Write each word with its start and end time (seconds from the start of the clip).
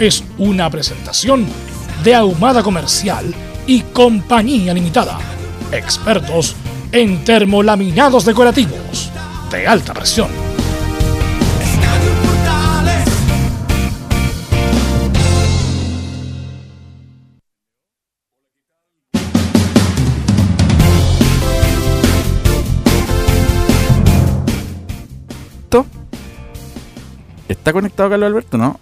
es 0.00 0.24
una 0.38 0.70
presentación 0.70 1.46
de 2.02 2.14
Ahumada 2.14 2.62
Comercial 2.62 3.34
y 3.66 3.82
Compañía 3.82 4.72
Limitada. 4.72 5.18
Expertos 5.70 6.56
en 6.90 7.22
termolaminados 7.22 8.24
decorativos 8.24 9.10
de 9.50 9.66
alta 9.66 9.92
presión. 9.92 10.30
¿Está 27.48 27.72
conectado 27.74 28.08
Carlos 28.08 28.26
Alberto? 28.28 28.56
No. 28.56 28.80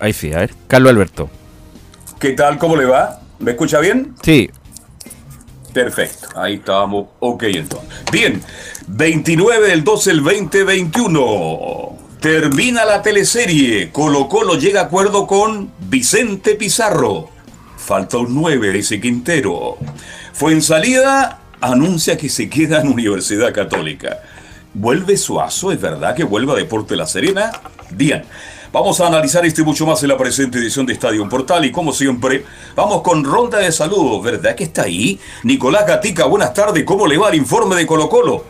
Ahí 0.00 0.12
sí, 0.12 0.32
a 0.32 0.38
ver. 0.38 0.54
Carlos 0.66 0.90
Alberto. 0.90 1.30
¿Qué 2.18 2.32
tal? 2.32 2.58
¿Cómo 2.58 2.76
le 2.76 2.86
va? 2.86 3.20
¿Me 3.38 3.52
escucha 3.52 3.78
bien? 3.80 4.14
Sí, 4.22 4.50
Perfecto, 5.72 6.28
ahí 6.36 6.54
estábamos. 6.54 7.08
Ok, 7.20 7.44
entonces. 7.44 7.88
Bien, 8.10 8.42
29 8.88 9.68
del 9.68 9.84
12 9.84 10.10
del 10.10 10.22
2021. 10.22 11.98
Termina 12.20 12.84
la 12.84 13.02
teleserie. 13.02 13.90
Colo 13.90 14.28
Colo 14.28 14.56
llega 14.56 14.80
a 14.80 14.84
acuerdo 14.84 15.26
con 15.26 15.72
Vicente 15.88 16.54
Pizarro. 16.54 17.30
Falta 17.76 18.18
un 18.18 18.34
9, 18.34 18.72
dice 18.72 19.00
Quintero. 19.00 19.78
Fue 20.32 20.52
en 20.52 20.62
salida, 20.62 21.40
anuncia 21.60 22.16
que 22.16 22.28
se 22.28 22.50
queda 22.50 22.80
en 22.80 22.88
Universidad 22.88 23.54
Católica. 23.54 24.18
¿Vuelve 24.74 25.16
Suazo? 25.16 25.72
¿Es 25.72 25.80
verdad 25.80 26.14
que 26.14 26.24
vuelve 26.24 26.52
a 26.52 26.56
Deporte 26.56 26.96
La 26.96 27.06
Serena? 27.06 27.52
Bien. 27.90 28.24
Vamos 28.72 29.00
a 29.00 29.08
analizar 29.08 29.44
este 29.44 29.64
mucho 29.64 29.84
más 29.84 30.00
en 30.04 30.10
la 30.10 30.16
presente 30.16 30.58
edición 30.58 30.86
de 30.86 30.92
Estadio 30.92 31.28
Portal 31.28 31.64
y 31.64 31.72
como 31.72 31.92
siempre, 31.92 32.44
vamos 32.76 33.02
con 33.02 33.24
ronda 33.24 33.58
de 33.58 33.72
saludos, 33.72 34.22
¿verdad 34.22 34.54
que 34.54 34.62
está 34.62 34.82
ahí? 34.82 35.18
Nicolás 35.42 35.84
Gatica, 35.88 36.26
buenas 36.26 36.54
tardes, 36.54 36.84
¿cómo 36.84 37.08
le 37.08 37.18
va 37.18 37.30
el 37.30 37.34
informe 37.34 37.74
de 37.74 37.84
Colo 37.84 38.08
Colo? 38.08 38.44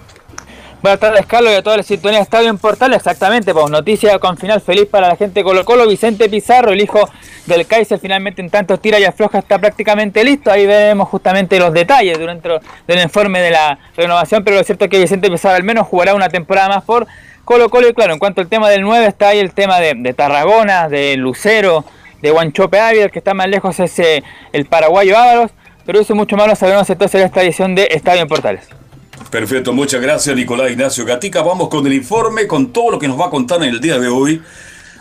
Buenas 0.82 1.00
tardes, 1.00 1.24
Carlos, 1.24 1.52
y 1.52 1.56
a 1.56 1.62
toda 1.62 1.78
la 1.78 1.82
sintonía 1.82 2.18
de 2.18 2.24
Estadio 2.24 2.54
Portal. 2.56 2.94
Exactamente, 2.94 3.52
pues 3.52 3.70
noticia 3.70 4.18
con 4.18 4.38
final 4.38 4.62
feliz 4.62 4.86
para 4.90 5.08
la 5.08 5.16
gente 5.16 5.40
de 5.40 5.44
Colo 5.44 5.62
Colo. 5.62 5.86
Vicente 5.86 6.26
Pizarro, 6.28 6.72
el 6.72 6.80
hijo 6.80 7.06
del 7.44 7.66
Kaiser, 7.66 7.98
finalmente 7.98 8.40
en 8.40 8.48
tantos 8.48 8.80
tira 8.80 8.98
y 8.98 9.04
afloja, 9.04 9.40
está 9.40 9.58
prácticamente 9.58 10.24
listo. 10.24 10.50
Ahí 10.50 10.64
vemos 10.66 11.10
justamente 11.10 11.58
los 11.58 11.74
detalles 11.74 12.18
durante 12.18 12.48
del 12.86 13.02
informe 13.02 13.40
de 13.40 13.50
la 13.50 13.78
renovación, 13.94 14.42
pero 14.42 14.56
lo 14.56 14.64
cierto 14.64 14.86
es 14.86 14.90
que 14.90 14.98
Vicente 14.98 15.30
Pizarro 15.30 15.56
al 15.56 15.64
menos 15.64 15.86
jugará 15.86 16.14
una 16.14 16.30
temporada 16.30 16.70
más 16.70 16.84
por 16.84 17.06
Colo 17.44 17.68
Colo 17.68 17.88
y 17.88 17.94
claro, 17.94 18.12
en 18.12 18.18
cuanto 18.18 18.40
al 18.40 18.48
tema 18.48 18.68
del 18.68 18.82
9 18.82 19.06
está 19.06 19.28
ahí 19.28 19.38
el 19.38 19.52
tema 19.52 19.80
de, 19.80 20.14
Tarragona, 20.14 20.88
de 20.88 21.16
Lucero, 21.16 21.84
de 22.22 22.30
Guanchope 22.30 22.78
Ávila, 22.78 23.04
el 23.04 23.10
que 23.10 23.18
está 23.18 23.34
más 23.34 23.48
lejos 23.48 23.80
es 23.80 23.98
el 24.52 24.66
paraguayo 24.66 25.18
Ávaros, 25.18 25.50
pero 25.84 26.00
eso 26.00 26.14
mucho 26.14 26.36
más 26.36 26.46
lo 26.46 26.68
entonces 26.68 27.14
en 27.20 27.26
esta 27.26 27.42
edición 27.42 27.74
de 27.74 27.88
Estadio 27.90 28.22
en 28.22 28.28
Portales. 28.28 28.68
Perfecto, 29.30 29.72
muchas 29.72 30.00
gracias 30.00 30.34
Nicolás 30.34 30.70
Ignacio 30.70 31.04
Gatica. 31.04 31.42
Vamos 31.42 31.68
con 31.68 31.86
el 31.86 31.92
informe, 31.92 32.46
con 32.46 32.72
todo 32.72 32.92
lo 32.92 32.98
que 32.98 33.06
nos 33.06 33.20
va 33.20 33.26
a 33.26 33.30
contar 33.30 33.62
en 33.62 33.68
el 33.68 33.80
día 33.80 33.98
de 33.98 34.08
hoy. 34.08 34.42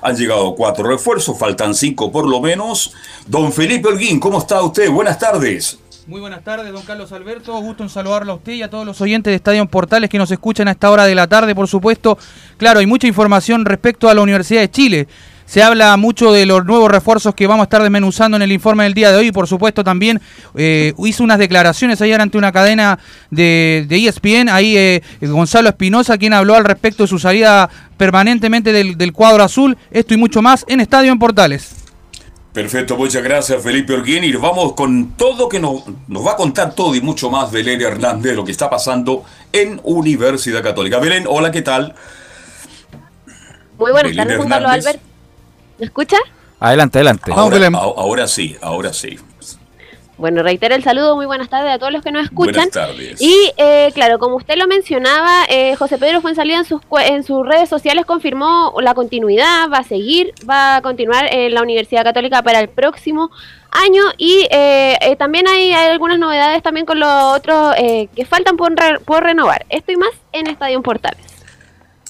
Han 0.02 0.16
llegado 0.16 0.56
cuatro 0.56 0.88
refuerzos, 0.88 1.38
faltan 1.38 1.74
cinco 1.74 2.12
por 2.12 2.28
lo 2.28 2.40
menos. 2.40 2.94
Don 3.26 3.52
Felipe 3.52 3.88
Holguín, 3.88 4.20
¿cómo 4.20 4.40
está 4.40 4.62
usted? 4.62 4.90
Buenas 4.90 5.18
tardes. 5.18 5.80
Muy 6.10 6.22
buenas 6.22 6.44
tardes, 6.44 6.74
don 6.74 6.82
Carlos 6.82 7.12
Alberto. 7.12 7.56
Gusto 7.62 7.84
en 7.84 7.90
saludarlo 7.90 8.32
a 8.32 8.36
usted 8.38 8.54
y 8.54 8.64
a 8.64 8.68
todos 8.68 8.84
los 8.84 9.00
oyentes 9.00 9.30
de 9.30 9.36
Estadio 9.36 9.64
Portales 9.68 10.10
que 10.10 10.18
nos 10.18 10.32
escuchan 10.32 10.68
a 10.68 10.72
esta 10.72 10.90
hora 10.90 11.06
de 11.06 11.14
la 11.14 11.28
tarde, 11.28 11.54
por 11.54 11.68
supuesto. 11.68 12.18
Claro, 12.58 12.80
hay 12.80 12.88
mucha 12.88 13.06
información 13.06 13.64
respecto 13.64 14.10
a 14.10 14.16
la 14.16 14.22
Universidad 14.22 14.62
de 14.62 14.72
Chile. 14.72 15.08
Se 15.46 15.62
habla 15.62 15.96
mucho 15.98 16.34
de 16.34 16.48
los 16.48 16.66
nuevos 16.66 16.90
refuerzos 16.90 17.36
que 17.36 17.46
vamos 17.46 17.62
a 17.62 17.66
estar 17.66 17.84
desmenuzando 17.84 18.38
en 18.38 18.42
el 18.42 18.52
informe 18.52 18.86
del 18.86 18.96
día 18.96 19.12
de 19.12 19.18
hoy. 19.18 19.32
Por 19.32 19.46
supuesto, 19.46 19.84
también 19.84 20.20
eh, 20.56 20.94
hizo 20.98 21.24
unas 21.24 21.38
declaraciones 21.38 22.02
ayer 22.02 22.20
ante 22.20 22.40
una 22.40 22.52
cadena 22.52 22.98
de, 23.30 23.86
ESPN. 23.88 24.50
Ahí 24.50 24.76
eh, 24.78 25.04
Gonzalo 25.22 25.70
Espinosa, 25.70 26.18
quien 26.18 26.34
habló 26.34 26.56
al 26.56 26.66
respecto 26.66 27.04
de 27.04 27.08
su 27.08 27.20
salida 27.20 27.70
permanentemente 27.98 28.74
del 28.74 29.14
cuadro 29.14 29.44
azul. 29.44 29.78
Esto 29.92 30.16
y 30.16 30.18
mucho 30.18 30.42
más 30.42 30.66
en 30.68 30.80
Estadio 30.80 31.12
en 31.12 31.20
Portales. 31.20 31.89
Perfecto, 32.54 32.98
muchas 32.98 33.22
gracias 33.24 33.62
Felipe 33.62 33.94
Orguín 33.94 34.24
y 34.24 34.32
vamos 34.34 34.74
con 34.74 35.12
todo 35.12 35.48
que 35.48 35.60
nos, 35.60 35.84
nos 36.08 36.26
va 36.26 36.32
a 36.32 36.36
contar 36.36 36.74
todo 36.74 36.96
y 36.96 37.02
mucho 37.02 37.30
más 37.30 37.52
Belén 37.52 37.80
Hernández 37.80 38.32
de 38.32 38.36
lo 38.36 38.44
que 38.44 38.52
está 38.52 38.70
pasando 38.70 39.24
en 39.54 39.80
Universidad 39.84 40.64
Católica. 40.64 40.98
Belén, 40.98 41.26
hola, 41.28 41.52
¿qué 41.52 41.62
tal? 41.62 41.94
Muy 43.78 43.92
buenas 43.92 44.16
tardes, 44.16 44.38
Juan 44.38 44.50
Carlos 44.50 44.72
Albert. 44.72 45.00
¿Me 45.78 45.86
escucha? 45.86 46.18
Adelante, 46.60 46.98
adelante. 46.98 47.32
ahora 47.34 48.28
sí, 48.28 48.58
ahora 48.62 48.94
sí. 48.94 49.18
Bueno, 50.20 50.44
reitero 50.44 50.76
el 50.76 50.84
saludo, 50.84 51.16
muy 51.16 51.26
buenas 51.26 51.48
tardes 51.48 51.72
a 51.72 51.80
todos 51.80 51.94
los 51.94 52.04
que 52.04 52.12
nos 52.12 52.26
escuchan. 52.26 52.56
Buenas 52.56 52.72
tardes. 52.72 53.22
Y 53.22 53.54
eh, 53.56 53.90
claro, 53.94 54.20
como 54.20 54.36
usted 54.36 54.58
lo 54.58 54.68
mencionaba, 54.68 55.46
eh, 55.48 55.78
José 55.78 55.98
Pedro 55.98 56.20
Fuensalida 56.20 56.58
en 56.58 56.66
sus, 56.66 56.82
en 57.06 57.24
sus 57.24 57.48
redes 57.48 57.70
sociales 57.70 58.06
confirmó 58.06 58.74
la 58.82 58.94
continuidad, 58.94 59.70
va 59.72 59.78
a 59.78 59.84
seguir, 59.86 60.34
va 60.48 60.76
a 60.76 60.82
continuar 60.82 61.28
en 61.32 61.54
la 61.54 61.62
Universidad 61.62 62.04
Católica 62.04 62.44
para 62.44 62.60
el 62.60 62.68
próximo 62.68 63.32
año 63.72 64.04
y 64.18 64.46
eh, 64.52 65.16
también 65.18 65.48
hay, 65.48 65.72
algunas 65.72 66.20
novedades 66.20 66.62
también 66.64 66.86
con 66.86 67.00
los 67.00 67.10
otros 67.38 67.76
que 67.78 68.26
faltan 68.26 68.58
por, 68.58 68.76
por 69.06 69.24
renovar. 69.24 69.66
Esto 69.70 69.94
y 69.94 69.96
más 69.96 70.12
en 70.34 70.48
Estadio 70.48 70.82
Portales. 70.82 71.29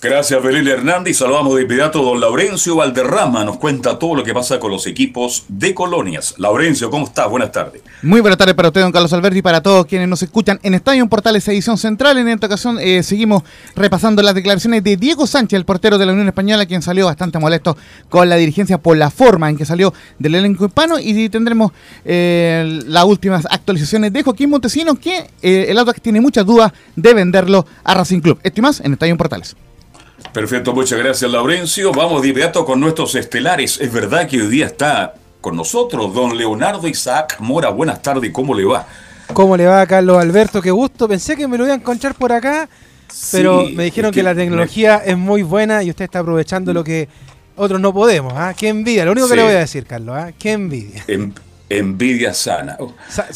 Gracias, 0.02 0.42
Belén 0.42 0.66
Hernández. 0.66 1.18
Saludamos 1.18 1.58
de 1.58 1.64
inmediato 1.64 2.00
a 2.00 2.04
don 2.04 2.22
Laurencio 2.22 2.78
Valderrama. 2.78 3.44
Nos 3.44 3.58
cuenta 3.58 4.00
todo 4.00 4.16
lo 4.16 4.24
que 4.24 4.34
pasa 4.34 4.58
con 4.58 4.72
los 4.72 4.88
equipos 4.88 5.44
de 5.50 5.74
colonias. 5.74 6.36
Laurencio, 6.38 6.90
¿cómo 6.90 7.06
estás? 7.06 7.30
Buenas 7.30 7.52
tardes. 7.52 7.82
Muy 8.02 8.22
buenas 8.22 8.38
tardes 8.38 8.56
para 8.56 8.70
usted, 8.70 8.80
don 8.80 8.94
Carlos 8.94 9.12
Alberti, 9.12 9.40
y 9.40 9.42
para 9.42 9.62
todos 9.62 9.86
quienes 9.88 10.08
nos 10.08 10.24
escuchan 10.24 10.58
en 10.64 10.74
Estadio 10.74 11.06
Portales 11.10 11.46
Edición 11.50 11.78
Central. 11.78 12.18
En 12.18 12.30
esta 12.30 12.48
ocasión 12.48 12.78
eh, 12.80 13.04
seguimos 13.04 13.44
repasando 13.76 14.22
las 14.22 14.36
declaraciones 14.36 14.86
de 14.86 14.96
Diego 14.96 15.28
Sánchez, 15.28 15.58
el 15.58 15.66
portero 15.66 15.98
de 15.98 16.06
la 16.06 16.14
Unión 16.14 16.30
Española, 16.30 16.66
quien 16.66 16.82
salió 16.82 17.08
bastante 17.08 17.38
molesto 17.38 17.76
con 18.08 18.30
la 18.30 18.38
dirigencia 18.38 18.78
por 18.78 18.96
la 18.96 19.10
forma 19.10 19.50
en 19.50 19.58
que 19.58 19.66
salió 19.66 19.94
del 20.18 20.34
elenco 20.36 20.66
hispano. 20.66 20.98
Y 20.98 21.28
tendremos 21.28 21.74
eh, 22.06 22.84
las 22.86 23.04
últimas 23.04 23.46
actualizaciones 23.52 24.14
de 24.14 24.24
Joaquín 24.24 24.50
Montesinos, 24.50 24.98
que 24.98 25.30
eh, 25.42 25.66
el 25.68 25.78
Audax 25.78 26.02
tiene 26.02 26.22
muchas 26.22 26.46
dudas 26.46 26.72
de 26.96 27.14
venderlo 27.14 27.66
a 27.84 27.96
Racing 27.96 28.22
Club. 28.22 28.40
Esto 28.44 28.62
más 28.62 28.80
en 28.80 28.94
Estadio 28.94 29.18
Portales. 29.18 29.58
Perfecto, 30.34 30.74
muchas 30.74 31.00
gracias 31.00 31.30
Laurencio. 31.32 31.92
Vamos 31.92 32.22
de 32.22 32.28
inmediato 32.30 32.64
con 32.64 32.80
nuestros 32.80 33.16
estelares. 33.16 33.80
Es 33.82 33.92
verdad 33.92 34.28
que 34.28 34.40
hoy 34.42 34.48
día 34.48 34.68
está 34.68 35.16
con 35.42 35.56
nosotros 35.56 36.14
don 36.14 36.38
Leonardo 36.38 36.88
Isaac 36.88 37.38
Mora. 37.40 37.70
Buenas 37.70 38.02
tardes, 38.02 38.32
¿cómo 38.32 38.54
le 38.54 38.64
va? 38.64 38.86
¿Cómo 39.34 39.58
le 39.58 39.66
va, 39.66 39.86
Carlos 39.88 40.22
Alberto? 40.22 40.62
Qué 40.62 40.70
gusto. 40.70 41.08
Pensé 41.08 41.36
que 41.36 41.48
me 41.48 41.58
lo 41.58 41.64
iba 41.64 41.74
a 41.74 41.78
encontrar 41.78 42.14
por 42.14 42.32
acá, 42.32 42.70
pero 43.32 43.68
me 43.74 43.86
dijeron 43.86 44.12
que, 44.12 44.22
la 44.22 44.36
tecnología 44.36 44.98
es 44.98 45.18
muy 45.18 45.42
buena 45.42 45.82
y 45.82 45.90
usted 45.90 46.06
está 46.06 46.20
aprovechando 46.20 46.74
lo 46.74 46.84
que 46.84 47.08
otros 47.56 47.82
no 47.82 47.92
podemos. 47.92 48.34
¿ah? 48.36 48.54
Qué 48.56 48.68
envidia, 48.68 49.06
lo 49.06 49.14
único 49.14 49.28
que 49.28 49.36
le 49.36 49.44
voy 49.44 49.54
a 49.54 49.60
decir, 49.60 49.86
Carlos. 49.86 50.16
¿ah? 50.16 50.32
Qué 50.38 50.52
envidia. 50.52 51.04
Envidia 51.70 52.34
sana. 52.34 52.78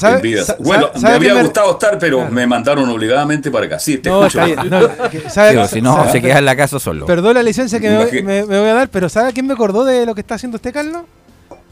Envidia 0.02 0.44
Bueno, 0.60 0.90
me 1.00 1.10
habría 1.10 1.42
gustado 1.42 1.74
estar, 1.74 2.00
pero 2.00 2.28
me 2.30 2.48
mandaron 2.48 2.90
obligadamente 2.90 3.52
para 3.52 3.68
acá. 3.68 3.80
Sí, 3.80 4.00
te 4.00 4.10
no, 4.10 4.26
escucho. 4.26 5.68
si 5.68 5.82
no, 5.82 6.12
se 6.12 6.22
queda 6.22 6.40
en 6.40 6.46
la 6.46 6.56
casa 6.56 6.80
solo. 6.80 7.06
Perdón 7.06 7.36
la 7.36 7.44
licencia 7.44 7.80
que 7.80 8.24
me, 8.24 8.44
voy 8.44 8.56
a 8.56 8.74
dar, 8.74 8.90
pero 8.90 9.08
¿sabe 9.08 9.34
quién 9.34 9.46
me 9.46 9.54
acordó 9.54 9.86
de 9.86 10.06
lo 10.06 10.16
que 10.16 10.22
está 10.22 10.36
haciendo 10.36 10.56
usted, 10.56 10.74
Carlos? 10.74 11.04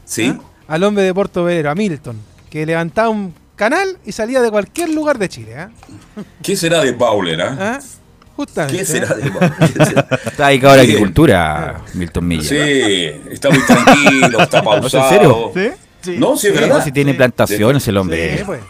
Sí. 0.04 0.34
¿Ah? 0.38 0.42
Al 0.68 0.84
hombre 0.84 1.02
de 1.02 1.12
Puerto 1.12 1.44
Velero, 1.44 1.70
a 1.70 1.74
Milton, 1.74 2.16
que 2.48 2.64
levantaba 2.64 3.08
un 3.08 3.34
canal 3.56 3.98
y 4.04 4.12
salía 4.12 4.40
de 4.40 4.50
cualquier 4.50 4.90
lugar 4.90 5.18
de 5.18 5.28
Chile. 5.28 5.52
¿eh? 5.56 5.68
¿Qué 6.42 6.56
será 6.56 6.80
de 6.80 6.92
Pauler? 6.92 7.40
¿eh? 7.40 7.44
¿Ah? 7.58 7.80
Justamente. 8.36 8.78
¿Qué 8.78 8.84
será 8.84 9.14
de 9.14 9.30
Está 10.26 10.48
dedicado 10.48 10.74
a 10.74 10.76
la 10.76 10.82
agricultura, 10.82 11.80
Milton 11.94 12.26
Milla. 12.26 12.48
Sí, 12.48 13.20
está 13.30 13.50
muy 13.50 13.64
tranquilo, 13.66 14.40
está 14.40 14.62
pausado. 14.64 15.04
¿En 15.04 15.10
serio? 15.10 15.52
¿Sí? 15.54 15.82
No, 16.18 16.36
sí, 16.36 16.48
es 16.48 16.54
verdad. 16.54 16.84
si 16.84 16.92
tiene 16.92 17.14
plantaciones 17.14 17.86
el 17.88 17.96
hombre. 17.96 18.42
Pues. 18.44 18.60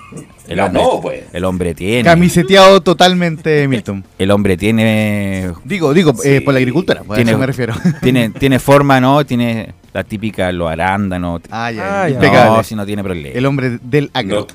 El 0.48 0.60
hombre, 0.60 0.82
no, 0.82 1.00
pues. 1.00 1.24
el 1.32 1.44
hombre 1.44 1.74
tiene. 1.74 2.04
Camiseteado 2.04 2.80
totalmente, 2.80 3.66
Milton. 3.68 4.04
El 4.18 4.30
hombre 4.30 4.56
tiene. 4.56 5.52
Digo, 5.64 5.94
digo, 5.94 6.12
eh, 6.24 6.40
por 6.40 6.52
la 6.54 6.58
agricultura, 6.58 7.02
pues, 7.06 7.16
tiene, 7.16 7.36
me 7.36 7.46
refiero. 7.46 7.74
Tiene, 8.02 8.30
tiene 8.38 8.58
forma, 8.58 9.00
¿no? 9.00 9.24
Tiene 9.24 9.74
la 9.92 10.04
típica, 10.04 10.50
lo 10.52 10.68
arándanos. 10.68 11.42
Ah, 11.50 11.70
ya, 11.70 12.04
ah, 12.04 12.08
No, 12.08 12.64
si 12.64 12.74
no 12.74 12.84
tiene 12.84 13.02
problema. 13.02 13.36
El 13.36 13.46
hombre 13.46 13.78
del 13.82 14.10
agro. 14.12 14.46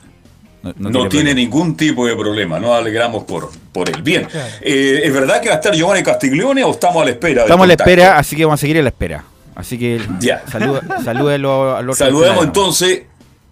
No, 0.78 1.08
tiene, 1.08 1.34
ningún 1.34 1.78
tipo 1.78 2.06
de 2.06 2.16
problema, 2.16 2.60
no 2.60 2.74
alegramos 2.74 3.24
por, 3.24 3.50
por 3.72 3.90
él. 3.90 4.02
Bien, 4.02 4.28
eh, 4.62 5.02
¿es 5.04 5.14
verdad 5.14 5.40
que 5.40 5.48
va 5.48 5.56
a 5.56 5.58
estar 5.60 5.74
Giovanni 5.74 6.04
Castiglione 6.04 6.64
o 6.64 6.72
estamos 6.72 7.02
a 7.02 7.06
la 7.06 7.12
espera? 7.12 7.44
Estamos 7.44 7.64
a 7.64 7.68
la 7.68 7.74
espera, 7.74 8.18
así 8.18 8.36
que 8.36 8.44
vamos 8.44 8.60
a 8.60 8.62
seguir 8.62 8.78
a 8.80 8.82
la 8.82 8.90
espera. 8.90 9.24
Así 9.58 9.80
que 9.80 10.00
ya. 10.20 10.44
salúdelo 11.04 11.76
a 11.76 11.82
los 11.82 11.98
Saludemos 11.98 12.46
entonces, 12.46 13.06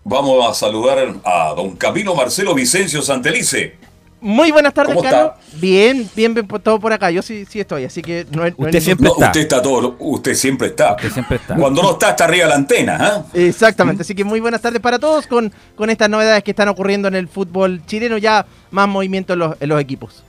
vamos 0.03 0.47
a 0.47 0.53
saludar 0.53 1.15
a 1.23 1.53
don 1.55 1.75
Camilo 1.75 2.13
Marcelo 2.13 2.53
Vicencio 2.53 3.01
Santelice. 3.01 3.75
Muy 4.21 4.51
buenas 4.51 4.73
tardes, 4.73 4.95
Carlos. 5.01 5.31
Bien, 5.53 6.07
bien, 6.15 6.35
bien, 6.35 6.47
todo 6.47 6.79
por 6.79 6.93
acá. 6.93 7.09
Yo 7.09 7.23
sí, 7.23 7.45
sí 7.49 7.59
estoy, 7.59 7.85
así 7.85 8.03
que 8.03 8.25
no, 8.31 8.43
usted 8.55 8.81
siempre 8.81 9.07
está. 9.09 9.25
Usted 9.25 9.41
está 9.41 9.61
todo, 9.63 9.95
usted 9.99 10.35
siempre 10.35 10.67
está. 10.67 10.93
Usted 10.93 11.11
siempre 11.11 11.37
está. 11.37 11.55
Cuando 11.55 11.81
no 11.81 11.91
está, 11.93 12.11
está 12.11 12.25
arriba 12.25 12.45
de 12.45 12.49
la 12.49 12.55
antena. 12.55 13.25
¿eh? 13.33 13.47
Exactamente, 13.47 14.03
así 14.03 14.13
que 14.13 14.23
muy 14.23 14.39
buenas 14.39 14.61
tardes 14.61 14.81
para 14.81 14.99
todos 14.99 15.25
con, 15.25 15.51
con 15.75 15.89
estas 15.89 16.07
novedades 16.07 16.43
que 16.43 16.51
están 16.51 16.69
ocurriendo 16.69 17.07
en 17.07 17.15
el 17.15 17.27
fútbol 17.27 17.81
chileno, 17.87 18.19
ya 18.19 18.45
más 18.69 18.87
movimiento 18.87 19.33
en 19.33 19.39
los, 19.39 19.55
en 19.59 19.69
los 19.69 19.81
equipos. 19.81 20.23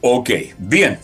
Ok, 0.00 0.30
bien. 0.56 0.98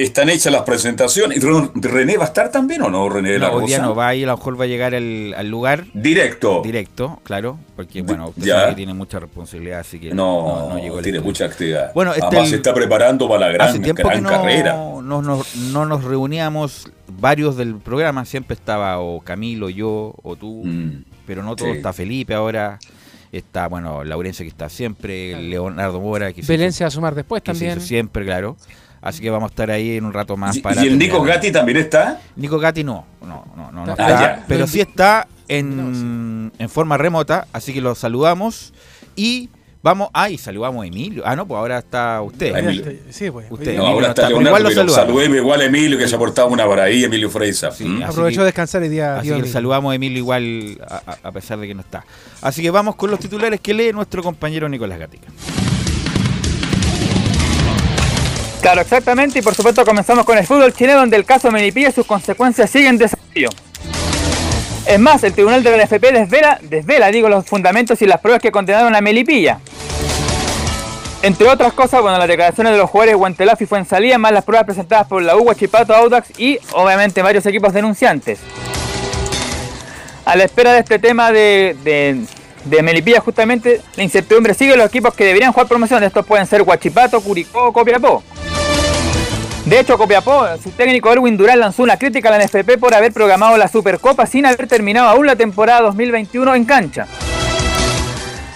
Están 0.00 0.30
hechas 0.30 0.50
las 0.50 0.62
presentaciones. 0.62 1.44
¿René 1.74 2.16
va 2.16 2.24
a 2.24 2.28
estar 2.28 2.50
también 2.50 2.80
o 2.80 2.88
no, 2.88 3.10
René 3.10 3.32
de 3.32 3.38
la 3.38 3.48
no, 3.48 3.56
Hoy 3.56 3.66
día 3.66 3.80
no 3.80 3.94
va 3.94 4.14
y 4.14 4.24
a 4.24 4.28
lo 4.28 4.36
mejor 4.38 4.58
va 4.58 4.64
a 4.64 4.66
llegar 4.66 4.94
al 4.94 5.48
lugar. 5.50 5.84
Directo. 5.92 6.62
Directo, 6.64 7.20
claro. 7.22 7.58
Porque, 7.76 8.00
bueno, 8.00 8.30
usted 8.30 8.44
ya. 8.44 8.60
sabe 8.60 8.70
que 8.70 8.76
tiene 8.76 8.94
mucha 8.94 9.20
responsabilidad, 9.20 9.80
así 9.80 10.00
que 10.00 10.14
no, 10.14 10.70
no, 10.70 10.78
llegó 10.78 11.02
Tiene 11.02 11.20
mucha 11.20 11.44
actividad. 11.44 11.92
Bueno, 11.92 12.14
este 12.14 12.24
Además, 12.24 12.48
se 12.48 12.56
está 12.56 12.72
preparando 12.72 13.28
para 13.28 13.48
la 13.48 13.52
gran, 13.52 13.82
gran 13.82 14.24
carrera. 14.24 14.72
No, 14.72 15.20
no, 15.20 15.44
nos 15.84 16.04
reuníamos 16.04 16.90
varios 17.06 17.58
del 17.58 17.76
programa. 17.76 18.24
Siempre 18.24 18.54
estaba 18.54 19.00
o 19.00 19.20
Camilo, 19.20 19.68
yo 19.68 20.14
o 20.22 20.34
tú. 20.34 20.62
Mm, 20.64 21.04
pero 21.26 21.42
no 21.42 21.56
todo. 21.56 21.68
Está 21.68 21.92
Felipe 21.92 22.32
ahora 22.32 22.78
está, 23.32 23.68
bueno, 23.68 24.02
Laurencia 24.02 24.44
que 24.44 24.48
está 24.48 24.70
siempre, 24.70 25.40
Leonardo 25.40 26.00
Mora 26.00 26.32
que 26.32 26.42
Belén 26.42 26.72
se 26.72 26.84
va 26.84 26.88
a 26.88 26.90
sumar 26.90 27.14
después 27.14 27.42
también. 27.42 27.82
siempre, 27.82 28.24
claro. 28.24 28.56
Así 29.02 29.22
que 29.22 29.30
vamos 29.30 29.50
a 29.50 29.52
estar 29.52 29.70
ahí 29.70 29.96
en 29.96 30.04
un 30.04 30.12
rato 30.12 30.36
más 30.36 30.58
para. 30.58 30.84
¿Y 30.84 30.88
el 30.88 30.98
Nico 30.98 31.22
Gatti 31.22 31.50
también 31.50 31.78
está? 31.78 32.20
Nico 32.36 32.58
Gatti 32.58 32.84
no, 32.84 33.06
no, 33.22 33.44
no, 33.56 33.72
no, 33.72 33.94
ah, 33.98 34.40
pero 34.46 34.66
sí 34.66 34.80
está 34.80 35.26
en, 35.48 36.52
en 36.58 36.68
forma 36.68 36.96
remota, 36.98 37.46
así 37.52 37.72
que 37.72 37.80
lo 37.80 37.94
saludamos 37.94 38.74
y 39.16 39.48
Vamos, 39.82 40.10
ah, 40.12 40.28
y 40.28 40.36
saludamos 40.36 40.84
a 40.84 40.86
Emilio. 40.86 41.22
Ah, 41.24 41.34
no, 41.34 41.46
pues 41.46 41.56
ahora 41.56 41.78
está 41.78 42.20
usted. 42.20 42.98
Sí, 43.08 43.30
pues. 43.30 43.46
Usted, 43.48 43.78
no, 43.78 43.86
ahora 43.86 44.08
está, 44.08 44.28
Leonardo, 44.28 44.58
igual 44.58 44.86
lo 44.86 44.92
saludemos 44.92 45.38
igual 45.38 45.60
a 45.62 45.64
Emilio, 45.64 45.96
que 45.96 46.06
se 46.06 46.16
ha 46.16 46.18
portado 46.18 46.48
una 46.48 46.66
por 46.66 46.78
ahí, 46.78 47.04
Emilio 47.04 47.30
Freisa. 47.30 47.70
Sí, 47.70 47.84
¿Mm? 47.84 48.02
Aprovechó 48.02 48.40
de 48.40 48.46
descansar 48.46 48.82
el 48.82 48.90
día. 48.90 49.18
Así 49.18 49.30
que 49.30 49.48
saludamos 49.48 49.92
a 49.92 49.94
Emilio 49.94 50.18
igual, 50.18 50.78
a, 50.86 51.16
a, 51.22 51.32
pesar 51.32 51.58
de 51.58 51.66
que 51.66 51.74
no 51.74 51.80
está. 51.80 52.04
Así 52.42 52.60
que 52.60 52.70
vamos 52.70 52.96
con 52.96 53.10
los 53.10 53.18
titulares 53.18 53.58
que 53.60 53.72
lee 53.72 53.90
nuestro 53.92 54.22
compañero 54.22 54.68
Nicolás 54.68 54.98
Gatica. 54.98 55.28
Claro, 58.60 58.82
exactamente, 58.82 59.38
y 59.38 59.42
por 59.42 59.54
supuesto 59.54 59.84
comenzamos 59.84 60.24
con 60.24 60.36
el 60.36 60.46
fútbol 60.46 60.72
chileno, 60.74 61.00
donde 61.00 61.16
el 61.16 61.24
caso 61.24 61.50
Melipilla 61.50 61.88
y 61.88 61.92
sus 61.92 62.06
consecuencias 62.06 62.68
siguen 62.68 62.98
desafío. 62.98 63.48
Es 64.86 64.98
más, 64.98 65.22
el 65.24 65.32
tribunal 65.32 65.62
de 65.62 65.76
la 65.76 65.84
NFP 65.84 66.12
desvela, 66.12 66.58
desvela 66.62 67.10
digo, 67.10 67.28
los 67.28 67.46
fundamentos 67.46 68.02
y 68.02 68.06
las 68.06 68.20
pruebas 68.20 68.42
que 68.42 68.50
condenaron 68.52 68.94
a 68.94 69.00
Melipilla. 69.00 69.60
Entre 71.22 71.46
otras 71.48 71.74
cosas, 71.74 72.00
bueno, 72.00 72.18
las 72.18 72.28
declaraciones 72.28 72.72
de 72.72 72.78
los 72.78 72.88
jugadores 72.88 73.16
Guantelaf 73.16 73.60
y 73.60 73.66
Fuensalía, 73.66 74.18
más 74.18 74.32
las 74.32 74.44
pruebas 74.44 74.64
presentadas 74.64 75.06
por 75.06 75.22
la 75.22 75.36
UGA, 75.36 75.54
Chipato, 75.54 75.94
Audax 75.94 76.38
y 76.38 76.58
obviamente 76.72 77.20
varios 77.22 77.44
equipos 77.46 77.72
denunciantes. 77.72 78.40
A 80.24 80.36
la 80.36 80.44
espera 80.44 80.72
de 80.72 80.80
este 80.80 80.98
tema 80.98 81.30
de, 81.30 82.24
de 82.64 82.82
Melipilla, 82.82 83.20
justamente, 83.20 83.80
la 83.96 84.02
incertidumbre 84.02 84.54
sigue 84.54 84.76
los 84.76 84.86
equipos 84.86 85.14
que 85.14 85.24
deberían 85.24 85.52
jugar 85.52 85.68
promoción. 85.68 86.02
Estos 86.02 86.26
pueden 86.26 86.46
ser 86.46 86.62
Huachipato, 86.62 87.20
Curicó 87.20 87.68
o 87.68 87.72
Copiapó. 87.72 88.22
De 89.64 89.78
hecho, 89.78 89.96
Copiapó, 89.98 90.46
su 90.62 90.70
técnico 90.70 91.12
Erwin 91.12 91.36
Durán 91.36 91.60
lanzó 91.60 91.82
una 91.82 91.96
crítica 91.96 92.28
a 92.28 92.38
la 92.38 92.44
NFP 92.44 92.78
por 92.78 92.94
haber 92.94 93.12
programado 93.12 93.56
la 93.56 93.68
Supercopa 93.68 94.26
sin 94.26 94.46
haber 94.46 94.66
terminado 94.66 95.08
aún 95.08 95.26
la 95.26 95.36
temporada 95.36 95.82
2021 95.82 96.54
en 96.54 96.64
cancha. 96.64 97.06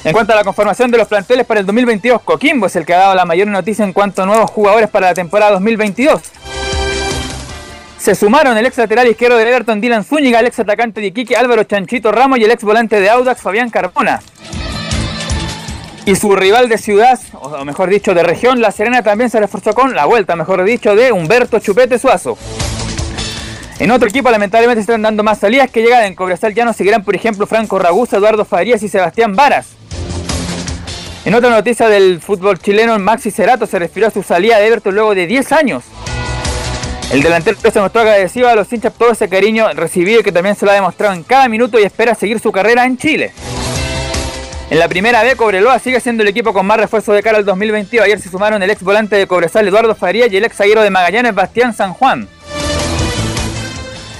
En 0.02 0.12
cuanto 0.12 0.32
a 0.32 0.36
la 0.36 0.44
conformación 0.44 0.90
de 0.90 0.98
los 0.98 1.08
planteles 1.08 1.46
para 1.46 1.60
el 1.60 1.66
2022, 1.66 2.20
Coquimbo 2.22 2.66
es 2.66 2.76
el 2.76 2.84
que 2.84 2.94
ha 2.94 2.98
dado 2.98 3.14
la 3.14 3.24
mayor 3.24 3.48
noticia 3.48 3.84
en 3.84 3.94
cuanto 3.94 4.22
a 4.22 4.26
nuevos 4.26 4.50
jugadores 4.50 4.90
para 4.90 5.08
la 5.08 5.14
temporada 5.14 5.52
2022. 5.52 6.20
Se 8.04 8.14
sumaron 8.14 8.58
el 8.58 8.66
ex 8.66 8.76
lateral 8.76 9.08
izquierdo 9.08 9.38
de 9.38 9.48
Everton 9.48 9.80
Dylan 9.80 10.04
Zúñiga, 10.04 10.38
el 10.38 10.46
ex 10.46 10.58
atacante 10.58 11.00
de 11.00 11.06
Iquique 11.06 11.38
Álvaro 11.38 11.64
Chanchito 11.64 12.12
Ramos 12.12 12.38
y 12.38 12.44
el 12.44 12.50
ex 12.50 12.62
volante 12.62 13.00
de 13.00 13.08
Audax 13.08 13.40
Fabián 13.40 13.70
Carbona. 13.70 14.20
Y 16.04 16.14
su 16.14 16.36
rival 16.36 16.68
de 16.68 16.76
ciudad, 16.76 17.18
o 17.32 17.64
mejor 17.64 17.88
dicho 17.88 18.12
de 18.12 18.22
región, 18.22 18.60
La 18.60 18.72
Serena 18.72 19.02
también 19.02 19.30
se 19.30 19.40
reforzó 19.40 19.72
con 19.72 19.94
la 19.94 20.04
vuelta, 20.04 20.36
mejor 20.36 20.64
dicho, 20.64 20.94
de 20.94 21.12
Humberto 21.12 21.60
Chupete 21.60 21.98
Suazo. 21.98 22.36
En 23.78 23.90
otro 23.90 24.06
equipo 24.06 24.30
lamentablemente 24.30 24.82
se 24.84 24.92
están 24.92 25.00
dando 25.00 25.22
más 25.22 25.38
salidas 25.38 25.70
que 25.70 25.80
llegan. 25.80 26.04
En 26.04 26.14
Cobresal 26.14 26.52
ya 26.52 26.66
no 26.66 26.74
seguirán, 26.74 27.04
por 27.04 27.16
ejemplo, 27.16 27.46
Franco 27.46 27.78
Ragusa, 27.78 28.18
Eduardo 28.18 28.44
Farías 28.44 28.82
y 28.82 28.90
Sebastián 28.90 29.34
Varas. 29.34 29.68
En 31.24 31.34
otra 31.34 31.48
noticia 31.48 31.88
del 31.88 32.20
fútbol 32.20 32.58
chileno, 32.58 32.98
Maxi 32.98 33.30
Cerato 33.30 33.64
se 33.64 33.78
refirió 33.78 34.08
a 34.08 34.10
su 34.10 34.22
salida 34.22 34.58
de 34.58 34.66
Everton 34.66 34.94
luego 34.94 35.14
de 35.14 35.26
10 35.26 35.52
años. 35.52 35.84
El 37.12 37.22
delantero 37.22 37.56
se 37.60 37.80
mostró 37.80 38.00
agradecido 38.00 38.48
a 38.48 38.54
los 38.54 38.72
hinchas 38.72 38.92
todo 38.92 39.12
ese 39.12 39.28
cariño 39.28 39.68
recibido 39.74 40.22
que 40.22 40.32
también 40.32 40.56
se 40.56 40.64
lo 40.64 40.72
ha 40.72 40.74
demostrado 40.74 41.14
en 41.14 41.22
cada 41.22 41.48
minuto 41.48 41.78
y 41.78 41.82
espera 41.82 42.14
seguir 42.14 42.40
su 42.40 42.50
carrera 42.50 42.84
en 42.84 42.96
Chile. 42.96 43.32
En 44.70 44.78
la 44.78 44.88
primera 44.88 45.22
B, 45.22 45.36
Cobreloa 45.36 45.78
sigue 45.78 46.00
siendo 46.00 46.22
el 46.22 46.28
equipo 46.28 46.52
con 46.52 46.66
más 46.66 46.78
refuerzo 46.78 47.12
de 47.12 47.22
cara 47.22 47.38
al 47.38 47.44
2022. 47.44 48.04
Ayer 48.04 48.20
se 48.20 48.30
sumaron 48.30 48.62
el 48.62 48.70
ex 48.70 48.82
volante 48.82 49.14
de 49.14 49.26
Cobresal 49.26 49.68
Eduardo 49.68 49.94
Faría 49.94 50.26
y 50.26 50.36
el 50.36 50.44
ex 50.44 50.56
zaguero 50.56 50.82
de 50.82 50.90
Magallanes 50.90 51.34
Bastián 51.34 51.74
San 51.74 51.92
Juan. 51.92 52.26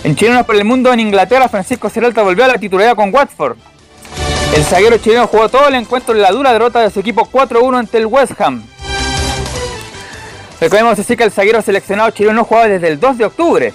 En 0.05 0.14
Chilenos 0.14 0.45
por 0.45 0.55
el 0.55 0.64
Mundo, 0.64 0.93
en 0.93 1.00
Inglaterra, 1.00 1.49
Francisco 1.49 1.88
Ceralta 1.88 2.23
volvió 2.23 2.45
a 2.45 2.49
la 2.49 2.59
titularidad 2.59 2.95
con 2.95 3.12
Watford. 3.12 3.57
El 4.55 4.62
zaguero 4.62 4.99
chileno 4.99 5.26
jugó 5.26 5.49
todo 5.49 5.67
el 5.67 5.75
encuentro 5.75 6.14
en 6.14 6.21
la 6.21 6.31
dura 6.31 6.53
derrota 6.53 6.81
de 6.81 6.91
su 6.91 7.00
equipo 7.00 7.29
4-1 7.33 7.79
ante 7.79 7.99
el 7.99 8.07
West 8.07 8.38
Ham. 8.41 8.62
Recordemos 10.61 10.99
así 10.99 11.17
que 11.17 11.25
el 11.25 11.31
zaguero 11.31 11.63
seleccionado 11.63 12.11
chileno 12.11 12.35
no 12.35 12.45
jugaba 12.45 12.69
desde 12.69 12.89
el 12.89 13.01
2 13.01 13.19
de 13.19 13.25
octubre. 13.25 13.73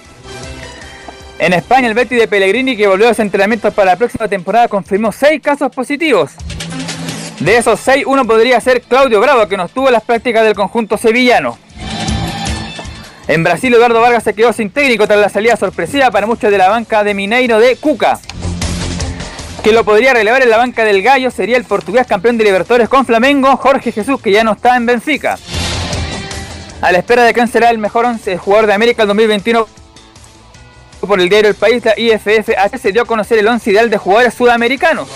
En 1.38 1.52
España, 1.52 1.88
el 1.88 1.94
Betty 1.94 2.16
de 2.16 2.28
Pellegrini, 2.28 2.76
que 2.76 2.86
volvió 2.86 3.06
a 3.06 3.10
los 3.10 3.18
entrenamientos 3.18 3.72
para 3.72 3.92
la 3.92 3.96
próxima 3.96 4.28
temporada, 4.28 4.68
confirmó 4.68 5.10
6 5.10 5.40
casos 5.40 5.74
positivos. 5.74 6.32
De 7.40 7.56
esos 7.56 7.80
seis, 7.80 8.04
uno 8.06 8.26
podría 8.26 8.60
ser 8.60 8.82
Claudio 8.82 9.18
Bravo, 9.18 9.48
que 9.48 9.56
no 9.56 9.64
estuvo 9.64 9.86
en 9.86 9.94
las 9.94 10.02
prácticas 10.02 10.44
del 10.44 10.54
conjunto 10.54 10.98
sevillano. 10.98 11.56
En 13.26 13.42
Brasil, 13.42 13.72
Eduardo 13.72 13.98
Vargas 14.02 14.24
se 14.24 14.34
quedó 14.34 14.52
sin 14.52 14.68
técnico 14.68 15.06
tras 15.06 15.18
la 15.18 15.30
salida 15.30 15.56
sorpresiva 15.56 16.10
para 16.10 16.26
muchos 16.26 16.50
de 16.50 16.58
la 16.58 16.68
banca 16.68 17.02
de 17.02 17.14
Mineiro 17.14 17.58
de 17.58 17.76
Cuca. 17.76 18.18
Que 19.64 19.72
lo 19.72 19.84
podría 19.84 20.12
relevar 20.12 20.42
en 20.42 20.50
la 20.50 20.58
banca 20.58 20.84
del 20.84 21.00
Gallo 21.00 21.30
sería 21.30 21.56
el 21.56 21.64
portugués 21.64 22.06
campeón 22.06 22.36
de 22.36 22.44
Libertadores 22.44 22.90
con 22.90 23.06
Flamengo, 23.06 23.56
Jorge 23.56 23.90
Jesús, 23.90 24.20
que 24.20 24.32
ya 24.32 24.44
no 24.44 24.52
está 24.52 24.76
en 24.76 24.84
Benfica. 24.84 25.38
A 26.82 26.92
la 26.92 26.98
espera 26.98 27.24
de 27.24 27.34
quién 27.34 27.46
será 27.46 27.70
el 27.70 27.78
mejor 27.78 28.06
jugador 28.38 28.66
de 28.66 28.72
América 28.72 29.02
el 29.02 29.08
2021 29.08 29.66
por 31.06 31.20
el 31.20 31.28
diario 31.28 31.50
El 31.50 31.56
País, 31.56 31.84
la 31.84 31.98
IFF 31.98 32.50
se 32.80 32.92
dio 32.92 33.02
a 33.02 33.04
conocer 33.04 33.38
el 33.38 33.48
11 33.48 33.70
ideal 33.70 33.90
de 33.90 33.98
jugadores 33.98 34.34
sudamericanos. 34.34 35.08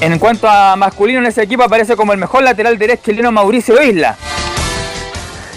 En 0.00 0.18
cuanto 0.18 0.48
a 0.48 0.74
masculino 0.76 1.20
en 1.20 1.26
ese 1.26 1.42
equipo 1.42 1.62
aparece 1.62 1.96
como 1.96 2.12
el 2.12 2.18
mejor 2.18 2.42
lateral 2.42 2.76
derecho 2.76 3.04
chileno 3.06 3.30
Mauricio 3.30 3.80
Isla. 3.82 4.16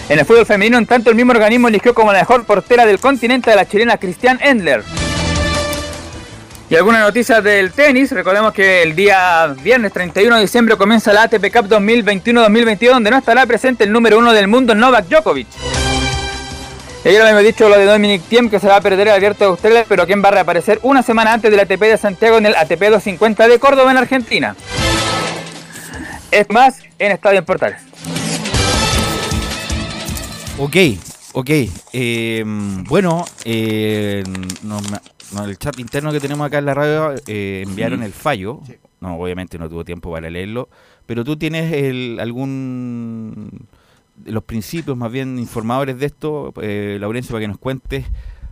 En 0.08 0.20
el 0.20 0.24
fútbol 0.24 0.46
femenino, 0.46 0.78
en 0.78 0.86
tanto, 0.86 1.10
el 1.10 1.16
mismo 1.16 1.32
organismo 1.32 1.66
eligió 1.66 1.94
como 1.94 2.12
la 2.12 2.20
mejor 2.20 2.44
portera 2.44 2.86
del 2.86 3.00
continente 3.00 3.50
a 3.50 3.56
la 3.56 3.66
chilena 3.66 3.98
Cristian 3.98 4.38
Endler. 4.40 4.84
Y 6.68 6.74
algunas 6.74 7.00
noticias 7.02 7.44
del 7.44 7.70
tenis, 7.70 8.10
recordemos 8.10 8.52
que 8.52 8.82
el 8.82 8.96
día 8.96 9.54
viernes 9.62 9.92
31 9.92 10.34
de 10.34 10.42
diciembre 10.42 10.76
comienza 10.76 11.12
la 11.12 11.22
ATP 11.22 11.52
Cup 11.52 11.68
2021-2022 11.68 12.90
donde 12.90 13.10
no 13.12 13.18
estará 13.18 13.46
presente 13.46 13.84
el 13.84 13.92
número 13.92 14.18
uno 14.18 14.32
del 14.32 14.48
mundo 14.48 14.74
Novak 14.74 15.06
Djokovic. 15.06 15.46
Ayer 17.04 17.22
habíamos 17.22 17.44
dicho 17.44 17.68
lo 17.68 17.78
de 17.78 17.84
Dominic 17.84 18.22
Thiem 18.22 18.50
que 18.50 18.58
se 18.58 18.66
va 18.66 18.76
a 18.76 18.80
perder 18.80 19.06
el 19.06 19.14
abierto 19.14 19.44
de 19.44 19.50
Australia, 19.50 19.84
pero 19.88 20.06
quien 20.06 20.24
va 20.24 20.28
a 20.28 20.32
reaparecer 20.32 20.80
una 20.82 21.04
semana 21.04 21.34
antes 21.34 21.52
del 21.52 21.60
ATP 21.60 21.82
de 21.82 21.98
Santiago 21.98 22.38
en 22.38 22.46
el 22.46 22.56
ATP 22.56 22.80
250 22.80 23.46
de 23.46 23.58
Córdoba 23.60 23.92
en 23.92 23.98
Argentina. 23.98 24.56
Es 26.32 26.50
más 26.50 26.80
en 26.98 27.12
Estadio 27.12 27.38
en 27.38 27.44
Portales. 27.44 27.80
Ok, 30.58 30.76
ok. 31.32 31.50
Eh, 31.92 32.42
bueno, 32.44 33.24
eh, 33.44 34.24
el 35.44 35.58
chat 35.58 35.78
interno 35.78 36.12
que 36.12 36.20
tenemos 36.20 36.46
acá 36.46 36.58
en 36.58 36.66
la 36.66 36.74
radio 36.74 37.14
eh, 37.26 37.64
enviaron 37.66 38.02
el 38.02 38.12
fallo. 38.12 38.60
No, 39.00 39.16
obviamente 39.16 39.58
no 39.58 39.68
tuvo 39.68 39.84
tiempo 39.84 40.10
para 40.10 40.30
leerlo. 40.30 40.68
Pero 41.06 41.24
tú 41.24 41.36
tienes 41.36 41.72
el, 41.72 42.18
algún 42.20 43.66
los 44.24 44.44
principios 44.44 44.96
más 44.96 45.12
bien 45.12 45.38
informadores 45.38 45.98
de 45.98 46.06
esto, 46.06 46.54
eh, 46.62 46.96
Laurencio, 47.00 47.32
para 47.32 47.42
que 47.42 47.48
nos 47.48 47.58
cuentes 47.58 48.06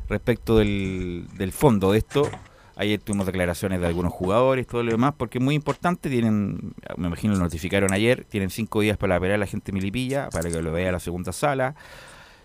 respecto 0.08 0.58
del, 0.58 1.26
del 1.36 1.52
fondo 1.52 1.92
de 1.92 1.98
esto. 1.98 2.30
Ayer 2.76 3.00
tuvimos 3.00 3.26
declaraciones 3.26 3.80
de 3.80 3.86
algunos 3.86 4.12
jugadores, 4.12 4.66
todo 4.66 4.82
lo 4.82 4.90
demás, 4.90 5.14
porque 5.16 5.38
es 5.38 5.44
muy 5.44 5.54
importante. 5.54 6.10
Tienen, 6.10 6.74
me 6.96 7.06
imagino 7.06 7.34
lo 7.34 7.40
notificaron 7.40 7.92
ayer, 7.92 8.24
tienen 8.24 8.50
cinco 8.50 8.80
días 8.80 8.96
para 8.96 9.16
operar 9.16 9.36
a 9.36 9.38
la 9.38 9.46
gente 9.46 9.70
Milipilla, 9.70 10.28
para 10.30 10.50
que 10.50 10.60
lo 10.60 10.72
vea 10.72 10.90
la 10.90 11.00
segunda 11.00 11.32
sala. 11.32 11.76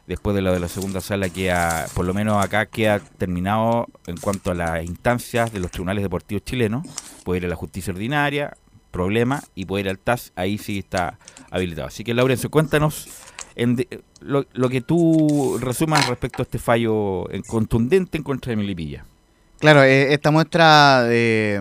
Después 0.09 0.35
de 0.35 0.41
lo 0.41 0.51
de 0.51 0.59
la 0.59 0.67
segunda 0.67 1.01
sala, 1.01 1.29
queda, 1.29 1.85
por 1.93 2.03
lo 2.03 2.15
menos 2.15 2.43
acá 2.43 2.65
queda 2.65 2.99
terminado 2.99 3.85
en 4.07 4.17
cuanto 4.17 4.49
a 4.49 4.55
las 4.55 4.83
instancias 4.83 5.53
de 5.53 5.59
los 5.59 5.69
tribunales 5.69 6.01
deportivos 6.01 6.43
chilenos. 6.43 6.83
Puede 7.23 7.41
ir 7.41 7.45
a 7.45 7.47
la 7.47 7.55
justicia 7.55 7.93
ordinaria, 7.93 8.57
problema, 8.89 9.43
y 9.53 9.65
puede 9.65 9.81
ir 9.81 9.89
al 9.89 9.99
TAS, 9.99 10.33
ahí 10.35 10.57
sí 10.57 10.79
está 10.79 11.19
habilitado. 11.51 11.89
Así 11.89 12.03
que, 12.03 12.15
Laurencio, 12.15 12.49
cuéntanos 12.49 13.07
en 13.53 13.85
lo, 14.19 14.47
lo, 14.51 14.69
que 14.69 14.81
tú 14.81 15.59
resumas 15.61 16.07
respecto 16.07 16.41
a 16.41 16.43
este 16.45 16.57
fallo 16.57 17.25
contundente 17.45 18.17
en 18.17 18.23
contra 18.23 18.49
de 18.49 18.55
Milipilla. 18.55 19.05
Claro, 19.59 19.83
eh, 19.83 20.13
esta 20.13 20.31
muestra, 20.31 21.03
eh, 21.09 21.59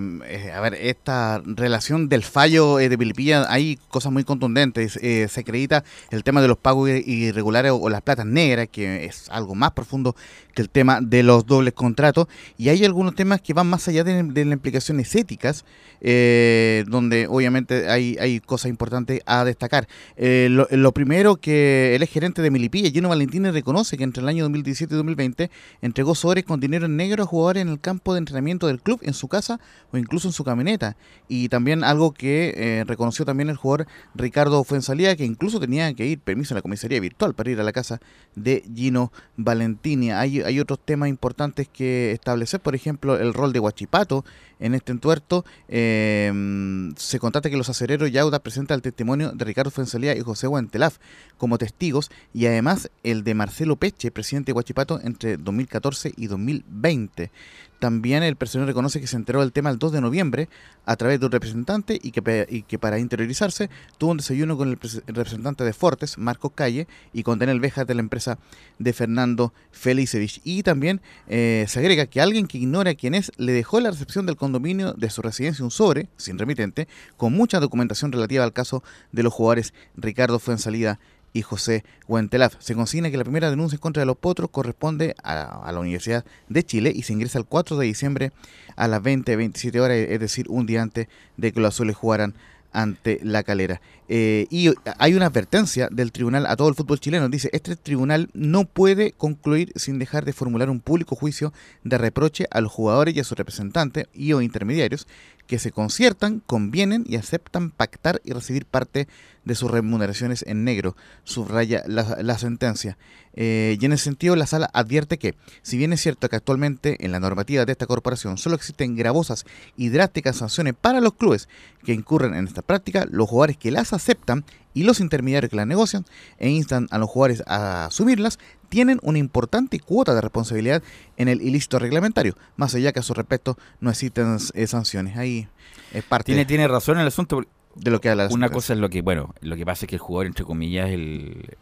a 0.54 0.60
ver, 0.60 0.74
esta 0.74 1.42
relación 1.44 2.08
del 2.08 2.22
fallo 2.22 2.78
eh, 2.78 2.88
de 2.88 2.96
Pilipilla, 2.96 3.46
hay 3.52 3.76
cosas 3.88 4.12
muy 4.12 4.22
contundentes. 4.22 4.92
se 4.92 5.40
acredita 5.40 5.82
el 6.10 6.22
tema 6.22 6.40
de 6.40 6.46
los 6.46 6.58
pagos 6.58 6.88
irregulares 6.90 7.72
o, 7.74 7.88
las 7.88 8.02
platas 8.02 8.24
negras, 8.24 8.68
que 8.70 9.04
es 9.04 9.28
algo 9.30 9.56
más 9.56 9.72
profundo 9.72 10.14
el 10.62 10.70
tema 10.70 11.00
de 11.00 11.22
los 11.22 11.46
dobles 11.46 11.74
contratos. 11.74 12.28
Y 12.56 12.68
hay 12.68 12.84
algunos 12.84 13.14
temas 13.14 13.40
que 13.40 13.54
van 13.54 13.68
más 13.68 13.86
allá 13.88 14.04
de, 14.04 14.22
las 14.22 14.52
implicaciones 14.52 15.14
éticas, 15.14 15.64
donde 16.00 17.26
obviamente 17.28 17.88
hay, 17.88 18.16
hay 18.20 18.40
cosas 18.40 18.70
importantes 18.70 19.20
a 19.26 19.44
destacar. 19.44 19.88
Lo, 20.16 20.92
primero 20.92 21.36
que 21.36 21.94
el 21.94 22.02
ex 22.02 22.12
gerente 22.12 22.42
de 22.42 22.50
Milipilla, 22.50 22.90
Gino 22.90 23.08
Valentini, 23.08 23.50
reconoce 23.50 23.96
que 23.96 24.04
entre 24.04 24.22
el 24.22 24.28
año 24.28 24.44
2017 24.44 24.94
y 24.94 24.96
2020 24.96 25.50
entregó 25.82 26.14
sobres 26.14 26.44
con 26.44 26.60
dinero 26.60 26.86
en 26.86 26.96
negro 26.96 27.22
a 27.22 27.26
jugadores 27.26 27.62
en 27.62 27.68
el 27.68 27.80
campo 27.80 28.14
de 28.14 28.18
entrenamiento 28.18 28.66
del 28.66 28.80
club, 28.80 29.00
en 29.02 29.14
su 29.14 29.28
casa 29.28 29.60
o 29.92 29.98
incluso 29.98 30.28
en 30.28 30.32
su 30.32 30.44
camioneta. 30.44 30.96
Y 31.28 31.48
también 31.48 31.84
algo 31.84 32.12
que 32.12 32.54
eh, 32.56 32.84
reconoció 32.86 33.24
también 33.24 33.48
el 33.48 33.56
jugador 33.56 33.86
Ricardo 34.14 34.62
Fuensalía, 34.64 35.16
que 35.16 35.24
incluso 35.24 35.60
tenía 35.60 35.92
que 35.94 36.06
ir 36.06 36.20
permiso 36.20 36.54
a 36.54 36.56
la 36.56 36.62
comisaría 36.62 37.00
virtual 37.00 37.34
para 37.34 37.50
ir 37.50 37.60
a 37.60 37.64
la 37.64 37.72
casa 37.72 38.00
de 38.34 38.64
Gino 38.74 39.12
Valentini. 39.36 40.10
Hay, 40.10 40.40
hay 40.48 40.60
otros 40.60 40.80
temas 40.84 41.08
importantes 41.08 41.68
que 41.68 42.12
establecer, 42.12 42.60
por 42.60 42.74
ejemplo, 42.74 43.18
el 43.18 43.34
rol 43.34 43.52
de 43.52 43.60
Huachipato 43.60 44.24
en 44.60 44.74
este 44.74 44.92
entuerto. 44.92 45.44
Eh, 45.68 46.92
se 46.96 47.18
constata 47.18 47.50
que 47.50 47.56
los 47.56 47.68
acereros 47.68 48.10
Yauda 48.10 48.40
presentan 48.40 48.76
el 48.76 48.82
testimonio 48.82 49.32
de 49.32 49.44
Ricardo 49.44 49.70
Fuensalía 49.70 50.16
y 50.16 50.20
José 50.20 50.46
Guantelaf 50.46 50.98
como 51.36 51.58
testigos 51.58 52.10
y 52.34 52.46
además 52.46 52.90
el 53.02 53.24
de 53.24 53.34
Marcelo 53.34 53.76
Peche, 53.76 54.10
presidente 54.10 54.52
de 54.52 54.56
Huachipato 54.56 55.00
entre 55.02 55.36
2014 55.36 56.12
y 56.16 56.26
2020. 56.26 57.30
También 57.78 58.24
el 58.24 58.34
personal 58.34 58.66
reconoce 58.66 59.00
que 59.00 59.06
se 59.06 59.16
enteró 59.16 59.40
del 59.40 59.52
tema 59.52 59.70
el 59.70 59.78
2 59.78 59.92
de 59.92 60.00
noviembre 60.00 60.48
a 60.84 60.96
través 60.96 61.20
de 61.20 61.26
un 61.26 61.32
representante 61.32 61.98
y 62.02 62.10
que, 62.10 62.46
y 62.50 62.76
para 62.78 62.98
interiorizarse 62.98 63.70
tuvo 63.98 64.12
un 64.12 64.16
desayuno 64.16 64.56
con 64.56 64.68
el, 64.68 64.78
representante 65.06 65.62
de 65.62 65.72
Fortes, 65.72 66.18
Marco 66.18 66.50
Calle, 66.50 66.88
y 67.12 67.22
con 67.22 67.38
Daniel 67.38 67.60
Vejas 67.60 67.86
de 67.86 67.94
la 67.94 68.00
empresa 68.00 68.38
de 68.80 68.92
Fernando 68.92 69.52
Felicevich. 69.70 70.40
Y 70.42 70.64
también 70.64 71.00
eh, 71.28 71.66
se 71.68 71.78
agrega 71.78 72.06
que 72.06 72.20
alguien 72.20 72.48
que 72.48 72.58
ignora 72.58 72.94
quién 72.94 73.14
es 73.14 73.30
le 73.36 73.52
dejó 73.52 73.78
la 73.78 73.90
recepción 73.90 74.26
del 74.26 74.36
condominio 74.48 74.94
de 74.94 75.10
su 75.10 75.20
residencia 75.20 75.62
un 75.62 75.70
sobre, 75.70 76.08
sin 76.16 76.38
remitente, 76.38 76.88
con 77.18 77.34
mucha 77.34 77.60
documentación 77.60 78.12
relativa 78.12 78.44
al 78.44 78.54
caso 78.54 78.82
de 79.12 79.22
los 79.22 79.34
jugadores 79.34 79.74
Ricardo 79.94 80.38
Fuensalida 80.38 80.98
y 81.34 81.42
José 81.42 81.84
Huentelaf. 82.06 82.54
Se 82.58 82.74
consigna 82.74 83.10
que 83.10 83.18
la 83.18 83.24
primera 83.24 83.50
denuncia 83.50 83.76
en 83.76 83.80
contra 83.80 84.00
de 84.00 84.06
los 84.06 84.16
potros 84.16 84.48
corresponde 84.50 85.14
a, 85.22 85.70
la 85.70 85.80
Universidad 85.80 86.24
de 86.48 86.64
Chile 86.64 86.90
y 86.94 87.02
se 87.02 87.12
ingresa 87.12 87.38
el 87.38 87.44
4 87.44 87.76
de 87.76 87.84
diciembre 87.84 88.32
a 88.74 88.88
las 88.88 89.02
20-27 89.02 89.78
horas, 89.80 89.98
es 89.98 90.18
decir, 90.18 90.46
un 90.48 90.64
día 90.64 90.80
antes 90.80 91.08
de 91.36 91.52
que 91.52 91.60
los 91.60 91.74
azules 91.74 91.94
jugaran 91.94 92.34
ante 92.72 93.20
la 93.22 93.42
calera. 93.42 93.82
Eh, 94.08 94.46
y 94.50 94.70
hay 94.98 95.14
una 95.14 95.26
advertencia 95.26 95.88
del 95.90 96.12
tribunal 96.12 96.46
a 96.46 96.56
todo 96.56 96.68
el 96.68 96.74
fútbol 96.74 96.98
chileno. 96.98 97.28
Dice, 97.28 97.50
este 97.52 97.76
tribunal 97.76 98.30
no 98.32 98.64
puede 98.64 99.12
concluir 99.12 99.72
sin 99.76 99.98
dejar 99.98 100.24
de 100.24 100.32
formular 100.32 100.70
un 100.70 100.80
público 100.80 101.14
juicio 101.14 101.52
de 101.84 101.98
reproche 101.98 102.46
a 102.50 102.60
los 102.60 102.72
jugadores 102.72 103.14
y 103.14 103.20
a 103.20 103.24
sus 103.24 103.36
representantes 103.36 104.06
y 104.14 104.32
o 104.32 104.40
intermediarios 104.40 105.06
que 105.48 105.58
se 105.58 105.72
conciertan, 105.72 106.40
convienen 106.40 107.04
y 107.08 107.16
aceptan 107.16 107.70
pactar 107.70 108.20
y 108.22 108.32
recibir 108.32 108.66
parte 108.66 109.08
de 109.44 109.54
sus 109.54 109.70
remuneraciones 109.70 110.44
en 110.46 110.62
negro, 110.62 110.94
subraya 111.24 111.82
la, 111.86 112.38
sentencia. 112.38 112.98
Eh, 113.32 113.78
y 113.80 113.84
en 113.86 113.94
ese 113.94 114.04
sentido, 114.04 114.36
la 114.36 114.46
sala 114.46 114.68
advierte 114.74 115.18
que, 115.18 115.34
si 115.62 115.78
bien 115.78 115.94
es 115.94 116.02
cierto 116.02 116.28
que 116.28 116.36
actualmente 116.36 117.02
en 117.02 117.12
la 117.12 117.18
normativa 117.18 117.64
de 117.64 117.72
esta 117.72 117.86
corporación 117.86 118.36
solo 118.36 118.56
existen 118.56 118.94
gravosas 118.94 119.46
y 119.74 119.88
drásticas 119.88 120.36
sanciones 120.36 120.74
para 120.78 121.00
los 121.00 121.14
clubes 121.14 121.48
que 121.82 121.94
incurren 121.94 122.34
en 122.34 122.46
esta 122.46 122.60
práctica, 122.60 123.06
los 123.10 123.26
jugadores 123.26 123.56
que 123.56 123.70
las 123.70 123.94
aceptan 123.98 124.44
y 124.74 124.84
los 124.84 125.00
intermediarios 125.00 125.50
que 125.50 125.56
las 125.56 125.66
negocian 125.66 126.04
e 126.38 126.48
instan 126.48 126.88
a 126.90 126.98
los 126.98 127.10
jugadores 127.10 127.42
a 127.46 127.86
asumirlas, 127.86 128.38
tienen 128.68 128.98
una 129.02 129.18
importante 129.18 129.80
cuota 129.80 130.14
de 130.14 130.20
responsabilidad 130.20 130.82
en 131.16 131.28
el 131.28 131.40
ilícito 131.42 131.78
reglamentario, 131.78 132.34
más 132.56 132.74
allá 132.74 132.92
que 132.92 133.00
a 133.00 133.02
su 133.02 133.14
respecto 133.14 133.58
no 133.80 133.90
existen 133.90 134.38
eh, 134.54 134.66
sanciones. 134.66 135.16
Ahí 135.16 135.48
es 135.92 136.04
parte. 136.04 136.26
Tiene, 136.26 136.44
tiene 136.44 136.68
razón 136.68 136.98
el 136.98 137.06
asunto 137.06 137.42
de 137.74 137.90
lo 137.90 138.00
que 138.00 138.10
habla 138.10 138.28
Una 138.30 138.48
cosa 138.50 138.72
es 138.72 138.78
lo 138.78 138.88
que, 138.90 139.02
bueno, 139.02 139.34
lo 139.40 139.56
que 139.56 139.64
pasa 139.64 139.84
es 139.84 139.88
que 139.88 139.96
el 139.96 140.00
jugador, 140.00 140.26
entre 140.26 140.44
comillas, 140.44 140.90
el, 140.90 141.56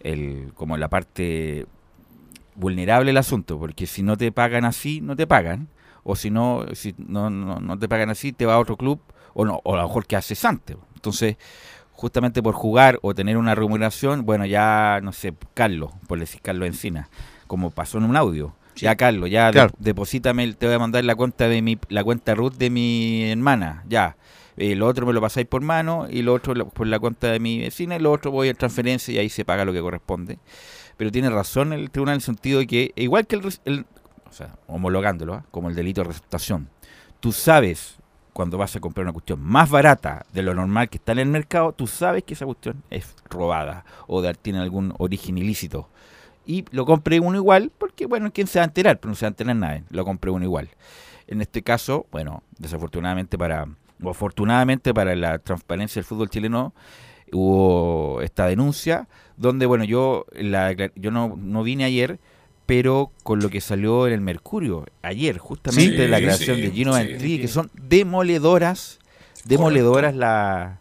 el 0.00 0.52
como 0.54 0.76
la 0.76 0.88
parte 0.88 1.66
vulnerable 2.54 3.10
del 3.10 3.16
asunto, 3.16 3.58
porque 3.58 3.86
si 3.86 4.02
no 4.02 4.16
te 4.16 4.32
pagan 4.32 4.64
así, 4.64 5.00
no 5.00 5.16
te 5.16 5.26
pagan, 5.26 5.68
o 6.04 6.16
si 6.16 6.30
no, 6.30 6.66
si 6.74 6.94
no, 6.98 7.30
no, 7.30 7.78
te 7.78 7.88
pagan 7.88 8.10
así, 8.10 8.32
te 8.32 8.46
va 8.46 8.54
a 8.54 8.58
otro 8.58 8.76
club, 8.76 9.00
o 9.34 9.44
no, 9.44 9.60
o 9.64 9.74
a 9.74 9.78
lo 9.78 9.82
mejor 9.84 10.06
que 10.06 10.16
haces 10.16 10.44
antes. 10.44 10.76
Entonces, 11.02 11.36
justamente 11.90 12.44
por 12.44 12.54
jugar 12.54 13.00
o 13.02 13.12
tener 13.12 13.36
una 13.36 13.56
remuneración, 13.56 14.24
bueno, 14.24 14.46
ya, 14.46 15.00
no 15.02 15.12
sé, 15.12 15.34
Carlos, 15.52 15.90
por 16.06 16.20
decir 16.20 16.40
Carlos 16.40 16.68
Encina, 16.68 17.08
como 17.48 17.70
pasó 17.70 17.98
en 17.98 18.04
un 18.04 18.16
audio. 18.16 18.54
Ya, 18.76 18.94
Carlos, 18.94 19.28
ya 19.28 19.50
deposítame, 19.78 20.52
te 20.54 20.66
voy 20.66 20.76
a 20.76 20.78
mandar 20.78 21.04
la 21.04 21.16
cuenta 21.16 21.48
de 21.48 21.60
mi, 21.60 21.76
la 21.88 22.04
cuenta 22.04 22.36
root 22.36 22.54
de 22.54 22.70
mi 22.70 23.24
hermana, 23.30 23.82
ya 23.88 24.16
eh, 24.56 24.76
lo 24.76 24.86
otro 24.86 25.06
me 25.06 25.12
lo 25.12 25.20
pasáis 25.20 25.46
por 25.46 25.60
mano 25.60 26.06
y 26.08 26.22
lo 26.22 26.34
otro 26.34 26.54
por 26.68 26.86
la 26.86 27.00
cuenta 27.00 27.32
de 27.32 27.40
mi 27.40 27.58
vecina 27.58 27.96
y 27.96 27.98
lo 27.98 28.12
otro 28.12 28.30
voy 28.30 28.48
a 28.48 28.54
transferencia 28.54 29.12
y 29.12 29.18
ahí 29.18 29.28
se 29.28 29.44
paga 29.44 29.64
lo 29.64 29.72
que 29.72 29.80
corresponde. 29.80 30.38
Pero 30.96 31.10
tiene 31.10 31.30
razón 31.30 31.72
el 31.72 31.90
tribunal 31.90 32.14
en 32.14 32.18
el 32.18 32.22
sentido 32.22 32.60
de 32.60 32.68
que, 32.68 32.92
igual 32.94 33.26
que 33.26 33.36
el, 33.64 33.86
o 34.28 34.32
sea, 34.32 34.56
homologándolo, 34.68 35.34
¿ah? 35.34 35.44
como 35.50 35.68
el 35.68 35.74
delito 35.74 36.02
de 36.02 36.08
receptación, 36.08 36.68
tú 37.18 37.32
sabes 37.32 37.98
cuando 38.32 38.58
vas 38.58 38.74
a 38.76 38.80
comprar 38.80 39.04
una 39.04 39.12
cuestión 39.12 39.40
más 39.40 39.70
barata 39.70 40.24
de 40.32 40.42
lo 40.42 40.54
normal 40.54 40.88
que 40.88 40.98
está 40.98 41.12
en 41.12 41.18
el 41.18 41.28
mercado, 41.28 41.72
tú 41.72 41.86
sabes 41.86 42.24
que 42.24 42.34
esa 42.34 42.46
cuestión 42.46 42.82
es 42.90 43.14
robada 43.28 43.84
o 44.06 44.22
tiene 44.34 44.60
algún 44.60 44.94
origen 44.98 45.38
ilícito. 45.38 45.88
Y 46.46 46.64
lo 46.70 46.86
compré 46.86 47.20
uno 47.20 47.36
igual, 47.36 47.70
porque 47.76 48.06
bueno, 48.06 48.32
¿quién 48.32 48.46
se 48.46 48.58
va 48.58 48.64
a 48.64 48.66
enterar? 48.66 48.98
Pero 48.98 49.10
no 49.10 49.14
se 49.14 49.26
va 49.26 49.28
a 49.28 49.30
enterar 49.30 49.56
nadie, 49.56 49.84
lo 49.90 50.04
compré 50.04 50.30
uno 50.30 50.44
igual. 50.44 50.70
En 51.28 51.40
este 51.40 51.62
caso, 51.62 52.06
bueno, 52.10 52.42
desafortunadamente 52.58 53.38
para, 53.38 53.68
afortunadamente 54.04 54.92
para 54.92 55.14
la 55.14 55.38
transparencia 55.38 56.00
del 56.00 56.06
fútbol 56.06 56.30
chileno 56.30 56.74
hubo 57.32 58.20
esta 58.20 58.46
denuncia 58.46 59.08
donde 59.38 59.64
bueno 59.64 59.84
yo 59.84 60.26
la, 60.32 60.72
yo 60.72 61.10
no, 61.10 61.34
no 61.38 61.62
vine 61.62 61.84
ayer 61.84 62.20
pero 62.66 63.10
con 63.22 63.40
lo 63.40 63.50
que 63.50 63.60
salió 63.60 64.06
en 64.06 64.12
el 64.12 64.20
Mercurio 64.20 64.86
ayer 65.02 65.38
justamente 65.38 66.08
la 66.08 66.18
creación 66.18 66.60
de 66.60 66.70
Gino 66.70 66.94
Ventri 66.94 67.40
que 67.40 67.48
son 67.48 67.70
demoledoras 67.74 68.98
demoledoras 69.44 70.14
la, 70.14 70.78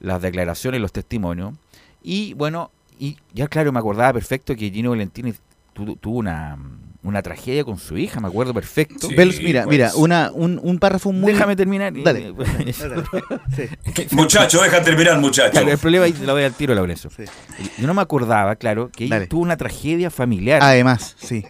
las 0.00 0.22
declaraciones 0.22 0.80
los 0.80 0.92
testimonios. 0.92 1.54
Y 2.02 2.34
bueno 2.34 2.70
y 2.98 3.16
ya 3.34 3.48
claro 3.48 3.72
me 3.72 3.78
acordaba 3.78 4.12
perfecto 4.12 4.54
que 4.54 4.70
Gino 4.70 4.90
Valentini 4.90 5.34
tuvo 5.74 6.18
una 6.18 6.56
una 7.06 7.22
tragedia 7.22 7.62
con 7.64 7.78
su 7.78 7.96
hija, 7.96 8.18
me 8.20 8.26
acuerdo 8.26 8.52
perfecto. 8.52 9.08
mira, 9.08 9.62
pues. 9.64 9.66
mira, 9.66 9.92
una, 9.94 10.32
un, 10.32 10.58
un, 10.60 10.78
párrafo 10.78 11.12
muy... 11.12 11.32
Déjame 11.32 11.54
terminar. 11.54 11.92
Dale. 12.02 12.32
Muchacho, 14.10 14.60
deja 14.60 14.82
terminar, 14.82 15.20
muchacho. 15.20 15.60
el 15.60 15.78
problema 15.78 16.06
es 16.06 16.18
lo 16.18 16.32
voy 16.32 16.42
al 16.42 16.52
tiro, 16.52 16.74
Laurencio. 16.74 17.08
Yo 17.78 17.86
no 17.86 17.94
me 17.94 18.02
acordaba, 18.02 18.56
claro, 18.56 18.90
que 18.90 19.04
ella 19.04 19.26
tuvo 19.28 19.42
una 19.42 19.56
tragedia 19.56 20.10
familiar. 20.10 20.60
Además, 20.62 21.14
sí. 21.16 21.44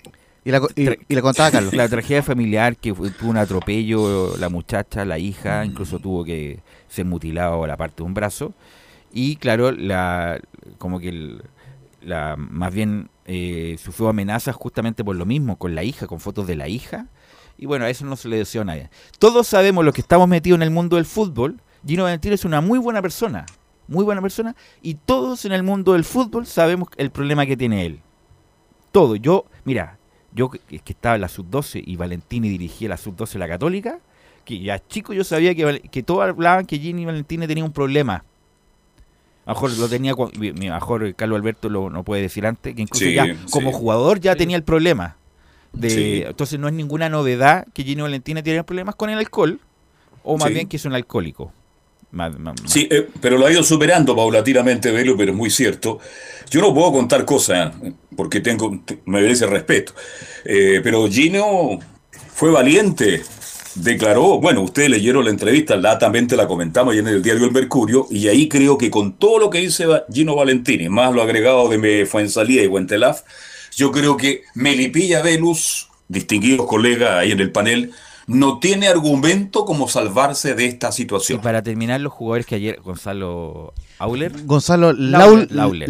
Y 0.44 0.50
la, 0.50 0.60
y, 0.76 1.14
la 1.14 1.22
contaba 1.22 1.50
Carlos. 1.50 1.72
La 1.72 1.88
tragedia 1.88 2.22
familiar 2.22 2.76
que 2.76 2.92
tuvo 2.92 3.30
un 3.30 3.38
atropello, 3.38 4.36
la 4.36 4.50
muchacha, 4.50 5.04
la 5.04 5.18
hija, 5.18 5.64
incluso 5.64 5.98
tuvo 5.98 6.22
que 6.22 6.60
ser 6.88 7.06
mutilado 7.06 7.66
la 7.66 7.76
parte 7.76 7.96
de 7.96 8.02
un 8.02 8.14
brazo. 8.14 8.52
Y 9.12 9.36
claro, 9.36 9.72
la 9.72 10.38
como 10.78 11.00
que 11.00 11.38
la 12.02 12.36
más 12.36 12.72
bien 12.74 13.08
eh, 13.26 13.76
sufrió 13.78 14.08
amenazas 14.08 14.54
justamente 14.54 15.04
por 15.04 15.16
lo 15.16 15.26
mismo, 15.26 15.56
con 15.58 15.74
la 15.74 15.82
hija, 15.82 16.06
con 16.06 16.20
fotos 16.20 16.46
de 16.46 16.56
la 16.56 16.68
hija. 16.68 17.08
Y 17.58 17.66
bueno, 17.66 17.84
a 17.84 17.90
eso 17.90 18.04
no 18.04 18.16
se 18.16 18.28
le 18.28 18.36
deseo 18.36 18.62
a 18.62 18.64
nadie. 18.64 18.90
Todos 19.18 19.46
sabemos 19.46 19.84
los 19.84 19.94
que 19.94 20.00
estamos 20.00 20.28
metidos 20.28 20.58
en 20.58 20.62
el 20.62 20.70
mundo 20.70 20.96
del 20.96 21.06
fútbol. 21.06 21.60
Gino 21.86 22.04
Valentín 22.04 22.32
es 22.32 22.44
una 22.44 22.60
muy 22.60 22.78
buena 22.78 23.02
persona, 23.02 23.46
muy 23.88 24.04
buena 24.04 24.22
persona. 24.22 24.54
Y 24.82 24.94
todos 24.94 25.44
en 25.44 25.52
el 25.52 25.62
mundo 25.62 25.94
del 25.94 26.04
fútbol 26.04 26.46
sabemos 26.46 26.88
el 26.96 27.10
problema 27.10 27.46
que 27.46 27.56
tiene 27.56 27.86
él. 27.86 28.00
Todo. 28.92 29.16
Yo, 29.16 29.46
mira, 29.64 29.98
yo 30.32 30.50
que 30.50 30.60
estaba 30.86 31.16
en 31.16 31.22
la 31.22 31.28
sub-12 31.28 31.82
y 31.84 31.96
Valentini 31.96 32.48
dirigía 32.48 32.90
la 32.90 32.96
sub-12 32.96 33.38
la 33.38 33.48
católica, 33.48 33.98
que 34.44 34.60
ya 34.60 34.78
chico 34.86 35.12
yo 35.12 35.24
sabía 35.24 35.54
que, 35.54 35.80
que 35.90 36.02
todos 36.02 36.22
hablaban 36.22 36.66
que 36.66 36.78
Gini 36.78 37.04
Valentini 37.04 37.46
tenía 37.46 37.64
un 37.64 37.72
problema. 37.72 38.24
A 39.46 39.50
lo 39.50 39.54
mejor 39.54 39.78
lo 39.78 39.88
tenía, 39.88 40.12
a 40.12 40.74
mejor 40.74 41.14
Carlos 41.14 41.38
Alberto 41.38 41.68
lo 41.68 41.88
no 41.88 42.02
puede 42.02 42.22
decir 42.22 42.46
antes, 42.46 42.74
que 42.74 42.82
incluso 42.82 43.06
ya 43.06 43.36
como 43.50 43.72
jugador 43.72 44.20
ya 44.20 44.34
tenía 44.36 44.56
el 44.56 44.64
problema. 44.64 45.16
De, 45.72 46.22
Entonces 46.22 46.58
no 46.58 46.68
es 46.68 46.74
ninguna 46.74 47.08
novedad 47.08 47.66
que 47.72 47.84
Gini 47.84 48.02
Valentina 48.02 48.42
tiene 48.42 48.64
problemas 48.64 48.96
con 48.96 49.08
el 49.08 49.18
alcohol, 49.18 49.60
o 50.24 50.36
más 50.36 50.50
bien 50.50 50.66
que 50.68 50.76
es 50.76 50.84
un 50.84 50.94
alcohólico. 50.94 51.52
Sí, 52.64 52.88
eh, 52.90 53.08
pero 53.20 53.36
lo 53.36 53.46
ha 53.46 53.52
ido 53.52 53.62
superando 53.62 54.16
paulatinamente, 54.16 54.90
Velo, 54.90 55.16
pero 55.16 55.32
es 55.32 55.36
muy 55.36 55.50
cierto. 55.50 55.98
Yo 56.50 56.60
no 56.60 56.72
puedo 56.72 56.92
contar 56.92 57.24
cosas 57.24 57.74
porque 58.16 58.40
tengo, 58.40 58.70
me 59.04 59.20
merece 59.20 59.46
respeto. 59.46 59.92
Eh, 60.44 60.80
pero 60.82 61.08
Gino 61.08 61.78
fue 62.32 62.50
valiente, 62.50 63.22
declaró, 63.76 64.40
bueno, 64.40 64.62
ustedes 64.62 64.90
leyeron 64.90 65.24
la 65.24 65.30
entrevista, 65.30 65.76
latamente 65.76 66.36
la 66.36 66.46
comentamos 66.46 66.92
ahí 66.92 67.00
en 67.00 67.08
el 67.08 67.22
diario 67.22 67.44
El 67.44 67.52
Mercurio, 67.52 68.06
y 68.10 68.28
ahí 68.28 68.48
creo 68.48 68.78
que 68.78 68.90
con 68.90 69.12
todo 69.12 69.38
lo 69.38 69.50
que 69.50 69.58
dice 69.58 69.86
Gino 70.12 70.34
Valentini, 70.34 70.88
más 70.88 71.14
lo 71.14 71.22
agregado 71.22 71.68
de 71.68 72.06
Fuensalía 72.06 72.62
y 72.62 72.68
Guentelaf, 72.68 73.22
yo 73.76 73.92
creo 73.92 74.16
que 74.16 74.42
Melipilla 74.54 75.22
Velus, 75.22 75.88
distinguidos 76.08 76.66
colegas 76.66 77.12
ahí 77.12 77.32
en 77.32 77.40
el 77.40 77.52
panel, 77.52 77.92
no 78.26 78.58
tiene 78.58 78.88
argumento 78.88 79.64
como 79.64 79.88
salvarse 79.88 80.54
de 80.54 80.66
esta 80.66 80.90
situación. 80.90 81.38
Y 81.38 81.42
para 81.42 81.62
terminar, 81.62 82.00
los 82.00 82.12
jugadores 82.12 82.44
que 82.44 82.56
ayer 82.56 82.80
Gonzalo 82.82 83.72
Auler. 83.98 84.32
Gonzalo 84.44 84.92
Lauler, 84.92 85.88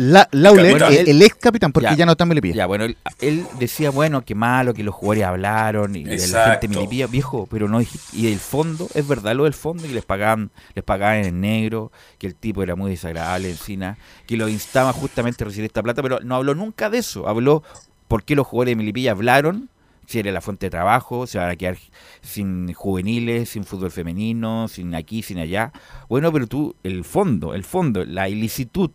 el, 1.08 1.22
ex 1.22 1.34
capitán, 1.36 1.72
porque 1.72 1.96
ya, 1.96 2.04
no 2.04 2.12
está 2.12 2.24
en 2.24 2.28
Melipilla. 2.28 2.54
Ya, 2.54 2.66
bueno, 2.66 2.84
él, 3.20 3.46
decía, 3.58 3.90
bueno, 3.90 4.22
qué 4.24 4.34
malo 4.34 4.74
que 4.74 4.84
los 4.84 4.94
jugadores 4.94 5.24
hablaron 5.24 5.96
y 5.96 6.04
de 6.04 6.28
la 6.28 6.50
gente 6.50 6.68
Melipilla, 6.68 7.06
viejo, 7.06 7.48
pero 7.50 7.68
no 7.68 7.80
y 7.80 8.26
el 8.26 8.38
fondo, 8.38 8.88
es 8.94 9.06
verdad 9.08 9.34
lo 9.34 9.44
del 9.44 9.54
fondo, 9.54 9.86
y 9.86 9.88
les 9.88 10.04
pagaban, 10.04 10.50
les 10.74 10.84
pagaban 10.84 11.24
en 11.24 11.40
negro, 11.40 11.90
que 12.18 12.26
el 12.26 12.34
tipo 12.34 12.62
era 12.62 12.76
muy 12.76 12.90
desagradable 12.90 13.50
encima, 13.50 13.96
que 14.26 14.36
lo 14.36 14.48
instaba 14.48 14.92
justamente 14.92 15.42
a 15.42 15.46
recibir 15.46 15.66
esta 15.66 15.82
plata, 15.82 16.02
pero 16.02 16.20
no 16.20 16.34
habló 16.34 16.54
nunca 16.54 16.90
de 16.90 16.98
eso, 16.98 17.28
habló 17.28 17.62
por 18.08 18.24
qué 18.24 18.36
los 18.36 18.46
jugadores 18.46 18.72
de 18.72 18.76
Melipilla 18.76 19.12
hablaron 19.12 19.70
si 20.06 20.20
era 20.20 20.32
la 20.32 20.40
fuente 20.40 20.66
de 20.66 20.70
trabajo, 20.70 21.26
se 21.26 21.38
van 21.38 21.50
a 21.50 21.56
quedar 21.56 21.76
sin 22.22 22.72
juveniles, 22.72 23.50
sin 23.50 23.64
fútbol 23.64 23.90
femenino, 23.90 24.68
sin 24.68 24.94
aquí, 24.94 25.22
sin 25.22 25.38
allá. 25.38 25.72
Bueno, 26.08 26.32
pero 26.32 26.46
tú, 26.46 26.75
el 26.82 27.04
fondo, 27.04 27.54
el 27.54 27.64
fondo, 27.64 28.04
la 28.04 28.28
ilicitud, 28.28 28.90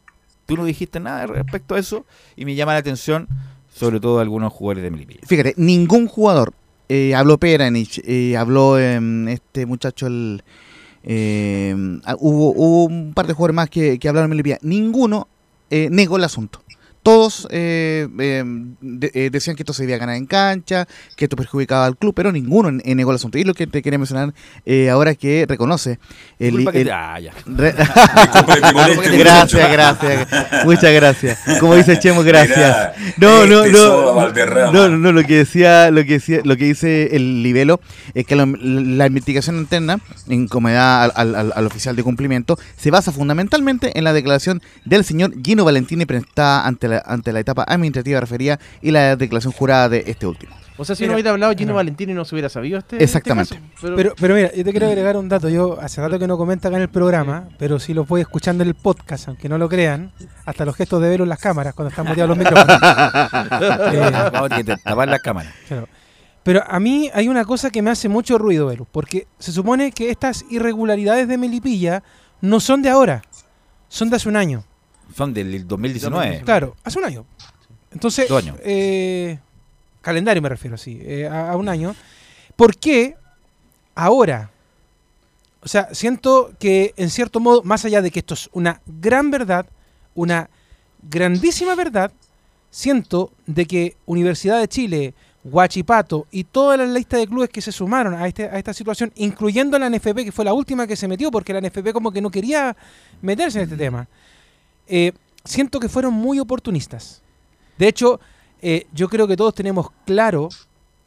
tú 0.46 0.58
no 0.58 0.66
dijiste 0.66 1.00
nada 1.00 1.28
respecto 1.28 1.76
a 1.76 1.80
eso 1.80 2.06
y 2.36 2.46
me 2.46 2.56
llama 2.56 2.74
la 2.74 2.80
atención 2.80 3.28
sobre 3.74 4.00
todo 4.00 4.20
algunos 4.20 4.52
jugadores 4.54 4.84
de 4.84 4.92
Melipilla. 4.92 5.22
Fíjate, 5.26 5.54
ningún 5.58 6.08
jugador, 6.08 6.54
eh, 6.90 7.16
habló 7.16 7.38
Peranich, 7.38 8.02
eh, 8.06 8.36
habló 8.38 8.78
em, 8.78 9.28
este 9.28 9.66
muchacho, 9.66 10.08
el, 10.08 10.44
em, 11.04 12.02
ah, 12.06 12.16
hubo, 12.20 12.52
hubo 12.52 12.86
un 12.86 13.14
par 13.14 13.28
de 13.28 13.34
jugadores 13.34 13.56
más 13.56 13.70
que, 13.70 13.98
hablaron 14.08 14.30
de 14.30 14.36
Melipilla, 14.36 14.58
ninguno 14.62 15.28
eh, 15.70 15.88
negó 15.90 16.18
el 16.18 16.24
asunto 16.26 16.62
todos 17.04 17.48
eh, 17.50 18.08
em, 18.20 18.76
eh, 19.02 19.30
decían 19.32 19.56
que 19.56 19.64
esto 19.64 19.74
se 19.74 19.84
debía 19.84 19.98
ganar 19.98 20.16
en 20.16 20.26
cancha, 20.26 20.88
que 21.16 21.26
esto 21.26 21.36
perjudicaba 21.36 21.86
al 21.86 21.98
club, 21.98 22.14
pero 22.14 22.32
ninguno 22.32 22.72
negó 22.72 23.12
el 23.12 23.16
asunto. 23.16 23.38
Y 23.38 23.44
lo 23.44 23.54
que 23.54 23.68
te 23.68 23.82
quería 23.82 23.98
mencionar 23.98 24.34
eh, 24.66 24.90
ahora 24.90 25.12
es 25.12 25.18
que 25.18 25.46
reconoce. 25.48 26.00
El, 26.40 26.64
gracias, 26.64 27.36
gracias. 29.72 30.28
Muchas 30.66 30.94
gracias. 30.94 31.40
Como 31.60 31.76
dice 31.76 32.00
Chemo, 32.00 32.24
gracias. 32.24 32.94
no, 33.18 33.46
no, 33.46 33.66
no, 33.66 34.72
no, 34.72 34.90
no, 34.90 35.12
lo 35.12 35.24
que 35.24 35.38
decía, 35.38 35.92
lo 35.92 36.04
que 36.04 36.14
decía, 36.14 36.42
lo 36.44 36.56
que 36.56 36.66
dice 36.66 37.16
el 37.16 37.42
Libelo 37.44 37.80
es 38.14 38.26
que 38.26 38.36
la, 38.36 38.44
investigación 39.08 39.58
interna, 39.58 40.00
en 40.28 40.48
comedad 40.48 41.12
al, 41.16 41.36
al, 41.36 41.54
al, 41.56 41.66
oficial 41.66 41.96
de 41.96 42.04
cumplimiento, 42.04 42.60
se 42.78 42.92
basa 42.92 43.12
fundamentalmente 43.12 43.98
en 43.98 44.04
la 44.04 44.14
declaración 44.14 44.62
del 44.86 45.04
señor 45.04 45.34
Gino 45.44 45.66
Valentini 45.66 46.06
prestada 46.06 46.68
ante 46.68 46.91
ante 47.06 47.32
la 47.32 47.40
etapa 47.40 47.64
administrativa 47.68 48.20
referida 48.20 48.60
y 48.82 48.92
la 48.92 49.16
declaración 49.16 49.54
jurada 49.54 49.90
de 49.90 50.04
este 50.08 50.26
último. 50.26 50.56
O 50.78 50.86
sea, 50.86 50.96
si 50.96 51.06
no 51.06 51.14
hubiera 51.14 51.30
hablado 51.30 51.54
Gino 51.56 51.76
Valentini 51.76 52.14
no 52.14 52.26
se 52.26 52.34
hubiera 52.34 52.50
sabido 52.50 52.80
este. 52.80 52.96
este 52.96 53.04
Exactamente. 53.04 53.62
pero, 53.82 54.16
pero, 54.20 54.34
mira, 54.34 54.52
yo 54.52 54.64
te 54.64 54.72
quiero 54.72 54.88
agregar 54.88 55.16
un 55.16 55.30
dato. 55.30 55.48
Yo 55.48 55.80
hace 55.80 56.02
rato 56.02 56.18
que 56.18 56.28
no 56.28 56.38
comenta 56.38 56.70
acá 56.70 56.78
en 56.78 56.84
el 56.84 56.90
programa, 56.90 57.50
pero 57.60 57.80
si 57.80 57.94
lo 57.94 58.06
voy 58.06 58.22
escuchando 58.22 58.64
en 58.64 58.70
el 58.70 58.76
podcast, 58.76 59.28
aunque 59.28 59.48
no 59.48 59.60
lo 59.60 59.70
crean, 59.70 60.12
hasta 60.44 60.66
los 60.66 60.76
gestos 60.76 61.00
de 61.02 61.10
velo 61.10 61.24
en 61.24 61.30
las 61.30 61.40
cámaras 61.40 61.76
cuando 61.76 61.90
están 61.90 62.08
muteados 62.08 62.30
los 62.30 62.38
micrófonos. 62.38 62.78
eh, 64.58 64.76
tapar 64.84 65.08
las 65.08 65.22
cámaras. 65.22 65.54
Pero 66.44 66.64
a 66.68 66.80
mí 66.80 67.12
hay 67.14 67.28
una 67.28 67.46
cosa 67.46 67.70
que 67.70 67.84
me 67.84 67.92
hace 67.92 68.10
mucho 68.10 68.38
ruido, 68.40 68.66
Velo, 68.66 68.88
porque 68.92 69.28
se 69.38 69.52
supone 69.52 69.92
que 69.92 70.10
estas 70.10 70.46
irregularidades 70.50 71.28
de 71.28 71.38
Melipilla 71.38 72.02
no 72.42 72.60
son 72.60 72.82
de 72.82 72.90
ahora, 72.90 73.22
son 73.88 74.10
de 74.10 74.16
hace 74.16 74.28
un 74.28 74.36
año. 74.36 74.64
Son 75.16 75.34
del 75.34 75.68
2019. 75.68 76.42
Claro, 76.44 76.76
hace 76.84 77.00
un 77.00 77.06
año. 77.06 77.26
Entonces, 77.92 78.28
eh, 78.64 79.40
calendario 80.02 80.42
me 80.42 80.50
refiero, 80.50 80.78
sí, 80.78 81.00
eh, 81.02 81.28
a, 81.28 81.56
un 81.58 81.68
año. 81.68 81.96
¿Por 82.56 82.76
qué 82.78 83.16
ahora? 83.96 84.50
O 85.62 85.68
sea, 85.68 85.94
siento 85.94 86.54
que 86.60 86.94
en 86.98 87.10
cierto 87.10 87.40
modo, 87.40 87.64
más 87.64 87.86
allá 87.86 88.02
de 88.02 88.10
que 88.10 88.20
esto 88.20 88.34
es 88.34 88.50
una 88.54 88.82
gran 88.86 89.30
verdad, 89.30 89.66
una 90.16 90.50
grandísima 91.08 91.76
verdad, 91.76 92.12
siento 92.70 93.32
de 93.46 93.66
que 93.66 93.98
Universidad 94.06 94.60
de 94.60 94.68
Chile, 94.68 95.14
Huachipato 95.44 96.28
y 96.32 96.44
toda 96.44 96.78
la 96.78 96.86
lista 96.86 97.18
de 97.18 97.28
clubes 97.28 97.50
que 97.50 97.62
se 97.62 97.72
sumaron 97.72 98.14
a, 98.14 98.28
este, 98.28 98.46
a 98.46 98.58
esta 98.58 98.74
situación, 98.74 99.12
incluyendo 99.16 99.78
la 99.78 99.90
NFP, 99.90 100.24
que 100.24 100.32
fue 100.32 100.46
la 100.46 100.54
última 100.54 100.88
que 100.88 100.96
se 100.96 101.08
metió, 101.08 101.32
porque 101.32 101.54
la 101.54 101.62
NFP 101.62 101.92
como 101.94 102.12
que 102.12 102.22
no 102.22 102.30
quería 102.30 102.76
meterse 103.22 103.60
en 103.60 103.64
este 103.66 103.78
tema. 103.78 104.08
Eh, 104.94 105.14
siento 105.46 105.80
que 105.80 105.88
fueron 105.88 106.14
muy 106.14 106.38
oportunistas. 106.40 107.22
De 107.78 107.88
hecho, 107.88 108.20
eh, 108.62 108.88
yo 108.94 109.08
creo 109.08 109.26
que 109.26 109.38
todos 109.38 109.56
tenemos 109.56 109.88
claro 110.06 110.50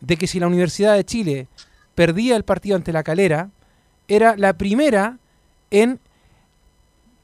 de 0.00 0.16
que 0.16 0.26
si 0.26 0.40
la 0.40 0.46
Universidad 0.46 0.94
de 0.94 1.04
Chile 1.04 1.48
perdía 1.94 2.34
el 2.34 2.44
partido 2.44 2.76
ante 2.76 2.94
la 2.94 3.02
calera, 3.02 3.50
era 4.08 4.36
la 4.38 4.54
primera 4.54 5.18
en 5.70 6.00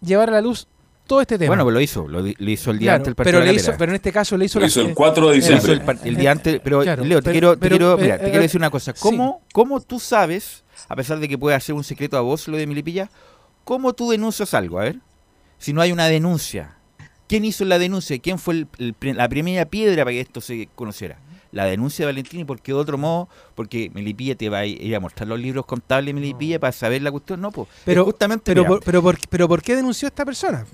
llevar 0.02 0.28
a 0.28 0.32
la 0.32 0.40
luz 0.42 0.66
todo 1.06 1.22
este 1.22 1.38
tema. 1.38 1.48
Bueno, 1.48 1.64
pues 1.64 1.74
lo 1.74 1.80
hizo, 1.80 2.06
lo, 2.06 2.26
hizo 2.26 2.70
el 2.70 2.78
día 2.78 2.94
antes 2.94 3.06
del 3.06 3.14
partido. 3.14 3.40
Pero, 3.40 3.52
hizo, 3.52 3.72
pero 3.78 3.92
en 3.92 3.96
este 3.96 4.12
caso 4.12 4.36
le 4.36 4.44
hizo, 4.44 4.60
lo 4.60 4.66
hizo 4.66 4.82
el 4.82 4.94
4 4.94 5.28
de 5.30 5.34
diciembre. 5.36 5.80
El, 6.04 6.16
día 6.16 6.30
antes, 6.30 6.60
pero 6.62 6.84
Leo, 6.84 7.22
te 7.22 7.32
quiero, 7.32 7.58
te 7.58 7.68
quiero, 7.70 7.96
mira, 7.96 8.18
te 8.18 8.26
quiero 8.26 8.42
decir 8.42 8.60
una 8.60 8.70
cosa. 8.70 8.92
¿Cómo, 8.92 9.40
¿Cómo 9.54 9.80
tú 9.80 9.98
sabes, 9.98 10.62
a 10.88 10.94
pesar 10.94 11.18
de 11.20 11.26
que 11.26 11.38
puede 11.38 11.58
ser 11.60 11.74
un 11.74 11.84
secreto 11.84 12.18
a 12.18 12.20
vos 12.20 12.46
lo 12.48 12.58
de 12.58 12.66
Milipilla, 12.66 13.10
cómo 13.64 13.94
tú 13.94 14.10
denuncias 14.10 14.52
algo? 14.52 14.78
A 14.78 14.82
ver 14.82 14.96
si 15.60 15.72
no 15.72 15.80
hay 15.80 15.92
una 15.92 16.06
denuncia? 16.06 16.74
¿Quién 17.28 17.44
hizo 17.44 17.64
la 17.64 17.78
denuncia? 17.78 18.18
¿Quién 18.18 18.40
fue 18.40 18.66
la 18.78 19.28
primera 19.28 19.64
piedra 19.66 20.02
para 20.02 20.10
que 20.10 20.20
esto 20.20 20.40
se 20.40 20.68
conociera? 20.74 21.18
La 21.52 21.64
denuncia 21.66 22.04
de 22.04 22.12
Valentini, 22.12 22.44
porque 22.44 22.72
de 22.72 22.78
otro 22.78 22.98
modo, 22.98 23.28
porque 23.54 23.90
Melipilla 23.94 24.34
te 24.34 24.48
va 24.48 24.58
a 24.58 24.66
ir 24.66 24.96
a 24.96 25.00
mostrar 25.00 25.28
los 25.28 25.38
libros 25.38 25.66
contables 25.66 26.14
de 26.14 26.20
Melipilla 26.20 26.58
para 26.58 26.72
saber 26.72 27.02
la 27.02 27.12
cuestión, 27.12 27.40
no, 27.40 27.52
pues. 27.52 27.68
Pero, 27.84 28.04
justamente, 28.04 28.42
pero, 28.46 28.64
por, 28.66 28.82
pero, 28.82 29.02
por, 29.02 29.18
pero, 29.28 29.48
¿por 29.48 29.62
qué 29.62 29.76
denunció 29.76 30.08
esta 30.08 30.24
persona? 30.24 30.66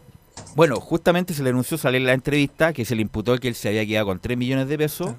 Bueno, 0.54 0.80
justamente 0.80 1.34
se 1.34 1.42
le 1.42 1.50
denunció, 1.50 1.76
sale 1.76 1.98
en 1.98 2.06
la 2.06 2.12
entrevista, 2.12 2.72
que 2.72 2.84
se 2.84 2.94
le 2.94 3.02
imputó 3.02 3.36
que 3.38 3.48
él 3.48 3.54
se 3.54 3.68
había 3.68 3.84
quedado 3.84 4.06
con 4.06 4.18
3 4.18 4.38
millones 4.38 4.68
de 4.68 4.78
pesos. 4.78 5.12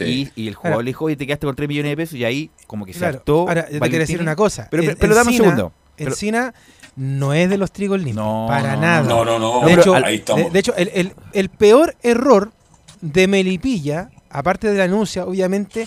Y, 0.00 0.30
el 0.48 0.54
jugador 0.54 0.84
le 0.84 0.90
dijo, 0.90 1.04
oye, 1.04 1.16
te 1.16 1.26
quedaste 1.26 1.46
con 1.46 1.54
3 1.54 1.68
millones 1.68 1.92
de 1.92 1.96
pesos, 1.96 2.14
y 2.14 2.24
ahí 2.24 2.50
como 2.66 2.86
que 2.86 2.94
se 2.94 3.04
hartó. 3.04 3.40
Ahora, 3.40 3.68
yo 3.70 3.78
te 3.78 3.88
quiero 3.88 4.02
decir 4.02 4.20
una 4.20 4.36
cosa. 4.36 4.68
Pero, 4.70 4.94
pero, 4.98 5.14
dame 5.14 5.30
un 5.30 5.36
segundo. 5.36 5.72
Encina 5.96 6.54
no 6.96 7.32
es 7.32 7.48
de 7.48 7.58
los 7.58 7.72
trigos 7.72 7.98
limpios. 7.98 8.24
No, 8.24 8.46
para 8.48 8.76
nada. 8.76 9.02
No, 9.02 9.24
no, 9.24 9.38
no. 9.38 9.66
De 9.66 9.74
hecho, 9.74 9.92
de, 9.92 10.58
hecho 10.58 10.74
el, 10.76 11.14
el, 11.32 11.48
peor 11.48 11.96
error 12.02 12.52
de 13.00 13.26
Melipilla 13.26 14.10
aparte 14.32 14.68
de 14.68 14.76
la 14.76 14.84
denuncia, 14.84 15.24
obviamente, 15.24 15.86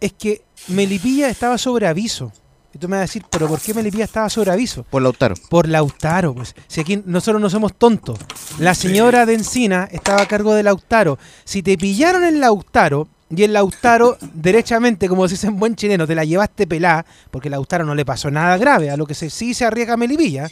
es 0.00 0.12
que 0.12 0.42
Melipilla 0.68 1.28
estaba 1.28 1.58
sobre 1.58 1.86
aviso. 1.86 2.32
Y 2.72 2.78
tú 2.78 2.88
me 2.88 2.96
vas 2.96 3.02
a 3.02 3.06
decir, 3.06 3.24
¿pero 3.30 3.46
por 3.46 3.60
qué 3.60 3.72
Melipilla 3.72 4.04
estaba 4.04 4.28
sobre 4.28 4.50
aviso? 4.50 4.82
Por 4.84 5.02
Lautaro. 5.02 5.36
Por 5.48 5.68
Lautaro, 5.68 6.34
pues. 6.34 6.56
Si 6.66 6.80
aquí 6.80 7.00
nosotros 7.06 7.40
no 7.40 7.48
somos 7.48 7.74
tontos. 7.74 8.18
La 8.58 8.74
señora 8.74 9.26
de 9.26 9.34
Encina 9.34 9.88
estaba 9.92 10.22
a 10.22 10.26
cargo 10.26 10.54
de 10.54 10.64
Lautaro. 10.64 11.18
Si 11.44 11.62
te 11.62 11.78
pillaron 11.78 12.24
en 12.24 12.40
Lautaro, 12.40 13.06
y 13.30 13.42
el 13.42 13.52
Lautaro, 13.52 14.16
derechamente, 14.34 15.08
como 15.08 15.28
se 15.28 15.34
dice 15.34 15.46
en 15.48 15.58
buen 15.58 15.76
chileno, 15.76 16.06
te 16.06 16.14
la 16.14 16.24
llevaste 16.24 16.66
pelada, 16.66 17.04
porque 17.30 17.50
Lautaro 17.50 17.84
no 17.84 17.94
le 17.94 18.04
pasó 18.04 18.30
nada 18.30 18.56
grave, 18.56 18.90
a 18.90 18.96
lo 18.96 19.06
que 19.06 19.14
se, 19.14 19.30
sí 19.30 19.54
se 19.54 19.64
arriesga 19.64 19.96
Melipilla. 19.96 20.48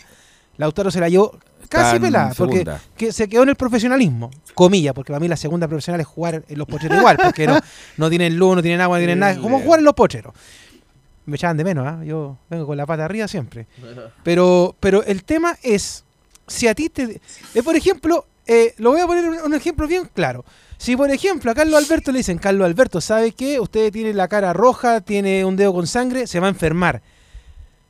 Lautaro 0.57 0.91
se 0.91 1.01
la 1.01 1.09
llevó 1.09 1.39
casi 1.69 1.99
pelada, 1.99 2.35
porque 2.37 2.67
que 2.97 3.13
se 3.13 3.29
quedó 3.29 3.45
en 3.45 3.49
el 3.49 3.57
profesionalismo, 3.57 4.31
comillas, 4.55 4.93
porque 4.95 5.13
para 5.13 5.21
mí 5.21 5.29
la 5.29 5.37
segunda 5.37 5.67
profesional 5.67 6.01
es 6.01 6.07
jugar 6.07 6.45
en 6.47 6.59
los 6.59 6.69
pocheros 6.69 6.99
igual, 6.99 7.17
porque 7.17 7.47
no, 7.47 7.59
no 7.97 8.11
tienen 8.11 8.37
luz, 8.37 8.57
no 8.57 8.63
tienen 8.63 8.81
agua, 8.83 8.99
no 8.99 9.01
tienen 9.01 9.19
nada, 9.19 9.39
como 9.39 9.61
jugar 9.61 9.79
en 9.79 9.87
los 9.87 9.95
pocheros 9.95 10.35
me 11.25 11.37
echaban 11.37 11.57
de 11.57 11.65
menos, 11.65 11.87
¿ah? 11.87 12.03
yo 12.05 12.39
vengo 12.51 12.67
con 12.67 12.77
la 12.77 12.87
pata 12.87 13.05
arriba 13.05 13.29
siempre. 13.29 13.67
Pero, 14.23 14.75
pero 14.81 15.05
el 15.05 15.25
tema 15.25 15.57
es, 15.63 16.05
si 16.47 16.67
a 16.67 16.75
ti 16.75 16.89
te... 16.89 17.21
Eh, 17.55 17.63
por 17.63 17.77
ejemplo, 17.77 18.27
eh, 18.47 18.75
lo 18.79 18.91
voy 18.91 19.01
a 19.01 19.07
poner 19.07 19.29
un, 19.29 19.55
ejemplo 19.55 19.87
bien 19.87 20.09
claro. 20.13 20.45
Si 20.83 20.97
por 20.97 21.13
ejemplo 21.13 21.49
a 21.49 21.55
Carlos 21.55 21.81
Alberto 21.81 22.11
le 22.11 22.19
dicen, 22.19 22.39
Carlos 22.39 22.67
Alberto, 22.67 23.01
¿sabe 23.01 23.31
qué? 23.31 23.61
Usted 23.61 23.93
tiene 23.93 24.13
la 24.13 24.27
cara 24.27 24.53
roja, 24.53 25.01
tiene 25.01 25.45
un 25.45 25.55
dedo 25.55 25.73
con 25.73 25.87
sangre, 25.87 26.27
se 26.27 26.41
va 26.41 26.49
a 26.49 26.51
enfermar. 26.51 27.03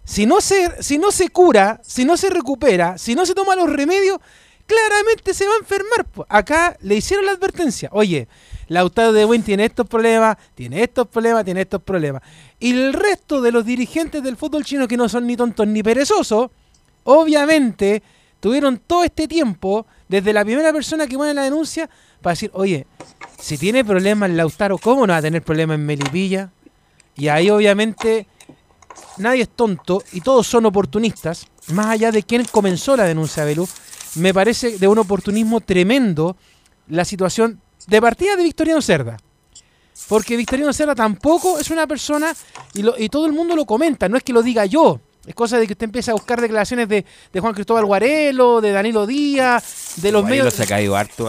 Si 0.05 0.26
no 0.26 0.42
se, 0.42 0.83
si 0.83 0.98
no 0.98 1.11
se 1.11 1.31
cura, 1.31 1.81
si 1.83 2.05
no 2.05 2.18
se 2.18 2.28
recupera, 2.28 2.98
si 2.98 3.14
no 3.14 3.24
se 3.24 3.35
toma 3.35 3.57
los 3.57 3.72
remedios, 3.72 4.18
claramente 4.66 5.33
se 5.33 5.46
va 5.46 5.55
a 5.55 5.61
enfermar. 5.61 6.07
Acá 6.28 6.76
le 6.83 6.96
hicieron 6.96 7.24
la 7.24 7.33
advertencia, 7.33 7.88
oye, 7.92 8.28
Lautaro 8.68 9.14
de 9.14 9.24
Buen 9.24 9.42
tiene 9.42 9.64
estos 9.64 9.88
problemas, 9.88 10.37
tiene 10.55 10.83
estos 10.83 11.09
problemas, 11.09 11.46
tiene 11.46 11.62
estos 11.62 11.81
problemas. 11.83 12.20
Y 12.61 12.72
el 12.72 12.92
resto 12.92 13.40
de 13.40 13.52
los 13.52 13.64
dirigentes 13.64 14.22
del 14.22 14.37
fútbol 14.37 14.66
chino 14.66 14.87
que 14.87 14.98
no 14.98 15.09
son 15.09 15.26
ni 15.26 15.35
tontos 15.35 15.66
ni 15.66 15.83
perezosos, 15.83 16.50
obviamente 17.05 18.02
tuvieron 18.38 18.76
todo 18.87 19.02
este 19.02 19.26
tiempo, 19.26 19.87
desde 20.12 20.35
la 20.35 20.44
primera 20.44 20.75
persona 20.75 21.07
que 21.07 21.16
pone 21.16 21.33
la 21.33 21.42
denuncia, 21.42 21.88
para 22.20 22.33
decir, 22.33 22.51
oye, 22.53 22.87
si 23.40 23.57
tiene 23.57 23.83
problemas 23.83 24.31
Lautaro, 24.31 24.77
¿cómo 24.77 25.07
no 25.07 25.14
va 25.14 25.16
a 25.16 25.22
tener 25.22 25.40
problemas 25.40 25.77
en 25.77 25.87
Melipilla? 25.87 26.51
Y 27.16 27.29
ahí 27.29 27.48
obviamente 27.48 28.27
nadie 29.16 29.42
es 29.42 29.48
tonto 29.48 30.05
y 30.12 30.20
todos 30.20 30.46
son 30.46 30.66
oportunistas, 30.66 31.46
más 31.68 31.87
allá 31.87 32.12
de 32.12 32.22
quién 32.25 32.44
comenzó 32.44 32.94
la 32.94 33.05
denuncia, 33.05 33.46
Belú, 33.46 33.66
me 34.16 34.35
parece 34.35 34.79
de 34.79 34.87
un 34.87 34.98
oportunismo 34.98 35.62
tremendo 35.62 36.37
la 36.88 37.07
situación 37.07 37.59
de 37.87 38.03
partida 38.03 38.37
de 38.37 38.42
Victoriano 38.42 38.83
Cerda. 38.83 39.16
Porque 40.11 40.37
Victoriano 40.37 40.75
Cerda 40.75 40.94
tampoco 40.94 41.59
es 41.59 41.70
una 41.70 41.87
persona, 41.87 42.35
y, 42.75 43.09
todo 43.09 43.25
el 43.25 43.33
mundo 43.33 43.57
lo 43.57 43.64
comenta, 43.64 44.11
no 44.11 44.18
es 44.18 44.22
que 44.22 44.35
lo 44.35 44.42
diga 44.42 44.66
yo. 44.66 45.01
Es 45.26 45.35
cosa 45.35 45.58
de 45.58 45.66
que 45.66 45.74
usted 45.74 45.85
empiece 45.85 46.11
a 46.11 46.14
buscar 46.14 46.40
declaraciones 46.40 46.88
de, 46.88 47.04
Juan 47.38 47.54
Cristóbal 47.54 47.85
Guarelo, 47.85 48.61
de 48.61 48.72
Danilo 48.72 49.06
Díaz, 49.06 49.94
de 49.96 50.11
los 50.11 50.24
medios. 50.24 50.52
Se 50.52 50.64
ha 50.64 50.66
caído 50.66 50.96
harto 50.96 51.28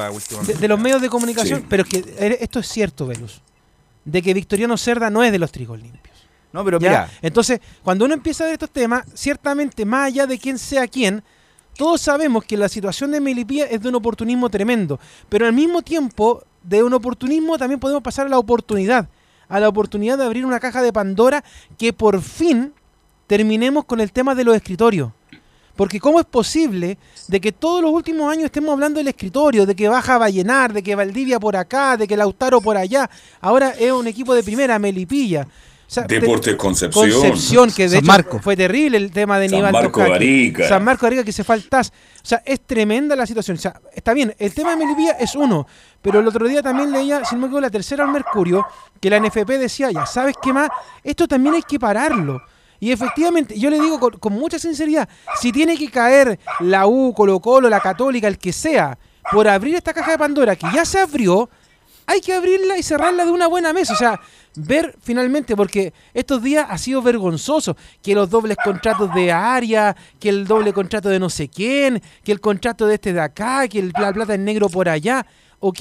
de, 0.60 0.68
los 0.68 0.80
medios 0.80 1.02
de 1.02 1.10
comunicación. 1.10 1.66
Pero 1.70 1.84
es 1.84 1.90
que 1.90 1.98
eh, 2.18 2.38
esto 2.42 2.60
es 2.60 2.68
cierto, 2.68 3.06
Velus. 3.06 3.42
De 4.04 4.22
que 4.22 4.34
Victoriano 4.34 4.78
Cerda 4.78 5.10
no 5.10 5.24
es 5.24 5.32
de 5.32 5.40
los 5.40 5.52
trigos 5.52 5.80
limpios. 5.80 6.18
No, 6.52 6.66
pero 6.66 6.80
mira. 6.80 7.10
Entonces, 7.22 7.60
cuando 7.84 8.06
uno 8.06 8.14
empieza 8.14 8.44
a 8.44 8.48
ver 8.48 8.54
estos 8.54 8.72
temas, 8.72 9.06
ciertamente, 9.14 9.86
más 9.86 10.08
allá 10.08 10.26
de 10.26 10.40
quién 10.40 10.58
sea 10.58 10.88
quién, 10.88 11.24
todos 11.78 12.02
sabemos 12.02 12.46
que 12.46 12.58
la 12.58 12.70
situación 12.70 13.12
de 13.12 13.20
Melipía 13.20 13.66
es 13.66 13.82
de 13.82 13.90
un 13.90 13.96
oportunismo 13.96 14.50
tremendo, 14.50 15.00
pero 15.30 15.48
al 15.48 15.54
mismo 15.54 15.82
tiempo, 15.82 16.44
de 16.62 16.84
un 16.84 16.94
oportunismo 16.94 17.58
también 17.58 17.80
podemos 17.80 18.04
pasar 18.04 18.28
a 18.28 18.30
la 18.30 18.38
oportunidad, 18.38 19.10
a 19.50 19.60
la 19.60 19.70
oportunidad 19.70 20.18
de 20.18 20.26
abrir 20.26 20.46
una 20.46 20.60
caja 20.60 20.82
de 20.82 20.94
Pandora 20.94 21.44
que 21.78 21.92
por 21.92 22.22
fin 22.22 22.74
terminemos 23.28 23.86
con 23.86 24.00
el 24.00 24.12
tema 24.12 24.36
de 24.36 24.44
los 24.44 24.56
escritorios. 24.56 25.12
Porque 25.76 26.00
¿cómo 26.00 26.20
es 26.20 26.26
posible 26.26 26.98
de 27.28 27.42
que 27.42 27.52
todos 27.52 27.82
los 27.82 27.92
últimos 27.92 28.32
años 28.32 28.46
estemos 28.46 28.74
hablando 28.74 29.00
del 29.00 29.08
escritorio, 29.08 29.66
de 29.66 29.76
que 29.76 29.88
baja 29.88 30.16
a 30.16 30.18
Vallenar, 30.20 30.72
de 30.72 30.84
que 30.84 30.94
Valdivia 30.94 31.40
por 31.40 31.56
acá, 31.56 31.98
de 31.98 32.08
que 32.08 32.16
Lautaro 32.16 32.62
por 32.62 32.78
allá? 32.78 33.10
Ahora 33.42 33.72
es 33.72 33.92
un 33.92 34.06
equipo 34.06 34.36
de 34.36 34.44
primera, 34.44 34.78
Melipilla. 34.78 35.48
Deportes 36.08 36.56
Concepción. 36.56 37.12
Concepción, 37.12 37.72
que 37.72 37.88
de 37.88 37.98
hecho 37.98 38.40
fue 38.42 38.56
terrible 38.56 38.98
el 38.98 39.12
tema 39.12 39.38
de 39.40 39.50
San 39.50 39.72
Marco 39.72 40.02
Arica. 40.02 40.68
San 40.68 40.84
Marco 40.84 41.06
Arica 41.06 41.24
que 41.24 41.32
se 41.32 41.44
faltas. 41.44 41.90
O 41.90 42.26
sea, 42.26 42.42
es 42.46 42.62
tremenda 42.62 43.16
la 43.16 43.26
situación. 43.26 43.58
O 43.58 43.60
sea, 43.60 43.80
está 43.94 44.14
bien, 44.14 44.34
el 44.40 44.54
tema 44.54 44.72
de 44.72 44.78
Melipilla 44.78 45.12
es 45.14 45.36
uno, 45.36 45.68
pero 46.02 46.20
el 46.20 46.28
otro 46.28 46.48
día 46.48 46.62
también 46.62 46.92
leía, 46.92 47.24
sin 47.26 47.38
embargo, 47.38 47.60
la 47.60 47.70
tercera 47.70 48.04
al 48.04 48.12
Mercurio, 48.12 48.66
que 49.00 49.10
la 49.10 49.20
NFP 49.20 49.50
decía, 49.60 49.92
ya 49.92 50.06
sabes 50.06 50.36
qué 50.42 50.54
más, 50.54 50.70
esto 51.04 51.28
también 51.28 51.56
hay 51.56 51.64
que 51.64 51.80
pararlo. 51.80 52.42
Y 52.84 52.92
efectivamente, 52.92 53.58
yo 53.58 53.70
le 53.70 53.80
digo 53.80 53.98
con, 53.98 54.18
con 54.18 54.34
mucha 54.34 54.60
sinceridad, 54.60 55.08
si 55.40 55.54
tiene 55.54 55.78
que 55.78 55.90
caer 55.90 56.38
la 56.60 56.86
U, 56.86 57.14
Colo 57.14 57.40
Colo, 57.40 57.70
la 57.70 57.80
Católica, 57.80 58.28
el 58.28 58.38
que 58.38 58.52
sea, 58.52 59.00
por 59.32 59.48
abrir 59.48 59.74
esta 59.76 59.94
caja 59.94 60.12
de 60.12 60.18
Pandora 60.18 60.58
que 60.58 60.68
ya 60.74 60.84
se 60.84 61.00
abrió, 61.00 61.50
hay 62.06 62.20
que 62.20 62.34
abrirla 62.34 62.78
y 62.78 62.84
cerrarla 62.84 63.24
de 63.24 63.32
una 63.32 63.48
buena 63.48 63.72
mesa. 63.72 63.94
O 63.94 63.96
sea, 63.96 64.20
ver 64.58 64.98
finalmente, 65.02 65.56
porque 65.56 65.94
estos 66.14 66.44
días 66.44 66.68
ha 66.70 66.78
sido 66.78 67.02
vergonzoso 67.02 67.78
que 68.02 68.16
los 68.16 68.30
dobles 68.30 68.58
contratos 68.62 69.14
de 69.14 69.32
área, 69.32 69.96
que 70.20 70.28
el 70.28 70.46
doble 70.46 70.74
contrato 70.74 71.08
de 71.08 71.20
no 71.20 71.30
sé 71.30 71.48
quién, 71.48 72.02
que 72.22 72.34
el 72.34 72.42
contrato 72.42 72.86
de 72.86 72.96
este 72.96 73.14
de 73.14 73.22
acá, 73.22 73.66
que 73.70 73.80
el, 73.80 73.94
la 73.98 74.12
plata 74.12 74.34
en 74.34 74.44
negro 74.44 74.68
por 74.68 74.90
allá. 74.90 75.26
Ok, 75.62 75.80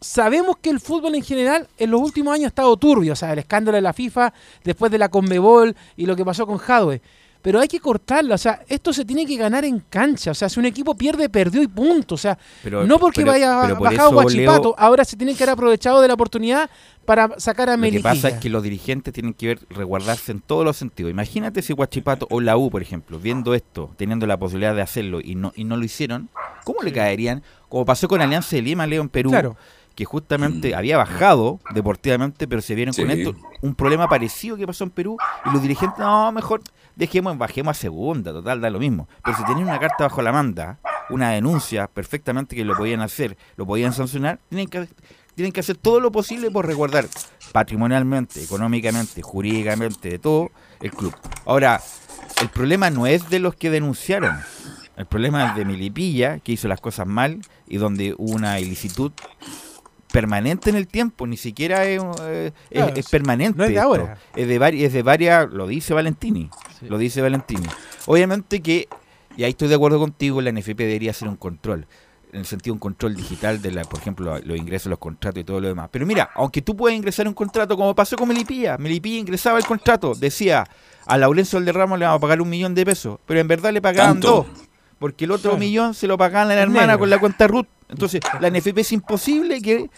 sabemos 0.00 0.56
que 0.60 0.70
el 0.70 0.80
fútbol 0.80 1.14
en 1.14 1.22
general 1.22 1.68
en 1.78 1.90
los 1.90 2.00
últimos 2.00 2.34
años 2.34 2.46
ha 2.46 2.48
estado 2.48 2.76
turbio, 2.76 3.12
o 3.12 3.16
sea, 3.16 3.32
el 3.32 3.40
escándalo 3.40 3.76
de 3.76 3.82
la 3.82 3.92
FIFA, 3.92 4.32
después 4.64 4.90
de 4.90 4.98
la 4.98 5.08
Conmebol 5.08 5.76
y 5.96 6.06
lo 6.06 6.16
que 6.16 6.24
pasó 6.24 6.46
con 6.46 6.58
Hadwe 6.58 7.00
pero 7.42 7.60
hay 7.60 7.68
que 7.68 7.80
cortarla. 7.80 8.34
O 8.34 8.38
sea, 8.38 8.62
esto 8.68 8.92
se 8.92 9.04
tiene 9.04 9.26
que 9.26 9.36
ganar 9.36 9.64
en 9.64 9.80
cancha. 9.80 10.30
O 10.30 10.34
sea, 10.34 10.48
si 10.48 10.60
un 10.60 10.66
equipo 10.66 10.94
pierde, 10.94 11.28
perdió 11.28 11.62
y 11.62 11.68
punto. 11.68 12.14
O 12.14 12.18
sea, 12.18 12.38
no 12.86 12.98
porque 12.98 13.24
vaya 13.24 13.74
bajado 13.74 14.12
Guachipato, 14.12 14.74
ahora 14.78 15.04
se 15.04 15.16
tiene 15.16 15.34
que 15.34 15.42
haber 15.44 15.54
aprovechado 15.54 16.00
de 16.00 16.08
la 16.08 16.14
oportunidad 16.14 16.70
para 17.04 17.30
sacar 17.38 17.70
a 17.70 17.76
Melipilla. 17.76 18.10
Lo 18.10 18.14
que 18.14 18.22
pasa 18.22 18.36
es 18.36 18.40
que 18.40 18.50
los 18.50 18.62
dirigentes 18.62 19.12
tienen 19.12 19.34
que 19.34 19.46
ver, 19.48 19.60
resguardarse 19.70 20.32
en 20.32 20.40
todos 20.40 20.64
los 20.64 20.76
sentidos. 20.76 21.10
Imagínate 21.10 21.62
si 21.62 21.72
Guachipato 21.72 22.26
o 22.30 22.40
la 22.40 22.56
U, 22.56 22.70
por 22.70 22.82
ejemplo, 22.82 23.18
viendo 23.18 23.54
esto, 23.54 23.90
teniendo 23.96 24.26
la 24.26 24.38
posibilidad 24.38 24.74
de 24.74 24.82
hacerlo 24.82 25.20
y 25.22 25.34
no, 25.34 25.52
y 25.56 25.64
no 25.64 25.76
lo 25.76 25.84
hicieron, 25.84 26.28
¿cómo 26.64 26.82
le 26.82 26.92
caerían? 26.92 27.42
Como 27.68 27.84
pasó 27.84 28.06
con 28.06 28.20
Alianza 28.20 28.56
de 28.56 28.62
Lima, 28.62 28.86
León, 28.86 29.08
Perú. 29.08 29.56
Que 29.94 30.04
justamente 30.04 30.74
había 30.74 30.96
bajado 30.96 31.60
deportivamente, 31.74 32.48
pero 32.48 32.62
se 32.62 32.74
vieron 32.74 32.94
con 32.94 33.10
esto, 33.10 33.34
un 33.60 33.74
problema 33.74 34.08
parecido 34.08 34.56
que 34.56 34.66
pasó 34.66 34.84
en 34.84 34.90
Perú, 34.90 35.16
y 35.44 35.50
los 35.50 35.62
dirigentes, 35.62 35.98
no, 35.98 36.32
mejor 36.32 36.62
dejemos, 36.96 37.36
bajemos 37.36 37.76
a 37.76 37.80
segunda, 37.80 38.32
total, 38.32 38.60
da 38.60 38.70
lo 38.70 38.78
mismo. 38.78 39.08
Pero 39.24 39.36
si 39.36 39.44
tienen 39.44 39.64
una 39.64 39.78
carta 39.78 40.04
bajo 40.04 40.22
la 40.22 40.32
manda, 40.32 40.78
una 41.10 41.30
denuncia 41.30 41.86
perfectamente 41.86 42.56
que 42.56 42.64
lo 42.64 42.76
podían 42.76 43.00
hacer, 43.00 43.36
lo 43.56 43.66
podían 43.66 43.92
sancionar, 43.92 44.38
tienen 44.48 44.68
que, 44.68 44.88
tienen 45.34 45.52
que 45.52 45.60
hacer 45.60 45.76
todo 45.76 46.00
lo 46.00 46.12
posible 46.12 46.50
por 46.50 46.66
resguardar 46.66 47.06
patrimonialmente, 47.52 48.42
económicamente, 48.42 49.22
jurídicamente, 49.22 50.10
de 50.10 50.18
todo 50.18 50.50
el 50.80 50.92
club. 50.92 51.14
Ahora, 51.46 51.80
el 52.40 52.48
problema 52.48 52.90
no 52.90 53.06
es 53.06 53.28
de 53.28 53.38
los 53.38 53.54
que 53.54 53.70
denunciaron. 53.70 54.38
El 54.96 55.06
problema 55.06 55.48
es 55.48 55.56
de 55.56 55.64
Milipilla, 55.64 56.38
que 56.40 56.52
hizo 56.52 56.68
las 56.68 56.80
cosas 56.80 57.06
mal 57.06 57.40
y 57.66 57.78
donde 57.78 58.14
hubo 58.18 58.34
una 58.34 58.60
ilicitud 58.60 59.12
permanente 60.10 60.70
en 60.70 60.76
el 60.76 60.86
tiempo, 60.86 61.26
ni 61.26 61.36
siquiera 61.36 61.84
es, 61.84 62.02
eh, 62.22 62.52
permanente. 63.10 63.58
No 63.58 63.64
es 63.64 63.70
de 63.70 63.78
ahora. 63.78 64.18
Es 64.34 64.48
de, 64.48 64.84
es 64.84 64.92
de 64.92 65.02
varias, 65.02 65.50
lo 65.50 65.66
dice 65.66 65.94
Valentini, 65.94 66.50
lo 66.82 66.98
dice 66.98 67.22
Valentini. 67.22 67.66
Obviamente 68.06 68.60
que, 68.60 68.88
y 69.36 69.44
ahí 69.44 69.50
estoy 69.50 69.68
de 69.68 69.74
acuerdo 69.74 69.98
contigo, 69.98 70.40
la 70.40 70.52
NFP 70.52 70.78
debería 70.78 71.12
hacer 71.12 71.28
un 71.28 71.36
control, 71.36 71.86
en 72.32 72.40
el 72.40 72.46
sentido 72.46 72.74
un 72.74 72.80
control 72.80 73.14
digital 73.14 73.60
de, 73.62 73.72
la, 73.72 73.84
por 73.84 74.00
ejemplo, 74.00 74.38
los 74.38 74.56
ingresos, 74.56 74.90
los 74.90 74.98
contratos 74.98 75.40
y 75.40 75.44
todo 75.44 75.60
lo 75.60 75.68
demás. 75.68 75.88
Pero 75.90 76.06
mira, 76.06 76.30
aunque 76.34 76.62
tú 76.62 76.76
puedas 76.76 76.96
ingresar 76.96 77.26
un 77.26 77.34
contrato, 77.34 77.76
como 77.76 77.94
pasó 77.94 78.16
con 78.16 78.28
Melipilla, 78.28 78.78
Melipilla 78.78 79.18
ingresaba 79.18 79.58
el 79.58 79.64
contrato, 79.64 80.14
decía, 80.14 80.66
a 81.06 81.18
Laurencio 81.18 81.58
Valderrama 81.58 81.96
le 81.96 82.04
vamos 82.04 82.18
a 82.18 82.20
pagar 82.20 82.40
un 82.40 82.48
millón 82.48 82.74
de 82.74 82.84
pesos, 82.84 83.18
pero 83.26 83.40
en 83.40 83.48
verdad 83.48 83.72
le 83.72 83.80
pagaban 83.80 84.20
dos, 84.20 84.46
porque 84.98 85.24
el 85.24 85.30
otro 85.30 85.56
millón 85.56 85.94
se 85.94 86.06
lo 86.06 86.18
pagaban 86.18 86.50
a 86.50 86.54
la 86.54 86.62
hermana 86.62 86.98
con 86.98 87.10
la 87.10 87.18
cuenta 87.18 87.46
RUT 87.46 87.66
entonces, 87.90 88.20
la 88.40 88.50
NFP 88.50 88.78
es 88.78 88.92
imposible 88.92 89.60
que, 89.60 89.90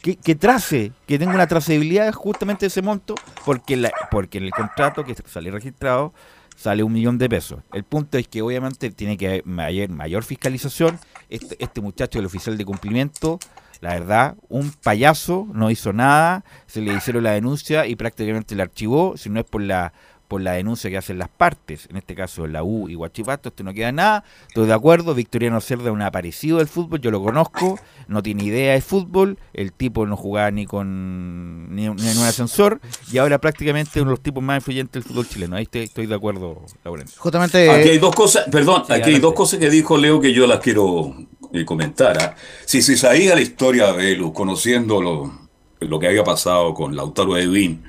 que, 0.00 0.34
trace, 0.34 0.92
que 1.06 1.18
tenga 1.18 1.34
una 1.34 1.46
trazabilidad 1.46 2.12
justamente 2.12 2.60
de 2.60 2.68
ese 2.68 2.82
monto, 2.82 3.14
porque, 3.44 3.76
la, 3.76 3.90
porque 4.10 4.38
en 4.38 4.44
el 4.44 4.50
contrato 4.52 5.04
que 5.04 5.14
sale 5.26 5.50
registrado 5.50 6.12
sale 6.56 6.82
un 6.82 6.92
millón 6.92 7.16
de 7.18 7.28
pesos. 7.28 7.60
El 7.72 7.84
punto 7.84 8.18
es 8.18 8.28
que 8.28 8.42
obviamente 8.42 8.90
tiene 8.90 9.16
que 9.16 9.26
haber 9.26 9.46
mayor, 9.46 9.88
mayor 9.88 10.24
fiscalización. 10.24 10.98
Este, 11.30 11.56
este 11.58 11.80
muchacho, 11.80 12.18
el 12.18 12.26
oficial 12.26 12.58
de 12.58 12.64
cumplimiento, 12.66 13.38
la 13.80 13.94
verdad, 13.94 14.36
un 14.48 14.70
payaso, 14.70 15.48
no 15.54 15.70
hizo 15.70 15.92
nada, 15.92 16.44
se 16.66 16.82
le 16.82 16.92
hicieron 16.92 17.24
la 17.24 17.32
denuncia 17.32 17.86
y 17.86 17.96
prácticamente 17.96 18.54
la 18.54 18.64
archivó, 18.64 19.16
si 19.16 19.30
no 19.30 19.40
es 19.40 19.46
por 19.46 19.62
la 19.62 19.94
por 20.30 20.42
la 20.42 20.52
denuncia 20.52 20.88
que 20.88 20.96
hacen 20.96 21.18
las 21.18 21.28
partes, 21.28 21.88
en 21.90 21.96
este 21.96 22.14
caso 22.14 22.46
la 22.46 22.62
U 22.62 22.88
y 22.88 22.94
Guachipato, 22.94 23.48
esto 23.48 23.64
no 23.64 23.74
queda 23.74 23.90
nada, 23.90 24.22
estoy 24.46 24.68
de 24.68 24.72
acuerdo, 24.72 25.12
Victoriano 25.12 25.60
Cerda 25.60 25.86
es 25.86 25.90
un 25.90 26.02
aparecido 26.02 26.58
del 26.58 26.68
fútbol, 26.68 27.00
yo 27.00 27.10
lo 27.10 27.20
conozco, 27.20 27.80
no 28.06 28.22
tiene 28.22 28.44
idea 28.44 28.74
de 28.74 28.80
fútbol, 28.80 29.38
el 29.54 29.72
tipo 29.72 30.06
no 30.06 30.16
jugaba 30.16 30.52
ni 30.52 30.66
con 30.66 31.74
ni, 31.74 31.86
en 31.86 31.90
un 31.90 32.24
ascensor, 32.24 32.80
y 33.10 33.18
ahora 33.18 33.40
prácticamente 33.40 34.00
uno 34.00 34.10
de 34.10 34.12
los 34.12 34.20
tipos 34.22 34.40
más 34.40 34.58
influyentes 34.58 35.02
del 35.02 35.02
fútbol 35.02 35.28
chileno, 35.28 35.56
ahí 35.56 35.66
estoy, 35.72 36.06
de 36.06 36.14
acuerdo, 36.14 36.64
Laurencio. 36.84 37.20
Justamente... 37.20 37.68
Aquí 37.68 37.88
hay 37.88 37.98
dos 37.98 38.14
cosas, 38.14 38.46
perdón, 38.52 38.84
aquí 38.88 39.10
hay 39.10 39.18
dos 39.18 39.34
cosas 39.34 39.58
que 39.58 39.68
dijo 39.68 39.98
Leo 39.98 40.20
que 40.20 40.32
yo 40.32 40.46
las 40.46 40.60
quiero 40.60 41.12
eh, 41.52 41.64
comentar. 41.64 42.16
¿ah? 42.22 42.36
Si 42.66 42.82
se 42.82 42.96
sabía 42.96 43.34
la 43.34 43.40
historia 43.40 43.88
de 43.88 43.96
Velu, 43.96 44.32
conociendo 44.32 45.02
lo, 45.02 45.48
lo 45.80 45.98
que 45.98 46.06
había 46.06 46.22
pasado 46.22 46.72
con 46.72 46.94
Lautaro 46.94 47.36
Edwin, 47.36 47.82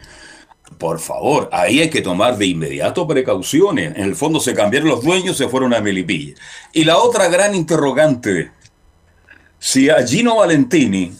por 0.78 1.00
favor, 1.00 1.50
ahí 1.52 1.80
hay 1.80 1.90
que 1.90 2.02
tomar 2.02 2.38
de 2.38 2.48
inmediato 2.48 3.08
precauciones. 3.08 3.96
En 3.96 4.04
el 4.04 4.16
fondo 4.16 4.40
se 4.40 4.54
cambiaron 4.54 4.90
los 4.90 5.04
dueños, 5.04 5.38
se 5.38 5.48
fueron 5.48 5.74
a 5.74 5.82
Melipilla. 5.82 6.36
Y 6.74 6.84
la 6.84 6.98
otra 6.98 7.28
gran 7.28 7.54
interrogante, 7.56 8.52
si 9.60 9.90
a 9.90 10.06
Gino 10.06 10.38
Valentini 10.38 11.14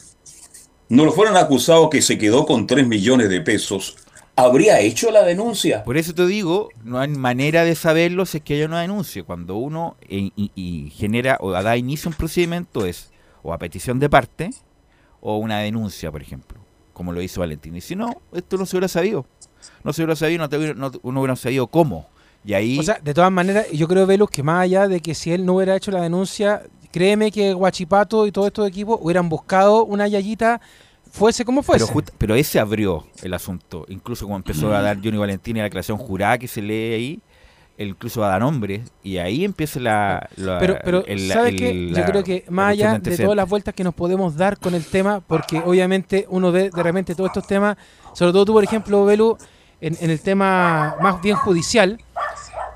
no 0.88 1.04
lo 1.04 1.12
fueran 1.12 1.36
acusados 1.36 1.88
que 1.90 2.02
se 2.02 2.18
quedó 2.18 2.44
con 2.44 2.66
3 2.66 2.86
millones 2.86 3.28
de 3.28 3.40
pesos, 3.40 3.96
¿habría 4.36 4.80
hecho 4.80 5.10
la 5.10 5.22
denuncia? 5.22 5.84
Por 5.84 5.96
eso 5.96 6.14
te 6.14 6.26
digo, 6.26 6.68
no 6.84 6.98
hay 6.98 7.08
manera 7.08 7.64
de 7.64 7.74
saberlo 7.74 8.26
si 8.26 8.38
es 8.38 8.44
que 8.44 8.54
haya 8.54 8.66
una 8.66 8.82
denuncia. 8.82 9.22
Cuando 9.22 9.56
uno 9.56 9.96
y, 10.08 10.92
genera 10.94 11.38
o 11.40 11.50
da 11.50 11.76
inicio 11.76 12.08
a 12.08 12.10
un 12.10 12.16
procedimiento 12.16 12.84
es 12.84 13.10
o 13.42 13.52
a 13.52 13.58
petición 13.58 13.98
de 14.00 14.10
parte 14.10 14.50
o 15.20 15.38
una 15.38 15.60
denuncia, 15.60 16.10
por 16.10 16.20
ejemplo, 16.20 16.61
como 17.02 17.12
lo 17.12 17.20
hizo 17.20 17.40
Valentini. 17.40 17.80
Si 17.80 17.94
no, 17.94 18.22
esto 18.32 18.56
no 18.56 18.66
se 18.66 18.76
hubiera 18.76 18.88
sabido 18.88 19.26
no 19.84 19.92
se 19.92 20.02
hubiera 20.02 20.16
sabido, 20.16 20.46
no, 20.74 20.90
no, 21.02 21.20
hubiera 21.20 21.36
sabido 21.36 21.66
cómo. 21.66 22.08
Y 22.44 22.54
ahí... 22.54 22.78
O 22.78 22.82
sea, 22.82 22.98
de 23.02 23.14
todas 23.14 23.30
maneras, 23.30 23.66
yo 23.72 23.86
creo, 23.88 24.06
Velus, 24.06 24.30
que 24.30 24.42
más 24.42 24.62
allá 24.62 24.88
de 24.88 25.00
que 25.00 25.14
si 25.14 25.32
él 25.32 25.44
no 25.44 25.54
hubiera 25.54 25.76
hecho 25.76 25.90
la 25.90 26.00
denuncia, 26.00 26.62
créeme 26.90 27.30
que 27.30 27.52
Guachipato 27.52 28.26
y 28.26 28.32
todos 28.32 28.48
estos 28.48 28.68
equipos 28.68 28.98
hubieran 29.00 29.28
buscado 29.28 29.84
una 29.84 30.08
yayita 30.08 30.60
fuese 31.10 31.44
como 31.44 31.62
fuese. 31.62 31.86
Pero, 31.86 32.04
pero 32.18 32.34
ese 32.34 32.58
abrió 32.58 33.06
el 33.22 33.34
asunto. 33.34 33.84
Incluso 33.88 34.26
cuando 34.26 34.48
empezó 34.48 34.74
a 34.74 34.82
dar 34.82 34.96
Johnny 35.02 35.18
Valentini 35.18 35.58
la 35.58 35.64
declaración 35.64 35.98
jurada 35.98 36.38
que 36.38 36.48
se 36.48 36.62
lee 36.62 36.94
ahí, 36.94 37.20
incluso 37.88 38.24
a 38.24 38.28
dar 38.28 38.40
nombres, 38.40 38.90
y 39.02 39.18
ahí 39.18 39.44
empieza 39.44 39.80
la... 39.80 40.28
pero, 40.58 40.78
pero 40.84 41.04
¿sabes 41.28 41.54
qué? 41.56 41.90
Yo 41.94 42.04
creo 42.04 42.24
que 42.24 42.44
más 42.48 42.72
allá 42.72 42.98
de 42.98 43.16
todas 43.16 43.36
las 43.36 43.48
vueltas 43.48 43.74
que 43.74 43.84
nos 43.84 43.94
podemos 43.94 44.36
dar 44.36 44.58
con 44.58 44.74
el 44.74 44.84
tema, 44.84 45.20
porque 45.20 45.58
obviamente 45.58 46.26
uno 46.28 46.52
ve 46.52 46.70
de 46.70 46.82
repente 46.82 47.14
todos 47.14 47.30
estos 47.30 47.46
temas, 47.46 47.76
sobre 48.12 48.32
todo 48.32 48.44
tú, 48.44 48.52
por 48.52 48.64
ejemplo, 48.64 49.04
Belu, 49.04 49.36
en, 49.80 49.96
el 50.10 50.20
tema 50.20 50.96
más 51.00 51.20
bien 51.20 51.36
judicial, 51.36 51.98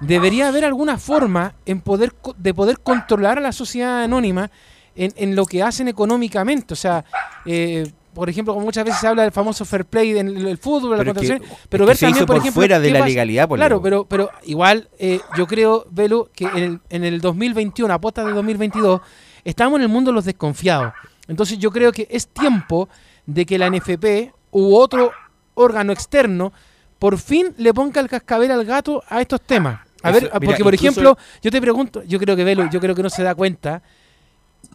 debería 0.01 0.49
haber 0.49 0.65
alguna 0.65 0.99
forma 0.99 1.55
en 1.65 1.81
poder 1.81 2.13
de 2.37 2.53
poder 2.53 2.81
controlar 2.81 3.39
a 3.39 3.41
la 3.41 3.53
sociedad 3.53 4.03
anónima 4.03 4.51
en, 4.95 5.13
en 5.17 5.37
lo 5.37 5.47
que 5.47 5.63
hacen 5.63 5.89
económicamente. 5.89 6.75
O 6.75 6.77
sea, 6.77 7.05
eh, 7.45 7.91
por 8.17 8.31
ejemplo, 8.31 8.55
como 8.55 8.65
muchas 8.65 8.83
veces 8.83 8.99
se 8.99 9.07
habla 9.07 9.25
del 9.25 9.31
famoso 9.31 9.67
fair 9.67 9.85
play 9.85 10.17
en 10.17 10.29
el, 10.29 10.57
fútbol, 10.57 10.97
pero 10.97 11.13
la 11.13 11.41
pero 11.69 11.85
ver 11.85 11.99
también, 11.99 12.25
por, 12.25 12.37
ejemplo, 12.37 12.61
fuera 12.61 12.81
de 12.81 12.91
la 12.91 13.05
legalidad, 13.05 13.47
por 13.47 13.59
claro, 13.59 13.83
pero 13.83 14.07
pero 14.07 14.31
igual 14.45 14.89
eh, 14.99 15.21
yo 15.37 15.47
creo, 15.47 15.87
Velu, 15.91 16.31
que 16.35 16.47
en 16.47 16.57
el, 16.57 16.81
en 16.89 17.05
el 17.05 17.21
2021, 17.21 17.93
a 17.93 17.99
de 17.99 18.33
2022, 18.33 19.03
estamos 19.45 19.77
en 19.77 19.83
el 19.83 19.91
mundo 19.91 20.13
de 20.13 20.15
los 20.15 20.25
desconfiados. 20.25 20.95
Entonces 21.29 21.59
yo 21.59 21.71
creo 21.71 21.93
que 21.93 22.09
es 22.11 22.29
tiempo 22.29 22.89
de 23.27 23.45
que 23.45 23.59
la 23.59 23.69
NFP 23.69 24.33
u 24.51 24.75
otro 24.75 25.13
órgano 25.53 25.93
externo 25.93 26.55
por 26.99 27.19
fin 27.19 27.53
le 27.59 27.75
ponga 27.75 28.01
el 28.01 28.09
cascabel 28.09 28.51
al 28.51 28.65
gato 28.65 29.03
a 29.11 29.21
estos 29.21 29.43
temas. 29.43 29.81
A 30.03 30.11
ver, 30.11 30.31
porque 30.31 30.65
por 30.65 30.73
ejemplo, 30.73 31.19
yo 31.43 31.51
te 31.51 31.61
pregunto, 31.61 32.03
yo 32.05 32.19
creo 32.19 32.35
que 32.35 32.45
Velo, 32.45 32.67
yo 32.71 32.81
creo 32.81 32.95
que 32.95 33.03
no 33.03 33.11
se 33.11 33.23
da 33.23 33.35
cuenta, 33.35 33.83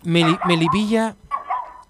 Melipilla, 0.04 1.16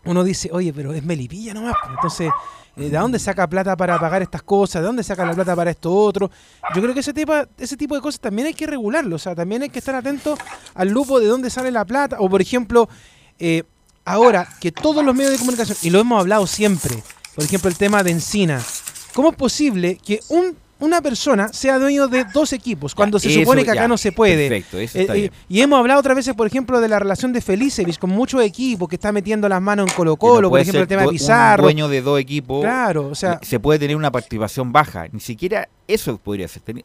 uno 0.05 0.23
dice, 0.23 0.49
oye, 0.51 0.73
pero 0.73 0.93
es 0.93 1.03
Melipilla 1.03 1.53
nomás, 1.53 1.75
pues". 1.81 1.93
entonces, 1.95 2.31
eh, 2.77 2.89
¿de 2.89 2.97
dónde 2.97 3.19
saca 3.19 3.47
plata 3.47 3.75
para 3.75 3.99
pagar 3.99 4.21
estas 4.21 4.43
cosas? 4.43 4.81
¿De 4.81 4.87
dónde 4.87 5.03
saca 5.03 5.25
la 5.25 5.33
plata 5.33 5.55
para 5.55 5.71
esto 5.71 5.93
otro? 5.93 6.31
Yo 6.75 6.81
creo 6.81 6.93
que 6.93 7.01
ese 7.01 7.13
tipo, 7.13 7.33
ese 7.57 7.77
tipo 7.77 7.95
de 7.95 8.01
cosas 8.01 8.19
también 8.19 8.47
hay 8.47 8.53
que 8.53 8.67
regularlo, 8.67 9.15
o 9.15 9.19
sea, 9.19 9.35
también 9.35 9.61
hay 9.61 9.69
que 9.69 9.79
estar 9.79 9.95
atento 9.95 10.37
al 10.73 10.89
lupo 10.89 11.19
de 11.19 11.27
dónde 11.27 11.49
sale 11.49 11.71
la 11.71 11.85
plata, 11.85 12.17
o 12.19 12.29
por 12.29 12.41
ejemplo, 12.41 12.89
eh, 13.39 13.63
ahora 14.05 14.47
que 14.59 14.71
todos 14.71 15.03
los 15.03 15.15
medios 15.15 15.33
de 15.33 15.39
comunicación, 15.39 15.77
y 15.81 15.89
lo 15.89 15.99
hemos 15.99 16.19
hablado 16.19 16.47
siempre, 16.47 17.03
por 17.35 17.43
ejemplo, 17.43 17.69
el 17.69 17.77
tema 17.77 18.03
de 18.03 18.11
Encina, 18.11 18.61
¿Cómo 19.13 19.31
es 19.31 19.35
posible 19.35 19.97
que 19.97 20.21
un 20.29 20.55
una 20.81 21.01
persona 21.01 21.53
sea 21.53 21.79
dueño 21.79 22.07
de 22.07 22.25
dos 22.25 22.53
equipos, 22.53 22.93
cuando 22.93 23.19
se 23.19 23.33
supone 23.33 23.63
que 23.63 23.71
acá 23.71 23.87
no 23.87 23.97
se 23.97 24.11
puede. 24.11 24.49
Perfecto, 24.49 24.79
eso 24.79 24.99
está 24.99 25.15
eh, 25.15 25.31
Y 25.47 25.61
hemos 25.61 25.79
hablado 25.79 25.99
otras 25.99 26.15
veces, 26.15 26.33
por 26.33 26.47
ejemplo, 26.47 26.81
de 26.81 26.87
la 26.87 26.99
relación 26.99 27.31
de 27.31 27.39
Felicevich 27.39 27.97
con 27.99 28.09
muchos 28.09 28.41
equipos 28.41 28.89
que 28.89 28.95
está 28.95 29.11
metiendo 29.11 29.47
las 29.47 29.61
manos 29.61 29.89
en 29.89 29.95
Colo 29.95 30.17
Colo, 30.17 30.49
por 30.49 30.59
ejemplo, 30.59 30.81
el 30.81 30.87
tema 30.87 31.03
de 31.03 31.09
Pizarro. 31.09 31.63
dueño 31.63 31.87
de 31.87 32.01
dos 32.01 32.19
equipos. 32.19 32.61
Claro, 32.61 33.07
o 33.07 33.15
sea. 33.15 33.39
Se 33.43 33.59
puede 33.59 33.79
tener 33.79 33.95
una 33.95 34.11
participación 34.11 34.71
baja. 34.71 35.07
Ni 35.11 35.19
siquiera 35.19 35.69
eso 35.87 36.17
podría 36.17 36.47
ser. 36.47 36.63
Tener 36.63 36.83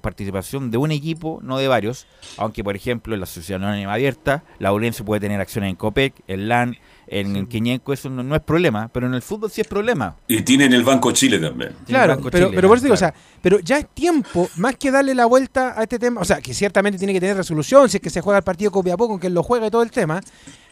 participación 0.00 0.70
de 0.70 0.78
un 0.78 0.90
equipo, 0.90 1.40
no 1.42 1.58
de 1.58 1.68
varios. 1.68 2.06
Aunque, 2.36 2.64
por 2.64 2.76
ejemplo, 2.76 3.14
en 3.14 3.20
la 3.20 3.24
Asociación 3.24 3.64
Anónima 3.64 3.94
Abierta, 3.94 4.42
la 4.58 4.72
se 4.92 5.04
puede 5.04 5.20
tener 5.20 5.40
acciones 5.40 5.70
en 5.70 5.76
COPEC, 5.76 6.14
en 6.28 6.48
LAN, 6.48 6.76
en 7.10 7.36
el 7.36 7.48
Quiñenco 7.48 7.92
eso 7.92 8.10
no, 8.10 8.34
es 8.34 8.42
problema, 8.42 8.88
pero 8.92 9.06
en 9.06 9.14
el 9.14 9.22
fútbol 9.22 9.50
sí 9.50 9.60
es 9.60 9.66
problema. 9.66 10.16
Y 10.26 10.42
tienen 10.42 10.72
el 10.72 10.82
Banco 10.82 11.12
Chile 11.12 11.38
también. 11.38 11.72
Claro, 11.86 12.18
pero, 12.30 12.50
pero 12.50 12.68
por 12.68 12.76
eso 12.76 12.84
digo, 12.84 12.94
o 12.94 12.98
sea, 12.98 13.14
pero 13.42 13.58
ya 13.60 13.78
es 13.78 13.88
tiempo, 13.88 14.48
más 14.56 14.76
que 14.76 14.90
darle 14.90 15.14
la 15.14 15.26
vuelta 15.26 15.74
a 15.78 15.82
este 15.82 15.98
tema, 15.98 16.20
o 16.20 16.24
sea, 16.24 16.40
que 16.40 16.54
ciertamente 16.54 16.98
tiene 16.98 17.12
que 17.12 17.20
tener 17.20 17.36
resolución, 17.36 17.88
si 17.88 17.96
es 17.96 18.02
que 18.02 18.10
se 18.10 18.20
juega 18.20 18.38
el 18.38 18.44
partido 18.44 18.70
Copiapó, 18.70 19.08
con 19.08 19.18
que 19.18 19.28
él 19.28 19.34
lo 19.34 19.42
juegue 19.42 19.70
todo 19.70 19.82
el 19.82 19.90
tema, 19.90 20.20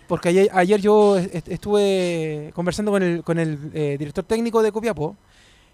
porque 0.06 0.28
ayer, 0.28 0.50
ayer 0.52 0.80
yo 0.80 1.16
estuve 1.16 2.50
conversando 2.54 2.92
con 2.92 3.02
el, 3.02 3.24
con 3.24 3.38
el 3.38 3.58
eh, 3.74 3.96
director 3.98 4.24
técnico 4.24 4.62
de 4.62 4.72
Copiapó, 4.72 5.16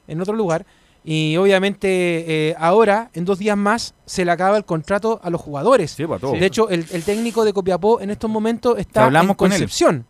en 0.06 0.20
otro 0.20 0.34
lugar, 0.34 0.64
y 1.04 1.36
obviamente 1.36 2.48
eh, 2.50 2.54
ahora, 2.58 3.10
en 3.14 3.24
dos 3.24 3.38
días 3.38 3.56
más, 3.56 3.94
se 4.06 4.24
le 4.24 4.30
acaba 4.30 4.56
el 4.56 4.64
contrato 4.64 5.20
a 5.22 5.30
los 5.30 5.40
jugadores. 5.40 5.90
Sí, 5.90 6.04
de 6.04 6.46
hecho, 6.46 6.68
el, 6.70 6.86
técnico 7.02 7.44
de 7.44 7.52
Copiapó 7.52 8.00
en 8.00 8.10
estos 8.10 8.30
momentos 8.30 8.78
está 8.78 9.08
en 9.08 9.34
Concepción 9.34 10.06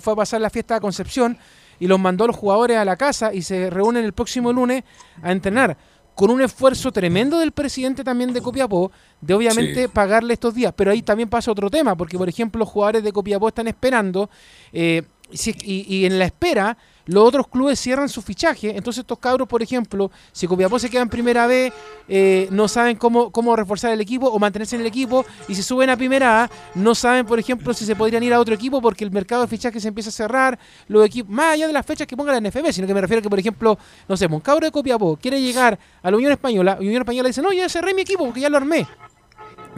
fue 0.00 0.12
a 0.12 0.16
pasar 0.16 0.40
la 0.40 0.50
fiesta 0.50 0.74
de 0.74 0.80
Concepción 0.80 1.38
y 1.78 1.86
los 1.86 1.98
mandó 1.98 2.24
a 2.24 2.26
los 2.28 2.36
jugadores 2.36 2.76
a 2.76 2.84
la 2.84 2.96
casa 2.96 3.32
y 3.32 3.42
se 3.42 3.70
reúnen 3.70 4.04
el 4.04 4.12
próximo 4.12 4.52
lunes 4.52 4.84
a 5.22 5.32
entrenar 5.32 5.76
con 6.14 6.30
un 6.30 6.42
esfuerzo 6.42 6.92
tremendo 6.92 7.38
del 7.38 7.52
presidente 7.52 8.04
también 8.04 8.34
de 8.34 8.42
Copiapó, 8.42 8.92
de 9.22 9.32
obviamente 9.32 9.88
pagarle 9.88 10.34
estos 10.34 10.54
días. 10.54 10.74
Pero 10.76 10.90
ahí 10.90 11.00
también 11.00 11.30
pasa 11.30 11.50
otro 11.50 11.70
tema, 11.70 11.96
porque 11.96 12.18
por 12.18 12.28
ejemplo 12.28 12.58
los 12.58 12.68
jugadores 12.68 13.02
de 13.02 13.10
Copiapó 13.10 13.48
están 13.48 13.68
esperando 13.68 14.28
eh, 14.72 15.02
y, 15.32 16.04
en 16.04 16.18
la 16.18 16.26
espera 16.26 16.76
los 17.06 17.24
otros 17.24 17.48
clubes 17.48 17.78
cierran 17.78 18.08
su 18.08 18.22
fichaje. 18.22 18.76
Entonces 18.76 19.00
estos 19.00 19.18
cabros, 19.18 19.48
por 19.48 19.62
ejemplo, 19.62 20.10
si 20.32 20.46
Copiapó 20.46 20.78
se 20.78 20.90
queda 20.90 21.02
en 21.02 21.08
primera 21.08 21.46
B, 21.46 21.72
eh, 22.08 22.48
no 22.50 22.68
saben 22.68 22.96
cómo, 22.96 23.30
cómo 23.30 23.56
reforzar 23.56 23.92
el 23.92 24.00
equipo 24.00 24.28
o 24.28 24.38
mantenerse 24.38 24.76
en 24.76 24.82
el 24.82 24.86
equipo. 24.86 25.24
Y 25.48 25.54
si 25.54 25.62
suben 25.62 25.90
a 25.90 25.96
primera 25.96 26.44
A, 26.44 26.50
no 26.74 26.94
saben, 26.94 27.26
por 27.26 27.38
ejemplo, 27.38 27.72
si 27.74 27.84
se 27.84 27.96
podrían 27.96 28.22
ir 28.22 28.34
a 28.34 28.40
otro 28.40 28.54
equipo 28.54 28.80
porque 28.80 29.04
el 29.04 29.10
mercado 29.10 29.42
de 29.42 29.48
fichaje 29.48 29.80
se 29.80 29.88
empieza 29.88 30.10
a 30.10 30.12
cerrar. 30.12 30.58
Los 30.88 31.04
equipos, 31.06 31.30
más 31.30 31.54
allá 31.54 31.66
de 31.66 31.72
las 31.72 31.86
fechas 31.86 32.06
que 32.06 32.16
ponga 32.16 32.32
la 32.32 32.40
NFB, 32.40 32.72
sino 32.72 32.86
que 32.86 32.94
me 32.94 33.00
refiero 33.00 33.20
a 33.20 33.22
que, 33.22 33.30
por 33.30 33.38
ejemplo, 33.38 33.78
no 34.08 34.16
sé, 34.16 34.26
un 34.26 34.40
cabro 34.40 34.66
de 34.66 34.72
Copiapó 34.72 35.16
quiere 35.16 35.40
llegar 35.40 35.78
a 36.02 36.10
la 36.10 36.16
Unión 36.16 36.32
Española. 36.32 36.76
Y 36.80 36.86
Unión 36.86 37.02
Española 37.02 37.28
dice, 37.28 37.42
no, 37.42 37.52
ya 37.52 37.68
cerré 37.68 37.94
mi 37.94 38.02
equipo 38.02 38.24
porque 38.24 38.40
ya 38.40 38.48
lo 38.48 38.56
armé. 38.56 38.86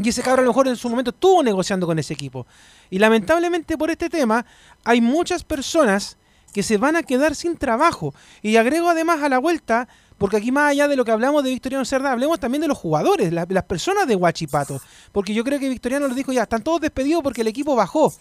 Y 0.03 0.09
ese 0.09 0.23
cabro 0.23 0.41
a 0.41 0.45
lo 0.45 0.51
mejor 0.51 0.69
en 0.69 0.77
su 0.77 0.89
momento 0.89 1.11
estuvo 1.11 1.43
negociando 1.43 1.87
con 1.87 1.99
ese 1.99 2.15
equipo. 2.15 2.47
Y 2.91 2.99
lamentablemente 2.99 3.77
por 3.77 3.91
este 3.91 4.09
tema 4.09 4.45
hay 4.85 5.01
muchas 5.01 5.45
personas 5.45 6.17
que 6.53 6.63
se 6.63 6.77
van 6.79 6.97
a 6.97 7.03
quedar 7.03 7.35
sin 7.35 7.57
trabajo. 7.57 8.15
Y 8.43 8.57
agrego 8.57 8.89
además 8.89 9.23
a 9.23 9.29
la 9.29 9.39
vuelta, 9.39 9.89
porque 10.19 10.37
aquí 10.37 10.53
más 10.53 10.71
allá 10.71 10.89
de 10.89 10.97
lo 10.97 11.05
que 11.05 11.11
hablamos 11.11 11.43
de 11.43 11.51
Victoriano 11.51 11.85
Cerda, 11.85 12.13
hablemos 12.13 12.39
también 12.39 12.63
de 12.63 12.69
los 12.69 12.79
jugadores, 12.79 13.33
las 13.33 13.65
personas 13.65 14.07
de 14.07 14.17
Huachipato. 14.17 14.81
Porque 15.13 15.35
yo 15.35 15.45
creo 15.45 15.59
que 15.59 15.69
Victoriano 15.69 16.07
les 16.07 16.17
dijo 16.17 16.33
ya, 16.33 16.43
están 16.43 16.63
todos 16.63 16.81
despedidos 16.81 17.23
porque 17.23 17.41
el 17.41 17.49
equipo 17.49 17.75
bajó. 17.75 18.13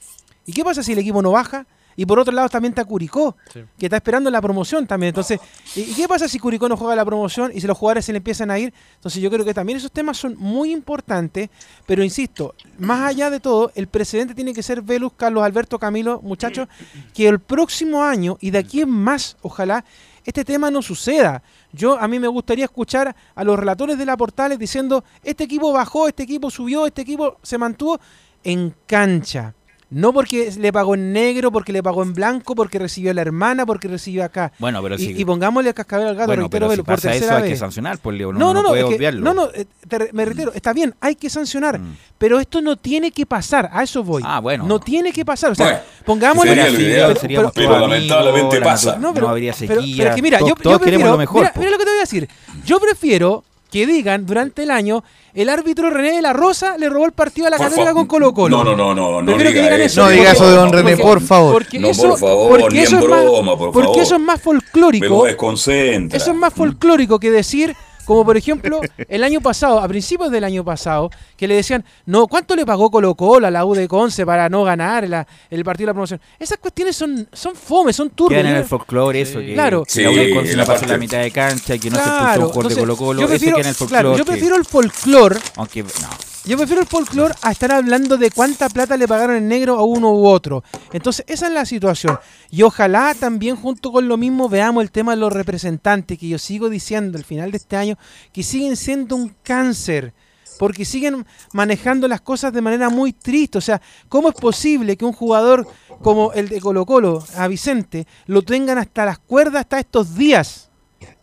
¿Y 0.45 0.53
qué 0.53 0.63
pasa 0.63 0.81
si 0.81 0.93
el 0.93 0.99
equipo 0.99 1.21
no 1.21 1.31
baja? 1.31 1.67
Y 1.95 2.05
por 2.05 2.19
otro 2.19 2.33
lado 2.33 2.49
también 2.49 2.71
está 2.71 2.85
Curicó, 2.85 3.35
que 3.77 3.85
está 3.85 3.97
esperando 3.97 4.29
la 4.29 4.41
promoción 4.41 4.87
también. 4.87 5.09
Entonces, 5.09 5.39
¿y 5.75 5.93
qué 5.93 6.07
pasa 6.07 6.27
si 6.27 6.39
Curicó 6.39 6.69
no 6.69 6.77
juega 6.77 6.95
la 6.95 7.05
promoción 7.05 7.51
y 7.53 7.61
si 7.61 7.67
los 7.67 7.77
jugadores 7.77 8.05
se 8.05 8.11
le 8.11 8.17
empiezan 8.17 8.51
a 8.51 8.59
ir? 8.59 8.73
Entonces 8.95 9.21
yo 9.21 9.29
creo 9.29 9.45
que 9.45 9.53
también 9.53 9.77
esos 9.77 9.91
temas 9.91 10.17
son 10.17 10.35
muy 10.37 10.71
importantes, 10.71 11.49
pero 11.85 12.03
insisto, 12.03 12.55
más 12.79 13.01
allá 13.01 13.29
de 13.29 13.39
todo, 13.39 13.71
el 13.75 13.87
presidente 13.87 14.33
tiene 14.33 14.53
que 14.53 14.63
ser 14.63 14.81
Velus, 14.81 15.13
Carlos 15.13 15.43
Alberto 15.43 15.79
Camilo, 15.79 16.21
muchachos, 16.21 16.67
que 17.13 17.27
el 17.27 17.39
próximo 17.39 18.03
año 18.03 18.37
y 18.39 18.51
de 18.51 18.59
aquí 18.59 18.81
en 18.81 18.89
más, 18.89 19.37
ojalá, 19.41 19.83
este 20.23 20.45
tema 20.45 20.69
no 20.69 20.81
suceda. 20.81 21.41
Yo 21.71 21.97
a 21.99 22.07
mí 22.07 22.19
me 22.19 22.27
gustaría 22.27 22.65
escuchar 22.65 23.15
a 23.33 23.43
los 23.43 23.57
relatores 23.57 23.97
de 23.97 24.05
la 24.05 24.17
Portales 24.17 24.59
diciendo, 24.59 25.03
este 25.23 25.45
equipo 25.45 25.73
bajó, 25.73 26.07
este 26.07 26.23
equipo 26.23 26.51
subió, 26.51 26.85
este 26.85 27.01
equipo 27.01 27.37
se 27.41 27.57
mantuvo 27.57 27.99
en 28.43 28.75
cancha 28.85 29.53
No 29.91 30.13
porque 30.13 30.53
le 30.57 30.71
pagó 30.71 30.95
en 30.95 31.11
negro, 31.11 31.51
porque 31.51 31.73
le 31.73 31.83
pagó 31.83 32.01
en 32.01 32.13
blanco, 32.13 32.55
porque 32.55 32.79
recibió 32.79 33.11
a 33.11 33.13
la 33.13 33.21
hermana, 33.21 33.65
porque 33.65 33.89
recibió 33.89 34.23
acá. 34.23 34.53
Bueno, 34.57 34.81
pero 34.81 34.95
y, 34.97 35.21
y 35.21 35.25
pongámosle 35.25 35.69
el 35.69 35.75
cascabel 35.75 36.07
al 36.07 36.15
gato, 36.15 36.27
bueno, 36.27 36.49
pero 36.49 36.71
si 36.71 36.77
por 36.77 36.85
pasa 36.85 37.13
eso 37.13 37.35
hay 37.35 37.49
que 37.49 37.57
sancionar, 37.57 37.97
por 37.97 38.13
no, 38.13 38.31
no, 38.31 38.53
no, 38.53 38.63
no, 38.63 38.69
puede 38.69 38.97
que, 38.97 39.11
no, 39.11 39.33
no 39.33 39.49
eh, 39.53 39.65
me 40.13 40.23
reitero, 40.23 40.53
está 40.53 40.71
bien, 40.71 40.95
hay 41.01 41.15
que 41.15 41.29
sancionar, 41.29 41.77
mm. 41.77 41.97
pero 42.17 42.39
esto 42.39 42.61
no 42.61 42.77
tiene 42.77 43.11
que 43.11 43.25
pasar, 43.25 43.69
a 43.73 43.83
eso 43.83 44.01
voy. 44.01 44.23
Ah, 44.25 44.39
bueno. 44.39 44.65
No 44.65 44.79
tiene 44.79 45.11
que 45.11 45.25
pasar, 45.25 45.51
o 45.51 45.55
sea, 45.55 45.83
pongámosle... 46.05 46.55
Sería 46.71 47.13
pero, 47.27 47.51
pero, 47.53 47.79
lamentablemente 47.79 48.61
pasa. 48.61 48.95
No, 48.95 49.13
pero, 49.13 49.27
habría 49.27 49.51
sequía, 49.51 49.75
pero, 49.75 50.15
que 50.15 50.21
mira, 50.21 50.39
yo, 50.39 50.55
yo 50.63 50.79
prefiero, 50.79 51.11
lo 51.11 51.17
mejor. 51.17 51.51
mira 51.57 51.69
lo 51.69 51.77
que 51.77 51.83
te 51.83 51.89
voy 51.89 51.97
a 51.97 52.01
decir, 52.01 52.29
yo 52.63 52.79
prefiero 52.79 53.43
que 53.71 53.87
digan 53.87 54.25
durante 54.25 54.63
el 54.63 54.71
año 54.71 55.03
el 55.33 55.49
árbitro 55.49 55.89
René 55.89 56.11
de 56.11 56.21
la 56.21 56.33
Rosa 56.33 56.77
le 56.77 56.89
robó 56.89 57.05
el 57.05 57.13
partido 57.13 57.47
a 57.47 57.49
la 57.49 57.57
Católica 57.57 57.93
con 57.93 58.05
Colo 58.05 58.33
Colo. 58.33 58.57
No, 58.57 58.63
no, 58.63 58.75
no, 58.75 58.93
no, 58.93 59.21
no. 59.21 59.37
Diga 59.37 59.75
eso. 59.77 60.03
No 60.03 60.09
diga 60.09 60.33
eso 60.33 60.49
de 60.49 60.55
don 60.57 60.73
René, 60.73 60.97
por 60.97 61.21
favor. 61.21 61.53
Porque 61.53 61.79
no, 61.79 61.87
eso, 61.87 62.09
por 62.09 62.19
favor, 62.19 62.59
porque 62.59 62.75
ni 62.75 62.81
eso 62.81 62.99
en 62.99 63.03
broma, 63.03 63.57
por 63.57 63.71
favor. 63.71 63.85
Porque 63.85 64.01
eso 64.01 64.15
es 64.15 64.21
más 64.21 64.41
folclórico. 64.41 65.23
Me 65.23 65.29
desconcentra. 65.29 66.17
Eso 66.17 66.31
es 66.31 66.37
más 66.37 66.53
folclórico 66.53 67.17
que 67.19 67.31
decir 67.31 67.75
como 68.05 68.25
por 68.25 68.37
ejemplo, 68.37 68.81
el 69.07 69.23
año 69.23 69.41
pasado, 69.41 69.79
a 69.79 69.87
principios 69.87 70.31
del 70.31 70.43
año 70.43 70.63
pasado, 70.63 71.09
que 71.37 71.47
le 71.47 71.55
decían, 71.55 71.83
no, 72.05 72.27
¿cuánto 72.27 72.55
le 72.55 72.65
pagó 72.65 72.91
Colo 72.91 73.15
Colo 73.15 73.47
a 73.47 73.51
la 73.51 73.65
U 73.65 73.73
de 73.73 73.87
Conce 73.87 74.25
para 74.25 74.49
no 74.49 74.63
ganar 74.63 75.03
el 75.03 75.63
partido 75.63 75.85
de 75.85 75.89
la 75.89 75.93
promoción? 75.93 76.21
Esas 76.39 76.57
cuestiones 76.57 76.95
son, 76.95 77.27
son 77.31 77.55
fome, 77.55 77.93
son 77.93 78.09
turbias. 78.09 78.41
Quedan 78.41 78.53
en 78.53 78.61
el 78.61 78.67
folclore 78.67 79.21
eso, 79.21 79.39
que 79.39 79.53
claro. 79.53 79.83
la 79.95 80.09
U 80.09 80.15
de 80.15 80.33
Conce 80.33 80.55
la 80.55 80.65
pasó 80.65 80.85
la 80.85 80.97
mitad 80.97 81.19
de 81.19 81.31
cancha, 81.31 81.77
que 81.77 81.89
no 81.89 81.97
se 81.97 82.03
puso 82.03 82.41
un 82.41 82.49
jugador 82.49 82.73
de 82.73 82.79
Colo 82.79 82.97
Colo, 82.97 83.21
yo 83.21 83.27
prefiero, 83.27 83.59
en 83.59 83.67
el 83.67 83.75
folclore. 83.75 84.01
Claro, 84.01 84.17
yo 84.17 84.25
prefiero 84.25 84.55
el 84.55 84.65
folclore. 84.65 85.39
Aunque, 85.55 85.83
no. 85.83 86.30
Yo 86.43 86.57
prefiero 86.57 86.81
el 86.81 86.87
folclore 86.87 87.35
a 87.43 87.51
estar 87.51 87.71
hablando 87.71 88.17
de 88.17 88.31
cuánta 88.31 88.67
plata 88.67 88.97
le 88.97 89.07
pagaron 89.07 89.35
en 89.35 89.47
negro 89.47 89.77
a 89.77 89.83
uno 89.83 90.11
u 90.11 90.25
otro. 90.25 90.63
Entonces, 90.91 91.23
esa 91.27 91.45
es 91.45 91.53
la 91.53 91.65
situación. 91.65 92.17
Y 92.49 92.63
ojalá 92.63 93.13
también 93.13 93.55
junto 93.55 93.91
con 93.91 94.07
lo 94.07 94.17
mismo 94.17 94.49
veamos 94.49 94.81
el 94.81 94.89
tema 94.89 95.11
de 95.11 95.17
los 95.17 95.31
representantes, 95.31 96.17
que 96.17 96.27
yo 96.27 96.39
sigo 96.39 96.69
diciendo 96.69 97.19
al 97.19 97.25
final 97.25 97.51
de 97.51 97.57
este 97.57 97.75
año, 97.77 97.95
que 98.33 98.41
siguen 98.41 98.75
siendo 98.75 99.15
un 99.15 99.35
cáncer 99.43 100.13
porque 100.57 100.83
siguen 100.83 101.25
manejando 101.53 102.07
las 102.07 102.21
cosas 102.21 102.51
de 102.53 102.61
manera 102.61 102.89
muy 102.89 103.13
triste. 103.13 103.59
O 103.59 103.61
sea, 103.61 103.79
¿cómo 104.09 104.29
es 104.29 104.35
posible 104.35 104.97
que 104.97 105.05
un 105.05 105.13
jugador 105.13 105.67
como 106.01 106.33
el 106.33 106.49
de 106.49 106.59
Colo 106.59 106.85
Colo, 106.87 107.23
a 107.35 107.47
Vicente, 107.47 108.07
lo 108.25 108.41
tengan 108.41 108.79
hasta 108.79 109.05
las 109.05 109.19
cuerdas 109.19 109.61
hasta 109.61 109.79
estos 109.79 110.15
días? 110.15 110.70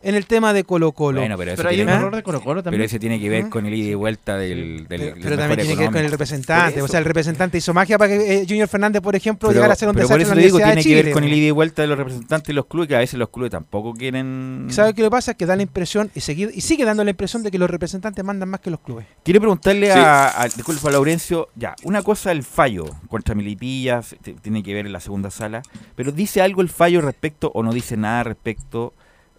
En 0.01 0.15
el 0.15 0.27
tema 0.27 0.53
de 0.53 0.65
Colo 0.65 0.93
Colo. 0.93 1.21
Bueno, 1.21 1.37
pero, 1.37 1.55
pero 1.57 1.69
hay 1.69 1.81
un 1.81 1.89
error 1.89 2.15
de 2.15 2.23
Colo 2.23 2.41
Colo 2.41 2.63
también. 2.63 2.79
Pero 2.79 2.87
ese 2.87 2.99
tiene 2.99 3.21
que 3.21 3.29
ver 3.29 3.49
con 3.49 3.67
el 3.67 3.75
ida 3.75 3.91
y 3.91 3.95
vuelta 3.95 4.37
del. 4.37 4.87
del 4.89 5.15
pero, 5.21 5.37
también 5.37 5.61
tiene 5.61 5.75
que 5.75 5.83
ver 5.83 5.93
con 5.93 6.05
el 6.05 6.11
representante. 6.11 6.83
O 6.83 6.89
sea, 6.89 7.01
el 7.01 7.05
representante 7.05 7.59
hizo 7.59 7.75
magia 7.75 7.99
para 7.99 8.17
que 8.17 8.43
eh, 8.43 8.47
Junior 8.49 8.69
Fernández, 8.69 9.03
por 9.03 9.17
ejemplo, 9.17 9.51
llegara 9.51 9.73
a 9.73 9.77
ser 9.77 9.89
un 9.89 9.95
pero 9.95 10.09
por 10.09 10.21
eso 10.21 10.35
te 10.35 10.41
digo, 10.41 10.59
tiene 10.59 10.83
que 10.83 11.03
ver 11.03 11.13
con 11.13 11.25
el 11.25 11.33
ida 11.33 11.49
y 11.49 11.51
vuelta 11.51 11.83
de 11.83 11.89
los 11.89 11.99
representantes 11.99 12.49
y 12.51 12.53
los 12.53 12.67
clubes, 12.67 12.89
que 12.89 12.97
a 12.97 13.01
veces 13.01 13.19
los 13.19 13.31
clubes 13.31 13.51
tampoco 13.51 13.93
quieren. 13.95 14.69
¿Sabes 14.71 14.95
qué 14.95 15.03
le 15.03 15.11
pasa? 15.11 15.35
Que 15.35 15.47
da 15.47 15.57
la 15.57 15.63
impresión, 15.63 16.11
y, 16.15 16.21
sigue, 16.21 16.51
y 16.53 16.61
sigue 16.61 16.85
dando 16.85 17.03
la 17.05 17.11
impresión 17.11 17.43
de 17.43 17.51
que 17.51 17.59
los 17.59 17.69
representantes 17.69 18.25
mandan 18.25 18.49
más 18.49 18.61
que 18.61 18.71
los 18.71 18.81
clubes. 18.81 19.07
Quiero 19.25 19.41
preguntarle 19.41 19.93
a, 19.93 20.43
a, 20.43 20.45
disculpa, 20.45 20.89
a 20.89 20.93
Laurencio, 20.93 21.49
ya, 21.57 21.75
una 21.83 22.03
cosa 22.03 22.33
el 22.33 22.45
fallo 22.45 22.87
contra 23.09 23.35
Milipilla, 23.35 24.03
tiene 24.43 24.63
que 24.63 24.75
ver 24.75 24.87
en 24.87 24.93
la 24.93 25.01
segunda 25.01 25.31
sala, 25.31 25.63
pero 25.97 26.13
¿dice 26.13 26.41
algo 26.41 26.63
el 26.63 26.69
fallo 26.69 27.01
respecto 27.01 27.51
o 27.55 27.63
no 27.63 27.73
dice 27.73 27.97
nada 27.97 28.23
respecto? 28.23 28.95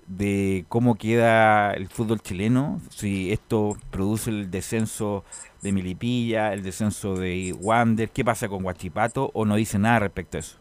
De 0.10 0.66
cómo 0.68 0.96
queda 0.96 1.72
el 1.72 1.88
fútbol 1.88 2.20
chileno, 2.20 2.82
si 2.90 3.32
esto 3.32 3.78
produce 3.92 4.32
el 4.32 4.52
descenso 4.52 5.24
de 5.62 5.72
Milipilla, 5.72 6.52
el 6.54 6.64
descenso 6.64 7.16
de 7.16 7.56
Wander, 7.60 8.10
qué 8.10 8.26
pasa 8.26 8.50
con 8.50 8.64
Guachipato 8.64 9.30
o 9.34 9.46
no 9.46 9.56
dice 9.56 9.78
nada 9.80 10.00
respecto 10.00 10.38
a 10.38 10.40
eso. 10.42 10.58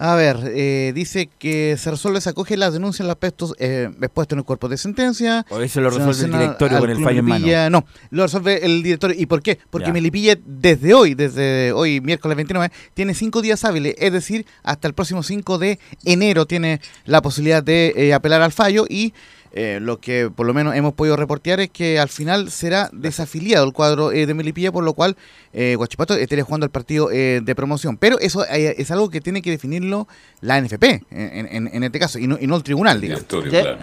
A 0.00 0.14
ver, 0.14 0.52
eh, 0.54 0.92
dice 0.94 1.28
que 1.40 1.76
se 1.76 1.90
resuelve, 1.90 2.20
se 2.20 2.30
acoge 2.30 2.56
las 2.56 2.72
denuncias 2.72 3.04
los 3.04 3.14
aspectos 3.14 3.54
eh, 3.58 3.90
expuestos 4.00 4.36
en 4.36 4.38
el 4.38 4.44
cuerpo 4.44 4.68
de 4.68 4.76
sentencia. 4.76 5.44
O 5.50 5.60
eso 5.60 5.80
lo 5.80 5.90
resuelve 5.90 6.24
el 6.24 6.40
directorio 6.40 6.78
con 6.78 6.90
el 6.90 7.02
fallo 7.02 7.18
en 7.18 7.24
mano. 7.24 7.70
No, 7.70 7.84
lo 8.10 8.22
resuelve 8.22 8.64
el 8.64 8.84
directorio. 8.84 9.16
¿Y 9.18 9.26
por 9.26 9.42
qué? 9.42 9.58
Porque 9.70 9.92
Melipilla 9.92 10.36
desde 10.46 10.94
hoy, 10.94 11.14
desde 11.14 11.72
hoy, 11.72 12.00
miércoles 12.00 12.36
29, 12.36 12.72
tiene 12.94 13.12
cinco 13.12 13.42
días 13.42 13.64
hábiles, 13.64 13.96
es 13.98 14.12
decir, 14.12 14.46
hasta 14.62 14.86
el 14.86 14.94
próximo 14.94 15.24
5 15.24 15.58
de 15.58 15.80
enero 16.04 16.46
tiene 16.46 16.80
la 17.04 17.20
posibilidad 17.20 17.62
de 17.62 17.92
eh, 17.96 18.14
apelar 18.14 18.40
al 18.40 18.52
fallo 18.52 18.86
y 18.88 19.12
eh, 19.52 19.78
lo 19.80 19.98
que 19.98 20.30
por 20.34 20.46
lo 20.46 20.54
menos 20.54 20.74
hemos 20.74 20.94
podido 20.94 21.16
reportear 21.16 21.60
es 21.60 21.70
que 21.70 21.98
al 21.98 22.08
final 22.08 22.50
será 22.50 22.90
desafiliado 22.92 23.64
el 23.66 23.72
cuadro 23.72 24.12
eh, 24.12 24.26
de 24.26 24.34
Melipilla, 24.34 24.72
por 24.72 24.84
lo 24.84 24.92
cual 24.94 25.16
eh, 25.52 25.74
Guachipato 25.76 26.14
estaría 26.14 26.44
jugando 26.44 26.64
el 26.64 26.70
partido 26.70 27.10
eh, 27.10 27.40
de 27.42 27.54
promoción. 27.54 27.96
Pero 27.96 28.18
eso 28.18 28.44
es 28.46 28.90
algo 28.90 29.10
que 29.10 29.20
tiene 29.20 29.42
que 29.42 29.50
definirlo 29.50 30.06
la 30.40 30.60
NFP, 30.60 30.84
en, 31.10 31.84
este 31.84 31.98
caso, 31.98 32.18
y 32.18 32.26
no, 32.26 32.36
el 32.36 32.62
tribunal, 32.62 33.00
digamos. 33.00 33.24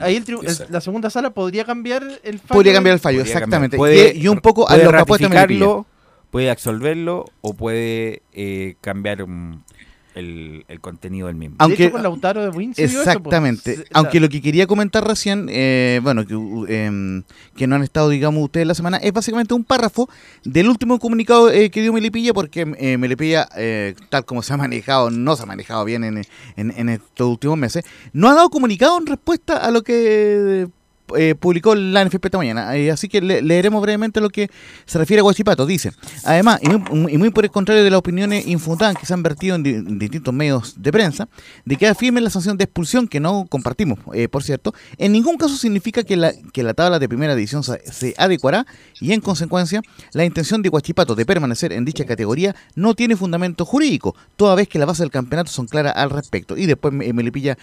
ahí 0.02 0.24
la 0.70 0.82
segunda 0.82 1.10
sala 1.10 1.32
podría 1.32 1.66
cambiar 1.66 2.04
el 2.24 2.40
fallo. 2.40 2.54
Podría 2.54 2.74
cambiar 2.74 2.94
el 2.94 3.00
fallo, 3.00 3.22
exactamente. 3.22 3.78
y, 4.16 4.28
un 4.28 4.40
poco 4.40 4.70
a 4.70 4.78
lo 4.78 4.92
que 4.92 5.06
puede 6.32 6.50
absolverlo 6.50 7.26
o 7.42 7.54
puede 7.54 8.22
cambiar 8.82 9.24
un 9.24 9.64
el, 10.16 10.66
contenido 10.82 11.28
del 11.28 11.36
mismo. 11.36 11.58
Aunque, 11.60 11.92
con 11.92 12.02
Lautaro 12.02 12.44
de 12.44 12.52
pues. 12.52 12.80
exactamente. 12.80 13.86
Aunque 13.94 14.20
lo 14.20 14.30
que 14.30 14.42
quería 14.42 14.66
comentar 14.66 15.06
recién, 15.06 15.48
eh, 15.50 16.00
bueno, 16.02 16.26
que, 16.26 16.34
em, 16.86 17.24
que 17.56 17.68
no 17.68 17.76
han 17.76 17.84
estado, 17.84 18.10
digamos, 18.10 18.44
ustedes 18.44 18.66
la 18.66 18.76
semana, 18.76 18.98
es 18.98 19.12
básicamente 19.12 19.54
un 19.54 19.64
párrafo 19.64 20.10
del 20.44 20.70
último 20.70 21.00
comunicado 21.00 21.52
eh, 21.52 21.70
que 21.70 21.82
dio 21.82 21.94
Melipilla, 21.94 22.34
porque 22.34 22.74
eh, 22.78 22.98
Melipilla, 22.98 23.48
tal 24.10 24.26
como 24.26 24.42
se 24.42 24.54
ha 24.54 24.58
manejado, 24.58 25.12
no 25.12 25.36
se 25.36 25.44
ha 25.44 25.46
manejado 25.46 25.84
bien 25.86 26.04
en, 26.04 26.24
en, 26.56 26.74
en 26.76 26.90
estos 26.90 27.28
últimos 27.28 27.58
meses, 27.58 27.86
no 28.14 28.30
ha 28.30 28.34
dado 28.34 28.50
comunicado 28.50 28.98
en 28.98 29.06
respuesta 29.06 29.58
a 29.58 29.72
lo 29.72 29.84
que 29.84 30.68
eh, 31.16 31.36
publicó 31.36 31.76
la 31.76 32.04
NFP 32.04 32.26
esta 32.26 32.38
mañana. 32.38 32.76
Eh, 32.76 32.90
así 32.92 33.08
que 33.08 33.22
leeremos 33.22 33.82
brevemente 33.82 34.20
lo 34.22 34.30
que 34.30 34.50
se 34.86 34.98
refiere 34.98 35.20
a 35.20 35.24
Guachipato. 35.24 35.66
Dice, 35.66 35.92
además, 36.24 36.60
y 36.64 37.18
muy, 37.18 37.30
por 37.30 37.44
el 37.44 37.52
contrario 37.52 37.84
de 37.84 37.90
las 37.92 38.00
opiniones 38.00 38.48
infundadas 38.48 38.96
que 38.98 39.06
se 39.06 39.14
han 39.14 39.22
vertido 39.22 39.56
en, 39.56 40.00
distintos 40.00 40.34
medios 40.34 40.82
de 40.82 40.92
prensa, 40.92 41.28
de 41.64 41.76
que 41.76 41.88
afirme 41.88 42.22
la 42.22 42.30
sanción 42.30 42.58
de 42.58 42.64
expulsión, 42.64 43.08
que 43.08 43.20
no 43.20 43.46
compartimos, 43.48 44.00
eh, 44.14 44.28
por 44.28 44.44
cierto, 44.44 44.74
en 44.98 45.12
ningún 45.12 45.38
caso 45.38 45.56
significa 45.58 46.04
que 46.04 46.16
la, 46.18 46.34
tabla 46.74 47.00
de 47.00 47.08
primera 47.08 47.36
división 47.36 47.64
se, 47.64 48.14
adecuará 48.18 48.66
y 49.00 49.14
en 49.14 49.22
consecuencia 49.22 49.82
la 50.14 50.26
intención 50.26 50.62
de 50.62 50.70
Guachipato 50.70 51.16
de 51.16 51.26
permanecer 51.26 51.72
en 51.72 51.86
dicha 51.86 52.06
categoría 52.06 52.56
no 52.76 52.96
tiene 52.96 53.16
fundamento 53.16 53.66
jurídico, 53.66 54.16
toda 54.36 54.56
vez 54.56 54.68
que 54.68 54.80
las 54.80 54.88
bases 54.88 55.02
del 55.02 55.12
campeonato 55.12 55.52
son 55.52 55.68
claras 55.68 55.94
al 55.96 56.10
respecto. 56.10 56.58
Y 56.58 56.66
después 56.66 56.94
Melipilla 56.94 57.58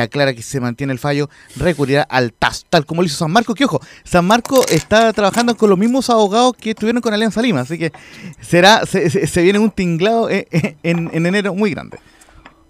aclara 0.00 0.34
que 0.34 0.42
se 0.42 0.60
mantiene 0.60 0.92
el 0.92 0.98
fallo, 0.98 1.30
recurrirá 1.56 2.02
al 2.02 2.32
TAS, 2.32 2.66
como 2.86 3.02
lo 3.02 3.06
hizo 3.06 3.16
San 3.16 3.30
Marco, 3.30 3.54
que 3.54 3.64
ojo, 3.64 3.80
San 4.04 4.24
Marco 4.26 4.66
está 4.68 5.12
trabajando 5.12 5.56
con 5.56 5.70
los 5.70 5.78
mismos 5.78 6.10
abogados 6.10 6.54
que 6.58 6.70
estuvieron 6.70 7.00
con 7.00 7.12
Alianza 7.12 7.42
Lima, 7.42 7.60
así 7.60 7.78
que 7.78 7.92
será 8.40 8.84
se, 8.86 9.42
viene 9.42 9.58
un 9.58 9.70
tinglado 9.70 10.30
eh, 10.30 10.46
eh, 10.50 10.76
en, 10.82 11.10
enero 11.14 11.54
muy 11.54 11.70
grande. 11.70 11.98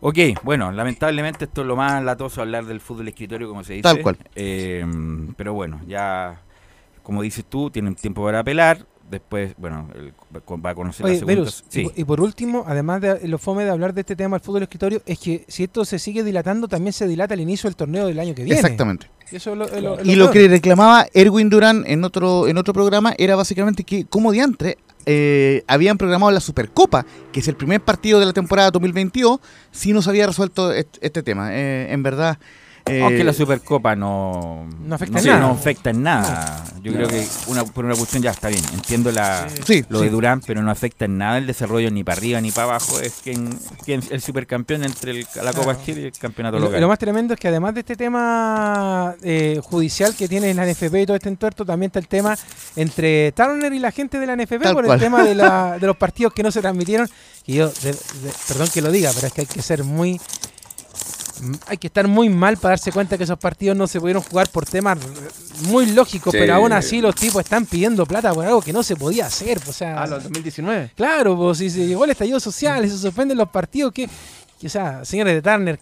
Ok, 0.00 0.18
bueno, 0.42 0.72
lamentablemente 0.72 1.44
esto 1.44 1.60
es 1.60 1.66
lo 1.66 1.76
más 1.76 2.02
latoso 2.02 2.40
hablar 2.40 2.64
del 2.66 2.80
fútbol 2.80 3.06
escritorio, 3.08 3.48
como 3.48 3.62
se 3.62 3.74
dice. 3.74 3.82
Tal 3.82 4.02
cual. 4.02 4.16
Eh, 4.34 4.84
pero 5.36 5.54
bueno, 5.54 5.80
ya, 5.86 6.40
como 7.04 7.22
dices 7.22 7.44
tú, 7.48 7.70
tienen 7.70 7.94
tiempo 7.94 8.24
para 8.24 8.40
apelar 8.40 8.84
después, 9.12 9.54
bueno, 9.58 9.88
va 10.34 10.70
a 10.70 10.74
conocer 10.74 11.06
la 11.06 11.14
segunda. 11.14 11.50
y, 11.94 12.04
por 12.04 12.20
último, 12.20 12.64
además 12.66 13.00
de 13.00 13.28
lo 13.28 13.38
fome 13.38 13.64
de 13.64 13.70
hablar 13.70 13.94
de 13.94 14.00
este 14.00 14.16
tema 14.16 14.36
del 14.36 14.44
fútbol 14.44 14.62
escritorio, 14.62 15.02
es 15.06 15.18
que 15.18 15.44
si 15.46 15.64
esto 15.64 15.84
se 15.84 15.98
sigue 15.98 16.24
dilatando, 16.24 16.66
también 16.66 16.92
se 16.92 17.06
dilata 17.06 17.34
el 17.34 17.40
inicio 17.40 17.68
del 17.68 17.76
torneo 17.76 18.06
del 18.06 18.18
año 18.18 18.34
que 18.34 18.42
viene. 18.42 18.58
Exactamente. 18.58 19.06
Y 20.04 20.14
lo 20.14 20.30
que 20.30 20.48
reclamaba 20.48 21.06
Erwin 21.14 21.50
Durán 21.50 21.84
en 21.86 22.04
otro, 22.04 22.48
en 22.48 22.58
otro 22.58 22.72
programa 22.74 23.14
era 23.18 23.36
básicamente 23.36 23.84
que, 23.84 24.04
como 24.04 24.32
diantre, 24.32 24.78
eh, 25.06 25.64
habían 25.66 25.98
programado 25.98 26.30
la 26.30 26.40
Supercopa, 26.40 27.04
que 27.32 27.40
es 27.40 27.48
el 27.48 27.56
primer 27.56 27.80
partido 27.80 28.20
de 28.20 28.26
la 28.26 28.32
temporada 28.32 28.70
2022, 28.70 29.40
si 29.70 29.92
no 29.92 30.02
se 30.02 30.10
había 30.10 30.26
resuelto 30.26 30.72
este, 30.72 31.22
tema. 31.22 31.54
Eh, 31.54 31.92
en 31.92 32.02
verdad, 32.02 32.38
eh, 32.86 33.00
Aunque 33.02 33.22
la 33.22 33.32
Supercopa 33.32 33.94
no, 33.94 34.66
no 34.84 34.94
afecta 34.94 35.18
en 35.18 35.24
nada. 35.24 35.40
No 35.40 35.50
afecta 35.52 35.90
en 35.90 36.02
nada. 36.02 36.64
Yo 36.82 36.92
creo 36.92 37.06
que 37.06 37.24
una, 37.46 37.64
por 37.64 37.84
una 37.84 37.94
cuestión 37.94 38.24
ya 38.24 38.32
está 38.32 38.48
bien. 38.48 38.62
Entiendo 38.74 39.12
la, 39.12 39.46
lo 39.88 40.00
de 40.00 40.10
Durán, 40.10 40.40
pero 40.44 40.62
no 40.62 40.70
afecta 40.70 41.04
en 41.04 41.16
nada 41.16 41.38
el 41.38 41.46
desarrollo 41.46 41.90
ni 41.92 42.02
para 42.02 42.18
arriba 42.18 42.40
ni 42.40 42.50
para 42.50 42.64
abajo. 42.64 42.98
Es 43.00 43.20
quien, 43.22 43.56
quien 43.84 44.02
el 44.10 44.20
supercampeón 44.20 44.82
entre 44.82 45.24
la 45.42 45.52
Copa 45.52 45.76
Chile 45.84 46.02
y 46.02 46.04
el 46.06 46.12
campeonato 46.12 46.58
local. 46.58 46.80
Lo 46.80 46.88
más 46.88 46.98
tremendo 46.98 47.34
es 47.34 47.40
que 47.40 47.48
además 47.48 47.74
de 47.74 47.80
este 47.80 47.94
tema 47.94 49.14
eh, 49.22 49.60
judicial 49.62 50.16
que 50.16 50.26
tiene 50.26 50.52
la 50.52 50.66
NFP 50.66 50.94
y 51.02 51.06
todo 51.06 51.16
este 51.16 51.28
entuerto, 51.28 51.64
también 51.64 51.90
está 51.90 52.00
el 52.00 52.08
tema 52.08 52.36
entre 52.74 53.30
Turner 53.32 53.72
y 53.72 53.78
la 53.78 53.92
gente 53.92 54.18
de 54.18 54.26
la 54.26 54.34
NFP 54.34 54.72
por 54.72 54.84
el 54.90 54.98
tema 54.98 55.22
de, 55.22 55.36
la, 55.36 55.78
de 55.80 55.86
los 55.86 55.96
partidos 55.96 56.32
que 56.32 56.42
no 56.42 56.50
se 56.50 56.60
transmitieron. 56.60 57.08
Y 57.46 57.54
yo, 57.54 57.70
perdón 58.48 58.68
que 58.74 58.82
lo 58.82 58.90
diga, 58.90 59.10
pero 59.14 59.28
es 59.28 59.32
que 59.32 59.42
hay 59.42 59.46
que 59.46 59.62
ser 59.62 59.84
muy 59.84 60.20
hay 61.66 61.76
que 61.76 61.86
estar 61.86 62.06
muy 62.08 62.28
mal 62.28 62.56
para 62.56 62.72
darse 62.72 62.92
cuenta 62.92 63.16
que 63.16 63.24
esos 63.24 63.38
partidos 63.38 63.76
no 63.76 63.86
se 63.86 64.00
pudieron 64.00 64.22
jugar 64.22 64.48
por 64.48 64.66
temas 64.66 64.98
muy 65.62 65.86
lógicos, 65.86 66.32
pero 66.32 66.54
aún 66.54 66.72
así 66.72 67.00
los 67.00 67.14
tipos 67.14 67.42
están 67.42 67.66
pidiendo 67.66 68.06
plata 68.06 68.32
por 68.32 68.44
algo 68.44 68.60
que 68.60 68.72
no 68.72 68.82
se 68.82 68.96
podía 68.96 69.26
hacer. 69.26 69.60
O 69.68 69.72
sea, 69.72 70.02
a 70.02 70.06
los 70.06 70.22
2019. 70.24 70.92
Claro, 70.94 71.36
pues 71.36 71.58
si 71.58 71.70
se 71.70 71.86
llegó 71.86 72.04
el 72.04 72.10
estallido 72.10 72.40
social, 72.40 72.88
se 72.88 72.98
suspenden 72.98 73.38
los 73.38 73.48
partidos, 73.48 73.92
que, 73.92 74.08
o 74.64 74.68
sea, 74.68 75.04
señores 75.04 75.34
de 75.34 75.42
Turner, 75.42 75.78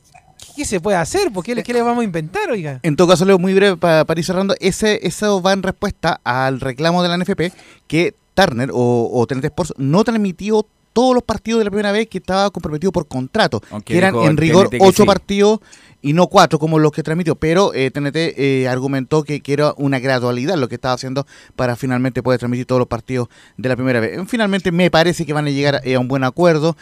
¿qué 0.55 0.65
se 0.65 0.81
puede 0.81 0.97
hacer? 0.97 1.33
¿Por 1.33 1.45
qué, 1.45 1.55
le 1.55 1.83
vamos 1.83 2.03
a 2.03 2.05
inventar, 2.05 2.51
oiga? 2.51 2.81
En 2.83 2.97
todo 2.97 3.09
caso, 3.09 3.25
Leo, 3.25 3.39
muy 3.39 3.55
breve 3.55 3.77
para, 3.77 4.05
ir 4.17 4.25
cerrando, 4.25 4.55
ese, 4.61 5.01
eso 5.07 5.43
va 5.43 5.53
en 5.53 5.63
respuesta 5.63 6.21
al 6.25 6.61
reclamo 6.61 7.03
de 7.03 7.09
la 7.09 7.19
NFP 7.19 7.55
que 7.87 8.15
Turner 8.35 8.71
o, 8.73 9.11
o 9.13 9.27
Sports 9.29 9.75
no 9.77 10.05
transmitió 10.05 10.67
todos 10.93 11.15
los 11.15 11.23
partidos 11.23 11.59
de 11.59 11.65
la 11.65 11.71
primera 11.71 11.93
vez 11.93 12.09
que 12.09 12.19
estaba 12.19 12.51
comprometido 12.51 12.93
por 12.93 13.07
contrato, 13.07 13.63
que 13.85 13.97
eran 13.97 14.15
en 14.17 14.37
rigor 14.37 14.71
ocho 14.81 15.05
partidos 15.07 15.61
y 16.03 16.13
no 16.13 16.29
cuatro 16.29 16.59
como 16.59 16.79
los 16.79 16.93
que 16.93 17.03
transmitió, 17.03 17.35
pero 17.35 17.71
TNT 17.71 18.17
eh, 18.17 18.35
eh, 18.37 18.69
argumentó 18.69 19.23
que, 19.23 19.43
era 19.51 19.75
una 19.77 19.99
gradualidad 19.99 20.57
lo 20.57 20.69
que 20.69 20.77
estaba 20.77 20.95
haciendo 20.95 21.27
para 21.57 21.75
finalmente 21.75 22.23
poder 22.23 22.39
transmitir 22.39 22.67
todos 22.67 22.79
los 22.79 22.87
partidos 22.87 23.29
de 23.57 23.69
la 23.69 23.75
primera 23.75 23.99
vez. 23.99 24.21
Finalmente 24.29 24.71
me 24.71 24.91
parece 24.91 25.27
que 25.27 25.33
van 25.33 25.47
a 25.47 25.51
llegar 25.51 25.81
eh, 25.85 25.97
a 25.97 25.99
un 25.99 26.07
buen 26.07 26.23
acuerdo. 26.23 26.77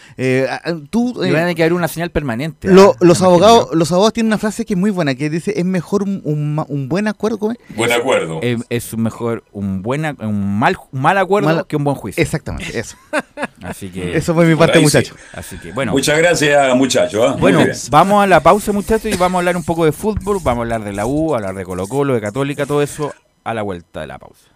tú, 0.91 1.15
van 1.15 1.49
a 1.49 1.55
que 1.55 1.63
haber 1.63 1.73
una 1.73 1.89
señal 1.89 2.11
permanente. 2.11 2.69
¿ah? 2.69 2.93
los 3.01 3.23
abogados 3.23 3.69
los 3.73 3.91
abogados 3.91 4.13
tienen 4.13 4.29
una 4.29 4.39
frase 4.39 4.65
que 4.67 4.75
es 4.75 4.79
muy 4.79 4.91
buena, 4.91 5.15
que 5.15 5.31
dice, 5.31 5.55
es 5.57 5.65
mejor 5.65 6.03
un, 6.03 6.89
buen 6.89 7.09
acuerdo. 7.09 7.55
Buen 7.71 7.93
acuerdo. 7.93 8.41
Es, 8.69 8.97
mejor 8.97 9.45
un, 9.53 9.83
buena, 9.83 10.15
un, 10.21 10.59
mal, 10.59 10.77
mal 10.93 11.17
acuerdo 11.19 11.67
que 11.67 11.77
un 11.77 11.85
buen 11.85 11.97
juicio. 11.97 12.23
Exactamente, 12.23 12.79
eso. 12.79 12.97
Así 13.63 13.89
que... 13.89 14.17
Eso 14.17 14.35
fue 14.35 14.47
mi 14.47 14.55
parte, 14.55 14.79
muchachos. 14.79 15.17
Así 15.33 15.57
que, 15.59 15.73
bueno. 15.73 15.93
Muchas 15.93 16.19
gracias, 16.19 16.77
muchachos. 16.77 17.25
¿ah? 17.29 17.37
Bueno, 17.39 17.65
vamos 17.91 18.23
a 18.23 18.27
la 18.27 18.41
pausa, 18.41 18.73
muchachos 18.73 19.08
y 19.11 19.17
vamos 19.17 19.37
a 19.37 19.41
hablar 19.41 19.57
un 19.57 19.65
poco 19.65 19.85
de 19.85 19.93
fútbol, 19.93 20.39
vamos 20.43 20.59
a 20.59 20.63
hablar 20.63 20.85
de 20.85 20.93
la 20.93 21.07
U, 21.07 21.35
hablar 21.35 21.55
de 21.55 21.65
Colo 21.65 21.87
Colo, 21.87 22.15
de 22.15 22.21
Católica, 22.21 22.67
todo 22.67 22.83
eso 22.83 23.13
a 23.45 23.55
la 23.55 23.63
vuelta 23.63 24.01
de 24.01 24.07
la 24.07 24.19
pausa. 24.19 24.49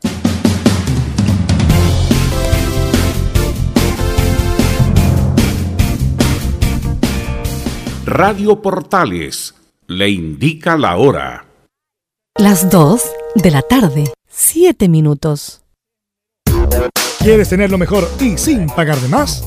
Radio 8.05 8.61
Portales 8.61 9.55
le 9.87 10.11
indica 10.11 10.77
la 10.77 10.97
hora. 10.97 11.47
Las 12.37 12.71
2 12.71 13.03
de 13.37 13.51
la 13.51 13.63
tarde, 13.63 14.13
7 14.29 14.89
minutos. 14.89 15.63
¿Quieres 17.21 17.49
tener 17.49 17.71
lo 17.71 17.79
mejor 17.79 18.09
y 18.21 18.37
sin 18.37 18.67
pagar 18.67 18.99
de 18.99 19.09
más? 19.09 19.47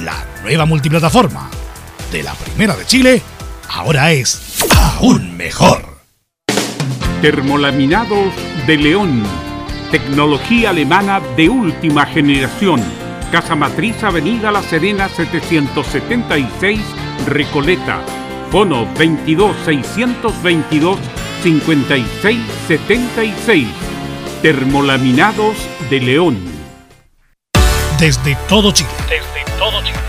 la 0.00 0.24
nueva 0.42 0.64
multiplataforma 0.64 1.50
de 2.12 2.22
la 2.22 2.32
Primera 2.34 2.76
de 2.76 2.86
Chile 2.86 3.20
ahora 3.68 4.12
es 4.12 4.62
aún 4.76 5.36
mejor. 5.36 5.98
Termolaminados 7.20 8.32
de 8.66 8.76
León. 8.76 9.24
Tecnología 9.90 10.70
alemana 10.70 11.20
de 11.36 11.48
última 11.48 12.06
generación. 12.06 12.80
Casa 13.32 13.56
Matriz 13.56 14.04
Avenida 14.04 14.52
La 14.52 14.62
Serena 14.62 15.08
776 15.08 16.80
Recoleta. 17.26 18.00
Bono 18.52 18.86
22 18.94 19.56
622 19.64 20.98
5676. 21.42 23.66
Termolaminados 24.42 25.56
de 25.90 26.00
León. 26.00 26.38
Desde 27.98 28.36
todo 28.48 28.70
Chile. 28.72 28.88
Desde 29.08 29.18
todo 29.18 29.28
Chile. 29.28 29.37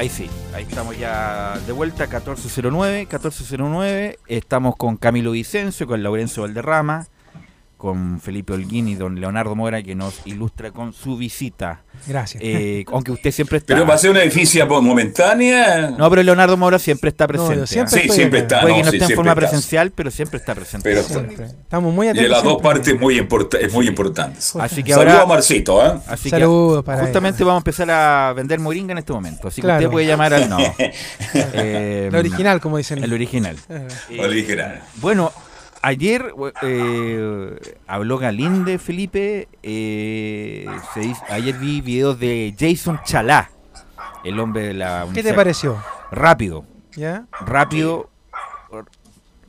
Ahí 0.00 0.08
sí, 0.08 0.30
ahí 0.54 0.62
estamos 0.62 0.96
ya 0.96 1.58
de 1.66 1.72
vuelta, 1.72 2.04
1409, 2.04 3.00
1409. 3.00 4.18
Estamos 4.28 4.74
con 4.76 4.96
Camilo 4.96 5.32
Vicencio, 5.32 5.86
con 5.86 6.02
Laurencio 6.02 6.44
Valderrama, 6.44 7.06
con 7.80 8.20
Felipe 8.20 8.52
Holguín 8.52 8.88
y 8.88 8.94
don 8.94 9.18
Leonardo 9.18 9.56
Mora, 9.56 9.82
que 9.82 9.94
nos 9.94 10.20
ilustra 10.26 10.70
con 10.70 10.92
su 10.92 11.16
visita 11.16 11.80
Gracias. 12.06 12.42
Eh, 12.44 12.84
aunque 12.92 13.12
usted 13.12 13.30
siempre 13.30 13.58
está. 13.58 13.74
Pero 13.74 13.86
va 13.86 13.94
a 13.94 13.98
ser 13.98 14.10
una 14.10 14.22
edificia 14.22 14.66
momentánea. 14.66 15.90
No, 15.90 16.08
pero 16.10 16.22
Leonardo 16.22 16.56
Mora 16.56 16.78
siempre 16.78 17.10
está 17.10 17.26
presente. 17.26 17.66
siempre 17.66 18.02
sí, 18.02 18.08
siempre 18.08 18.40
está. 18.40 18.62
Puede 18.62 18.76
que 18.76 18.82
no 18.82 18.90
esté 18.90 19.04
en 19.04 19.16
forma 19.16 19.34
presencial, 19.34 19.90
pero 19.90 20.10
siempre 20.10 20.38
está 20.38 20.54
presente. 20.54 20.98
Estamos 20.98 21.92
muy 21.92 22.08
atentos. 22.08 22.22
Y 22.22 22.28
de 22.28 22.30
las 22.30 22.42
dos 22.42 22.60
partes 22.62 22.98
muy 22.98 23.26
es 23.60 23.72
muy 23.72 23.86
importantes. 23.86 24.54
Así 24.56 24.82
que 24.82 24.92
ahora. 24.92 25.12
Saludos 25.12 25.24
a 25.24 25.28
Marcito, 25.28 25.86
¿eh? 25.86 26.00
Así 26.06 26.30
que 26.30 26.82
para 26.84 27.02
justamente 27.02 27.44
vamos 27.44 27.58
a 27.58 27.62
empezar 27.62 27.90
a 27.90 28.32
vender 28.34 28.58
moringa 28.60 28.92
en 28.92 28.98
este 28.98 29.12
momento. 29.12 29.48
Así 29.48 29.60
que 29.60 29.68
usted 29.68 29.88
puede 29.88 30.06
llamar 30.06 30.34
al 30.34 30.48
no. 30.48 30.58
eh, 31.34 32.08
el 32.08 32.16
original, 32.16 32.60
como 32.60 32.76
dicen. 32.76 33.02
El 33.02 33.12
original. 33.12 33.56
El 34.08 34.20
original. 34.20 34.82
Bueno, 34.96 35.32
Ayer 35.82 36.34
eh, 36.62 37.76
habló 37.86 38.18
Galinde, 38.18 38.78
Felipe. 38.78 39.48
Eh, 39.62 40.66
ayer 41.30 41.56
vi 41.56 41.80
videos 41.80 42.20
de 42.20 42.54
Jason 42.58 43.00
Chalá, 43.04 43.50
el 44.24 44.38
hombre 44.40 44.68
de 44.68 44.74
la. 44.74 45.06
¿Qué 45.14 45.22
te 45.22 45.32
pareció? 45.32 45.82
Rápido. 46.10 46.66
¿Ya? 46.96 47.26
Rápido. 47.46 48.10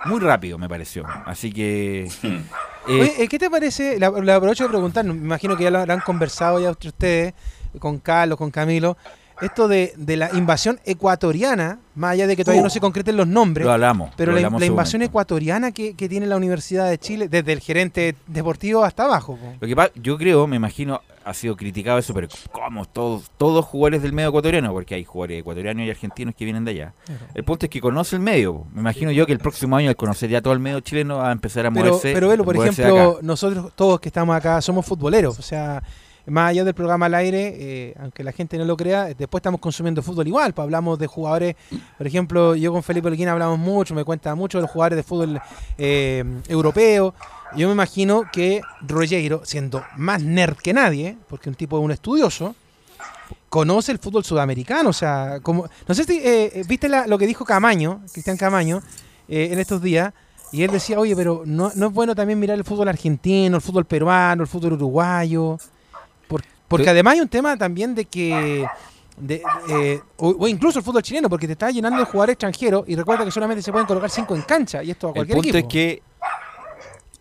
Muy 0.05 0.19
rápido 0.19 0.57
me 0.57 0.69
pareció. 0.69 1.05
Así 1.25 1.51
que. 1.51 2.09
Eh, 2.87 3.27
¿Qué 3.29 3.37
te 3.37 3.47
parece? 3.47 3.99
Le, 3.99 4.05
aprovecho 4.07 4.63
de 4.63 4.69
preguntar, 4.69 5.05
me 5.05 5.13
imagino 5.13 5.55
que 5.55 5.65
ya 5.65 5.69
lo, 5.69 5.79
han 5.81 5.99
conversado 5.99 6.59
ya 6.59 6.71
ustedes 6.71 7.35
con 7.77 7.99
Carlos, 7.99 8.39
con 8.39 8.49
Camilo. 8.49 8.97
Esto 9.41 9.67
de, 9.67 9.93
la 9.97 10.29
invasión 10.33 10.79
ecuatoriana, 10.85 11.79
más 11.95 12.13
allá 12.13 12.27
de 12.27 12.35
que 12.35 12.43
todavía 12.43 12.61
no 12.61 12.67
uh. 12.67 12.71
se 12.71 12.79
concreten 12.79 13.17
los 13.17 13.27
nombres. 13.27 13.65
Lo 13.65 13.73
hablamos. 13.73 14.11
Pero 14.15 14.31
la, 14.33 14.65
invasión 14.65 15.01
ecuatoriana 15.01 15.71
que, 15.71 15.93
tiene 15.93 16.25
la 16.25 16.37
Universidad 16.37 16.89
de 16.89 16.97
Chile, 16.97 17.27
desde 17.27 17.53
el 17.53 17.59
gerente 17.59 18.15
deportivo 18.27 18.83
hasta 18.83 19.05
abajo. 19.05 19.37
Lo 19.59 19.67
que 19.67 19.75
pasa, 19.75 19.91
yo 19.95 20.17
creo, 20.17 20.47
me 20.47 20.55
imagino, 20.55 21.01
ha 21.23 21.33
sido 21.33 21.55
criticado 21.55 21.97
eso, 21.97 22.13
pero 22.13 22.27
¿cómo? 22.51 22.85
Todos, 22.85 23.31
todos 23.37 23.65
jugadores 23.65 24.01
del 24.01 24.13
medio 24.13 24.29
ecuatoriano, 24.29 24.71
porque 24.73 24.95
hay 24.95 25.03
jugadores 25.03 25.39
ecuatorianos 25.39 25.85
y 25.85 25.89
argentinos 25.89 26.35
que 26.35 26.45
vienen 26.45 26.65
de 26.65 26.71
allá. 26.71 26.93
El 27.33 27.43
punto 27.43 27.65
es 27.65 27.69
que 27.69 27.81
conoce 27.81 28.15
el 28.15 28.21
medio. 28.21 28.65
Me 28.73 28.81
imagino 28.81 29.11
yo 29.11 29.25
que 29.25 29.33
el 29.33 29.39
próximo 29.39 29.75
año, 29.75 29.89
al 29.89 29.95
conocer 29.95 30.29
ya 30.29 30.41
todo 30.41 30.53
el 30.53 30.59
medio 30.59 30.79
chileno, 30.81 31.17
va 31.17 31.29
a 31.29 31.31
empezar 31.31 31.65
a 31.65 31.69
moverse. 31.69 32.13
Pero, 32.13 32.29
Velo, 32.29 32.43
por 32.43 32.55
ejemplo, 32.55 33.19
nosotros 33.21 33.73
todos 33.75 33.99
que 33.99 34.09
estamos 34.09 34.35
acá 34.35 34.61
somos 34.61 34.85
futboleros. 34.85 35.37
O 35.39 35.41
sea, 35.41 35.81
más 36.25 36.49
allá 36.49 36.63
del 36.63 36.73
programa 36.73 37.07
al 37.07 37.15
aire, 37.15 37.55
eh, 37.57 37.95
aunque 37.99 38.23
la 38.23 38.31
gente 38.31 38.57
no 38.57 38.65
lo 38.65 38.77
crea, 38.77 39.05
después 39.05 39.39
estamos 39.39 39.59
consumiendo 39.59 40.01
fútbol 40.01 40.27
igual. 40.27 40.53
Pues 40.53 40.63
hablamos 40.63 40.99
de 40.99 41.07
jugadores, 41.07 41.55
por 41.97 42.07
ejemplo, 42.07 42.55
yo 42.55 42.71
con 42.71 42.83
Felipe 42.83 43.07
Olguín 43.07 43.27
hablamos 43.27 43.59
mucho, 43.59 43.95
me 43.95 44.03
cuenta 44.03 44.35
mucho 44.35 44.57
de 44.57 44.63
los 44.63 44.71
jugadores 44.71 44.97
de 44.97 45.03
fútbol 45.03 45.41
eh, 45.77 46.23
europeo. 46.47 47.13
Yo 47.55 47.67
me 47.67 47.73
imagino 47.73 48.23
que 48.31 48.61
Rogero, 48.81 49.41
siendo 49.43 49.83
más 49.97 50.23
nerd 50.23 50.55
que 50.57 50.73
nadie, 50.73 51.17
porque 51.27 51.49
un 51.49 51.55
tipo 51.55 51.77
es 51.77 51.83
un 51.83 51.91
estudioso, 51.91 52.55
conoce 53.49 53.91
el 53.91 53.99
fútbol 53.99 54.23
sudamericano. 54.23 54.89
O 54.89 54.93
sea, 54.93 55.39
como, 55.41 55.67
no 55.87 55.95
sé 55.95 56.05
si 56.05 56.21
eh, 56.23 56.63
viste 56.67 56.87
lo 56.89 57.17
que 57.17 57.27
dijo 57.27 57.43
Camaño, 57.43 58.01
Cristian 58.11 58.37
Camaño, 58.37 58.81
en 59.27 59.59
estos 59.59 59.81
días. 59.81 60.13
Y 60.53 60.63
él 60.63 60.71
decía, 60.71 60.99
oye, 60.99 61.15
pero 61.15 61.43
no, 61.45 61.71
no 61.75 61.87
es 61.87 61.93
bueno 61.93 62.13
también 62.13 62.37
mirar 62.37 62.57
el 62.57 62.65
fútbol 62.65 62.89
argentino, 62.89 63.55
el 63.55 63.61
fútbol 63.61 63.85
peruano, 63.85 64.43
el 64.43 64.49
fútbol 64.49 64.73
uruguayo. 64.73 65.57
Porque 66.71 66.89
además 66.89 67.15
hay 67.15 67.21
un 67.21 67.27
tema 67.27 67.57
también 67.57 67.93
de 67.93 68.05
que. 68.05 68.65
Eh, 69.27 69.99
o, 70.17 70.47
incluso 70.47 70.79
el 70.79 70.85
fútbol 70.85 71.03
chileno, 71.03 71.29
porque 71.29 71.45
te 71.45 71.53
está 71.53 71.69
llenando 71.69 71.99
de 71.99 72.05
jugadores 72.05 72.33
extranjeros 72.33 72.85
y 72.87 72.95
recuerda 72.95 73.23
que 73.23 73.29
solamente 73.29 73.61
se 73.61 73.71
pueden 73.71 73.85
colocar 73.85 74.09
cinco 74.09 74.35
en 74.35 74.41
cancha 74.41 74.81
y 74.81 74.89
esto 74.89 75.09
a 75.09 75.13
cualquier 75.13 75.37
El 75.37 75.43
punto 75.43 75.57
es 75.57 75.65
que 75.65 76.01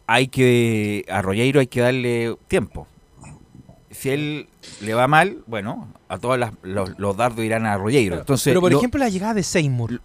hay 0.07 0.29
que. 0.29 1.05
A 1.11 1.21
Rollero 1.21 1.61
hay 1.61 1.67
que 1.67 1.81
darle 1.81 2.37
tiempo. 2.49 2.87
Si 3.91 4.09
él 4.09 4.49
le 4.81 4.95
va 4.95 5.09
mal, 5.09 5.43
bueno, 5.47 5.93
a 6.09 6.17
todos 6.19 6.39
los, 6.63 7.17
dardos 7.17 7.45
irán 7.45 7.67
a 7.67 7.77
Rollero. 7.77 8.19
Entonces, 8.19 8.45
Pero 8.45 8.61
por 8.61 8.73
ejemplo, 8.73 9.01
la 9.01 9.09
llegada 9.09 9.35
de 9.35 9.43
Seymour 9.43 10.01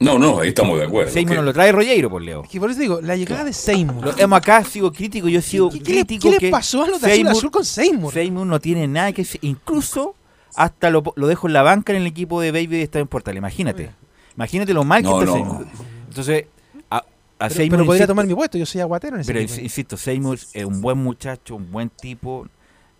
no, 0.00 0.18
no, 0.18 0.40
ahí 0.40 0.48
estamos 0.48 0.78
de 0.78 0.86
acuerdo. 0.86 1.12
Seymour 1.12 1.36
no 1.36 1.42
lo 1.42 1.52
trae 1.52 1.72
Rollero, 1.72 2.10
por 2.10 2.22
Leo. 2.22 2.42
Es 2.44 2.48
que 2.48 2.60
por 2.60 2.70
eso 2.70 2.80
digo, 2.80 3.00
la 3.00 3.16
llegada 3.16 3.44
de 3.44 3.52
Seymour. 3.52 4.04
Lo, 4.04 4.18
hemos 4.18 4.38
acá, 4.38 4.64
sigo 4.64 4.92
crítico, 4.92 5.28
yo 5.28 5.42
sigo 5.42 5.70
crítico. 5.70 6.30
¿Qué, 6.30 6.46
le 6.46 6.50
pasó 6.50 6.84
a 6.84 6.88
los 6.88 7.00
de 7.00 7.10
Seymour, 7.10 7.32
azul, 7.32 7.50
con 7.50 7.64
Seymour? 7.64 8.12
Seymour 8.12 8.46
no 8.46 8.60
tiene 8.60 8.86
nada 8.86 9.12
que 9.12 9.26
Incluso 9.42 10.14
hasta 10.54 10.90
lo, 10.90 11.02
lo, 11.16 11.26
dejo 11.26 11.46
en 11.46 11.52
la 11.52 11.62
banca 11.62 11.92
en 11.92 12.02
el 12.02 12.06
equipo 12.06 12.40
de 12.40 12.50
Baby 12.50 12.66
de 12.66 12.82
Estadio 12.82 13.06
Portal. 13.06 13.36
Imagínate. 13.36 13.90
Imagínate 14.34 14.72
lo 14.72 14.84
mal 14.84 15.02
que 15.02 15.08
está 15.08 15.32
Seymour. 15.32 15.66
Entonces, 16.08 16.46
a, 16.90 17.04
a 17.38 17.50
Seymour. 17.50 17.78
Pero 17.78 17.86
podría 17.86 18.06
tomar 18.06 18.26
mi 18.26 18.34
puesto, 18.34 18.58
yo 18.58 18.66
soy 18.66 18.80
aguatero 18.80 19.16
en 19.16 19.20
ese 19.20 19.32
Pero 19.32 19.40
insisto, 19.40 19.96
Seymour 19.96 20.38
es 20.52 20.64
un 20.64 20.80
buen 20.80 20.98
muchacho, 20.98 21.56
un 21.56 21.70
buen 21.70 21.90
tipo. 21.90 22.46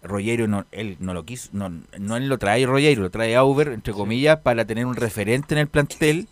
Rollero 0.03 0.47
no, 0.47 0.67
él 0.71 0.97
no 1.01 1.13
lo 1.13 1.25
quiso, 1.25 1.51
no, 1.53 1.71
no 1.99 2.17
él 2.17 2.29
lo 2.29 2.39
trae 2.39 2.65
Rollero, 2.67 3.03
lo 3.03 3.11
trae 3.11 3.35
Auber, 3.37 3.69
entre 3.69 3.93
comillas, 3.93 4.39
para 4.39 4.65
tener 4.65 4.87
un 4.87 4.97
referente 4.97 5.55
en 5.55 5.59
el 5.59 5.69
plantel 5.69 6.29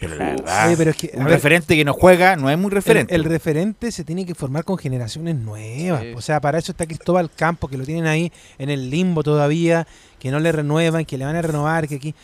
pero 0.00 0.16
la 0.16 0.30
verdad, 0.30 0.94
un 1.14 1.26
referente 1.26 1.76
que 1.76 1.84
no 1.84 1.92
juega 1.92 2.34
no 2.34 2.48
es 2.48 2.56
muy 2.56 2.70
referente. 2.70 3.14
El, 3.14 3.24
referente 3.24 3.92
se 3.92 4.02
tiene 4.02 4.24
que 4.24 4.34
formar 4.34 4.64
con 4.64 4.78
generaciones 4.78 5.36
nuevas. 5.36 6.02
O 6.16 6.22
sea, 6.22 6.40
para 6.40 6.58
eso 6.58 6.72
está 6.72 6.86
Cristóbal 6.86 7.30
Campos, 7.30 7.70
que 7.70 7.76
lo 7.76 7.84
tienen 7.84 8.06
ahí 8.06 8.32
en 8.58 8.70
el 8.70 8.88
limbo 8.88 9.22
todavía, 9.22 9.86
que 10.18 10.30
no 10.30 10.40
le 10.40 10.52
renuevan, 10.52 11.04
que 11.04 11.18
le 11.18 11.26
van 11.26 11.36
a 11.36 11.42
renovar, 11.42 11.86
que 11.86 11.96
aquí... 11.96 12.14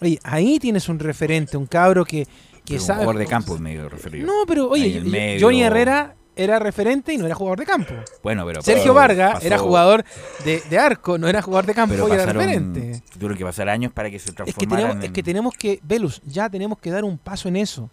Oye, 0.00 0.18
ahí 0.22 0.58
tienes 0.60 0.88
un 0.88 0.98
referente, 1.00 1.56
un 1.56 1.66
cabro 1.66 2.04
que, 2.04 2.26
que 2.64 2.78
sabe... 2.78 3.00
Un 3.00 3.06
jugador 3.06 3.18
de 3.20 3.26
campo 3.26 3.58
medio 3.58 3.88
referido. 3.88 4.26
No, 4.26 4.44
pero 4.46 4.68
oye, 4.68 5.38
Johnny 5.40 5.62
Herrera 5.62 6.14
era 6.36 6.58
referente 6.58 7.12
y 7.12 7.18
no 7.18 7.26
era 7.26 7.34
jugador 7.34 7.58
de 7.58 7.66
campo. 7.66 7.94
Bueno, 8.22 8.44
pero 8.46 8.62
Sergio 8.62 8.94
Vargas 8.94 9.44
era 9.44 9.58
jugador 9.58 10.04
de, 10.44 10.78
arco, 10.78 11.18
no 11.18 11.28
era 11.28 11.42
jugador 11.42 11.66
de 11.66 11.74
campo 11.74 11.94
y 11.94 12.12
era 12.12 12.26
referente. 12.26 13.02
Tuvieron 13.12 13.36
que 13.36 13.44
pasar 13.44 13.68
años 13.68 13.92
para 13.92 14.10
que 14.10 14.18
se 14.18 14.32
transformara. 14.32 14.50
Es 14.50 14.56
que 14.56 14.66
tenemos, 14.66 15.04
es 15.04 15.10
que 15.12 15.22
tenemos 15.22 15.54
que, 15.54 15.80
Velus, 15.82 16.22
ya 16.24 16.48
tenemos 16.48 16.78
que 16.78 16.90
dar 16.90 17.04
un 17.04 17.18
paso 17.18 17.48
en 17.48 17.56
eso. 17.56 17.90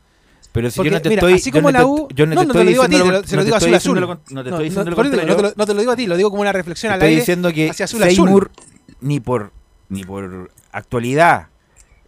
Pero 0.51 0.69
si 0.69 0.83
yo 0.83 0.91
no 0.91 1.01
te 1.01 1.13
estoy. 1.13 1.33
Así 1.33 1.51
como 1.51 1.71
la 1.71 1.85
U. 1.85 2.07
Yo 2.13 2.25
no, 2.25 2.45
te, 2.45 2.45
lo 2.45 2.65
digo 2.65 2.83
a 2.83 2.89
ti, 2.89 2.97
se 3.25 3.35
lo 3.35 3.43
digo 3.43 3.55
azul 3.55 3.73
azul. 3.73 4.19
No 4.31 4.43
te 4.43 4.49
estoy 4.49 4.65
diciendo 4.65 4.91
lo 4.91 5.53
No 5.55 5.65
te 5.65 5.73
lo 5.73 5.79
digo 5.79 5.91
a 5.91 5.95
ti, 5.95 6.07
lo 6.07 6.17
digo 6.17 6.29
como 6.29 6.41
una 6.41 6.51
reflexión 6.51 6.91
al 6.91 7.01
aire. 7.01 7.19
Estoy 7.19 7.35
diciendo 7.35 7.53
que 7.53 7.73
Seymour, 7.73 8.51
ni 8.99 9.19
por, 9.19 9.51
ni 9.87 10.03
por 10.03 10.51
actualidad, 10.71 11.47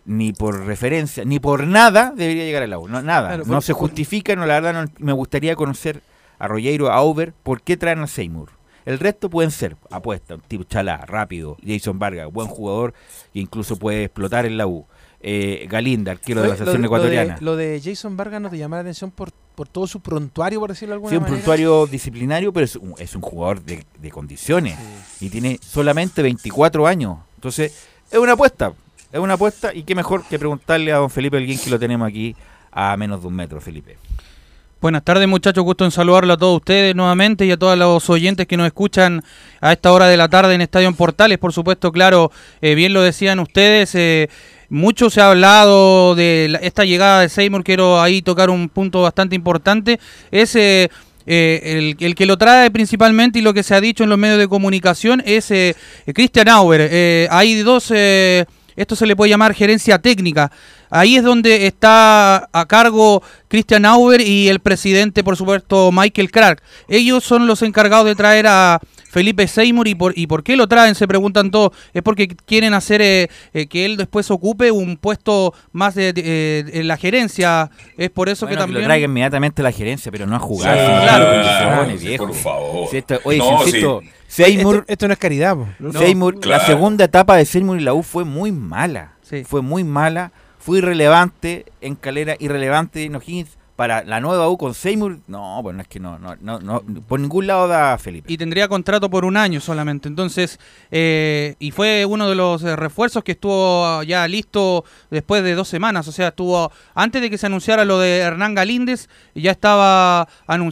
ni 0.06 0.34
por 0.34 0.66
referencia, 0.66 1.24
ni 1.24 1.40
por 1.40 1.66
nada 1.66 2.14
debería 2.16 2.44
llegar 2.44 2.64
a 2.64 2.68
la 2.68 2.80
U. 2.80 2.88
No, 2.88 3.02
nada. 3.02 3.38
no 3.38 3.62
se 3.62 3.74
justifica, 3.74 4.36
no, 4.36 4.46
la 4.46 4.60
verdad, 4.60 4.90
me 5.00 5.14
gustaría 5.14 5.56
conocer 5.56 6.02
a 6.40 6.48
Rollero, 6.48 6.92
a 6.92 6.96
Auber, 6.96 7.34
¿por 7.44 7.62
qué 7.62 7.78
traen 7.78 8.00
a 8.00 8.08
Seymour? 8.08 8.50
El 8.86 9.00
resto 9.00 9.30
pueden 9.30 9.52
ser 9.52 9.78
apuesta, 9.92 10.38
tipo 10.48 10.64
Chalá, 10.66 10.98
rápido, 10.98 11.58
Jason 11.66 12.00
Vargas, 12.00 12.32
buen 12.32 12.48
jugador, 12.48 12.94
e 13.34 13.40
incluso 13.40 13.78
puede 13.78 14.06
explotar 14.06 14.46
en 14.46 14.58
la 14.58 14.68
U. 14.68 14.86
Eh, 15.26 15.68
Galinda, 15.70 16.12
arquero 16.12 16.42
de 16.42 16.50
la 16.50 16.58
selección 16.58 16.84
ecuatoriana. 16.84 17.38
Lo 17.40 17.56
de, 17.56 17.82
Jason 17.82 18.18
Vargas 18.18 18.42
no 18.42 18.50
te 18.50 18.58
llama 18.58 18.76
la 18.76 18.82
atención 18.82 19.10
por, 19.10 19.32
por 19.56 19.70
todo 19.70 19.88
su 19.88 20.02
prontuario, 20.02 20.60
por 20.60 20.72
decirlo 20.72 20.92
de 20.92 20.96
alguna 20.96 21.12
manera. 21.12 21.26
Sí, 21.26 21.32
un 21.32 21.38
prontuario 21.38 21.88
disciplinario, 21.88 22.52
pero 22.52 22.66
es 22.66 22.76
un, 22.76 22.94
es 22.98 23.16
un 23.16 23.22
jugador 23.22 23.62
de, 23.62 23.86
condiciones 24.12 24.78
y 25.22 25.30
tiene 25.30 25.60
solamente 25.62 26.22
24 26.22 26.86
años. 26.86 27.20
Entonces, 27.36 27.88
es 28.12 28.20
una 28.20 28.34
apuesta, 28.34 28.74
es 29.14 29.20
una 29.20 29.36
apuesta 29.36 29.74
y 29.74 29.84
qué 29.84 29.96
mejor 29.96 30.26
que 30.26 30.38
preguntarle 30.38 30.92
a 30.92 30.98
don 30.98 31.10
Felipe 31.10 31.38
Alguien 31.38 31.58
que 31.58 31.70
lo 31.70 31.80
tenemos 31.80 32.06
aquí 32.06 32.36
a 32.70 32.98
menos 32.98 33.22
de 33.22 33.28
un 33.28 33.36
metro, 33.36 33.62
Felipe. 33.62 33.98
Buenas 34.84 35.06
tardes 35.06 35.30
muchachos, 35.30 35.64
gusto 35.64 35.86
en 35.86 35.92
saludarlo 35.92 36.34
a 36.34 36.38
todos 36.38 36.58
ustedes 36.58 36.94
nuevamente 36.94 37.46
y 37.46 37.52
a 37.52 37.56
todos 37.56 37.78
los 37.78 38.10
oyentes 38.10 38.46
que 38.48 38.58
nos 38.58 38.68
escuchan 38.68 39.24
a 39.62 39.72
esta 39.72 39.94
hora 39.94 40.08
de 40.08 40.18
la 40.18 40.28
tarde 40.28 40.56
en 40.56 40.60
Estadio 40.60 40.94
Portales. 40.94 41.38
Por 41.38 41.54
supuesto, 41.54 41.90
claro, 41.94 42.34
eh, 42.62 42.76
bien 42.76 42.92
lo 42.92 43.02
decían 43.02 43.40
ustedes, 43.40 43.96
eh, 43.96 44.30
mucho 44.68 45.10
se 45.10 45.22
ha 45.22 45.30
hablado 45.30 46.16
de 46.16 46.60
esta 46.64 46.84
llegada 46.84 47.22
de 47.22 47.30
Seymour, 47.30 47.64
quiero 47.64 48.02
ahí 48.02 48.22
tocar 48.22 48.50
un 48.50 48.68
punto 48.68 49.02
bastante 49.02 49.38
importante, 49.38 50.02
es... 50.32 50.54
Eh, 50.58 50.90
el, 51.26 51.96
que 51.96 52.26
lo 52.26 52.38
trae 52.38 52.70
principalmente 52.70 53.40
y 53.40 53.42
lo 53.42 53.54
que 53.54 53.64
se 53.64 53.74
ha 53.74 53.80
dicho 53.80 54.04
en 54.04 54.10
los 54.10 54.20
medios 54.20 54.38
de 54.40 54.50
comunicación 54.50 55.24
es 55.26 55.54
Christian 56.14 56.50
Auer. 56.50 57.30
hay 57.32 57.62
dos, 57.62 57.94
esto 58.76 58.96
se 58.98 59.06
le 59.06 59.16
puede 59.16 59.30
llamar 59.30 59.54
gerencia 59.54 60.00
técnica. 60.00 60.52
Ahí 60.96 61.16
es 61.16 61.24
donde 61.24 61.66
está 61.66 62.48
a 62.54 62.66
cargo 62.68 63.24
Christian 63.48 63.84
Auber 63.84 64.22
y 64.22 64.48
el 64.48 64.60
presidente, 64.60 65.24
por 65.24 65.36
supuesto, 65.36 65.92
Michael 65.92 66.30
Clark. 66.30 66.62
Ellos 66.88 67.24
son 67.24 67.48
los 67.48 67.64
encargados 67.64 68.06
de 68.06 68.14
traer 68.14 68.46
a 68.46 68.80
Felipe 69.10 69.48
Seymour 69.48 69.88
y 69.88 69.96
por, 69.96 70.14
y 70.16 70.28
por 70.28 70.44
qué 70.44 70.56
lo 70.56 70.68
traen, 70.68 70.94
se 70.94 71.08
preguntan 71.08 71.50
todos. 71.50 71.72
Es 71.96 72.04
porque 72.04 72.28
quieren 72.28 72.76
hacer 72.76 73.02
eh, 73.02 73.28
eh, 73.56 73.66
que 73.66 73.86
él 73.86 73.98
después 73.98 74.30
ocupe 74.30 74.70
un 74.70 74.98
puesto 74.98 75.56
más 75.72 75.96
de, 75.96 76.14
eh, 76.16 76.64
en 76.74 76.88
la 76.88 76.96
gerencia. 76.98 77.72
Es 77.98 78.12
por 78.12 78.30
eso 78.30 78.46
que 78.46 78.56
también... 78.56 78.82
lo 78.82 78.86
traiga 78.86 79.06
inmediatamente 79.06 79.64
la 79.64 79.72
gerencia, 79.72 80.12
pero 80.12 80.28
no 80.28 80.36
a 80.36 80.40
jugar. 80.40 80.76
claro, 80.76 81.88
Por 82.18 82.36
favor. 82.36 82.88
oye, 83.24 83.42
Seymour, 84.28 84.86
esto, 84.88 85.08
no 85.08 85.14
es 85.14 85.20
caridad. 85.20 85.58
Seymour, 85.92 86.46
La 86.46 86.60
segunda 86.60 87.06
etapa 87.06 87.36
de 87.36 87.46
Seymour 87.46 87.80
y 87.80 87.84
la 87.84 87.96
U 87.96 88.04
fue 88.04 88.26
muy 88.26 88.52
mala. 88.52 89.14
Fue 89.48 89.64
muy 89.64 89.84
mala 89.84 90.32
fue 90.64 90.78
irrelevante 90.78 91.66
en 91.82 91.96
Calera, 91.96 92.38
irrelevante 92.40 93.04
en 93.04 93.18
O'Higgins. 93.18 93.58
Para 93.76 94.04
la 94.04 94.22
nueva 94.22 94.48
U 94.50 94.58
con 94.58 94.76
Seymour, 94.76 95.18
no, 95.26 95.62
bueno, 95.64 95.82
es 95.82 95.88
que 95.88 96.00
no, 96.00 96.20
no, 96.20 96.36
no, 96.40 96.84
por 97.08 97.20
ningún 97.20 97.48
lado 97.48 97.68
da 97.68 97.98
Felipe. 97.98 98.32
Y 98.32 98.38
tendría 98.38 98.68
contrato 98.68 99.10
por 99.10 99.26
un 99.26 99.36
año 99.36 99.60
solamente, 99.60 100.08
entonces, 100.08 100.60
eh, 100.92 101.56
y 101.58 101.72
fue 101.72 102.06
uno 102.06 102.30
de 102.30 102.36
los 102.36 102.64
eh, 102.64 102.76
refuerzos 102.76 103.24
que 103.24 103.32
estuvo 103.32 104.04
ya 104.04 104.28
listo 104.28 104.86
después 105.10 105.44
de 105.44 105.56
dos 105.56 105.68
semanas, 105.68 106.08
o 106.08 106.12
sea, 106.12 106.28
estuvo, 106.28 106.72
antes 106.94 107.20
de 107.24 107.32
que 107.32 107.40
se 107.40 107.48
anunciara 107.48 107.84
lo 107.84 107.98
de 107.98 108.20
Hernán 108.20 108.54
Galíndez, 108.54 109.10
ya 109.34 109.50
estaba, 109.50 110.28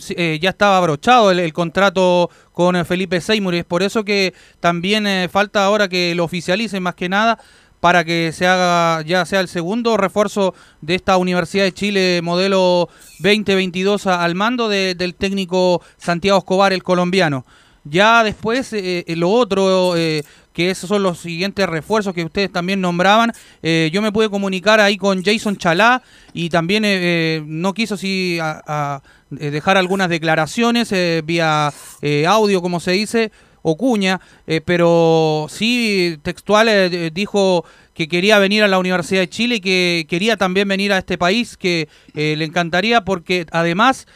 eh, 0.10 0.38
ya 0.40 0.52
estaba 0.52 0.78
abrochado 0.78 1.32
el, 1.32 1.54
contrato 1.54 2.30
con 2.54 2.86
Felipe 2.86 3.20
Seymour, 3.20 3.56
y 3.56 3.58
es 3.58 3.66
por 3.66 3.82
eso 3.82 4.06
que 4.06 4.36
también 4.60 5.08
falta 5.32 5.66
ahora 5.66 5.88
que 5.88 6.14
lo 6.14 6.24
oficialicen 6.24 6.84
más 6.84 6.94
que 6.94 7.10
nada, 7.10 7.40
para 7.82 8.06
que 8.06 8.32
se 8.32 8.48
haga 8.48 9.02
ya 9.02 9.26
sea 9.26 9.42
el 9.42 9.50
segundo 9.50 9.98
refuerzo 9.98 10.54
de 10.80 10.96
esta 10.96 11.18
Universidad 11.18 11.66
de 11.66 11.74
Chile 11.74 12.22
modelo 12.24 12.88
2022 13.20 14.08
al 14.08 14.36
mando 14.36 14.70
del 14.70 15.16
técnico 15.16 15.82
Santiago 15.98 16.38
Escobar, 16.40 16.72
el 16.72 16.84
colombiano. 16.84 17.44
Ya 17.84 18.24
después, 18.24 18.72
eh, 18.74 19.04
eh, 19.08 19.16
lo 19.16 19.32
otro, 19.32 19.98
eh, 19.98 20.24
que 20.54 20.70
esos 20.70 20.88
son 20.88 21.02
los 21.02 21.18
siguientes 21.20 21.68
refuerzos 21.68 22.14
que 22.14 22.24
ustedes 22.24 22.52
también 22.52 22.80
nombraban, 22.80 23.32
yo 23.64 24.02
me 24.02 24.12
pude 24.12 24.30
comunicar 24.30 24.82
ahí 24.82 24.98
con 24.98 25.24
Jason 25.24 25.56
Chalá 25.56 26.04
y 26.34 26.50
también 26.50 26.84
no 27.48 27.74
quiso 27.74 27.96
si 27.96 28.38
dejar 29.30 29.78
algunas 29.78 30.10
declaraciones 30.10 30.94
vía 31.24 31.72
audio, 32.28 32.62
como 32.62 32.82
se 32.82 32.92
dice, 32.92 33.32
Ocuña, 33.62 34.20
pero 34.66 35.48
sí 35.50 36.18
textual 36.24 37.12
dijo 37.14 37.66
que 37.94 38.08
quería 38.08 38.40
venir 38.40 38.64
a 38.64 38.68
la 38.68 38.80
Universidad 38.80 39.22
de 39.22 39.30
Chile 39.30 39.56
y 39.56 39.62
que 39.62 40.06
quería 40.10 40.38
también 40.38 40.68
venir 40.68 40.94
a 40.94 40.98
este 40.98 41.18
país, 41.18 41.58
que 41.58 41.88
le 42.14 42.44
encantaría 42.44 43.02
porque 43.02 43.46
además 43.52 44.08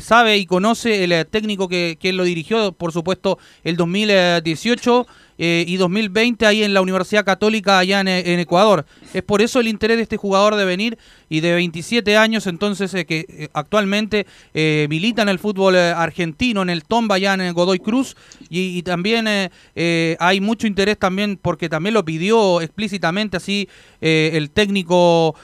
sabe 0.00 0.38
y 0.38 0.46
conoce 0.46 1.04
el 1.04 1.26
técnico 1.26 1.68
que, 1.68 1.98
que 2.00 2.12
lo 2.12 2.24
dirigió, 2.24 2.72
por 2.72 2.92
supuesto, 2.92 3.38
el 3.64 3.76
2018 3.76 5.06
eh, 5.42 5.64
y 5.66 5.78
2020 5.78 6.44
ahí 6.44 6.62
en 6.62 6.74
la 6.74 6.82
Universidad 6.82 7.24
Católica 7.24 7.78
allá 7.78 8.00
en, 8.02 8.08
Ecuador. 8.08 8.84
Es 9.14 9.22
por 9.22 9.40
eso 9.40 9.58
el 9.58 9.68
interés 9.68 9.96
de 9.96 10.02
este 10.02 10.18
jugador 10.18 10.54
de 10.54 10.66
venir 10.66 10.98
y 11.30 11.40
de 11.40 11.54
27 11.54 12.14
años, 12.18 12.46
entonces 12.46 12.92
eh, 12.92 13.06
que 13.06 13.24
eh, 13.26 13.48
actualmente 13.54 14.26
milita 14.52 15.22
en 15.22 15.30
el 15.30 15.38
fútbol 15.38 15.76
argentino, 15.76 16.60
en 16.60 16.68
el 16.68 16.84
Tomba 16.84 17.14
allá 17.14 17.32
en 17.32 17.54
Godoy 17.54 17.78
Cruz 17.78 18.16
y, 18.50 18.82
también 18.82 19.26
hay 19.26 20.40
mucho 20.40 20.66
interés 20.66 20.98
también 20.98 21.38
porque 21.40 21.70
también 21.70 21.94
lo 21.94 22.04
pidió 22.04 22.60
explícitamente 22.60 23.36
así 23.38 23.68
el 24.00 24.50
técnico 24.50 25.34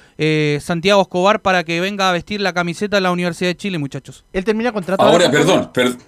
Santiago 0.60 1.02
Escobar 1.02 1.40
para 1.40 1.64
que 1.64 1.80
venga 1.80 2.10
a 2.10 2.12
vestir 2.12 2.40
la 2.40 2.52
camiseta 2.52 2.96
de 2.96 3.02
la 3.02 3.12
Universidad 3.12 3.50
de 3.50 3.56
Chile. 3.56 3.78
Él 4.32 4.44
termina 4.44 4.72
contrato. 4.72 5.02
Ahora, 5.02 5.30
perdón, 5.30 5.70
perdón. 5.72 5.98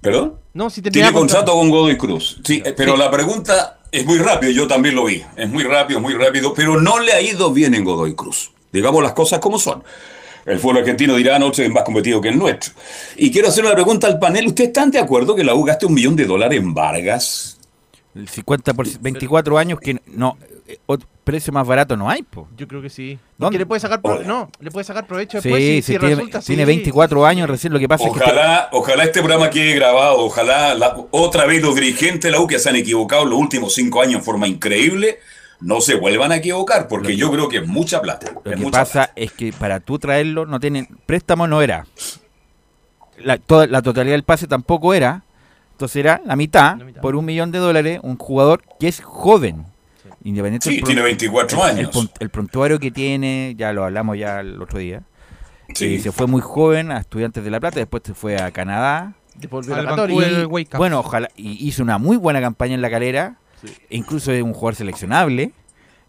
¿Perdón? 0.00 0.34
No, 0.54 0.70
si 0.70 0.82
Tiene 0.82 1.12
contrato 1.12 1.52
con 1.52 1.70
Godoy 1.70 1.96
Cruz. 1.96 2.40
Sí, 2.44 2.62
pero 2.76 2.96
la 2.96 3.10
pregunta 3.10 3.78
es 3.90 4.04
muy 4.04 4.18
rápida, 4.18 4.50
yo 4.50 4.66
también 4.66 4.94
lo 4.94 5.04
vi. 5.04 5.22
Es 5.36 5.48
muy 5.48 5.64
rápido, 5.64 6.00
muy 6.00 6.14
rápido, 6.14 6.52
pero 6.54 6.80
no 6.80 6.98
le 6.98 7.12
ha 7.12 7.20
ido 7.20 7.52
bien 7.52 7.74
en 7.74 7.84
Godoy 7.84 8.14
Cruz. 8.14 8.52
Digamos 8.72 9.02
las 9.02 9.12
cosas 9.12 9.38
como 9.38 9.58
son. 9.58 9.82
El 10.44 10.58
fútbol 10.58 10.78
argentino 10.78 11.14
dirá 11.14 11.36
anoche 11.36 11.64
es 11.64 11.70
más 11.70 11.84
competido 11.84 12.20
que 12.20 12.28
el 12.28 12.38
nuestro. 12.38 12.72
Y 13.16 13.30
quiero 13.30 13.48
hacer 13.48 13.64
una 13.64 13.74
pregunta 13.74 14.06
al 14.06 14.18
panel. 14.18 14.46
¿Ustedes 14.46 14.68
están 14.68 14.90
de 14.90 14.98
acuerdo 14.98 15.34
que 15.34 15.44
la 15.44 15.54
U 15.54 15.62
gaste 15.62 15.86
un 15.86 15.94
millón 15.94 16.16
de 16.16 16.24
dólares 16.24 16.58
en 16.58 16.72
Vargas? 16.72 17.57
El 18.18 18.28
50 18.28 18.74
por 18.74 18.86
24 19.00 19.58
años 19.58 19.78
que 19.78 20.00
no 20.06 20.36
eh, 20.66 20.78
precio 21.22 21.52
más 21.52 21.66
barato 21.66 21.96
no 21.96 22.10
hay, 22.10 22.22
po. 22.22 22.48
Yo 22.56 22.66
creo 22.66 22.82
que 22.82 22.90
sí. 22.90 23.18
le 23.38 23.66
puede 23.66 23.80
sacar 23.80 24.00
no, 24.26 24.50
le 24.60 24.70
puede 24.70 24.84
sacar 24.84 25.06
provecho 25.06 25.38
después 25.40 25.84
si, 25.84 25.92
tiene, 25.92 26.16
resulta 26.16 26.40
Tiene 26.40 26.64
24 26.64 27.26
años 27.26 27.48
recién, 27.48 27.72
lo 27.72 27.78
que 27.78 27.86
pasa 27.86 28.08
ojalá, 28.08 28.62
es 28.64 28.70
que 28.70 28.76
ojalá 28.76 29.04
este 29.04 29.20
programa 29.20 29.50
quede 29.50 29.74
grabado, 29.74 30.18
ojalá 30.18 30.76
otra 31.10 31.46
vez 31.46 31.62
los 31.62 31.74
dirigentes 31.74 32.22
de 32.22 32.30
la 32.32 32.40
U 32.40 32.46
que 32.46 32.58
se 32.58 32.70
han 32.70 32.76
equivocado 32.76 33.24
los 33.24 33.38
últimos 33.38 33.74
5 33.74 34.02
años 34.02 34.14
en 34.16 34.24
forma 34.24 34.48
increíble 34.48 35.20
no 35.60 35.80
se 35.80 35.94
vuelvan 35.94 36.32
a 36.32 36.36
equivocar, 36.36 36.88
porque 36.88 37.16
yo 37.16 37.30
creo 37.30 37.48
que 37.48 37.58
es 37.58 37.66
mucha 37.66 38.00
plata. 38.00 38.32
Lo 38.32 38.42
que 38.42 38.70
pasa 38.70 39.10
es 39.16 39.32
que 39.32 39.52
para 39.52 39.80
tú 39.80 39.98
traerlo 39.98 40.46
no 40.46 40.60
tienen 40.60 40.88
préstamo 41.06 41.46
no 41.46 41.62
era. 41.62 41.86
La, 43.18 43.38
toda, 43.38 43.66
la 43.66 43.82
totalidad 43.82 44.14
del 44.14 44.22
pase 44.22 44.46
tampoco 44.46 44.94
era. 44.94 45.24
Entonces 45.78 46.00
era 46.00 46.20
la 46.24 46.34
mitad, 46.34 46.76
por 47.00 47.14
un 47.14 47.24
millón 47.24 47.52
de 47.52 47.60
dólares, 47.60 48.00
un 48.02 48.16
jugador 48.16 48.64
que 48.80 48.88
es 48.88 49.00
joven. 49.00 49.64
Independiente 50.24 50.68
sí, 50.68 50.82
tiene 50.82 51.02
24 51.02 51.62
años. 51.62 52.10
El, 52.18 52.30
prontuario 52.30 52.80
que 52.80 52.90
tiene, 52.90 53.54
ya 53.56 53.72
lo 53.72 53.84
hablamos 53.84 54.18
ya 54.18 54.40
el 54.40 54.60
otro 54.60 54.80
día. 54.80 55.04
Sí. 55.72 56.00
se 56.00 56.10
fue 56.10 56.26
muy 56.26 56.40
joven 56.40 56.90
a 56.90 56.98
Estudiantes 56.98 57.44
de 57.44 57.50
La 57.52 57.60
Plata, 57.60 57.78
después 57.78 58.02
se 58.04 58.14
fue 58.14 58.42
a 58.42 58.50
Canadá. 58.50 59.14
bueno, 60.76 60.98
ojalá. 60.98 61.28
Y 61.36 61.68
hizo 61.68 61.84
una 61.84 61.98
muy 61.98 62.16
buena 62.16 62.40
campaña 62.40 62.74
en 62.74 62.82
la 62.82 62.90
calera. 62.90 63.36
E 63.88 63.96
incluso 63.98 64.32
es 64.32 64.42
un 64.42 64.54
jugador 64.54 64.74
seleccionable. 64.74 65.52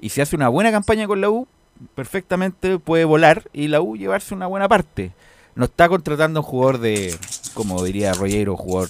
Y 0.02 0.10
si 0.10 0.20
hace 0.20 0.36
una 0.36 0.50
buena 0.50 0.72
campaña 0.72 1.06
con 1.06 1.22
la 1.22 1.30
U, 1.30 1.48
perfectamente 1.94 2.80
puede 2.80 3.06
volar 3.06 3.44
y 3.54 3.68
la 3.68 3.82
U 3.82 3.96
llevarse 3.96 4.34
una 4.34 4.48
buena 4.48 4.68
parte. 4.68 5.12
No 5.54 5.66
está 5.66 5.88
contratando 5.88 6.40
un 6.40 6.46
jugador 6.46 6.80
de, 6.80 7.16
como 7.54 7.84
diría 7.84 8.14
Rollero, 8.14 8.58
jugador 8.58 8.90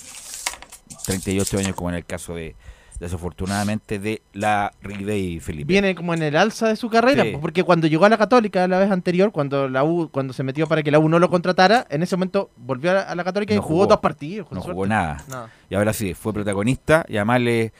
38 1.05 1.57
años, 1.59 1.75
como 1.75 1.89
en 1.89 1.95
el 1.95 2.05
caso 2.05 2.35
de, 2.35 2.55
desafortunadamente, 2.99 3.99
de 3.99 4.21
la 4.33 4.71
y 4.83 5.39
Felipe. 5.39 5.65
Viene 5.65 5.95
como 5.95 6.13
en 6.13 6.23
el 6.23 6.35
alza 6.35 6.67
de 6.67 6.75
su 6.75 6.89
carrera, 6.89 7.23
porque 7.39 7.63
cuando 7.63 7.87
llegó 7.87 8.05
a 8.05 8.09
la 8.09 8.17
Católica 8.17 8.67
la 8.67 8.79
vez 8.79 8.91
anterior, 8.91 9.31
cuando 9.31 9.69
la 9.69 9.83
U, 9.83 10.09
cuando 10.11 10.33
se 10.33 10.43
metió 10.43 10.67
para 10.67 10.83
que 10.83 10.91
la 10.91 10.99
U 10.99 11.07
no 11.07 11.19
lo 11.19 11.29
contratara, 11.29 11.87
en 11.89 12.03
ese 12.03 12.15
momento 12.15 12.49
volvió 12.57 12.91
a 12.91 13.15
la 13.15 13.23
Católica 13.23 13.53
y 13.53 13.57
jugó, 13.57 13.87
dos 13.87 13.99
partidos. 13.99 14.51
No 14.51 14.61
jugó 14.61 14.85
nada. 14.85 15.23
Y 15.69 15.75
ahora 15.75 15.93
sí, 15.93 16.13
fue 16.13 16.33
protagonista 16.33 17.05
y 17.07 17.17
además 17.17 17.41
le, 17.41 17.73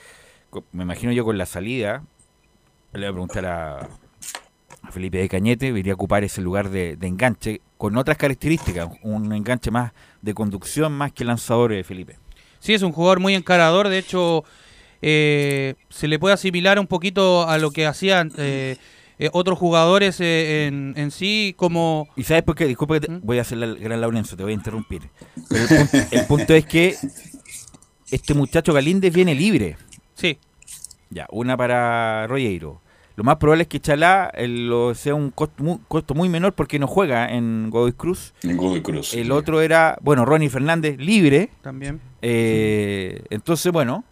me 0.72 0.84
imagino 0.84 1.12
yo 1.12 1.24
con 1.24 1.36
la 1.38 1.46
salida, 1.46 2.02
le 2.92 3.00
voy 3.00 3.08
a 3.08 3.12
preguntar 3.12 3.46
a, 3.46 3.88
Felipe 4.90 5.18
de 5.18 5.28
Cañete, 5.28 5.66
iría 5.66 5.92
a 5.92 5.94
ocupar 5.94 6.24
ese 6.24 6.40
lugar 6.40 6.70
de, 6.70 6.96
enganche 7.02 7.60
con 7.76 7.96
otras 7.96 8.16
características, 8.16 8.88
un 9.02 9.32
enganche 9.32 9.70
más 9.70 9.92
de 10.22 10.34
conducción 10.34 10.92
más 10.92 11.12
que 11.12 11.24
lanzador 11.24 11.70
de 11.72 11.84
Felipe. 11.84 12.16
Sí, 12.60 12.74
es 12.74 12.82
un 12.82 12.92
jugador 12.92 13.20
muy 13.20 13.34
encarador, 13.34 13.88
de 13.88 13.98
hecho 13.98 14.44
eh, 15.02 15.74
se 15.88 16.08
le 16.08 16.18
puede 16.18 16.34
asimilar 16.34 16.78
un 16.78 16.86
poquito 16.86 17.48
a 17.48 17.58
lo 17.58 17.70
que 17.70 17.86
hacían 17.86 18.32
eh, 18.36 18.76
eh, 19.18 19.30
otros 19.32 19.58
jugadores 19.58 20.20
en, 20.20 21.10
sí, 21.10 21.54
como... 21.56 22.08
¿Y 22.16 22.24
sabes 22.24 22.42
por 22.42 22.54
qué? 22.54 22.66
Disculpa 22.66 23.00
que 23.00 23.10
¿Mm? 23.10 23.20
voy 23.22 23.38
a 23.38 23.42
hacer 23.42 23.62
el 23.62 23.76
gran 23.78 24.00
Laurenzo, 24.00 24.36
te 24.36 24.42
voy 24.42 24.52
a 24.52 24.54
interrumpir. 24.54 25.02
Pero 25.48 25.64
el 26.10 26.26
punto, 26.26 26.54
es 26.54 26.66
que 26.66 26.96
este 28.10 28.34
muchacho 28.34 28.72
Galíndez 28.72 29.12
viene 29.12 29.34
libre. 29.34 29.76
Sí. 30.14 30.38
Ya, 31.08 31.26
una 31.30 31.56
para 31.56 32.26
Rollero. 32.26 32.82
Lo 33.20 33.24
más 33.24 33.36
probable 33.36 33.64
es 33.64 33.68
que 33.68 33.80
Chalá 33.80 34.32
lo, 34.38 34.94
sea 34.94 35.14
un 35.14 35.30
costo 35.30 36.14
muy, 36.14 36.30
menor 36.30 36.54
porque 36.54 36.78
no 36.78 36.86
juega 36.86 37.30
en 37.30 37.68
Godoy 37.68 37.92
Cruz. 37.92 38.32
En 38.42 38.56
Godoy 38.56 38.80
Cruz. 38.80 39.12
El 39.12 39.30
otro 39.30 39.60
era, 39.60 39.98
bueno, 40.00 40.24
Ronnie 40.24 40.48
Fernández, 40.48 40.96
libre. 40.96 41.50
También. 41.60 42.00
Entonces, 42.22 43.70
bueno, 43.72 44.04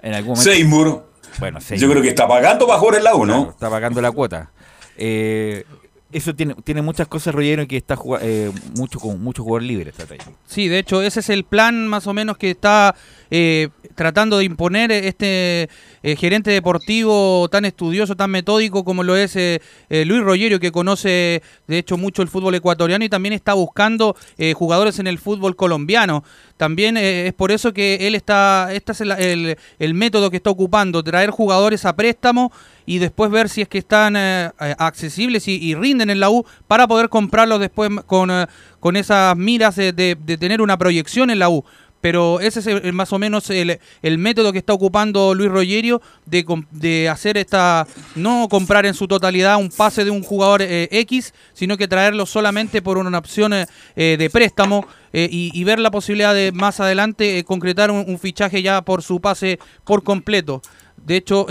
en 0.00 0.14
algún 0.14 0.34
momento. 0.34 0.52
Seymour. 0.52 1.10
Bueno, 1.40 1.58
Yo 1.58 1.90
creo 1.90 2.02
que 2.02 2.10
está 2.10 2.28
pagando 2.28 2.68
para 2.68 2.78
jugar 2.78 2.98
el 2.98 3.02
la 3.02 3.10
¿no? 3.10 3.50
está 3.50 3.68
pagando 3.68 4.00
la 4.00 4.12
cuota. 4.12 4.52
Eh, 4.96 5.64
eso 6.12 6.34
tiene, 6.34 6.54
tiene 6.64 6.82
muchas 6.82 7.08
cosas, 7.08 7.34
Rollero, 7.34 7.66
que 7.66 7.76
está 7.76 7.98
eh, 8.20 8.50
mucho 8.76 8.98
con 8.98 9.22
mucho 9.22 9.42
jugador 9.42 9.62
libre. 9.62 9.90
Está 9.90 10.04
sí, 10.46 10.68
de 10.68 10.78
hecho, 10.78 11.02
ese 11.02 11.20
es 11.20 11.30
el 11.30 11.44
plan 11.44 11.88
más 11.88 12.06
o 12.06 12.12
menos 12.12 12.36
que 12.38 12.50
está 12.50 12.94
eh, 13.34 13.70
tratando 13.94 14.36
de 14.36 14.44
imponer 14.44 14.92
este 14.92 15.70
eh, 16.02 16.16
gerente 16.16 16.50
deportivo 16.50 17.48
tan 17.50 17.64
estudioso, 17.64 18.14
tan 18.14 18.30
metódico 18.30 18.84
como 18.84 19.02
lo 19.02 19.16
es 19.16 19.36
eh, 19.36 19.60
Luis 19.88 20.22
Rogerio, 20.22 20.60
que 20.60 20.70
conoce 20.70 21.42
de 21.66 21.78
hecho 21.78 21.96
mucho 21.96 22.20
el 22.20 22.28
fútbol 22.28 22.54
ecuatoriano 22.54 23.06
y 23.06 23.08
también 23.08 23.32
está 23.32 23.54
buscando 23.54 24.16
jugadores 24.54 24.98
en 24.98 25.06
el 25.06 25.18
fútbol 25.18 25.56
colombiano. 25.56 26.24
También 26.62 26.96
es 26.96 27.32
por 27.32 27.50
eso 27.50 27.72
que 27.72 28.06
él 28.06 28.14
está, 28.14 28.72
este 28.72 28.92
es 28.92 29.00
el, 29.00 29.56
el, 29.80 29.94
método 29.94 30.30
que 30.30 30.36
está 30.36 30.50
ocupando, 30.50 31.02
traer 31.02 31.30
jugadores 31.30 31.84
a 31.84 31.96
préstamo 31.96 32.52
y 32.86 32.98
después 32.98 33.32
ver 33.32 33.48
si 33.48 33.62
es 33.62 33.68
que 33.68 33.78
están 33.78 34.14
accesibles 34.16 35.48
y, 35.48 35.74
rinden 35.74 36.08
en 36.08 36.20
la 36.20 36.30
U 36.30 36.46
para 36.68 36.86
poder 36.86 37.08
comprarlos 37.08 37.58
después 37.58 37.90
con, 38.06 38.30
con 38.78 38.94
esas 38.94 39.36
miras 39.36 39.74
de, 39.74 39.92
de, 39.92 40.36
tener 40.38 40.62
una 40.62 40.78
proyección 40.78 41.30
en 41.30 41.40
la 41.40 41.50
U 41.50 41.64
pero 42.02 42.40
ese 42.40 42.58
es 42.84 42.92
más 42.92 43.12
o 43.12 43.18
menos 43.18 43.48
el, 43.48 43.78
método 44.18 44.52
que 44.52 44.58
está 44.58 44.74
ocupando 44.74 45.34
Luis 45.34 45.50
Rogerio 45.50 46.02
de, 46.26 47.08
hacer 47.08 47.38
esta, 47.38 47.86
no 48.16 48.48
comprar 48.50 48.84
en 48.84 48.92
su 48.92 49.06
totalidad 49.06 49.56
un 49.56 49.70
pase 49.70 50.04
de 50.04 50.10
un 50.10 50.22
jugador 50.22 50.62
eh, 50.62 50.88
X, 50.90 51.32
sino 51.54 51.76
que 51.76 51.88
traerlo 51.88 52.26
solamente 52.26 52.82
por 52.82 52.98
una 52.98 53.16
opción 53.16 53.52
eh, 53.54 53.66
de 53.94 54.30
préstamo 54.30 54.84
eh, 55.12 55.28
y, 55.30 55.64
ver 55.64 55.78
la 55.78 55.92
posibilidad 55.92 56.34
de 56.34 56.50
más 56.50 56.80
adelante 56.80 57.44
concretar 57.44 57.92
un, 57.92 58.18
fichaje 58.18 58.62
ya 58.62 58.82
por 58.82 59.02
su 59.02 59.20
pase 59.20 59.60
por 59.84 60.02
completo. 60.02 60.60
De 60.96 61.16
hecho, 61.16 61.46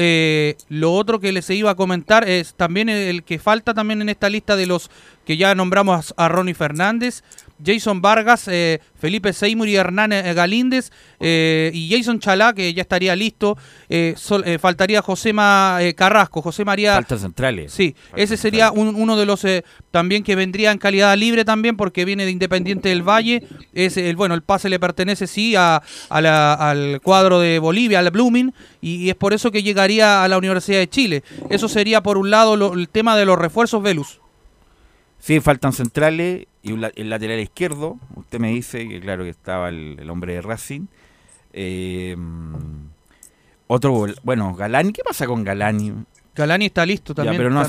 lo 0.70 0.94
otro 0.94 1.20
que 1.20 1.32
les 1.32 1.50
iba 1.50 1.72
a 1.72 1.76
comentar 1.76 2.28
es 2.28 2.54
también 2.56 2.88
el 2.88 3.24
que 3.24 3.40
falta 3.40 3.74
también 3.74 4.02
en 4.02 4.10
esta 4.10 4.30
lista 4.30 4.56
de 4.56 4.66
los 4.66 4.90
que 5.26 5.38
ya 5.38 5.56
nombramos 5.56 6.14
a 6.18 6.30
Ronnie 6.30 6.54
Fernández, 6.54 7.24
Jason 7.66 8.02
Vargas, 8.02 8.48
eh, 8.48 8.80
Felipe 9.00 9.34
Seymour 9.34 9.68
y 9.68 9.76
Hernán 9.76 10.12
eh, 10.12 10.34
Galíndez 10.34 10.92
eh, 11.20 11.72
y 11.74 11.90
Jason 11.90 12.20
Chalá, 12.20 12.54
que 12.54 12.74
ya 12.74 12.82
estaría 12.82 13.16
listo. 13.16 13.58
faltaría 14.60 15.02
Josema 15.02 15.80
Carrasco, 15.96 16.42
José 16.42 16.66
María. 16.66 16.94
Falta 16.94 17.18
centrales. 17.18 17.74
Sí, 17.74 17.96
ese 18.16 18.38
sería 18.38 18.72
uno 18.72 19.18
de 19.18 19.26
los 19.26 19.46
también 19.92 20.24
que 20.24 20.36
vendría 20.36 20.72
en 20.72 20.78
calidad 20.78 21.16
libre 21.18 21.46
también, 21.46 21.78
porque 21.78 22.06
viene 22.06 22.26
de 22.26 22.32
Independiente 22.32 22.90
del 22.90 23.04
Valle. 23.04 23.44
Es, 23.74 23.98
el, 23.98 24.16
bueno, 24.16 24.36
el 24.36 24.42
pase 24.42 24.70
le 24.70 24.80
pertenece 24.80 25.28
sí 25.28 25.56
a, 25.56 25.82
al 26.10 27.02
cuadro 27.02 27.40
de 27.40 27.60
Bolivia, 27.60 28.00
al 28.00 28.12
Blooming, 28.12 28.54
y, 28.82 29.10
es 29.10 29.16
por 29.16 29.34
eso 29.34 29.52
que 29.52 29.64
llegaría 29.64 30.24
a 30.24 30.28
la 30.28 30.38
Universidad 30.38 30.80
de 30.80 30.90
Chile. 30.90 31.24
Eso 31.50 31.68
sería 31.68 32.02
por 32.02 32.18
un 32.18 32.30
lado 32.30 32.74
el 32.74 32.90
tema 32.90 33.18
de 33.18 33.26
los 33.26 33.38
refuerzos 33.38 33.84
Velus. 33.84 34.21
Sí, 35.22 35.40
faltan 35.40 35.72
centrales 35.72 36.48
y 36.64 36.72
el 36.72 37.10
lateral 37.10 37.40
izquierdo. 37.40 37.98
Usted 38.16 38.40
me 38.40 38.50
dice 38.50 38.88
que, 38.88 39.00
claro, 39.00 39.24
que 39.24 39.30
estaba 39.30 39.70
el, 39.70 40.10
hombre 40.10 40.34
de 40.34 40.42
Racing. 40.42 40.88
Eh, 41.54 42.18
otro, 43.68 44.08
bueno, 44.24 44.56
Galani, 44.56 44.92
¿qué 44.92 45.04
pasa 45.04 45.28
con 45.28 45.44
Galani? 45.44 45.94
Galani 46.34 46.66
está 46.66 46.86
listo 46.86 47.14
también. 47.14 47.38
pero 47.38 47.50
no, 47.50 47.64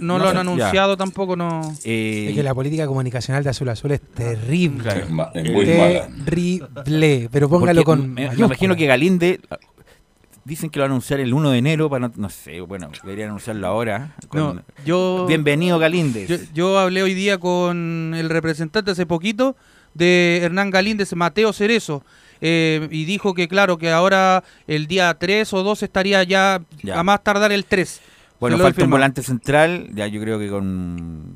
no, 0.00 0.18
lo 0.18 0.28
han 0.28 0.36
anunciado 0.36 0.96
tampoco. 0.96 1.36
no 1.36 1.74
eh, 1.84 2.26
Es 2.28 2.34
que 2.34 2.42
la 2.42 2.54
política 2.54 2.86
comunicacional 2.86 3.44
de 3.44 3.50
Azul 3.50 3.68
Azul 3.68 3.92
es 3.92 4.00
terrible. 4.00 4.92
terrible. 6.24 7.28
Pero 7.30 7.48
póngalo 7.48 7.84
con. 7.84 8.12
Me, 8.12 8.26
imagino 8.36 8.76
que 8.76 8.86
Galinde. 8.86 9.40
Dicen 10.44 10.70
que 10.70 10.78
lo 10.78 10.82
va 10.82 10.86
a 10.86 10.90
anunciar 10.90 11.20
el 11.20 11.32
1 11.32 11.50
de 11.50 11.58
enero, 11.58 11.88
para 11.88 12.10
no, 12.14 12.28
sé, 12.28 12.60
bueno, 12.62 12.90
deberían 13.04 13.28
anunciarlo 13.28 13.66
ahora. 13.66 14.16
yo, 14.84 15.26
Bienvenido 15.28 15.78
Galíndez. 15.78 16.28
Yo, 16.28 16.36
yo 16.52 16.78
hablé 16.78 17.02
hoy 17.02 17.14
día 17.14 17.38
con 17.38 18.12
el 18.16 18.28
representante 18.28 18.90
hace 18.90 19.06
poquito 19.06 19.56
de 19.94 20.40
Hernán 20.42 20.70
Galíndez, 20.70 21.14
Mateo 21.14 21.52
Cerezo, 21.52 22.04
eh, 22.40 22.88
y 22.90 23.04
dijo 23.04 23.34
que 23.34 23.46
claro, 23.46 23.78
que 23.78 23.90
ahora 23.90 24.42
el 24.66 24.86
día 24.86 25.14
3 25.14 25.52
o 25.52 25.62
2 25.62 25.82
estaría 25.84 26.22
ya, 26.24 26.62
a 26.92 27.02
más 27.02 27.22
tardar 27.22 27.52
el 27.52 27.64
3. 27.64 28.00
Bueno, 28.40 28.58
falta 28.58 28.84
un 28.84 28.90
volante 28.90 29.22
central, 29.22 29.90
ya 29.94 30.08
yo 30.08 30.20
creo 30.20 30.38
que 30.40 30.48
con, 30.48 31.34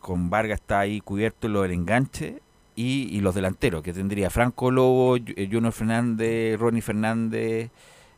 con 0.00 0.28
Vargas 0.28 0.60
está 0.60 0.80
ahí 0.80 1.00
cubierto 1.00 1.48
lo 1.48 1.62
del 1.62 1.72
enganche 1.72 2.42
y, 2.76 3.20
los 3.20 3.34
delanteros, 3.34 3.82
que 3.82 3.92
tendría 3.92 4.28
Franco 4.28 4.70
Lobo, 4.70 5.16
eh, 5.16 5.48
Junior 5.50 5.72
Fernández, 5.72 6.58
Ronnie 6.58 6.82
Fernández, 6.82 7.70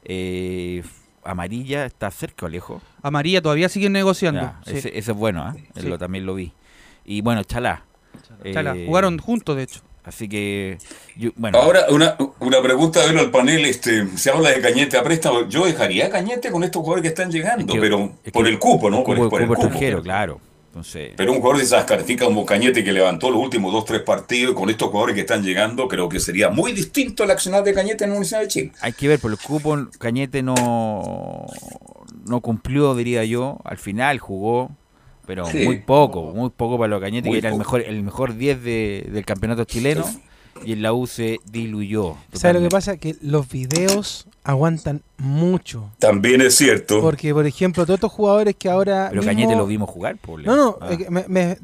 eh, 0.05 0.83
Amarilla, 1.23 1.87
¿está 1.87 2.11
cerca 2.11 2.47
o 2.47 2.49
lejos? 2.49 2.83
Amarilla 3.03 3.41
todavía 3.41 3.69
siguen 3.69 3.93
negociando. 3.93 4.53
ese, 4.67 4.97
es 4.97 5.09
bueno, 5.11 5.55
¿eh? 5.55 5.99
también 5.99 6.27
lo 6.27 6.35
vi. 6.35 6.53
Y 7.05 7.21
bueno, 7.21 7.43
Chalá. 7.45 7.85
Chalá. 8.53 8.75
Jugaron 8.87 9.19
juntos, 9.19 9.57
de 9.57 9.63
hecho. 9.65 9.81
Así 10.05 10.29
que, 10.29 10.77
bueno. 11.37 11.59
Ahora, 11.59 11.87
una, 11.89 12.17
una 12.41 12.61
pregunta 12.61 13.01
de 13.07 13.19
al 13.19 13.31
panel. 13.31 13.65
este 13.65 14.07
Se 14.19 14.31
habla 14.31 14.51
de 14.51 14.61
Cañete 14.61 14.99
a 14.99 15.03
préstamo. 15.03 15.49
Yo 15.49 15.65
dejaría 15.65 16.11
Cañete 16.11 16.51
con 16.51 16.63
estos 16.63 16.83
jugadores 16.83 17.03
que 17.03 17.09
están 17.09 17.31
llegando, 17.31 17.73
pero 17.73 18.13
por 18.33 18.47
el 18.47 18.59
cupo, 18.59 18.91
¿no? 18.91 19.03
por, 19.03 19.17
el, 19.17 19.25
cupo 19.25 19.55
extranjero, 19.55 20.03
claro. 20.03 20.41
Entonces... 20.75 21.13
Pero 21.17 21.31
un 21.31 21.39
jugador 21.39 21.59
de 21.59 21.65
esas 21.65 21.85
características 21.85 22.27
como 22.27 22.45
Cañete 22.45 22.83
que 22.83 22.91
levantó 22.91 23.31
los 23.31 23.41
últimos 23.41 23.73
dos, 23.73 23.85
tres 23.85 24.03
partidos 24.03 24.57
con 24.57 24.69
estos 24.71 24.89
jugadores 24.89 25.15
que 25.15 25.21
están 25.21 25.45
llegando, 25.45 25.87
creo 25.87 26.09
que 26.09 26.19
sería 26.19 26.51
muy 26.51 26.73
distinto 26.73 27.23
el 27.23 27.31
accionar 27.31 27.63
de 27.63 27.73
Cañete 27.73 28.03
en 28.03 28.11
la 28.11 28.17
Universidad 28.17 28.41
de 28.41 28.49
Chile. 28.49 28.73
Hay 28.81 28.93
que 28.93 29.07
ver, 29.07 29.21
por 29.21 29.31
el 29.31 29.39
cupo 29.39 29.87
Cañete 30.01 30.43
no, 30.43 31.47
no 32.27 32.41
cumplió, 32.41 32.97
diría 32.97 33.25
yo. 33.25 33.59
Al 33.63 33.79
final 33.79 34.19
jugó, 34.19 34.73
pero 35.29 35.47
muy 35.49 35.79
poco, 35.79 36.33
muy 36.33 36.51
poco 36.51 36.77
para 36.77 36.89
los 36.89 37.01
Cañete, 37.01 37.31
que 37.31 37.39
era 37.39 37.51
el 37.51 37.57
mejor, 37.57 37.83
el 37.83 38.03
mejor 38.03 38.37
10 38.37 38.65
del 38.65 39.25
campeonato 39.25 39.65
chileno, 39.65 40.05
y 40.65 40.73
en 40.73 40.83
la 40.83 40.93
U 40.93 41.07
se 41.07 41.41
diluyó. 41.51 42.17
¿Sabes 42.33 42.57
lo 42.57 42.63
que 42.63 42.71
pasa? 42.71 42.97
Que 42.97 43.17
los 43.23 43.49
videos 43.49 44.27
aguantan 44.43 45.03
mucho. 45.19 45.91
También 45.99 46.41
es 46.41 46.55
cierto. 46.55 47.01
Porque, 47.01 47.33
por 47.33 47.47
ejemplo, 47.47 47.85
todos 47.85 47.97
estos 47.97 48.13
jugadores 48.13 48.55
que 48.57 48.69
ahora. 48.69 49.09
Pero 49.11 49.23
Cañete 49.23 49.57
lo 49.57 49.67
vimos 49.67 49.89
jugar, 49.89 50.19
No, 50.45 50.57
no, 50.57 50.79
ah. 50.81 50.91
me, 51.09 51.57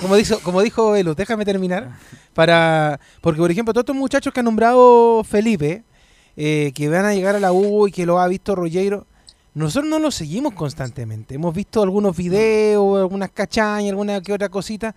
como, 0.00 0.16
dijo, 0.16 0.38
como 0.40 0.62
dijo 0.62 0.94
Elo, 0.94 1.14
déjame 1.14 1.44
terminar. 1.44 1.98
para 2.34 3.00
Porque, 3.20 3.40
por 3.40 3.50
ejemplo, 3.50 3.72
todos 3.72 3.82
estos 3.82 3.96
muchachos 3.96 4.32
que 4.32 4.40
ha 4.40 4.42
nombrado 4.42 5.24
Felipe, 5.24 5.84
eh, 6.36 6.72
que 6.74 6.88
van 6.88 7.04
a 7.04 7.14
llegar 7.14 7.36
a 7.36 7.40
la 7.40 7.52
U 7.52 7.88
y 7.88 7.92
que 7.92 8.06
lo 8.06 8.20
ha 8.20 8.28
visto 8.28 8.54
Rogero 8.54 9.06
nosotros 9.54 9.90
no 9.90 9.98
lo 9.98 10.10
seguimos 10.10 10.54
constantemente. 10.54 11.34
Hemos 11.34 11.54
visto 11.54 11.82
algunos 11.82 12.16
videos, 12.16 12.98
algunas 12.98 13.30
cachañas, 13.30 13.90
alguna 13.90 14.20
que 14.22 14.32
otra 14.32 14.48
cosita, 14.48 14.94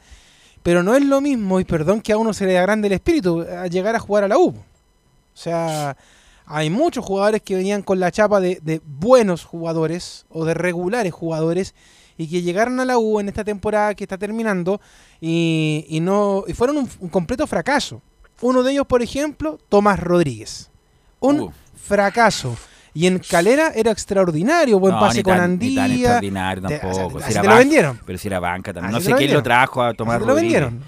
pero 0.65 0.81
no 0.81 0.95
es 0.95 1.05
lo 1.05 1.21
mismo, 1.21 1.59
y 1.59 1.63
perdón 1.63 2.01
que 2.01 2.11
a 2.11 2.17
uno 2.17 2.33
se 2.33 2.47
le 2.47 2.57
agrande 2.57 2.87
el 2.87 2.93
espíritu, 2.93 3.41
a 3.41 3.67
llegar 3.67 3.95
a 3.95 3.99
jugar 3.99 4.23
a 4.23 4.27
la 4.27 4.39
U. 4.39 4.47
O 4.47 4.55
sea, 5.35 5.95
hay 6.43 6.71
muchos 6.71 7.05
jugadores 7.05 7.43
que 7.43 7.55
venían 7.55 7.83
con 7.83 7.99
la 7.99 8.11
chapa 8.11 8.39
de, 8.39 8.81
buenos 8.83 9.45
jugadores 9.45 10.25
o 10.27 10.43
de 10.43 10.55
regulares 10.55 11.13
jugadores 11.13 11.75
y 12.17 12.27
que 12.27 12.41
llegaron 12.41 12.79
a 12.79 12.85
la 12.85 12.97
U 12.97 13.19
en 13.19 13.29
esta 13.29 13.43
temporada 13.43 13.93
que 13.93 14.05
está 14.05 14.17
terminando 14.17 14.81
y, 15.21 15.99
no 16.01 16.45
y 16.47 16.53
fueron 16.53 16.77
un, 16.77 17.09
completo 17.09 17.45
fracaso. 17.45 18.01
Uno 18.41 18.63
de 18.63 18.71
ellos, 18.71 18.87
por 18.87 19.03
ejemplo, 19.03 19.59
Tomás 19.69 19.99
Rodríguez. 19.99 20.71
Un 21.19 21.41
uh. 21.41 21.51
fracaso. 21.75 22.57
Y 22.95 23.07
en 23.07 23.19
Calera 23.19 23.73
era 23.75 23.91
extraordinario, 23.91 24.79
buen 24.79 24.97
pase 24.97 25.21
con 25.21 25.37
Andía. 25.37 25.85
Ni 25.85 25.95
extraordinario 25.95 26.63
tampoco. 26.63 27.19
si 27.19 27.33
lo 27.33 27.55
vendieron. 27.57 27.99
Pero 28.05 28.17
si 28.17 28.27
era 28.29 28.39
banca 28.39 28.73
también. 28.73 28.93
No 28.93 29.01
sé 29.01 29.13
quién 29.15 29.33
lo 29.33 29.43
trajo 29.43 29.83
a 29.83 29.93
tomar 29.93 30.21
lo 30.21 30.33
vendieron. 30.33 30.79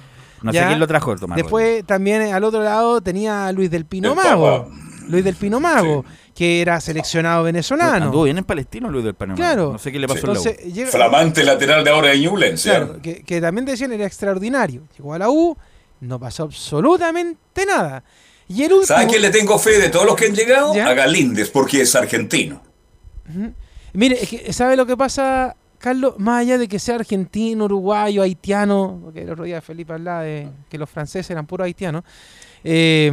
No 0.41 0.53
sé 0.53 0.65
quién 0.65 0.79
lo 0.79 0.87
trajo 0.87 1.11
a 1.11 1.15
tomar 1.17 1.37
Después 1.37 1.85
también 1.85 2.33
al 2.33 2.43
otro 2.45 2.63
lado 2.63 3.01
tenía 3.01 3.47
a 3.47 3.51
Luis 3.51 3.69
del 3.69 3.85
Pino 3.85 4.15
Mago. 4.15 4.71
Luis 5.09 5.23
del 5.23 5.35
Pino 5.35 5.59
Mago, 5.59 6.05
que 6.33 6.61
era 6.61 6.79
seleccionado 6.79 7.43
venezolano. 7.43 8.05
Anduvo 8.05 8.23
bien 8.23 8.37
en 8.37 8.43
Palestino 8.45 8.89
Luis 8.89 9.03
del 9.03 9.13
Pino 9.13 9.33
Mago. 9.33 9.37
Claro. 9.37 9.71
No 9.73 9.77
sé 9.77 9.91
qué 9.91 9.99
le 9.99 10.07
pasó 10.07 10.33
sí. 10.35 10.49
la 10.73 10.83
U. 10.83 10.87
Flamante 10.87 11.43
lateral 11.43 11.83
de 11.83 11.89
ahora 11.89 12.09
de 12.09 12.19
Ñublense. 12.19 12.69
Claro, 12.69 13.01
que, 13.01 13.23
que 13.23 13.41
también 13.41 13.65
decían 13.65 13.91
era 13.91 14.05
extraordinario. 14.05 14.83
Llegó 14.97 15.13
a 15.13 15.19
la 15.19 15.29
U, 15.29 15.57
no 15.99 16.19
pasó 16.19 16.43
absolutamente 16.43 17.65
nada. 17.65 18.03
Y 18.49 18.63
el 18.63 18.85
¿Sabe 18.85 19.07
quién 19.07 19.21
le 19.21 19.29
tengo 19.29 19.59
fe 19.59 19.77
de 19.77 19.89
todos 19.89 20.05
los 20.05 20.15
que 20.15 20.25
han 20.25 20.35
llegado? 20.35 20.73
A 20.73 20.93
Galíndez, 20.93 21.49
porque 21.49 21.81
es 21.81 21.95
argentino. 21.95 22.61
Mire, 23.93 24.53
¿sabe 24.53 24.77
lo 24.77 24.85
que 24.85 24.95
pasa, 24.95 25.55
Carlos? 25.79 26.15
Más 26.17 26.41
allá 26.41 26.57
de 26.57 26.67
que 26.67 26.79
sea 26.79 26.95
argentino, 26.95 27.65
uruguayo, 27.65 28.21
haitiano, 28.21 28.99
porque 29.03 29.23
el 29.23 29.31
otro 29.31 29.43
día 29.43 29.61
Felipe 29.61 29.93
hablaba 29.93 30.21
de 30.21 30.47
que 30.69 30.77
los 30.77 30.89
franceses 30.89 31.29
eran 31.31 31.45
puros 31.45 31.65
haitianos, 31.65 32.03
eh, 32.63 33.11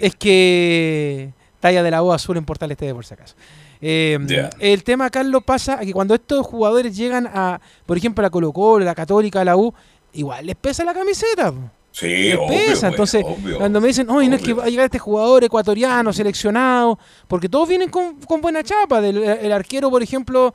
es 0.00 0.16
que 0.16 1.32
talla 1.60 1.82
de 1.82 1.90
la 1.90 2.00
voz 2.00 2.14
azul 2.14 2.38
en 2.38 2.44
Portal 2.44 2.70
Este 2.70 2.92
por 2.94 3.04
si 3.04 3.14
acaso. 3.14 3.34
Eh, 3.82 4.18
el 4.58 4.82
tema, 4.82 5.10
Carlos, 5.10 5.42
pasa 5.44 5.74
a 5.74 5.80
que 5.80 5.92
cuando 5.92 6.14
estos 6.14 6.46
jugadores 6.46 6.96
llegan 6.96 7.26
a, 7.26 7.60
por 7.86 7.96
ejemplo, 7.96 8.22
a 8.22 8.24
la 8.26 8.30
Colo 8.30 8.52
Colo, 8.52 8.84
la 8.84 8.94
Católica, 8.94 9.44
la 9.44 9.56
U, 9.56 9.74
igual 10.14 10.46
les 10.46 10.56
pesa 10.56 10.84
la 10.84 10.94
camiseta. 10.94 11.52
Sí, 11.92 12.32
pesa. 12.48 12.88
Entonces, 12.88 13.24
cuando 13.58 13.80
me 13.80 13.88
dicen, 13.88 14.08
oye, 14.10 14.28
no 14.28 14.36
es 14.36 14.42
que 14.42 14.52
va 14.54 14.64
a 14.64 14.68
llegar 14.68 14.84
este 14.84 14.98
jugador 14.98 15.42
ecuatoriano, 15.42 16.12
seleccionado, 16.12 16.98
porque 17.26 17.48
todos 17.48 17.68
vienen 17.68 17.90
con, 17.90 18.16
buena 18.40 18.62
chapa. 18.62 19.00
Del, 19.00 19.22
el 19.22 19.52
arquero, 19.52 19.90
por 19.90 20.02
ejemplo, 20.02 20.54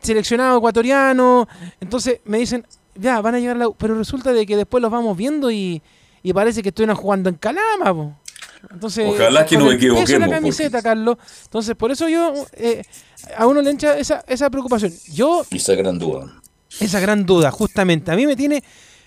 seleccionado 0.00 0.58
ecuatoriano. 0.58 1.48
Entonces 1.80 2.20
me 2.24 2.38
dicen, 2.38 2.64
ya, 2.98 3.20
van 3.20 3.34
a 3.34 3.40
llegar 3.40 3.56
la. 3.56 3.70
Pero 3.70 3.94
resulta 3.96 4.32
de 4.32 4.46
que 4.46 4.56
después 4.56 4.80
los 4.82 4.90
vamos 4.90 5.16
viendo 5.16 5.50
y, 5.50 5.82
parece 6.34 6.62
que 6.62 6.70
estuvieran 6.70 6.96
jugando 6.96 7.28
en 7.28 7.36
Calama. 7.36 8.18
Entonces, 8.70 9.08
Ojalá 9.08 9.46
que 9.46 9.56
no 9.56 9.66
me 9.66 9.74
equivoquemos. 9.74 10.28
la 10.28 10.28
camiseta, 10.28 10.82
Carlos. 10.82 11.16
Entonces, 11.44 11.76
por 11.76 11.90
eso 11.90 12.08
yo 12.08 12.32
eh, 12.54 12.82
a 13.36 13.46
uno 13.46 13.62
le 13.62 13.70
encha 13.70 13.96
esa, 13.96 14.24
esa 14.26 14.50
preocupación. 14.50 14.92
Yo. 15.12 15.44
Esa 15.50 15.74
gran 15.74 15.98
duda. 15.98 16.40
Esa 16.80 17.00
gran 17.00 17.24
duda, 17.24 17.50
justamente. 17.50 18.10
A 18.10 18.16
mí 18.16 18.26
me 18.26 18.34
tiene 18.34 18.62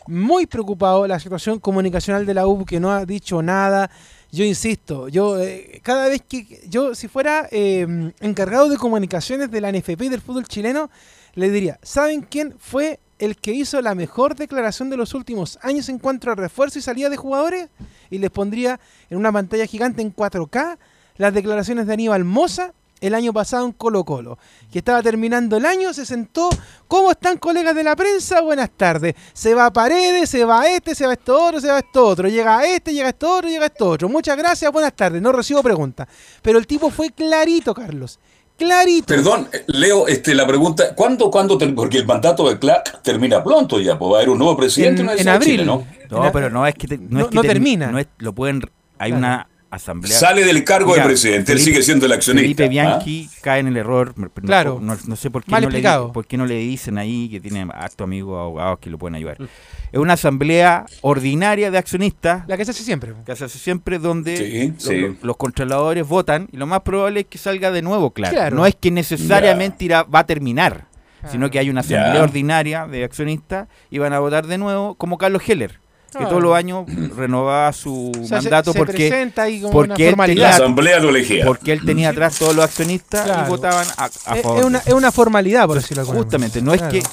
muy 0.10 0.48
preocupado 0.48 1.08
la 1.08 1.20
situación 1.20 1.60
comunicacional 1.60 2.26
de 2.26 2.34
la 2.34 2.48
U 2.48 2.66
que 2.66 2.80
no 2.80 2.92
ha 2.92 3.06
dicho 3.06 3.42
nada. 3.42 3.90
Yo 4.32 4.44
insisto, 4.44 5.08
yo 5.08 5.40
eh, 5.40 5.80
cada 5.84 6.08
vez 6.08 6.22
que 6.28 6.62
yo 6.68 6.94
si 6.96 7.08
fuera 7.08 7.48
em, 7.52 8.12
encargado 8.20 8.70
de 8.70 8.78
comunicaciones 8.78 9.50
de 9.50 9.62
la 9.62 9.72
NFP 9.72 10.02
y 10.02 10.10
del 10.10 10.22
fútbol 10.22 10.48
chileno, 10.48 10.90
le 11.36 11.50
diría, 11.50 11.80
¿saben 11.84 12.22
quién 12.22 12.56
fue 12.60 13.00
el 13.18 13.38
que 13.38 13.54
hizo 13.54 13.82
la 13.82 13.96
mejor 13.96 14.36
declaración 14.36 14.90
de 14.90 14.98
los 14.98 15.14
últimos 15.14 15.58
años 15.62 15.90
en 15.90 16.00
cuanto 16.00 16.32
a 16.32 16.36
refuerzo 16.36 16.80
y 16.80 16.82
salida 16.82 17.10
de 17.10 17.18
jugadores? 17.18 17.70
Y 18.10 18.18
les 18.18 18.30
pondría 18.30 18.80
en 19.10 19.18
una 19.18 19.32
pantalla 19.32 19.66
gigante 19.66 20.02
en 20.02 20.14
4K 20.14 20.78
las 21.18 21.34
declaraciones 21.34 21.86
de 21.86 21.94
Aníbal 21.94 22.24
Moza 22.24 22.74
el 23.02 23.14
año 23.14 23.34
pasado 23.34 23.66
en 23.66 23.72
Colo 23.72 24.04
Colo, 24.04 24.38
que 24.72 24.80
estaba 24.80 25.02
terminando 25.02 25.58
el 25.58 25.66
año, 25.66 25.94
se 25.94 26.06
sentó, 26.06 26.50
¿cómo 26.88 27.12
están 27.12 27.38
colegas 27.38 27.76
de 27.76 27.84
la 27.84 27.96
prensa? 27.96 28.42
Buenas 28.42 28.70
tardes. 28.76 29.16
Se 29.34 29.54
va 29.54 29.68
a 29.68 29.74
Paredes, 29.74 30.30
se 30.30 30.46
va 30.46 30.62
a 30.62 30.70
este, 30.70 30.96
se 30.96 31.06
va 31.06 31.12
a 31.12 31.14
esto 31.14 31.42
otro, 31.42 31.62
se 31.62 31.68
va 31.68 31.78
a 31.78 31.80
esto 31.80 32.06
otro, 32.06 32.28
llega 32.28 32.60
a 32.60 32.66
este, 32.66 32.94
llega 32.94 33.08
a 33.08 33.10
esto 33.10 33.38
otro, 33.38 33.50
llega 33.50 33.64
a 33.64 33.68
esto 33.68 33.90
otro. 33.90 34.10
Muchas 34.10 34.38
gracias, 34.38 34.72
buenas 34.72 34.94
tardes, 34.94 35.22
no 35.22 35.32
recibo 35.32 35.64
preguntas. 35.64 36.08
Pero 36.42 36.60
el 36.60 36.68
tipo 36.68 36.90
fue 36.90 37.12
clarito, 37.12 37.74
Carlos. 37.74 38.20
Clarito. 38.58 39.08
Perdón, 39.08 39.48
Leo, 39.68 40.06
este, 40.08 40.36
la 40.36 40.46
pregunta, 40.46 40.94
¿cuándo, 40.94 41.32
cuándo, 41.32 41.58
porque 41.74 42.00
el 42.00 42.06
mandato 42.06 42.50
de 42.50 42.60
CLAC 42.60 43.02
termina 43.02 43.42
pronto 43.42 43.80
ya, 43.80 43.98
pues 43.98 44.12
va 44.12 44.16
a 44.16 44.18
haber 44.18 44.30
un 44.30 44.38
nuevo 44.38 44.58
presidente 44.58 45.02
en, 45.02 45.10
en 45.10 45.30
abril, 45.30 45.66
¿no? 45.66 45.88
No, 46.10 46.30
pero 46.34 46.50
no 46.50 46.68
es 46.68 46.76
que, 46.76 46.98
no, 46.98 47.22
es 47.22 47.28
que 47.28 47.40
termina. 47.40 47.90
No 47.90 48.00
es, 48.00 48.08
lo 48.18 48.34
pueden, 48.34 48.62
hay 48.98 49.14
una 49.14 49.48
asamblea. 49.72 50.18
Sale 50.18 50.44
del 50.44 50.64
cargo 50.64 50.96
de 50.96 51.02
presidente, 51.02 51.52
él 51.52 51.60
sigue 51.60 51.82
siendo 51.82 52.06
el 52.06 52.12
accionista. 52.12 52.44
Felipe 52.44 52.68
Bianchi 52.68 53.30
cae 53.42 53.60
en 53.60 53.68
el 53.68 53.78
error. 53.78 54.14
Claro. 54.46 54.80
No, 54.82 55.16
sé 55.16 55.30
por 55.30 55.44
qué, 55.44 55.52
no 55.52 55.70
le, 55.70 55.82
por 56.14 56.26
qué 56.26 56.38
no 56.38 56.46
le 56.46 56.56
dicen 56.56 56.98
ahí 56.98 57.30
que 57.30 57.40
tiene 57.40 57.68
acto 57.74 58.04
amigos 58.04 58.40
abogados 58.40 58.80
que 58.80 58.90
lo 58.90 58.98
pueden 58.98 59.16
ayudar. 59.16 59.40
Mm. 59.40 59.48
Es 59.92 60.00
una 60.00 60.14
asamblea 60.14 60.86
ordinaria 61.02 61.72
de 61.72 61.78
accionistas. 61.78 62.48
La 62.48 62.58
que 62.58 62.66
se 62.66 62.72
hace 62.72 62.84
siempre. 62.84 63.14
Que 63.26 63.36
se 63.36 63.46
hace 63.46 63.58
siempre 63.58 64.00
donde 64.00 64.74
los, 65.22 65.38
controladores 65.38 66.08
votan 66.08 66.48
y 66.52 66.58
lo 66.58 66.68
más 66.68 66.82
probable 66.82 67.22
es 67.22 67.26
que 67.28 67.38
salga 67.38 67.72
de 67.72 67.82
nuevo, 67.82 68.12
claro. 68.12 68.56
No 68.56 68.66
es 68.66 68.76
que 68.76 68.92
necesariamente 68.92 69.86
irá, 69.86 70.04
va 70.04 70.20
a 70.20 70.26
terminar, 70.26 70.86
sino 71.32 71.50
que 71.50 71.60
hay 71.60 71.70
una 71.70 71.82
asamblea 71.82 72.24
ordinaria 72.24 72.88
de 72.88 73.04
accionistas 73.04 73.68
y 73.90 73.98
van 73.98 74.14
a 74.14 74.20
votar 74.20 74.48
de 74.48 74.58
nuevo 74.58 74.96
como 74.96 75.18
Carlos 75.18 75.48
Heller 75.48 75.80
que 76.18 76.26
todos 76.26 76.42
los 76.42 76.56
años 76.56 76.86
renovaba 77.16 77.72
su 77.74 78.12
mandato 78.30 78.74
porque, 78.74 79.32
porque 79.72 80.10
él 80.10 80.16
tenía, 80.16 80.44
la 80.44 80.50
asamblea 80.50 81.00
lo 81.00 81.10
elegía. 81.10 81.46
Porque 81.46 81.72
él 81.72 81.86
tenía 81.86 82.10
atrás 82.10 82.40
todos 82.40 82.56
los 82.56 82.66
accionistas 82.66 83.28
y 83.28 83.50
votaban 83.50 83.86
a, 83.98 84.10
favor. 84.10 84.60
Es 84.60 84.66
una, 84.66 84.78
es 84.80 84.94
una, 84.94 85.12
formalidad, 85.12 85.68
por 85.68 85.78
decirlo 85.78 86.04
así. 86.04 86.12
Justamente, 86.12 86.62
no 86.62 86.74
es 86.74 86.82
que, 86.84 87.04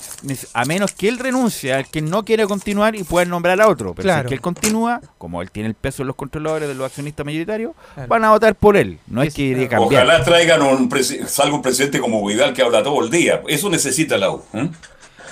a 0.52 0.64
menos 0.64 0.92
que 0.92 1.08
él 1.08 1.18
renuncie, 1.18 1.86
que 1.90 2.02
no 2.02 2.24
quiere 2.24 2.46
continuar 2.46 2.94
y 2.96 3.04
pueda 3.04 3.24
nombrar 3.26 3.60
a 3.60 3.68
otro. 3.68 3.94
Pero 3.94 4.22
si 4.22 4.28
que 4.28 4.34
él 4.34 4.40
continúa, 4.40 5.00
como 5.18 5.42
él 5.42 5.50
tiene 5.50 5.68
el 5.68 5.74
peso 5.74 6.02
de 6.02 6.06
los 6.06 6.16
controladores 6.16 6.68
de 6.68 6.74
los 6.74 6.86
accionistas 6.86 7.24
mayoritarios, 7.24 7.72
van 8.08 8.24
a 8.24 8.30
votar 8.30 8.54
por 8.54 8.76
él. 8.76 8.98
No 9.06 9.22
es 9.22 9.34
que 9.34 9.42
iría 9.42 9.68
cambiar. 9.68 10.04
Ojalá 10.04 10.24
traigan 10.24 10.62
un, 10.62 10.90
salga 11.26 11.54
un 11.54 11.62
presidente 11.62 12.00
como 12.00 12.24
Vidal 12.26 12.52
que 12.52 12.62
habla 12.62 12.82
todo 12.82 13.02
el 13.02 13.10
día. 13.10 13.42
Eso 13.48 13.70
necesita 13.70 14.16
la 14.18 14.30
U. 14.30 14.42
¿eh? 14.54 14.68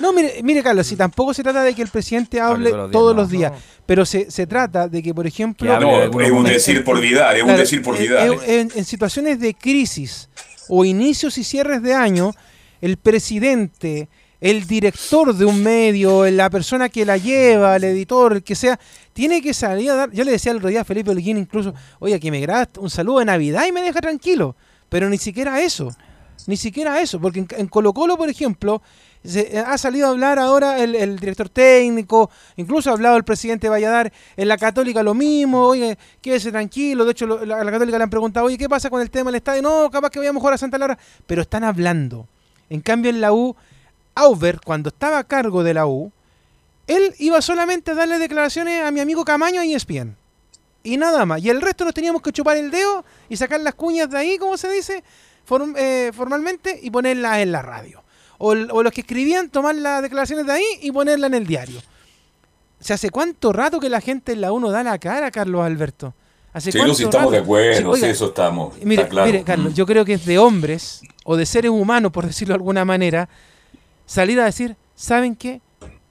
No, 0.01 0.13
mire, 0.13 0.41
mire 0.43 0.63
Carlos, 0.63 0.87
si 0.87 0.97
tampoco 0.97 1.35
se 1.35 1.43
trata 1.43 1.63
de 1.63 1.75
que 1.75 1.83
el 1.83 1.89
presidente 1.89 2.41
hable, 2.41 2.71
todos 2.91 3.15
los 3.15 3.31
días, 3.31 3.53
pero 3.87 4.05
se, 4.05 4.31
se, 4.31 4.47
trata 4.47 4.89
de 4.89 5.03
que, 5.03 5.15
por 5.15 5.27
ejemplo... 5.27 5.79
No, 5.81 6.21
es 6.21 6.31
un 6.31 6.45
decir 6.45 6.85
por 6.85 7.01
Vidal, 7.01 7.37
es 7.37 7.43
un 7.43 7.57
decir 7.57 7.83
por 7.83 7.99
Vidal. 7.99 8.39
En, 8.47 8.85
situaciones 8.85 9.41
de 9.41 9.55
crisis 9.55 10.29
o 10.69 10.85
inicios 10.85 11.39
y 11.39 11.45
cierres 11.45 11.83
de 11.83 11.95
año, 11.95 12.33
el 12.81 12.97
presidente, 12.97 14.09
el 14.41 14.67
director 14.67 15.35
de 15.35 15.45
un 15.45 15.63
medio, 15.63 16.29
la 16.31 16.51
persona 16.51 16.89
que 16.89 17.05
la 17.05 17.17
lleva, 17.17 17.77
el 17.77 17.85
editor, 17.85 18.35
el 18.35 18.43
que 18.43 18.55
sea, 18.55 18.79
tiene 19.13 19.41
que 19.41 19.55
salir 19.55 19.91
a 19.91 19.95
dar... 19.95 20.11
Yo 20.13 20.25
le 20.25 20.33
decía 20.33 20.53
el 20.53 20.59
otro 20.59 20.71
día 20.71 20.81
a 20.81 20.85
Felipe 20.85 21.11
Olguín 21.11 21.39
incluso, 21.39 21.75
oye, 21.99 22.19
que 22.19 22.31
me 22.31 22.41
grabas 22.41 22.69
un 22.79 22.91
saludo 22.91 23.21
de 23.21 23.27
Navidad 23.27 23.67
y 23.67 23.73
me 23.73 23.83
deja 23.83 24.01
tranquilo, 24.01 24.57
pero 24.89 25.09
ni 25.09 25.19
siquiera 25.19 25.61
eso. 25.61 25.91
Ni 26.47 26.57
siquiera 26.57 27.01
eso, 27.01 27.21
porque 27.21 27.47
en 27.57 27.69
Colo 27.69 27.95
Colo, 27.95 28.19
por 28.19 28.29
ejemplo, 28.29 28.83
se, 29.25 29.59
ha 29.59 29.79
salido 29.79 30.07
a 30.07 30.11
hablar 30.11 30.39
ahora 30.39 30.79
el, 30.79 31.19
director 31.19 31.49
técnico, 31.49 32.31
incluso 32.57 32.91
ha 32.91 32.93
hablado 32.93 33.17
el 33.17 33.25
presidente 33.25 33.69
Valladar 33.69 34.13
en 34.37 34.49
la 34.49 34.59
Católica 34.59 35.03
lo 35.03 35.15
mismo, 35.15 35.63
oye, 35.63 35.99
quédese 36.21 36.51
tranquilo, 36.51 37.05
de 37.05 37.13
hecho 37.13 37.25
a 37.41 37.47
la, 37.47 37.71
Católica 37.71 37.97
le 37.97 38.05
han 38.05 38.11
preguntado, 38.11 38.47
oye, 38.47 38.59
¿qué 38.59 38.69
pasa 38.69 38.91
con 38.91 39.01
el 39.01 39.11
tema 39.11 39.31
del 39.31 39.37
estadio? 39.37 39.63
No, 39.63 39.91
capaz 39.91 40.11
que 40.11 40.19
vayamos 40.19 40.41
a 40.41 40.43
jugar 40.43 40.55
a 40.55 40.59
Santa 40.59 40.79
Laura, 40.79 40.99
pero 41.27 41.43
están 41.43 41.65
hablando. 41.65 42.29
En 42.69 42.81
cambio 42.81 43.11
en 43.11 43.21
la 43.21 43.33
U, 43.33 43.57
Auber, 44.15 44.61
cuando 44.65 44.89
estaba 44.89 45.19
a 45.19 45.25
cargo 45.25 45.65
de 45.65 45.75
la 45.75 45.87
U, 45.87 46.13
él 46.87 47.15
iba 47.19 47.41
solamente 47.41 47.93
a 47.93 47.95
darle 47.95 48.19
declaraciones 48.19 48.83
a 48.83 48.91
mi 48.91 49.01
amigo 49.01 49.25
Camaño 49.25 49.63
y 49.63 49.75
ESPN. 49.75 50.17
Y 50.83 50.99
nada 50.99 51.25
más. 51.25 51.43
Y 51.43 51.49
el 51.49 51.63
resto 51.63 51.87
nos 51.87 51.95
teníamos 51.95 52.21
que 52.21 52.31
chupar 52.31 52.59
el 52.59 52.71
dedo 52.71 53.07
y 53.31 53.39
sacar 53.39 53.59
las 53.61 53.75
cuñas 53.75 54.11
de 54.11 54.19
ahí, 54.19 54.37
como 54.37 54.59
se 54.59 54.71
dice, 54.71 55.03
eh, 55.77 56.13
formalmente, 56.15 56.79
y 56.83 56.91
ponerlas 56.91 57.39
en 57.39 57.53
la 57.53 57.63
radio 57.63 58.04
o, 58.39 58.55
los 58.55 58.93
que 58.93 59.01
escribían 59.03 59.49
tomar 59.49 59.75
las 59.75 60.03
declaraciones 60.03 60.47
de 60.47 60.53
ahí 60.53 60.65
y 60.83 60.93
ponerla 60.93 61.27
en 61.27 61.35
el 61.35 61.47
diario. 61.47 61.81
¿Se 62.81 62.93
hace 62.93 63.11
cuánto 63.11 63.53
rato 63.53 63.81
que 63.81 63.89
la 63.89 64.01
gente 64.01 64.33
en 64.33 64.41
la 64.41 64.53
1 64.53 64.71
da 64.71 64.83
la 64.83 64.99
cara, 64.99 65.31
Carlos 65.31 65.63
Alberto? 65.65 66.15
¿Hace 66.53 66.71
sí, 66.71 66.79
si 66.95 67.05
estamos 67.05 67.33
de 67.33 67.39
acuerdo, 67.39 67.97
sí, 67.97 68.05
eso 68.05 68.27
estamos. 68.27 68.75
Mire, 68.83 69.09
mire, 69.25 69.43
Carlos, 69.43 69.75
yo 69.75 69.87
creo 69.87 70.05
que 70.05 70.15
es 70.15 70.25
de 70.25 70.39
hombres 70.39 71.01
o 71.25 71.37
de 71.37 71.47
seres 71.47 71.71
humanos, 71.71 72.13
por 72.13 72.27
decirlo 72.27 72.53
de 72.53 72.59
alguna 72.59 72.85
manera, 72.85 73.29
salir 74.07 74.39
a 74.39 74.45
decir, 74.45 74.77
¿saben 74.95 75.35
qué? 75.35 75.61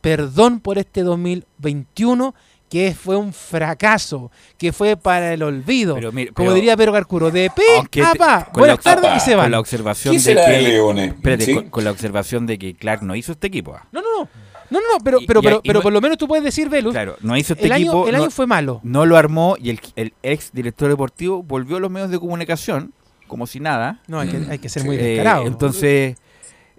Perdón 0.02 0.60
por 0.60 0.78
este 0.78 1.04
2021 1.04 2.36
que 2.74 2.96
fue 2.96 3.16
un 3.16 3.32
fracaso, 3.34 4.32
que 4.58 4.74
fue 4.74 4.98
para 4.98 5.32
el 5.32 5.44
olvido. 5.44 5.96
como 6.34 6.54
diría 6.56 6.76
Pedro 6.76 6.92
Carcuro, 6.92 7.30
de 7.30 7.52
pe 7.56 8.02
a 8.02 8.16
pa. 8.16 8.50
Buenas 8.52 8.80
tardes 8.80 9.12
y 9.16 9.20
se 9.20 9.36
va. 9.36 9.44
Con 9.44 9.52
la 9.52 9.60
observación 9.60 10.18
de 10.18 10.34
que, 10.34 11.68
con, 11.70 11.84
la 11.84 11.92
observación 11.92 12.48
de 12.48 12.58
que 12.58 12.74
Clark 12.74 13.04
no 13.04 13.16
hizo 13.16 13.34
este 13.34 13.46
equipo. 13.46 13.76
Ah. 13.76 13.86
No, 13.92 14.02
no, 14.02 14.08
no. 14.22 14.30
No, 14.72 14.80
no, 14.80 15.04
pero, 15.04 15.20
pero, 15.28 15.44
pero, 15.44 15.62
pero 15.64 15.82
por 15.84 15.94
lo 15.94 16.02
menos 16.02 16.18
tú 16.18 16.28
puedes 16.28 16.44
decir, 16.44 16.68
Velus. 16.68 16.94
Claro, 16.94 17.16
no 17.22 17.38
hizo 17.38 17.54
este 17.54 17.68
el 17.68 17.74
equipo. 17.74 18.06
Año, 18.06 18.08
el 18.08 18.16
año 18.16 18.32
fue 18.32 18.48
malo. 18.48 18.80
No 18.82 19.06
lo 19.06 19.18
armó 19.18 19.56
y 19.62 19.70
el, 19.70 19.80
el, 19.96 20.14
ex 20.24 20.52
director 20.52 20.90
deportivo 20.90 21.44
volvió 21.44 21.78
a 21.78 21.80
los 21.80 21.92
medios 21.92 22.10
de 22.10 22.18
comunicación 22.18 22.92
como 23.28 23.46
si 23.46 23.60
nada. 23.60 24.00
No, 24.08 24.20
hay 24.20 24.30
que, 24.30 24.38
hay 24.50 24.58
que 24.58 24.70
ser 24.70 24.84
muy 24.84 24.96
eh, 24.96 25.04
descarado. 25.04 25.46
entonces, 25.46 26.18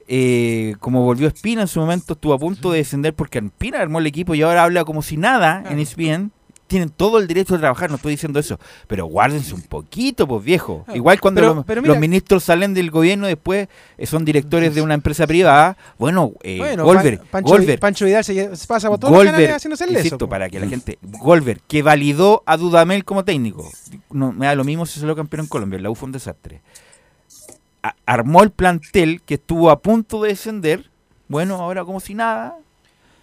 eh, 0.07 0.77
como 0.81 1.03
volvió 1.03 1.29
Espina 1.29 1.63
en 1.63 1.69
su 1.69 1.81
momento, 1.81 2.15
estuvo 2.15 2.35
a 2.35 2.39
punto 2.39 2.73
de 2.73 2.79
descender 2.79 3.15
porque 3.15 3.39
Espina 3.39 3.81
armó 3.81 3.99
el 3.99 4.07
equipo 4.07 4.35
y 4.35 4.43
ahora 4.43 4.65
habla 4.65 4.85
como 4.85 5.03
si 5.03 5.17
nada 5.17 5.65
en 5.69 5.79
ESPN. 5.79 6.31
Tienen 6.67 6.89
todo 6.89 7.19
el 7.19 7.27
derecho 7.27 7.55
de 7.55 7.61
trabajar, 7.61 7.91
no 7.91 7.97
estoy 7.97 8.13
diciendo 8.13 8.41
eso, 8.41 8.59
pero 8.87 9.05
guárdense 9.05 9.55
un 9.55 9.61
poquito, 9.61 10.27
pues 10.27 10.43
viejo. 10.43 10.87
Igual 10.95 11.21
cuando 11.21 11.43
los, 11.43 11.99
ministros 11.99 12.43
salen 12.43 12.73
del 12.73 12.91
gobierno 12.91 13.27
después 13.27 13.69
eh, 13.99 14.07
son 14.07 14.25
directores 14.25 14.75
de 14.75 14.81
una 14.81 14.95
empresa 14.95 15.27
privada. 15.27 15.77
Bueno, 15.99 16.33
eh, 16.43 16.75
Golver, 16.79 17.21
Pancho, 17.79 18.07
Vidal 18.07 18.25
se 18.25 18.67
pasa 18.67 18.89
por 18.89 18.99
todo 18.99 19.15
haciéndose 19.15 19.85
el 19.85 20.19
para 20.27 20.49
que 20.49 20.59
la 20.59 20.67
gente, 20.67 20.99
Golver, 21.03 21.61
que 21.69 21.83
validó 21.83 22.43
a 22.47 22.57
Dudamel 22.57 23.05
como 23.05 23.25
técnico. 23.27 23.71
No, 24.11 24.33
me 24.33 24.47
da 24.47 24.55
lo 24.55 24.65
mismo 24.65 24.87
si 24.87 24.99
se 24.99 25.07
lo 25.07 25.15
campeón 25.15 25.43
en 25.43 25.49
Colombia, 25.49 25.79
la 25.79 25.91
U 25.91 25.95
fue 25.95 26.07
un 26.07 26.13
desastre 26.13 26.63
armó 28.07 28.43
el 28.43 28.51
plantel 28.51 29.23
que 29.23 29.35
estuvo 29.35 29.71
a 29.71 29.81
punto 29.81 30.23
de 30.23 30.31
descender. 30.31 30.91
Bueno, 31.29 31.57
ahora 31.57 31.85
como 31.85 32.01
si 32.01 32.15
nada, 32.15 32.59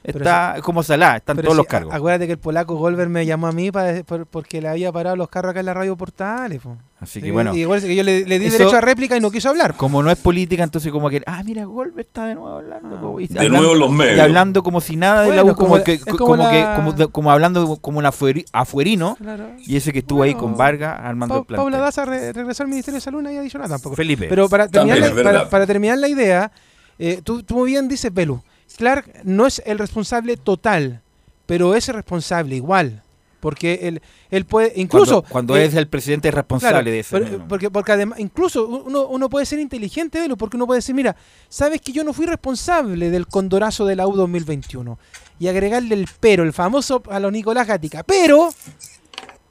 Está 0.03 0.55
como 0.63 0.81
Salah, 0.81 1.17
están 1.17 1.37
todos 1.37 1.55
los 1.55 1.67
cargos. 1.67 1.93
Acuérdate 1.93 2.25
que 2.25 2.33
el 2.33 2.39
polaco 2.39 2.75
Golver 2.75 3.07
me 3.07 3.25
llamó 3.25 3.47
a 3.47 3.51
mí 3.51 3.71
para, 3.71 4.03
porque 4.03 4.59
le 4.59 4.67
había 4.67 4.91
parado 4.91 5.15
los 5.15 5.29
carros 5.29 5.51
acá 5.51 5.59
en 5.59 5.67
la 5.67 5.75
radio 5.75 5.95
Portales. 5.95 6.61
Así 6.99 7.21
que 7.21 7.31
bueno. 7.31 7.53
Y 7.55 7.61
igual 7.61 7.81
que 7.81 7.95
yo 7.95 8.03
le, 8.03 8.23
di 8.23 8.49
derecho 8.49 8.77
a 8.77 8.81
réplica 8.81 9.15
y 9.15 9.19
no 9.19 9.29
quiso 9.29 9.49
hablar. 9.49 9.75
Como 9.75 10.01
no 10.01 10.09
es 10.09 10.17
política, 10.17 10.63
entonces 10.63 10.91
como 10.91 11.09
que, 11.09 11.21
ah, 11.27 11.43
mira, 11.43 11.65
Golver 11.65 12.05
está 12.05 12.25
de 12.25 12.35
nuevo 12.35 12.49
hablando. 12.49 13.17
Ah. 13.19 13.41
de 13.41 13.49
nuevo 13.49 13.75
los 13.75 13.91
medios. 13.91 14.17
Y 14.17 14.19
hablando 14.21 14.63
como 14.63 14.81
si 14.81 14.95
nada 14.95 15.21
de 15.21 15.35
la 15.35 15.43
U, 15.43 15.55
como, 15.55 15.83
que, 15.83 15.99
como, 15.99 16.49
que 16.49 17.07
como, 17.11 17.31
hablando 17.31 17.77
como 17.77 17.99
un 17.99 18.05
afuerino. 18.05 19.17
Y 19.59 19.75
ese 19.75 19.93
que 19.93 19.99
estuvo 19.99 20.23
ahí 20.23 20.33
con 20.33 20.57
Vargas 20.57 20.99
armando 20.99 21.39
el 21.39 21.45
plan. 21.45 21.59
Paula 21.59 21.77
Daza 21.77 22.05
regresó 22.05 22.63
al 22.63 22.69
Ministerio 22.69 22.95
de 22.95 23.01
Salud, 23.01 23.21
nadie 23.21 23.37
ha 23.37 23.41
dicho 23.41 23.59
nada 23.59 23.75
tampoco. 23.75 23.95
Felipe. 23.95 24.27
Pero 24.27 24.49
para 24.49 24.67
terminar, 24.67 24.99
la, 24.99 25.47
para, 25.47 25.67
terminar 25.67 25.99
la 25.99 26.07
idea, 26.07 26.51
eh, 26.97 27.21
tú, 27.23 27.43
tú 27.43 27.55
muy 27.55 27.69
bien 27.69 27.87
dices, 27.87 28.09
Pelu 28.11 28.41
Clark 28.77 29.21
no 29.23 29.45
es 29.45 29.61
el 29.65 29.79
responsable 29.79 30.37
total, 30.37 31.01
pero 31.45 31.75
es 31.75 31.87
responsable 31.87 32.55
igual. 32.55 33.03
Porque 33.41 33.79
él, 33.81 34.01
él 34.29 34.45
puede, 34.45 34.71
incluso... 34.75 35.23
Cuando, 35.23 35.57
es 35.57 35.73
el 35.73 35.87
presidente 35.87 36.29
responsable 36.29 36.91
de 36.91 36.99
eso. 36.99 37.19
Porque, 37.49 37.71
porque 37.71 37.91
además, 37.91 38.19
incluso 38.19 38.67
uno, 38.67 39.07
uno 39.07 39.29
puede 39.29 39.47
ser 39.47 39.59
inteligente 39.59 40.21
de 40.21 40.27
lo, 40.27 40.37
porque 40.37 40.57
uno 40.57 40.67
puede 40.67 40.77
decir, 40.77 40.93
mira, 40.93 41.15
sabes 41.49 41.81
que 41.81 41.91
yo 41.91 42.03
no 42.03 42.13
fui 42.13 42.27
responsable 42.27 43.09
del 43.09 43.27
condorazo 43.27 43.85
de 43.85 43.95
la 43.95 44.07
U 44.07 44.15
2021. 44.15 44.97
Y 45.39 45.47
agregarle 45.47 45.95
el 45.95 46.07
pero, 46.19 46.43
el 46.43 46.53
famoso 46.53 47.01
a 47.09 47.19
los 47.19 47.31
Nicolás 47.31 47.67
Gatica. 47.67 48.03
Pero 48.03 48.49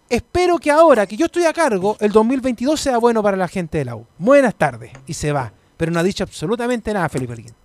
espero 0.09 0.59
que 0.59 0.71
ahora 0.71 1.05
que 1.07 1.17
yo 1.17 1.27
estoy 1.27 1.45
a 1.45 1.53
cargo, 1.53 1.97
el 1.99 2.13
2022 2.13 2.81
sea 2.81 2.99
bueno 2.99 3.25
para 3.25 3.37
la 3.37 3.49
gente 3.49 3.79
de 3.79 3.87
la 3.87 3.97
U. 3.97 4.07
Buenas 4.19 4.55
tardes. 4.55 4.93
Y 5.09 5.15
se 5.15 5.33
va. 5.33 5.53
Pero 5.77 5.91
no 5.91 5.99
ha 5.99 6.05
dicho 6.05 6.23
absolutamente 6.23 6.93
nada 6.95 7.09
Felipe 7.09 7.33
Alguín. 7.33 7.60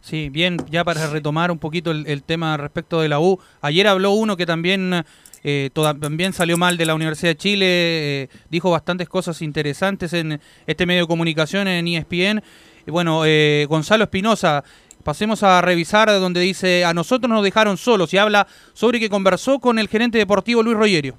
Sí, 0.00 0.28
bien, 0.28 0.56
ya 0.70 0.84
para 0.84 1.06
retomar 1.08 1.50
un 1.50 1.58
poquito 1.58 1.90
el, 1.90 2.22
tema 2.22 2.56
respecto 2.56 3.00
de 3.00 3.08
la 3.08 3.20
U. 3.20 3.38
Ayer 3.60 3.86
habló 3.86 4.12
uno 4.12 4.36
que 4.36 4.46
también, 4.46 5.04
eh, 5.44 5.70
también 5.74 6.32
salió 6.32 6.56
mal 6.56 6.76
de 6.76 6.86
la 6.86 6.94
Universidad 6.94 7.32
de 7.32 7.36
Chile, 7.36 7.66
eh, 7.68 8.28
dijo 8.48 8.70
bastantes 8.70 9.08
cosas 9.08 9.42
interesantes 9.42 10.12
en 10.12 10.40
este 10.66 10.86
medio 10.86 11.02
de 11.02 11.08
comunicación, 11.08 11.68
en 11.68 11.86
ESPN. 11.88 12.42
Y 12.86 12.90
bueno, 12.90 13.22
eh, 13.26 13.66
Gonzalo 13.68 14.04
Espinosa, 14.04 14.64
pasemos 15.04 15.42
a 15.42 15.60
revisar 15.60 16.08
donde 16.08 16.40
dice, 16.40 16.84
a 16.84 16.94
nosotros 16.94 17.28
nos 17.28 17.44
dejaron 17.44 17.76
solos 17.76 18.14
y 18.14 18.18
habla 18.18 18.46
sobre 18.72 19.00
que 19.00 19.10
conversó 19.10 19.58
con 19.58 19.78
el 19.78 19.88
gerente 19.88 20.18
deportivo 20.18 20.62
Luis 20.62 20.76
Rogerio. 20.76 21.18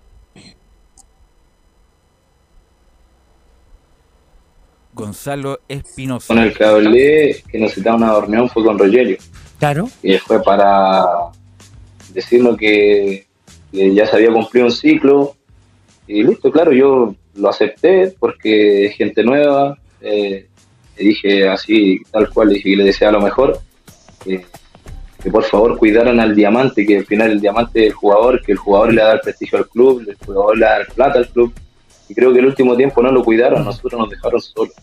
Gonzalo 5.00 5.60
Espinosa. 5.68 6.28
Con 6.28 6.43
el 6.43 6.54
que 6.54 6.64
hablé 6.64 7.43
que 7.50 7.58
necesitaba 7.58 7.97
una 7.97 8.20
reunión 8.20 8.50
fue 8.50 8.64
con 8.64 8.78
Rogelio. 8.78 9.18
Claro. 9.58 9.89
Y 10.04 10.18
fue 10.18 10.41
para 10.43 11.06
decirnos 12.14 12.58
que, 12.58 13.26
ya 13.72 14.06
se 14.06 14.16
había 14.16 14.32
cumplido 14.32 14.68
un 14.68 14.72
ciclo. 14.72 15.36
Y 16.08 16.24
listo, 16.24 16.52
claro, 16.52 16.72
yo 16.72 17.16
lo 17.36 17.50
acepté 17.50 18.14
porque 18.20 18.88
es 18.88 18.95
gente 18.95 19.24
nueva. 19.24 19.78
Eh, 20.02 20.47
le 20.97 21.04
dije 21.04 21.47
así, 21.47 22.00
tal 22.12 22.30
cual, 22.30 22.50
le 22.50 22.56
dije 22.56 22.70
que 22.72 22.76
le 22.76 22.84
desea 22.84 23.12
lo 23.12 23.22
mejor. 23.22 23.60
que 24.26 25.32
por 25.32 25.43
favor 25.43 25.78
cuidaran 25.78 26.20
al 26.20 26.36
diamante, 26.36 26.86
que 26.86 26.97
al 27.00 27.06
final 27.06 27.32
el 27.32 27.41
diamante 27.41 27.82
es 27.82 27.88
el 27.88 27.93
jugador, 27.93 28.41
que 28.41 28.54
el 28.54 28.58
jugador 28.58 28.93
le 28.93 29.02
da 29.02 29.14
el 29.14 29.20
prestigio 29.20 29.58
al 29.58 29.68
club, 29.68 30.06
el 30.08 30.16
jugador 30.26 30.58
le 30.58 30.66
da 30.66 30.78
el 30.78 30.88
plata 30.88 31.20
al 31.20 31.28
club 31.28 31.54
y 32.10 32.16
creo 32.16 32.34
que 32.34 32.39
el 32.39 32.47
último 32.47 32.76
tiempo 32.76 33.01
no 33.01 33.12
lo 33.12 33.24
cuidaron, 33.24 33.64
nosotros 33.64 34.01
nos 34.01 34.10
dejaron 34.10 34.41
solos. 34.41 34.74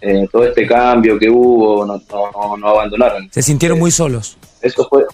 Eh, 0.00 0.26
todo 0.32 0.46
este 0.46 0.66
cambio 0.66 1.18
que 1.18 1.28
hubo, 1.28 1.84
nos 1.84 2.02
no, 2.08 2.68
abandonaron. 2.68 3.28
Se 3.30 3.42
sintieron 3.42 3.78
muy 3.78 3.90
solos. 3.90 4.36
Eso 4.60 4.86
fue, 4.88 5.04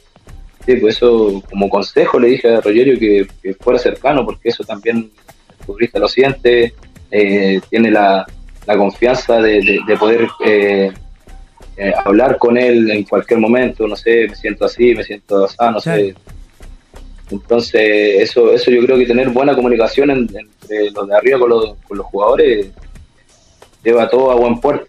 sí, 0.64 0.76
pues 0.76 0.96
eso 0.96 1.42
como 1.50 1.68
consejo 1.68 2.18
le 2.18 2.28
dije 2.28 2.54
a 2.54 2.60
Rogerio 2.60 2.98
que, 2.98 3.26
fuera 3.60 3.78
cercano, 3.78 4.24
porque 4.24 4.50
eso 4.50 4.62
también 4.64 5.10
el 5.48 5.64
futbolista 5.64 5.98
lo 5.98 6.08
siente, 6.08 6.74
eh, 7.10 7.60
tiene 7.70 7.90
la, 7.90 8.26
confianza 8.66 9.40
de, 9.40 9.80
poder 9.98 10.28
eh, 10.44 10.92
hablar 12.04 12.36
con 12.36 12.58
él 12.58 12.90
en 12.90 13.04
cualquier 13.04 13.40
momento, 13.40 13.88
no 13.88 13.96
sé, 13.96 14.26
me 14.28 14.34
siento 14.34 14.66
así, 14.66 14.94
me 14.94 15.02
siento 15.02 15.44
así, 15.44 15.56
no 15.60 15.80
sé. 15.80 16.14
Entonces, 17.30 18.20
eso, 18.20 18.52
eso 18.52 18.70
yo 18.70 18.82
creo 18.84 18.96
que 18.96 19.06
tener 19.06 19.28
buena 19.30 19.54
comunicación 19.54 20.10
entre 20.10 20.90
los 20.90 21.08
de 21.08 21.16
arriba 21.16 21.38
con 21.38 21.50
los, 21.50 21.74
con 21.86 21.98
los 21.98 22.06
jugadores 22.06 22.70
lleva 23.82 24.08
todo 24.08 24.30
a 24.30 24.34
buen 24.34 24.60
puerto. 24.60 24.86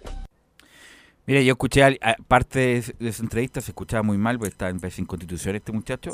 Mira, 1.25 1.41
yo 1.41 1.51
escuché 1.51 1.99
parte 2.27 2.81
de 2.97 3.09
esa 3.09 3.21
entrevista, 3.21 3.61
se 3.61 3.69
escuchaba 3.69 4.01
muy 4.01 4.17
mal, 4.17 4.39
porque 4.39 4.49
está 4.49 4.69
en 4.69 4.79
sin 4.89 5.05
constitución 5.05 5.55
este 5.55 5.71
muchacho. 5.71 6.11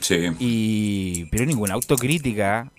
Sí. 0.00 0.30
Y, 0.38 1.26
pero 1.26 1.44
ninguna 1.44 1.74
autocrítica 1.74 2.72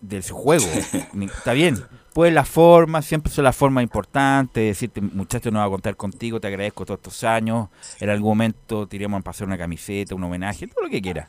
de 0.00 0.22
su 0.22 0.36
juego. 0.36 0.66
está 1.36 1.52
bien. 1.52 1.82
Pues 2.14 2.32
la 2.32 2.44
forma, 2.44 3.02
siempre 3.02 3.32
son 3.32 3.42
las 3.42 3.56
formas 3.56 3.82
importantes, 3.82 4.64
decirte, 4.64 5.00
muchacho, 5.00 5.50
no 5.50 5.58
va 5.58 5.64
a 5.64 5.68
contar 5.68 5.96
contigo, 5.96 6.38
te 6.38 6.46
agradezco 6.46 6.86
todos 6.86 6.98
estos 6.98 7.24
años, 7.24 7.70
en 7.98 8.08
algún 8.08 8.28
momento 8.28 8.86
te 8.86 8.94
iríamos 8.94 9.18
a 9.18 9.22
pasar 9.24 9.48
una 9.48 9.58
camiseta, 9.58 10.14
un 10.14 10.22
homenaje, 10.22 10.68
todo 10.68 10.84
lo 10.84 10.90
que 10.90 11.02
quieras. 11.02 11.26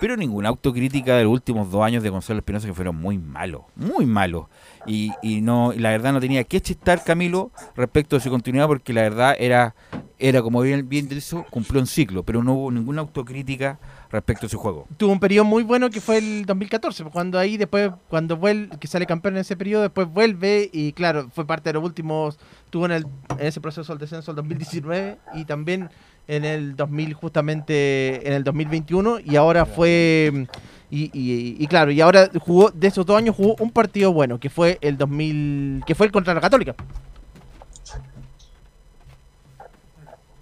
Pero 0.00 0.16
ninguna 0.16 0.50
autocrítica 0.50 1.16
de 1.16 1.24
los 1.24 1.32
últimos 1.32 1.72
dos 1.72 1.82
años 1.82 2.04
de 2.04 2.10
Gonzalo 2.10 2.38
Espinosa 2.38 2.68
que 2.68 2.72
fueron 2.72 2.94
muy 2.94 3.18
malos, 3.18 3.62
muy 3.74 4.06
malos. 4.06 4.46
Y, 4.86 5.10
y 5.22 5.40
no 5.40 5.72
la 5.76 5.90
verdad 5.90 6.12
no 6.12 6.20
tenía 6.20 6.44
que 6.44 6.60
chistar 6.60 7.02
Camilo 7.02 7.50
respecto 7.74 8.14
de 8.14 8.22
su 8.22 8.30
continuidad 8.30 8.68
porque 8.68 8.92
la 8.92 9.02
verdad 9.02 9.34
era, 9.40 9.74
era 10.20 10.40
como 10.40 10.60
bien, 10.60 10.88
bien 10.88 11.08
dicho, 11.08 11.46
cumplió 11.50 11.80
un 11.80 11.88
ciclo, 11.88 12.22
pero 12.22 12.44
no 12.44 12.52
hubo 12.52 12.70
ninguna 12.70 13.00
autocrítica 13.00 13.80
respecto 14.10 14.46
a 14.46 14.48
su 14.48 14.58
juego. 14.58 14.86
Tuvo 14.96 15.12
un 15.12 15.20
periodo 15.20 15.44
muy 15.44 15.62
bueno 15.62 15.90
que 15.90 16.00
fue 16.00 16.18
el 16.18 16.46
2014, 16.46 17.04
cuando 17.04 17.38
ahí 17.38 17.56
después, 17.56 17.90
cuando 18.08 18.36
vuelve, 18.36 18.78
que 18.78 18.86
sale 18.86 19.06
campeón 19.06 19.34
en 19.34 19.40
ese 19.40 19.56
periodo, 19.56 19.82
después 19.82 20.08
vuelve 20.08 20.70
y 20.72 20.92
claro, 20.92 21.28
fue 21.34 21.46
parte 21.46 21.68
de 21.68 21.74
los 21.74 21.84
últimos, 21.84 22.38
tuvo 22.70 22.86
en, 22.86 22.92
el, 22.92 23.06
en 23.38 23.46
ese 23.46 23.60
proceso 23.60 23.92
el 23.92 23.98
descenso 23.98 24.32
del 24.32 24.36
2019 24.36 25.18
y 25.34 25.44
también 25.44 25.90
en 26.26 26.44
el 26.44 26.76
2000 26.76 27.14
justamente 27.14 28.26
en 28.26 28.34
el 28.34 28.44
2021 28.44 29.20
y 29.24 29.36
ahora 29.36 29.64
fue 29.64 30.46
y, 30.90 31.10
y, 31.12 31.66
claro 31.68 31.90
y 31.90 32.02
ahora 32.02 32.30
jugó 32.38 32.70
de 32.70 32.86
esos 32.86 33.04
dos 33.06 33.16
años 33.16 33.34
jugó 33.34 33.56
un 33.60 33.70
partido 33.70 34.12
bueno 34.12 34.38
que 34.38 34.50
fue 34.50 34.78
el 34.82 34.98
2000 34.98 35.84
que 35.86 35.94
fue 35.94 36.06
el 36.06 36.12
contra 36.12 36.34
la 36.34 36.40
Católica. 36.40 36.74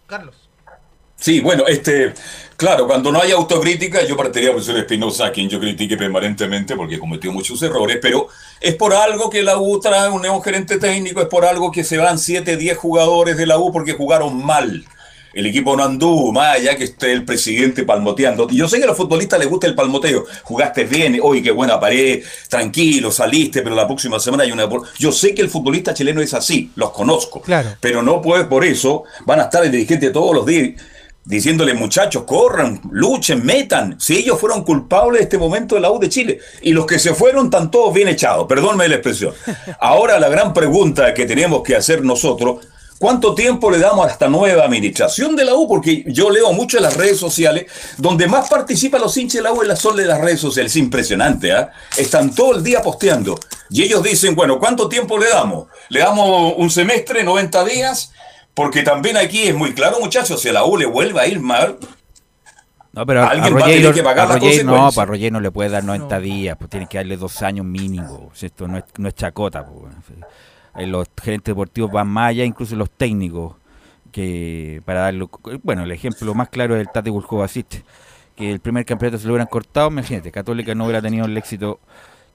Carlos. 0.06 0.48
Sí, 1.16 1.40
bueno, 1.40 1.66
este, 1.66 2.12
claro, 2.56 2.86
cuando 2.86 3.12
no 3.12 3.20
hay 3.20 3.32
autocrítica, 3.32 4.04
yo 4.04 4.16
partiría 4.16 4.52
por 4.52 4.62
ser 4.62 4.76
Espinosa, 4.76 5.26
a 5.26 5.32
quien 5.32 5.48
yo 5.48 5.60
critique 5.60 5.96
permanentemente 5.96 6.76
porque 6.76 6.98
cometió 6.98 7.32
muchos 7.32 7.60
errores, 7.62 7.98
pero 8.00 8.28
es 8.60 8.74
por 8.74 8.94
algo 8.94 9.30
que 9.30 9.42
la 9.42 9.58
U 9.58 9.80
trae 9.80 10.08
un 10.10 10.20
nuevo 10.20 10.40
gerente 10.40 10.78
técnico, 10.78 11.20
es 11.20 11.28
por 11.28 11.44
algo 11.44 11.70
que 11.70 11.84
se 11.84 11.98
van 11.98 12.18
7, 12.18 12.56
10 12.56 12.76
jugadores 12.76 13.36
de 13.36 13.46
la 13.46 13.58
U 13.58 13.72
porque 13.72 13.92
jugaron 13.92 14.44
mal. 14.44 14.84
El 15.36 15.44
equipo 15.44 15.76
no 15.76 15.84
anduvo, 15.84 16.32
más 16.32 16.56
allá 16.56 16.78
que 16.78 16.84
esté 16.84 17.12
el 17.12 17.22
presidente 17.26 17.82
palmoteando. 17.82 18.48
Yo 18.48 18.66
sé 18.68 18.78
que 18.78 18.84
a 18.84 18.86
los 18.86 18.96
futbolistas 18.96 19.38
les 19.38 19.46
gusta 19.46 19.66
el 19.66 19.74
palmoteo. 19.74 20.24
Jugaste 20.42 20.84
bien, 20.84 21.18
hoy 21.22 21.42
qué 21.42 21.50
buena 21.50 21.78
pared, 21.78 22.24
tranquilo, 22.48 23.12
saliste, 23.12 23.60
pero 23.60 23.74
la 23.74 23.86
próxima 23.86 24.18
semana 24.18 24.44
hay 24.44 24.52
una. 24.52 24.66
Yo 24.98 25.12
sé 25.12 25.34
que 25.34 25.42
el 25.42 25.50
futbolista 25.50 25.92
chileno 25.92 26.22
es 26.22 26.32
así, 26.32 26.70
los 26.74 26.90
conozco. 26.90 27.42
Claro. 27.42 27.74
Pero 27.80 28.02
no 28.02 28.22
puede 28.22 28.44
por 28.44 28.64
eso, 28.64 29.04
van 29.26 29.40
a 29.40 29.42
estar 29.42 29.62
el 29.62 29.70
dirigente 29.70 30.08
todos 30.08 30.34
los 30.34 30.46
días 30.46 30.70
diciéndole 31.26 31.74
muchachos, 31.74 32.22
corran, 32.22 32.80
luchen, 32.90 33.44
metan. 33.44 33.96
Si 34.00 34.16
ellos 34.16 34.38
fueron 34.38 34.62
culpables 34.62 35.18
de 35.18 35.24
este 35.24 35.38
momento 35.38 35.74
de 35.74 35.80
la 35.80 35.90
U 35.90 35.98
de 35.98 36.08
Chile. 36.08 36.38
Y 36.62 36.72
los 36.72 36.86
que 36.86 36.98
se 36.98 37.14
fueron 37.14 37.46
están 37.46 37.70
todos 37.70 37.92
bien 37.92 38.08
echados, 38.08 38.46
perdónme 38.46 38.88
la 38.88 38.94
expresión. 38.94 39.34
Ahora 39.80 40.18
la 40.20 40.28
gran 40.28 40.54
pregunta 40.54 41.12
que 41.12 41.26
tenemos 41.26 41.62
que 41.62 41.74
hacer 41.74 42.04
nosotros, 42.04 42.64
¿cuánto 42.98 43.34
tiempo 43.34 43.72
le 43.72 43.78
damos 43.78 44.06
a 44.06 44.10
esta 44.10 44.28
nueva 44.28 44.64
administración 44.64 45.34
de 45.34 45.44
la 45.44 45.54
U? 45.56 45.66
Porque 45.66 46.04
yo 46.06 46.30
leo 46.30 46.52
mucho 46.52 46.76
en 46.76 46.84
las 46.84 46.96
redes 46.96 47.18
sociales, 47.18 47.66
donde 47.98 48.28
más 48.28 48.48
participan 48.48 49.00
los 49.00 49.16
hinchas 49.16 49.42
de 49.42 49.42
la 49.42 49.52
U 49.52 49.62
en 49.62 49.68
la 49.68 49.76
sol 49.76 49.96
de 49.96 50.06
las 50.06 50.20
redes 50.20 50.38
sociales. 50.38 50.72
Es 50.72 50.76
impresionante, 50.76 51.52
¿ah? 51.52 51.72
Están 51.96 52.32
todo 52.34 52.54
el 52.54 52.62
día 52.62 52.82
posteando. 52.82 53.36
Y 53.68 53.82
ellos 53.82 54.00
dicen, 54.04 54.36
bueno, 54.36 54.60
¿cuánto 54.60 54.88
tiempo 54.88 55.18
le 55.18 55.28
damos? 55.28 55.66
¿Le 55.88 55.98
damos 55.98 56.54
un 56.56 56.70
semestre, 56.70 57.24
90 57.24 57.64
días? 57.64 58.12
Porque 58.56 58.82
también 58.82 59.18
aquí 59.18 59.42
es 59.42 59.54
muy 59.54 59.74
claro, 59.74 60.00
muchachos, 60.00 60.40
si 60.40 60.48
a 60.48 60.52
la 60.54 60.64
U 60.64 60.78
le 60.78 60.86
vuelve 60.86 61.20
a 61.20 61.26
ir 61.26 61.40
mal, 61.40 61.76
no, 62.96 63.04
pero 63.04 63.24
alguien 63.24 63.54
va 63.54 63.60
a 63.60 63.64
tener 63.66 63.92
que 63.92 64.02
pagar 64.02 64.28
las 64.28 64.38
consecuencias. 64.38 64.64
No, 64.64 64.90
para 64.90 65.10
Roger 65.10 65.30
no 65.30 65.40
le 65.40 65.50
puede 65.50 65.68
dar 65.68 65.84
90 65.84 66.18
días, 66.20 66.56
pues 66.56 66.70
tiene 66.70 66.86
que 66.88 66.96
darle 66.96 67.18
dos 67.18 67.42
años 67.42 67.66
mínimo. 67.66 68.32
Esto 68.40 68.66
no 68.66 68.78
es, 68.78 68.84
no 68.96 69.08
es 69.08 69.14
chacota. 69.14 69.66
Pues. 69.66 70.88
Los 70.88 71.06
gerentes 71.22 71.52
deportivos 71.52 71.92
van 71.92 72.08
más 72.08 72.30
allá, 72.30 72.44
incluso 72.44 72.74
los 72.74 72.88
técnicos, 72.90 73.56
que 74.10 74.80
para 74.86 75.00
darlo. 75.00 75.28
Bueno, 75.62 75.82
el 75.82 75.92
ejemplo 75.92 76.32
más 76.34 76.48
claro 76.48 76.74
es 76.74 76.80
el 76.80 76.88
Tate 76.90 77.12
Asiste, 77.44 77.84
que 78.34 78.50
el 78.50 78.60
primer 78.60 78.86
campeonato 78.86 79.18
se 79.18 79.26
lo 79.26 79.34
hubieran 79.34 79.48
cortado. 79.48 79.88
Imagínate, 79.88 80.32
Católica 80.32 80.74
no 80.74 80.84
hubiera 80.84 81.02
tenido 81.02 81.26
el 81.26 81.36
éxito 81.36 81.80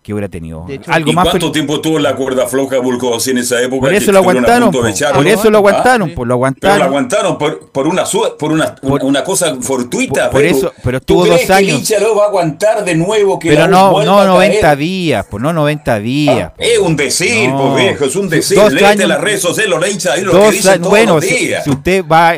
que 0.02 0.14
hubiera 0.14 0.30
tenido. 0.30 0.66
Algo 0.88 1.12
¿Y 1.12 1.14
más 1.14 1.30
cuánto 1.30 1.52
tiempo 1.52 1.80
tuvo 1.80 2.00
la 2.00 2.16
cuerda 2.16 2.48
floja 2.48 2.80
Bulco 2.80 3.18
en 3.24 3.38
esa 3.38 3.62
época? 3.62 3.82
Por 3.82 3.94
eso 3.94 4.12
lo 4.12 4.20
aguantaron. 4.20 4.72
Por, 4.72 4.88
eso 5.28 5.52
lo 5.52 5.58
aguantaron, 5.60 6.12
por 6.16 6.28
lo 6.28 6.34
aguantaron. 6.34 6.76
Pero 6.76 6.84
lo 6.84 6.90
aguantaron 6.90 7.38
por, 7.38 7.70
por 7.70 7.88
una 7.88 8.04
por 8.38 8.52
una, 8.52 8.76
una 8.82 9.24
cosa 9.24 9.56
fortuita. 9.62 10.32
Por, 10.32 10.44
eso, 10.44 10.74
pero 10.84 10.98
estuvo 10.98 11.26
dos 11.26 11.50
años. 11.52 11.88
Que 11.88 12.00
lo 12.00 12.16
va 12.16 12.26
a 12.26 12.28
aguantar 12.30 12.84
de 12.84 12.96
nuevo 12.96 13.38
que 13.38 13.50
Pero 13.50 13.68
no, 13.68 14.04
no 14.04 14.26
90 14.26 14.76
días, 14.76 15.26
pues 15.30 15.42
no 15.42 15.54
90 15.54 16.00
días. 16.00 16.52
es 16.58 16.80
un 16.80 16.96
decir, 16.96 17.52
pues 17.52 17.76
viejo, 17.76 18.06
es 18.06 18.16
un 18.16 18.30
decir. 18.30 18.58
Dos 18.58 18.74
Léete 18.74 19.06
las 19.06 19.22
redes 19.22 19.42
sociales, 19.42 19.70
los 19.70 19.88
hinchas 19.88 20.16
ahí 20.16 20.24
lo 20.24 20.32
que 20.32 20.52
dicen 20.52 20.82
bueno, 20.82 21.16
los 21.16 21.24
días. 21.24 21.64
Si, 21.64 21.70
usted 21.70 22.04
va 22.06 22.34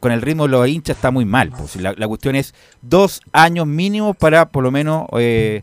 con 0.00 0.10
el 0.10 0.20
ritmo 0.20 0.44
de 0.44 0.50
los 0.50 0.66
hinchas 0.66 0.96
está 0.96 1.12
muy 1.12 1.24
mal. 1.24 1.50
Pues 1.50 1.76
la, 1.76 1.94
la 1.96 2.08
cuestión 2.08 2.34
es 2.34 2.54
dos 2.82 3.20
años 3.32 3.66
mínimo 3.66 4.14
para 4.14 4.48
por 4.48 4.64
lo 4.64 4.72
menos 4.72 5.06
eh, 5.16 5.62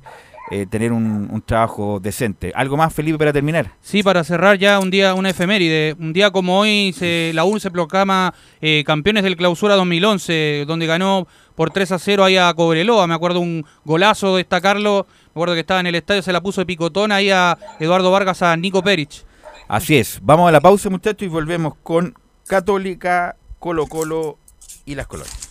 eh, 0.51 0.65
tener 0.69 0.91
un, 0.91 1.41
trabajo 1.45 2.01
decente. 2.01 2.51
¿Algo 2.53 2.75
más, 2.75 2.93
Felipe, 2.93 3.17
para 3.17 3.31
terminar? 3.31 3.71
Sí, 3.79 4.03
para 4.03 4.21
cerrar 4.25 4.57
ya 4.57 4.79
un 4.79 4.91
día, 4.91 5.13
una 5.13 5.29
efeméride. 5.29 5.95
Un 5.97 6.11
día 6.11 6.29
como 6.31 6.59
hoy, 6.59 6.93
se, 6.93 7.31
la 7.33 7.45
UN 7.45 7.61
se 7.61 7.71
proclama 7.71 8.33
eh, 8.61 8.83
campeones 8.85 9.23
del 9.23 9.37
Clausura 9.37 9.75
2011, 9.75 10.65
donde 10.67 10.87
ganó 10.87 11.25
por 11.55 11.71
3 11.71 11.93
a 11.93 11.99
0 11.99 12.25
ahí 12.25 12.35
a 12.35 12.53
Cobreloa. 12.53 13.07
Me 13.07 13.13
acuerdo 13.13 13.39
un 13.39 13.65
golazo, 13.85 14.35
destacarlo. 14.35 15.07
Me 15.27 15.39
acuerdo 15.39 15.53
que 15.53 15.61
estaba 15.61 15.79
en 15.79 15.87
el 15.87 15.95
estadio, 15.95 16.21
se 16.21 16.33
la 16.33 16.41
puso 16.41 16.59
de 16.59 16.65
picotón 16.65 17.13
ahí 17.13 17.29
a 17.29 17.57
Eduardo 17.79 18.11
Vargas, 18.11 18.41
a 18.41 18.55
Nico 18.57 18.83
Perich. 18.83 19.23
Así 19.69 19.95
es. 19.95 20.19
Vamos 20.21 20.49
a 20.49 20.51
la 20.51 20.59
pausa, 20.59 20.89
muchachos, 20.89 21.23
y 21.23 21.29
volvemos 21.29 21.75
con 21.81 22.13
Católica, 22.45 23.37
Colo 23.57 23.87
Colo 23.87 24.37
y 24.85 24.95
las 24.95 25.07
colonias. 25.07 25.50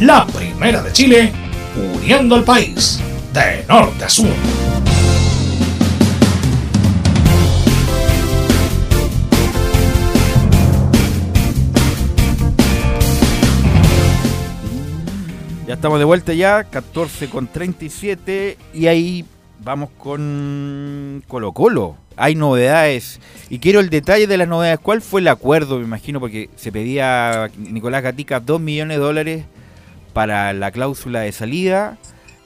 la 0.00 0.26
primera 0.26 0.82
de 0.82 0.92
Chile, 0.92 1.32
uniendo 1.96 2.34
al 2.34 2.44
país 2.44 3.00
de 3.32 3.64
norte 3.68 4.04
a 4.04 4.08
sur. 4.08 4.28
Ya 15.66 15.74
estamos 15.74 15.98
de 15.98 16.04
vuelta 16.04 16.34
ya, 16.34 16.64
14 16.64 17.28
con 17.30 17.46
37 17.46 18.58
y 18.74 18.86
ahí 18.86 19.24
vamos 19.62 19.88
con 19.96 21.22
Colo 21.26 21.52
Colo. 21.52 21.96
Hay 22.16 22.34
novedades 22.34 23.20
y 23.48 23.58
quiero 23.58 23.80
el 23.80 23.90
detalle 23.90 24.26
de 24.26 24.36
las 24.36 24.46
novedades. 24.46 24.78
¿Cuál 24.80 25.00
fue 25.00 25.20
el 25.20 25.28
acuerdo? 25.28 25.78
Me 25.78 25.84
imagino 25.84 26.20
porque 26.20 26.50
se 26.56 26.70
pedía 26.70 27.50
Nicolás 27.56 28.02
Gatica 28.02 28.40
2 28.40 28.60
millones 28.60 28.98
de 28.98 29.02
dólares 29.02 29.44
para 30.14 30.54
la 30.54 30.70
cláusula 30.70 31.20
de 31.20 31.32
salida. 31.32 31.98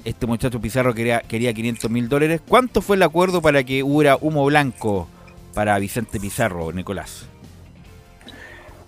Este 0.05 0.27
muchacho 0.27 0.61
Pizarro 0.61 0.95
quería, 0.95 1.21
quería 1.21 1.53
500 1.53 1.91
mil 1.91 2.09
dólares. 2.09 2.41
¿Cuánto 2.49 2.83
fue 2.83 2.97
el 2.97 3.03
acuerdo 3.05 3.41
para 3.41 3.63
que 3.63 3.85
hubiera 3.85 4.17
humo 4.21 4.45
blanco 4.47 5.07
para 5.55 5.79
Vicente 5.79 6.19
Pizarro, 6.19 6.73
Nicolás? 6.73 7.27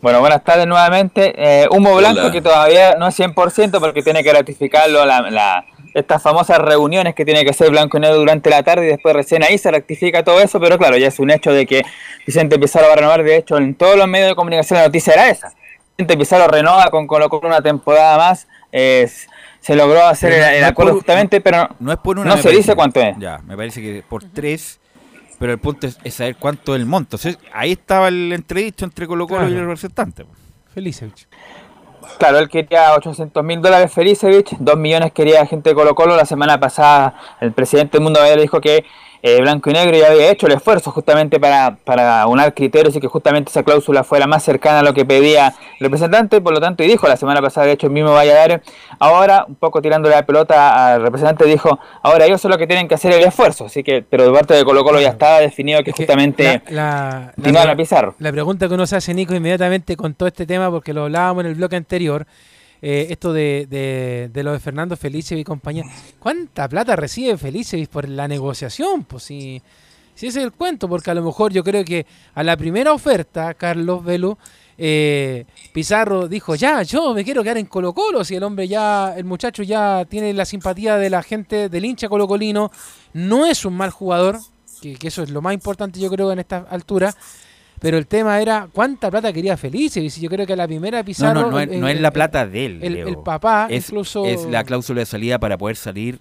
Bueno, 0.00 0.20
buenas 0.20 0.42
tardes 0.42 0.66
nuevamente. 0.66 1.34
Eh, 1.36 1.68
humo 1.70 1.94
blanco 1.94 2.30
que 2.30 2.40
todavía 2.40 2.96
no 2.98 3.06
es 3.08 3.20
100% 3.20 3.78
porque 3.80 4.02
tiene 4.02 4.24
que 4.24 4.32
ratificarlo 4.32 5.04
la, 5.04 5.64
estas 5.92 6.22
famosas 6.22 6.58
reuniones 6.58 7.14
que 7.14 7.26
tiene 7.26 7.44
que 7.44 7.52
ser 7.52 7.70
blanco 7.70 7.98
y 7.98 8.00
negro 8.00 8.16
durante 8.16 8.48
la 8.48 8.62
tarde 8.62 8.86
y 8.86 8.88
después 8.88 9.14
recién 9.14 9.42
ahí 9.42 9.58
se 9.58 9.70
rectifica 9.70 10.22
todo 10.22 10.40
eso, 10.40 10.58
pero 10.58 10.78
claro, 10.78 10.96
ya 10.96 11.08
es 11.08 11.18
un 11.18 11.30
hecho 11.30 11.52
de 11.52 11.66
que 11.66 11.82
Vicente 12.26 12.58
Pizarro 12.58 12.86
va 12.86 12.94
a 12.94 12.96
renovar. 12.96 13.22
De 13.22 13.36
hecho, 13.36 13.58
en 13.58 13.74
todos 13.74 13.96
los 13.96 14.08
medios 14.08 14.28
de 14.28 14.34
comunicación 14.34 14.78
la 14.78 14.86
noticia 14.86 15.12
era 15.12 15.28
esa. 15.28 15.52
Vicente 15.98 16.16
Pizarro 16.16 16.48
renova 16.48 16.86
con 16.90 17.06
Colo 17.06 17.28
una 17.42 17.60
temporada 17.60 18.16
más 18.16 18.48
se 18.72 19.76
logró 19.76 20.04
hacer 20.04 20.32
el, 20.32 20.64
acuerdo 20.64 20.94
justamente, 20.94 21.40
pero 21.40 21.68
no, 21.78 21.92
es 21.92 21.98
por 21.98 22.18
una, 22.18 22.36
no 22.36 22.42
se 22.42 22.50
dice 22.50 22.74
cuánto 22.74 23.00
es. 23.00 23.16
Ya, 23.18 23.38
me 23.46 23.56
parece 23.56 23.80
que 23.82 24.02
por 24.08 24.24
tres, 24.24 24.80
pero 25.38 25.52
el 25.52 25.58
punto 25.58 25.86
es, 25.86 26.14
saber 26.14 26.36
cuánto 26.36 26.74
es 26.74 26.80
el 26.80 26.86
monto. 26.86 27.18
ahí 27.52 27.72
estaba 27.72 28.08
el 28.08 28.32
entredicho 28.32 28.84
entre 28.84 29.06
Colo 29.06 29.26
Colo 29.26 29.48
y 29.48 29.52
el 29.52 29.60
representante. 29.60 30.24
Felicevich. 30.74 31.26
Claro, 32.18 32.38
él 32.38 32.48
quería 32.48 32.94
800 32.94 33.44
mil 33.44 33.60
dólares 33.60 33.92
Felicevich, 33.92 34.56
2 34.58 34.76
millones 34.76 35.12
quería 35.12 35.44
gente 35.46 35.70
de 35.70 35.74
Colo 35.74 35.94
Colo. 35.94 36.16
La 36.16 36.24
semana 36.24 36.58
pasada 36.58 37.14
el 37.40 37.52
presidente 37.52 37.98
del 37.98 38.04
Mundo 38.04 38.20
le 38.22 38.40
dijo 38.40 38.60
que 38.60 38.84
eh, 39.22 39.40
Blanco 39.40 39.70
y 39.70 39.72
Negro 39.74 39.96
ya 39.96 40.08
había 40.08 40.30
hecho 40.30 40.46
el 40.46 40.52
esfuerzo 40.52 40.90
justamente 40.90 41.38
para, 41.38 41.76
para 41.76 42.26
unar 42.26 42.54
criterios 42.54 42.96
y 42.96 43.00
que 43.00 43.06
justamente 43.06 43.50
esa 43.50 43.62
cláusula 43.62 44.04
fuera 44.04 44.26
más 44.26 44.42
cercana 44.42 44.80
a 44.80 44.82
lo 44.82 44.94
que 44.94 45.04
pedía 45.04 45.54
el 45.78 45.84
representante, 45.86 46.40
por 46.40 46.54
lo 46.54 46.60
tanto, 46.60 46.82
y 46.82 46.86
dijo 46.88 47.06
la 47.06 47.16
semana 47.16 47.40
pasada, 47.42 47.66
de 47.66 47.72
hecho, 47.72 47.86
el 47.86 47.92
mismo 47.92 48.12
Valladares, 48.12 48.60
ahora, 48.98 49.44
un 49.46 49.56
poco 49.56 49.82
tirándole 49.82 50.14
la 50.14 50.24
pelota 50.24 50.94
al 50.94 51.02
representante, 51.02 51.44
dijo, 51.44 51.78
ahora 52.02 52.26
ellos 52.26 52.40
son 52.40 52.50
los 52.50 52.58
que 52.58 52.66
tienen 52.66 52.88
que 52.88 52.94
hacer 52.94 53.12
el 53.12 53.22
esfuerzo, 53.22 53.66
así 53.66 53.82
que, 53.82 54.02
pero 54.02 54.24
de 54.24 54.32
parte 54.32 54.54
de 54.54 54.64
Colo 54.64 54.84
Colo 54.84 55.00
ya 55.00 55.10
estaba 55.10 55.40
definido 55.40 55.82
que, 55.82 55.92
justamente 55.92 56.62
la, 56.68 57.32
la, 57.36 57.64
la, 57.64 57.76
Pizarro. 57.76 58.14
La 58.18 58.32
pregunta 58.32 58.68
que 58.68 58.74
uno 58.74 58.86
se 58.86 58.96
hace, 58.96 59.14
Nico, 59.14 59.34
inmediatamente 59.34 59.96
con 59.96 60.14
todo 60.14 60.28
este 60.28 60.46
tema, 60.46 60.70
porque 60.70 60.92
lo 60.92 61.04
hablábamos 61.04 61.44
en 61.44 61.50
el 61.50 61.56
bloque 61.56 61.76
anterior, 61.76 62.26
eh, 62.82 63.08
esto 63.10 63.32
de, 63.32 63.66
de, 64.32 64.42
lo 64.42 64.52
de 64.52 64.60
Fernando 64.60 64.96
Felice 64.96 65.36
y 65.36 65.44
compañía. 65.44 65.84
¿Cuánta 66.18 66.68
plata 66.68 66.96
recibe 66.96 67.36
Felice 67.36 67.86
por 67.90 68.08
la 68.08 68.26
negociación? 68.26 69.04
Pues 69.04 69.24
si, 69.24 69.62
si 70.14 70.26
ese 70.26 70.40
es 70.40 70.44
el 70.44 70.52
cuento, 70.52 70.88
porque 70.88 71.10
a 71.10 71.14
lo 71.14 71.22
mejor 71.22 71.52
yo 71.52 71.62
creo 71.62 71.84
que 71.84 72.06
a 72.34 72.42
la 72.42 72.56
primera 72.56 72.92
oferta, 72.92 73.54
Carlos 73.54 74.04
Velo, 74.04 74.38
eh, 74.82 75.44
Pizarro 75.74 76.26
dijo, 76.26 76.54
ya, 76.54 76.82
yo 76.82 77.12
me 77.12 77.22
quiero 77.22 77.42
quedar 77.42 77.58
en 77.58 77.66
Colo 77.66 77.92
Colo, 77.92 78.24
si 78.24 78.36
el 78.36 78.42
hombre 78.42 78.66
ya, 78.66 79.14
el 79.14 79.24
muchacho 79.24 79.62
ya 79.62 80.06
tiene 80.08 80.32
la 80.32 80.46
simpatía 80.46 80.96
de 80.96 81.10
la 81.10 81.22
gente, 81.22 81.68
del 81.68 81.84
hincha 81.84 82.08
colocolino, 82.08 82.70
no 83.12 83.44
es 83.44 83.66
un 83.66 83.76
mal 83.76 83.90
jugador, 83.90 84.38
que, 84.80 84.94
que 84.94 85.08
eso 85.08 85.22
es 85.22 85.28
lo 85.28 85.42
más 85.42 85.52
importante 85.52 86.00
yo 86.00 86.08
creo 86.08 86.32
en 86.32 86.38
esta 86.38 86.66
altura, 86.70 87.14
pero 87.80 87.96
el 87.96 88.06
tema 88.06 88.40
era 88.40 88.68
cuánta 88.72 89.10
plata 89.10 89.32
quería 89.32 89.56
Felice. 89.56 90.00
Y 90.00 90.08
yo 90.08 90.28
creo 90.28 90.46
que 90.46 90.54
la 90.54 90.66
primera 90.66 91.02
Pizarro. 91.02 91.50
No, 91.50 91.50
no, 91.50 91.66
no, 91.66 91.88
es, 91.88 92.00
la 92.00 92.10
plata 92.12 92.46
de 92.46 92.66
él. 92.66 92.78
El, 92.82 93.18
papá, 93.18 93.66
es, 93.70 93.88
incluso. 93.88 94.26
Es 94.26 94.44
la 94.44 94.64
cláusula 94.64 95.00
de 95.00 95.06
salida 95.06 95.38
para 95.38 95.58
poder 95.58 95.76
salir 95.76 96.20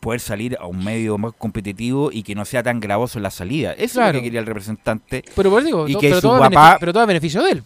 poder 0.00 0.20
salir 0.20 0.56
a 0.60 0.66
un 0.66 0.84
medio 0.84 1.18
más 1.18 1.32
competitivo 1.36 2.10
y 2.12 2.22
que 2.22 2.36
no 2.36 2.44
sea 2.44 2.62
tan 2.62 2.78
gravoso 2.78 3.18
la 3.18 3.30
salida. 3.30 3.72
Eso 3.72 4.00
es 4.00 4.06
lo 4.06 4.12
que 4.12 4.22
quería 4.22 4.38
el 4.38 4.46
representante. 4.46 5.24
Pero, 5.34 5.50
pues 5.50 5.64
digo, 5.64 5.88
y 5.88 5.96
que 5.96 6.14
su 6.20 6.28
papá, 6.28 6.76
pero 6.78 6.92
todo 6.92 7.02
a 7.02 7.06
beneficio 7.06 7.42
de 7.42 7.50
él 7.52 7.62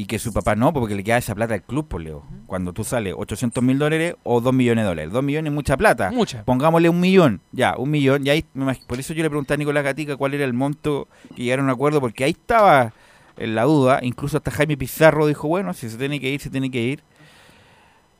y 0.00 0.06
que 0.06 0.18
su 0.18 0.32
papá 0.32 0.56
no, 0.56 0.72
porque 0.72 0.94
le 0.94 1.04
queda 1.04 1.18
esa 1.18 1.34
plata 1.34 1.52
al 1.52 1.62
club, 1.62 1.86
por 1.86 2.00
pues, 2.00 2.04
Leo. 2.06 2.24
Cuando 2.46 2.72
tú 2.72 2.84
sales 2.84 3.12
800 3.14 3.62
mil 3.62 3.78
dólares 3.78 4.14
o 4.22 4.40
2 4.40 4.54
millones 4.54 4.84
de 4.84 4.88
dólares. 4.88 5.12
2 5.12 5.22
millones 5.22 5.50
es 5.50 5.54
mucha 5.54 5.76
plata. 5.76 6.10
Mucha. 6.10 6.42
Pongámosle 6.42 6.88
un 6.88 6.98
millón, 7.00 7.42
ya, 7.52 7.76
un 7.76 7.90
millón. 7.90 8.26
Y 8.26 8.30
ahí, 8.30 8.46
por 8.86 8.98
eso 8.98 9.12
yo 9.12 9.22
le 9.22 9.28
pregunté 9.28 9.52
a 9.52 9.56
Nicolás 9.58 9.84
Gatica 9.84 10.16
cuál 10.16 10.32
era 10.32 10.46
el 10.46 10.54
monto 10.54 11.06
que 11.36 11.42
llegaron 11.42 11.66
a 11.66 11.72
un 11.72 11.74
acuerdo, 11.74 12.00
porque 12.00 12.24
ahí 12.24 12.30
estaba 12.30 12.94
en 13.36 13.54
la 13.54 13.64
duda. 13.64 14.00
Incluso 14.00 14.38
hasta 14.38 14.50
Jaime 14.50 14.78
Pizarro 14.78 15.26
dijo, 15.26 15.48
bueno, 15.48 15.74
si 15.74 15.90
se 15.90 15.98
tiene 15.98 16.18
que 16.18 16.30
ir, 16.30 16.40
se 16.40 16.48
tiene 16.48 16.70
que 16.70 16.80
ir. 16.80 17.02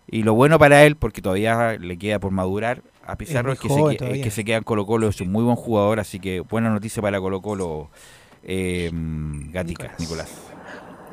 Y 0.06 0.22
lo 0.22 0.34
bueno 0.34 0.58
para 0.58 0.84
él, 0.84 0.96
porque 0.96 1.22
todavía 1.22 1.78
le 1.78 1.96
queda 1.96 2.18
por 2.18 2.30
madurar 2.30 2.82
a 3.06 3.16
Pizarro, 3.16 3.52
es, 3.52 3.58
que, 3.58 3.70
se, 3.70 4.20
que 4.20 4.30
se 4.30 4.44
queda 4.44 4.58
en 4.58 4.64
Colo 4.64 4.84
Colo, 4.84 5.08
es 5.08 5.18
un 5.22 5.32
muy 5.32 5.44
buen 5.44 5.56
jugador, 5.56 5.98
así 5.98 6.20
que 6.20 6.40
buena 6.40 6.68
noticia 6.68 7.00
para 7.00 7.18
Colo 7.20 7.40
Colo, 7.40 7.88
eh, 8.42 8.90
Gatica, 8.92 9.94
Nicolás. 9.98 10.50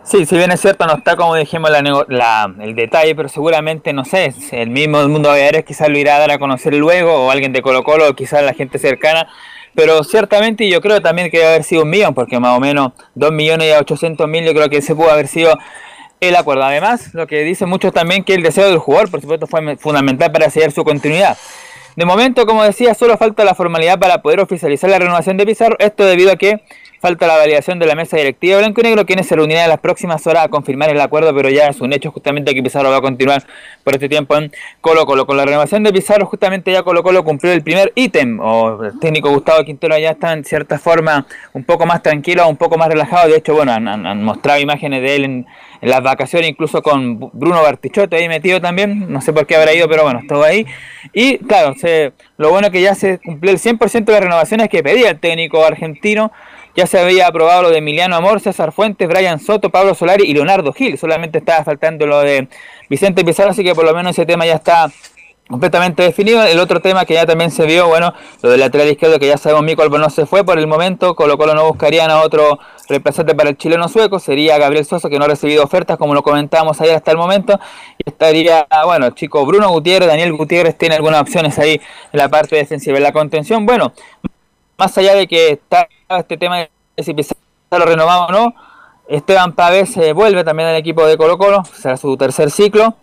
Sí, 0.10 0.26
si 0.26 0.38
bien 0.38 0.52
es 0.52 0.62
cierto, 0.62 0.88
no 0.88 0.96
está 0.96 1.18
como 1.18 1.36
dijimos 1.36 1.70
la, 1.70 2.54
el 2.62 2.76
detalle, 2.76 3.14
pero 3.14 3.28
seguramente, 3.28 3.92
no 3.92 4.06
sé, 4.06 4.34
el 4.52 4.70
mismo 4.70 5.06
mundo 5.10 5.34
de 5.34 5.66
quizás 5.68 5.90
lo 5.90 5.98
irá 5.98 6.16
a 6.16 6.20
dar 6.20 6.32
a 6.32 6.40
conocer 6.40 6.74
luego, 6.76 7.26
o 7.26 7.30
alguien 7.30 7.52
de 7.52 7.62
Colo 7.62 7.84
Colo, 7.84 8.08
o 8.08 8.14
quizás 8.14 8.42
la 8.42 8.54
gente 8.54 8.80
cercana, 8.80 9.28
pero 9.76 10.06
ciertamente 10.06 10.70
yo 10.70 10.80
creo 10.80 11.02
también 11.02 11.30
que 11.30 11.40
debe 11.40 11.50
haber 11.50 11.64
sido 11.66 11.84
un 11.84 11.90
millón, 11.90 12.14
porque 12.14 12.40
más 12.40 12.56
o 12.56 12.62
menos 12.62 12.94
2 13.16 13.34
millones 13.34 13.68
y 13.68 13.72
800 13.74 14.30
mil 14.30 14.46
yo 14.46 14.54
creo 14.54 14.70
que 14.70 14.78
ese 14.78 14.96
pudo 14.96 15.12
haber 15.12 15.28
sido 15.28 15.58
el 16.22 16.38
acuerdo. 16.38 16.64
Además, 16.64 17.14
lo 17.14 17.28
que 17.28 17.44
dice 17.44 17.66
mucho 17.66 17.92
también 17.92 18.24
que 18.24 18.34
el 18.34 18.44
deseo 18.44 18.70
del 18.70 18.78
jugador, 18.78 19.12
por 19.12 19.20
supuesto, 19.20 19.46
fue 19.46 19.76
fundamental 19.76 20.32
para 20.32 20.50
seguir 20.50 20.72
su 20.72 20.86
continuidad. 20.86 21.38
De 21.98 22.06
momento, 22.06 22.46
como 22.46 22.64
decía, 22.64 22.94
solo 22.94 23.18
falta 23.18 23.44
la 23.44 23.56
formalidad 23.56 24.00
para 24.00 24.22
poder 24.22 24.40
oficializar 24.40 24.90
la 24.90 25.00
renovación 25.00 25.36
de 25.36 25.46
Pizarro, 25.46 25.76
esto 25.80 26.06
debido 26.06 26.32
a 26.32 26.38
que 26.38 26.62
falta 27.00 27.28
la 27.28 27.38
validación 27.38 27.80
de 27.80 27.86
la 27.86 27.96
mesa 27.96 28.18
directiva 28.18 28.58
Blanco 28.58 28.82
y 28.82 28.84
Negro, 28.84 29.06
quienes 29.06 29.28
se 29.28 29.36
reunirán 29.36 29.66
en 29.66 29.70
las 29.70 29.80
próximas 29.80 30.26
horas 30.28 30.46
a 30.46 30.50
confirmar 30.50 30.90
el 30.90 31.00
acuerdo, 31.00 31.34
pero 31.36 31.50
ya 31.50 31.68
es 31.68 31.80
un 31.82 31.94
hecho 31.94 32.12
justamente 32.12 32.54
que 32.54 32.64
Pizarro 32.64 32.90
va 32.90 32.98
a 32.98 33.02
continuar 33.02 33.44
por 33.84 33.94
este 33.94 34.10
tiempo 34.10 34.36
en 34.36 34.52
Colo 34.82 35.06
Colo. 35.06 35.26
Con 35.26 35.38
la 35.38 35.46
renovación 35.46 35.84
de 35.84 35.94
Pizarro, 35.94 36.26
justamente 36.26 36.72
ya 36.72 36.84
Colo 36.84 37.04
Colo 37.04 37.24
cumplió 37.24 37.54
el 37.54 37.62
primer 37.62 37.92
ítem, 37.96 38.40
o 38.40 38.84
el 38.84 39.00
técnico 39.00 39.30
Gustavo 39.30 39.64
Quintero 39.64 39.98
ya 39.98 40.12
está 40.12 40.34
en 40.34 40.44
cierta 40.44 40.80
forma 40.80 41.26
un 41.54 41.64
poco 41.64 41.86
más 41.86 42.02
tranquilo, 42.02 42.48
un 42.48 42.58
poco 42.58 42.78
más 42.78 42.88
relajado. 42.88 43.30
De 43.30 43.38
hecho, 43.38 43.54
bueno, 43.54 43.72
han, 43.72 44.24
mostrado 44.24 44.60
imágenes 44.60 45.02
de 45.02 45.16
él 45.16 45.24
en, 45.26 45.46
las 45.80 46.02
vacaciones, 46.02 46.50
incluso 46.50 46.82
con 46.82 47.20
Bruno 47.34 47.62
Bartichotto 47.62 48.16
ahí 48.16 48.28
metido 48.28 48.60
también. 48.60 49.12
No 49.12 49.22
sé 49.22 49.32
por 49.32 49.46
qué 49.46 49.56
habrá 49.56 49.76
ido, 49.76 49.88
pero 49.88 50.04
bueno, 50.04 50.20
estuvo 50.22 50.44
ahí. 50.44 50.66
Y 51.14 51.38
claro, 51.38 51.76
se, 51.76 52.14
lo 52.38 52.50
bueno 52.50 52.72
que 52.72 52.82
ya 52.82 52.96
se 52.96 53.20
cumplió 53.20 53.52
el 53.52 53.60
100% 53.60 54.06
de 54.06 54.20
renovaciones 54.20 54.70
que 54.70 54.82
pedía 54.82 55.12
el 55.12 55.20
técnico 55.20 55.64
argentino. 55.64 56.32
Ya 56.78 56.86
se 56.86 57.00
había 57.00 57.26
aprobado 57.26 57.64
lo 57.64 57.70
de 57.72 57.80
Emiliano 57.80 58.16
Amor, 58.16 58.40
César 58.40 58.72
Fuentes, 58.72 59.08
Brian 59.08 59.40
Soto, 59.40 59.72
Pablo 59.72 59.96
Solari 59.96 60.26
y 60.26 60.34
Leonardo 60.36 60.72
Gil. 60.74 60.96
Solamente 61.00 61.40
estaba 61.40 61.64
faltando 61.64 62.06
lo 62.06 62.20
de 62.20 62.48
Vicente 62.88 63.26
Pizarro, 63.26 63.50
así 63.50 63.64
que 63.64 63.74
por 63.74 63.84
lo 63.84 63.96
menos 63.96 64.12
ese 64.12 64.28
tema 64.28 64.46
ya 64.46 64.54
está 64.54 64.92
completamente 65.48 66.04
definido. 66.04 66.44
El 66.44 66.60
otro 66.60 66.80
tema 66.80 67.04
que 67.06 67.16
ya 67.16 67.26
también 67.26 67.50
se 67.50 67.66
vio, 67.66 67.88
bueno, 67.88 68.14
lo 68.44 68.52
del 68.52 68.60
lateral 68.60 68.88
izquierdo, 68.90 69.18
que 69.18 69.26
ya 69.26 69.38
sabemos 69.38 69.64
Mico 69.64 69.90
no 69.90 70.10
se 70.12 70.28
fue 70.28 70.46
por 70.46 70.60
el 70.60 70.68
momento, 70.68 71.16
Colo 71.16 71.36
Colo 71.36 71.56
no 71.56 71.66
buscarían 71.68 72.12
a 72.12 72.22
otro 72.22 72.60
reemplazante 72.88 73.34
para 73.34 73.50
el 73.50 73.58
chileno 73.58 73.88
sueco, 73.88 74.20
sería 74.20 74.60
Gabriel 74.60 74.86
Soso, 74.86 75.10
que 75.10 75.18
no 75.18 75.26
ha 75.26 75.30
recibido 75.30 75.64
ofertas, 75.64 75.98
como 75.98 76.14
lo 76.14 76.22
comentábamos 76.22 76.80
ayer 76.80 76.94
hasta 76.94 77.10
el 77.10 77.18
momento, 77.18 77.60
y 77.98 78.08
estaría, 78.08 78.68
bueno, 78.86 79.10
chico 79.12 79.44
Bruno 79.48 79.70
Gutiérrez, 79.70 80.08
Daniel 80.08 80.32
Gutiérrez 80.34 80.78
tiene 80.78 80.94
algunas 80.94 81.22
opciones 81.22 81.58
ahí 81.58 81.82
en 82.14 82.20
la 82.20 82.30
parte 82.30 82.56
defensiva. 82.56 82.98
En 82.98 83.04
la 83.04 83.14
contención, 83.14 83.66
bueno, 83.66 83.94
más 84.78 84.98
allá 84.98 85.16
de 85.16 85.28
que 85.28 85.52
está 85.54 85.88
este 86.10 86.38
tema 86.38 86.58
de 86.58 86.70
si 87.04 87.14
lo 87.72 87.86
renovamos 87.86 88.30
o 88.30 88.32
no, 88.32 88.56
Esteban 89.08 89.54
Pavés 89.54 89.92
se 89.92 90.14
vuelve 90.14 90.44
también 90.44 90.70
al 90.70 90.76
equipo 90.76 91.06
de 91.06 91.18
Colo 91.18 91.38
Colo, 91.38 91.64
será 91.66 91.98
su 91.98 92.16
tercer 92.18 92.52
ciclo. 92.52 92.96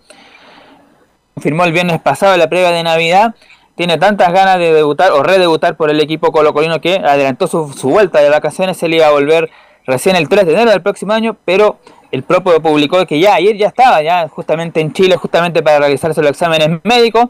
Firmó 1.40 1.64
el 1.64 1.72
viernes 1.72 2.00
pasado 2.00 2.36
la 2.36 2.48
previa 2.48 2.70
de 2.70 2.82
Navidad. 2.82 3.34
Tiene 3.74 3.98
tantas 3.98 4.32
ganas 4.32 4.58
de 4.58 4.72
debutar 4.72 5.10
o 5.12 5.22
redebutar 5.22 5.76
por 5.76 5.90
el 5.90 6.00
equipo 6.00 6.30
colocolino 6.30 6.80
que 6.80 6.96
adelantó 6.96 7.48
su, 7.48 7.66
vuelta 7.88 8.20
de 8.20 8.30
vacaciones. 8.30 8.80
Él 8.84 8.94
iba 8.94 9.06
a 9.06 9.10
volver 9.10 9.50
recién 9.84 10.14
el 10.14 10.28
3 10.28 10.46
de 10.46 10.52
enero 10.52 10.70
del 10.70 10.82
próximo 10.82 11.12
año, 11.12 11.36
pero 11.44 11.78
el 12.12 12.22
propio 12.22 12.62
publicó 12.62 13.04
que 13.06 13.18
ya 13.18 13.34
ayer 13.34 13.56
ya 13.56 13.68
estaba, 13.68 14.00
ya 14.00 14.28
justamente 14.28 14.80
en 14.80 14.92
Chile, 14.92 15.16
justamente 15.16 15.62
para 15.62 15.80
realizarse 15.80 16.20
los 16.20 16.30
exámenes 16.30 16.80
médicos, 16.84 17.26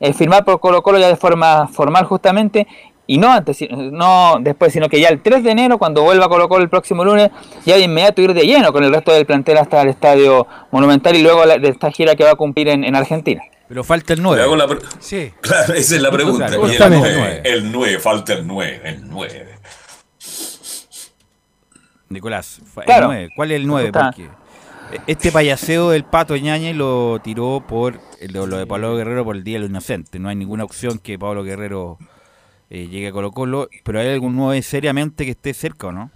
eh, 0.00 0.12
firmar 0.12 0.44
por 0.44 0.60
Colo 0.60 0.82
Colo 0.82 0.98
ya 0.98 1.08
de 1.08 1.16
forma 1.16 1.68
formal 1.68 2.04
justamente, 2.04 2.66
y 3.10 3.16
no 3.16 3.32
antes, 3.32 3.58
no 3.70 4.36
después, 4.38 4.70
sino 4.70 4.86
que 4.90 5.00
ya 5.00 5.08
el 5.08 5.22
3 5.22 5.42
de 5.42 5.50
enero, 5.50 5.78
cuando 5.78 6.02
vuelva 6.02 6.26
a 6.26 6.28
Colo 6.28 6.46
Colo 6.46 6.62
el 6.62 6.68
próximo 6.68 7.06
lunes, 7.06 7.30
ya 7.64 7.76
de 7.76 7.84
inmediato 7.84 8.20
ir 8.20 8.34
de 8.34 8.42
lleno 8.42 8.70
con 8.70 8.84
el 8.84 8.92
resto 8.92 9.12
del 9.14 9.24
plantel 9.24 9.56
hasta 9.56 9.80
el 9.80 9.88
Estadio 9.88 10.46
Monumental 10.70 11.16
y 11.16 11.22
luego 11.22 11.46
de 11.46 11.68
esta 11.68 11.90
gira 11.90 12.14
que 12.16 12.24
va 12.24 12.32
a 12.32 12.34
cumplir 12.34 12.68
en, 12.68 12.94
Argentina. 12.94 13.42
Pero 13.66 13.82
falta 13.82 14.12
el 14.12 14.22
9. 14.22 14.44
sí. 15.00 15.32
Claro, 15.40 15.72
esa 15.72 15.96
es 15.96 16.02
la 16.02 16.10
pregunta. 16.10 16.48
el, 16.48 16.58
9, 16.60 17.42
el 17.44 17.72
9, 17.72 17.98
falta 17.98 18.34
el 18.34 18.46
9, 18.46 18.80
el 18.84 19.08
9. 19.08 19.48
Nicolás, 22.10 22.60
el 22.86 23.04
9. 23.04 23.28
¿cuál 23.34 23.52
es 23.52 23.56
el 23.56 23.66
9? 23.66 23.90
Porque 23.90 24.28
este 25.06 25.32
payaseo 25.32 25.88
del 25.88 26.04
Pato 26.04 26.36
Ñañez 26.36 26.76
lo 26.76 27.20
tiró 27.24 27.64
por 27.66 28.00
lo, 28.28 28.46
lo 28.46 28.58
de 28.58 28.66
Pablo 28.66 28.94
Guerrero 28.96 29.24
por 29.24 29.34
el 29.34 29.44
Día 29.44 29.58
del 29.58 29.70
Inocente. 29.70 30.18
No 30.18 30.28
hay 30.28 30.36
ninguna 30.36 30.64
opción 30.64 30.98
que 30.98 31.18
Pablo 31.18 31.42
Guerrero 31.42 31.96
eh, 32.70 33.08
a 33.08 33.12
Colo 33.12 33.32
Colo, 33.32 33.68
pero 33.84 34.00
¿hay 34.00 34.08
algún 34.08 34.36
9 34.36 34.60
seriamente 34.62 35.24
que 35.24 35.32
esté 35.32 35.54
cerca 35.54 35.88
o 35.88 35.92
no? 35.92 36.10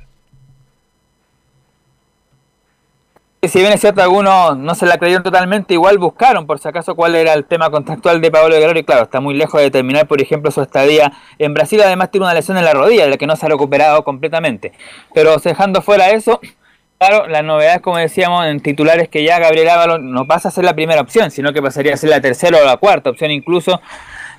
Si 3.44 3.58
bien 3.58 3.72
es 3.72 3.80
cierto, 3.80 4.00
algunos 4.00 4.56
no 4.56 4.72
se 4.76 4.86
la 4.86 4.98
creyeron 4.98 5.24
totalmente, 5.24 5.74
igual 5.74 5.98
buscaron 5.98 6.46
por 6.46 6.60
si 6.60 6.68
acaso 6.68 6.94
cuál 6.94 7.16
era 7.16 7.32
el 7.32 7.44
tema 7.44 7.70
contractual 7.70 8.20
de 8.20 8.30
Pablo 8.30 8.54
Guerrero 8.54 8.78
y 8.78 8.84
claro, 8.84 9.02
está 9.02 9.20
muy 9.20 9.34
lejos 9.34 9.60
de 9.60 9.68
terminar, 9.68 10.06
por 10.06 10.22
ejemplo, 10.22 10.52
su 10.52 10.62
estadía 10.62 11.12
en 11.40 11.52
Brasil, 11.52 11.80
además 11.82 12.12
tiene 12.12 12.26
una 12.26 12.34
lesión 12.34 12.56
en 12.56 12.64
la 12.64 12.72
rodilla, 12.72 13.02
de 13.02 13.10
la 13.10 13.16
que 13.16 13.26
no 13.26 13.34
se 13.34 13.44
ha 13.44 13.48
recuperado 13.48 14.04
completamente. 14.04 14.72
Pero 15.12 15.38
dejando 15.38 15.82
fuera 15.82 16.10
eso, 16.10 16.38
claro, 16.98 17.26
la 17.26 17.42
novedad, 17.42 17.80
como 17.80 17.96
decíamos 17.96 18.46
en 18.46 18.60
titulares, 18.60 19.08
que 19.08 19.24
ya 19.24 19.40
Gabriel 19.40 19.70
Ávalo 19.70 19.98
no 19.98 20.24
pasa 20.28 20.46
a 20.46 20.52
ser 20.52 20.64
la 20.64 20.74
primera 20.74 21.00
opción, 21.00 21.32
sino 21.32 21.52
que 21.52 21.60
pasaría 21.60 21.94
a 21.94 21.96
ser 21.96 22.10
la 22.10 22.20
tercera 22.20 22.58
o 22.62 22.64
la 22.64 22.76
cuarta 22.76 23.10
opción 23.10 23.32
incluso, 23.32 23.80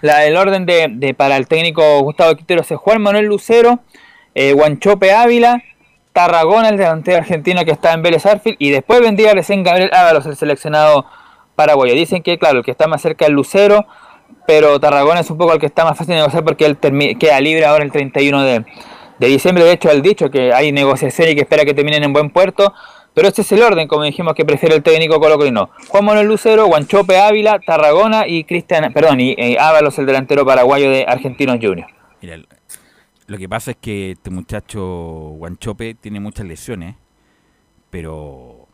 la, 0.04 0.26
el 0.26 0.36
orden 0.36 0.66
de, 0.66 1.16
para 1.18 1.38
el 1.38 1.48
técnico 1.48 2.02
Gustavo 2.02 2.36
Quintero 2.36 2.62
es 2.62 2.68
Juan 2.76 3.02
Manuel 3.02 3.26
Lucero, 3.26 3.80
eh, 4.36 4.52
Guanchope 4.52 5.14
Ávila, 5.14 5.64
Tarragona, 6.12 6.68
el 6.68 6.76
delantero 6.76 7.20
argentino 7.20 7.64
que 7.64 7.72
está 7.72 7.94
en 7.94 8.02
Vélez 8.02 8.26
Arfield, 8.26 8.58
y 8.60 8.70
después 8.70 9.00
vendría 9.00 9.34
recién 9.34 9.64
Gabriel 9.64 9.92
Ábalos, 9.94 10.26
el 10.26 10.36
seleccionado 10.36 11.06
paraguayo. 11.56 11.94
Dicen 11.94 12.22
que, 12.22 12.38
claro, 12.38 12.58
el 12.58 12.66
que 12.66 12.72
está 12.72 12.86
más 12.88 13.02
cerca 13.02 13.24
es 13.24 13.32
Lucero, 13.32 13.86
pero 14.46 14.78
Tarragona 14.78 15.22
es 15.22 15.30
un 15.32 15.38
poco 15.38 15.54
el 15.54 15.60
que 15.60 15.68
está 15.68 15.86
más 15.86 15.98
fácil 15.98 16.16
de 16.16 16.20
negociar 16.20 16.44
porque 16.44 16.66
él 16.66 16.78
queda 17.18 17.40
libre 17.40 17.66
ahora 17.66 17.86
el 17.86 17.92
31 17.94 18.44
de, 18.44 18.66
de 19.20 19.28
diciembre. 19.28 19.64
De 19.64 19.72
hecho, 19.72 19.90
él 19.90 20.02
dicho 20.02 20.30
que 20.30 20.52
hay 20.52 20.74
negociación 20.74 21.30
y 21.30 21.36
que 21.36 21.42
espera 21.44 21.64
que 21.64 21.74
terminen 21.74 22.04
en 22.04 22.12
buen 22.12 22.30
puerto. 22.30 22.74
Pero 23.14 23.28
este 23.28 23.44
es 23.44 23.52
el 23.52 23.62
orden, 23.62 23.88
como 23.88 24.04
dijimos, 24.04 24.34
que 24.34 24.44
prefiere 24.44 24.76
el 24.76 24.82
técnico 24.84 25.20
colocolino. 25.20 25.70
Juan 25.88 26.06
Manuel 26.06 26.28
Lucero, 26.28 26.66
Guanchope 26.66 27.18
Ávila, 27.18 27.60
Tarragona 27.60 28.28
y 28.28 28.44
Cristian, 28.44 28.92
perdón, 28.92 29.20
y, 29.20 29.56
Ábalos, 29.58 30.00
el 30.00 30.06
delantero 30.08 30.46
paraguayo 30.46 30.90
de 30.90 31.06
Argentinos 31.08 31.60
Juniors. 31.62 31.92
Mira, 32.22 32.38
lo 33.28 33.38
que 33.38 33.48
pasa 33.48 33.72
es 33.72 33.78
que 33.80 34.12
este 34.12 34.32
muchacho 34.32 34.82
Guanchope 35.38 35.94
tiene 35.94 36.20
muchas 36.20 36.48
lesiones, 36.48 36.96
pero 37.90 38.68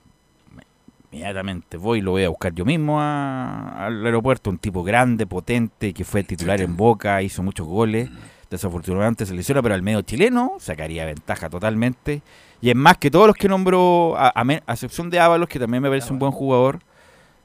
inmediatamente 1.12 1.78
voy 1.78 2.00
y 2.00 2.02
lo 2.02 2.12
voy 2.12 2.24
a 2.24 2.30
buscar 2.30 2.54
yo 2.54 2.64
mismo 2.64 3.02
al 3.02 4.06
aeropuerto. 4.06 4.50
Un 4.50 4.58
tipo 4.58 4.84
grande, 4.84 5.28
potente, 5.28 5.94
que 5.94 6.06
fue 6.06 6.24
titular 6.24 6.62
en 6.62 6.78
Boca, 6.78 7.22
hizo 7.22 7.44
muchos 7.44 7.68
goles. 7.68 8.10
Desafortunadamente 8.50 9.26
se 9.26 9.34
lesiona, 9.36 9.62
pero 9.62 9.76
al 9.76 9.82
medio 9.82 10.02
chileno 10.02 10.54
sacaría 10.60 11.06
ventaja 11.06 11.50
totalmente. 11.50 12.22
Y 12.62 12.70
es 12.70 12.76
más 12.76 12.98
que 12.98 13.10
todos 13.10 13.28
los 13.28 13.36
que 13.36 13.48
nombró, 13.48 14.16
a, 14.18 14.34
excepción 14.68 15.10
de 15.10 15.20
Ábalos, 15.20 15.48
que 15.48 15.60
también 15.60 15.82
me 15.82 15.90
parece 15.90 16.12
un 16.12 16.20
buen 16.20 16.32
jugador, 16.32 16.80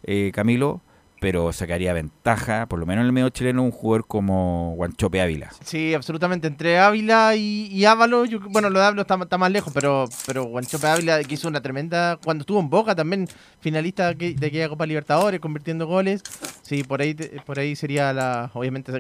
eh, 0.03 0.33
Camilo, 0.35 0.81
pero 1.25 1.55
sacaría 1.55 1.95
ventaja, 1.95 2.67
por 2.67 2.79
lo 2.79 2.85
menos 2.85 3.01
en 3.01 3.07
el 3.07 3.13
medio 3.13 3.31
chileno, 3.31 3.63
un 3.63 3.71
jugador 3.71 4.07
como 4.07 4.75
Guanchope 4.77 5.23
Ávila. 5.23 5.51
Sí, 5.65 5.95
absolutamente. 5.95 6.49
Entre 6.49 6.79
Ávila 6.79 7.35
y, 7.35 7.83
Ávalo, 7.87 8.27
bueno, 8.51 8.69
lo 8.69 8.79
de 8.79 8.85
Ávalo 8.85 9.01
está, 9.01 9.39
más 9.39 9.51
lejos, 9.51 9.73
pero, 9.73 10.05
pero 10.27 10.45
Guanchope 10.45 10.87
Ávila 10.87 11.25
que 11.25 11.33
hizo 11.33 11.49
una 11.49 11.63
tremenda. 11.63 12.19
Cuando 12.23 12.43
estuvo 12.43 12.61
en 12.61 12.69
Boca 12.69 12.95
también, 12.95 13.27
finalista 13.61 14.13
de 14.13 14.37
aquella 14.47 14.69
Copa 14.69 14.85
Libertadores, 14.85 15.41
convirtiendo 15.41 15.87
goles. 15.87 16.23
Sí, 16.61 16.85
por 16.85 17.01
ahí 17.01 17.15
por 17.47 17.59
ahí 17.59 17.75
sería 17.75 18.13
la. 18.13 18.51
Obviamente 18.53 18.93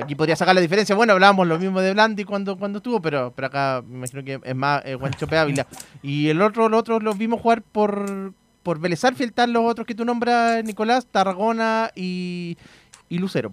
aquí 0.00 0.14
podría 0.14 0.36
sacar 0.36 0.54
la 0.54 0.60
diferencia. 0.60 0.94
Bueno, 0.94 1.14
hablábamos 1.14 1.48
lo 1.48 1.58
mismo 1.58 1.80
de 1.80 1.94
Blandi 1.94 2.22
cuando, 2.22 2.56
cuando 2.56 2.76
estuvo, 2.76 3.02
pero, 3.02 3.32
pero 3.34 3.48
acá 3.48 3.82
me 3.84 3.96
imagino 3.96 4.22
que 4.22 4.40
es 4.40 4.54
más 4.54 4.82
eh, 4.84 4.94
Guanchope 4.94 5.36
Ávila. 5.36 5.66
Y 6.00 6.28
el 6.28 6.42
otro, 6.42 6.68
los 6.68 6.78
otros 6.78 7.02
los 7.02 7.18
vimos 7.18 7.40
jugar 7.40 7.62
por 7.62 8.34
por 8.62 8.78
Vélez 8.78 9.02
están 9.04 9.52
los 9.52 9.64
otros 9.64 9.86
que 9.86 9.94
tú 9.94 10.04
nombras, 10.04 10.62
Nicolás, 10.64 11.06
Tarragona 11.10 11.90
y, 11.94 12.56
Lucero. 13.10 13.52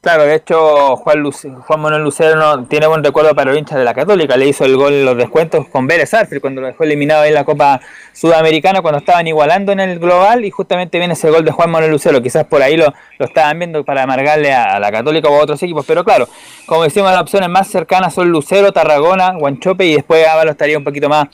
Claro, 0.00 0.24
de 0.24 0.34
hecho 0.34 0.96
Juan, 0.96 1.30
Juan 1.32 1.80
Manuel 1.80 2.02
Lucero 2.02 2.36
no, 2.36 2.66
tiene 2.66 2.86
buen 2.86 3.02
recuerdo 3.02 3.34
para 3.34 3.50
los 3.50 3.58
hinchas 3.58 3.78
de 3.78 3.84
la 3.84 3.94
Católica, 3.94 4.36
le 4.36 4.46
hizo 4.46 4.66
el 4.66 4.76
gol 4.76 4.92
en 4.92 5.06
los 5.06 5.16
descuentos 5.16 5.66
con 5.68 5.86
Vélez 5.86 6.12
Arfield 6.12 6.42
cuando 6.42 6.60
lo 6.60 6.66
dejó 6.66 6.84
eliminado 6.84 7.24
en 7.24 7.32
la 7.32 7.44
Copa 7.44 7.80
Sudamericana 8.12 8.82
cuando 8.82 8.98
estaban 8.98 9.26
igualando 9.26 9.72
en 9.72 9.80
el 9.80 9.98
global 9.98 10.44
y 10.44 10.50
justamente 10.50 10.98
viene 10.98 11.14
ese 11.14 11.30
gol 11.30 11.42
de 11.42 11.52
Juan 11.52 11.70
Manuel 11.70 11.92
Lucero, 11.92 12.20
quizás 12.20 12.44
por 12.44 12.60
ahí 12.60 12.76
lo, 12.76 12.92
estaban 13.18 13.58
viendo 13.58 13.82
para 13.82 14.02
amargarle 14.02 14.52
a, 14.52 14.78
la 14.78 14.92
Católica 14.92 15.30
o 15.30 15.36
a 15.36 15.42
otros 15.42 15.62
equipos, 15.62 15.86
pero 15.86 16.04
claro, 16.04 16.28
como 16.66 16.82
decimos 16.82 17.10
las 17.10 17.22
opciones 17.22 17.48
más 17.48 17.68
cercanas 17.68 18.12
son 18.12 18.28
Lucero, 18.28 18.72
Tarragona, 18.72 19.32
Guanchope 19.38 19.86
y 19.86 19.94
después 19.94 20.28
Ávalo 20.28 20.50
estaría 20.50 20.76
un 20.76 20.84
poquito 20.84 21.08
más 21.08 21.28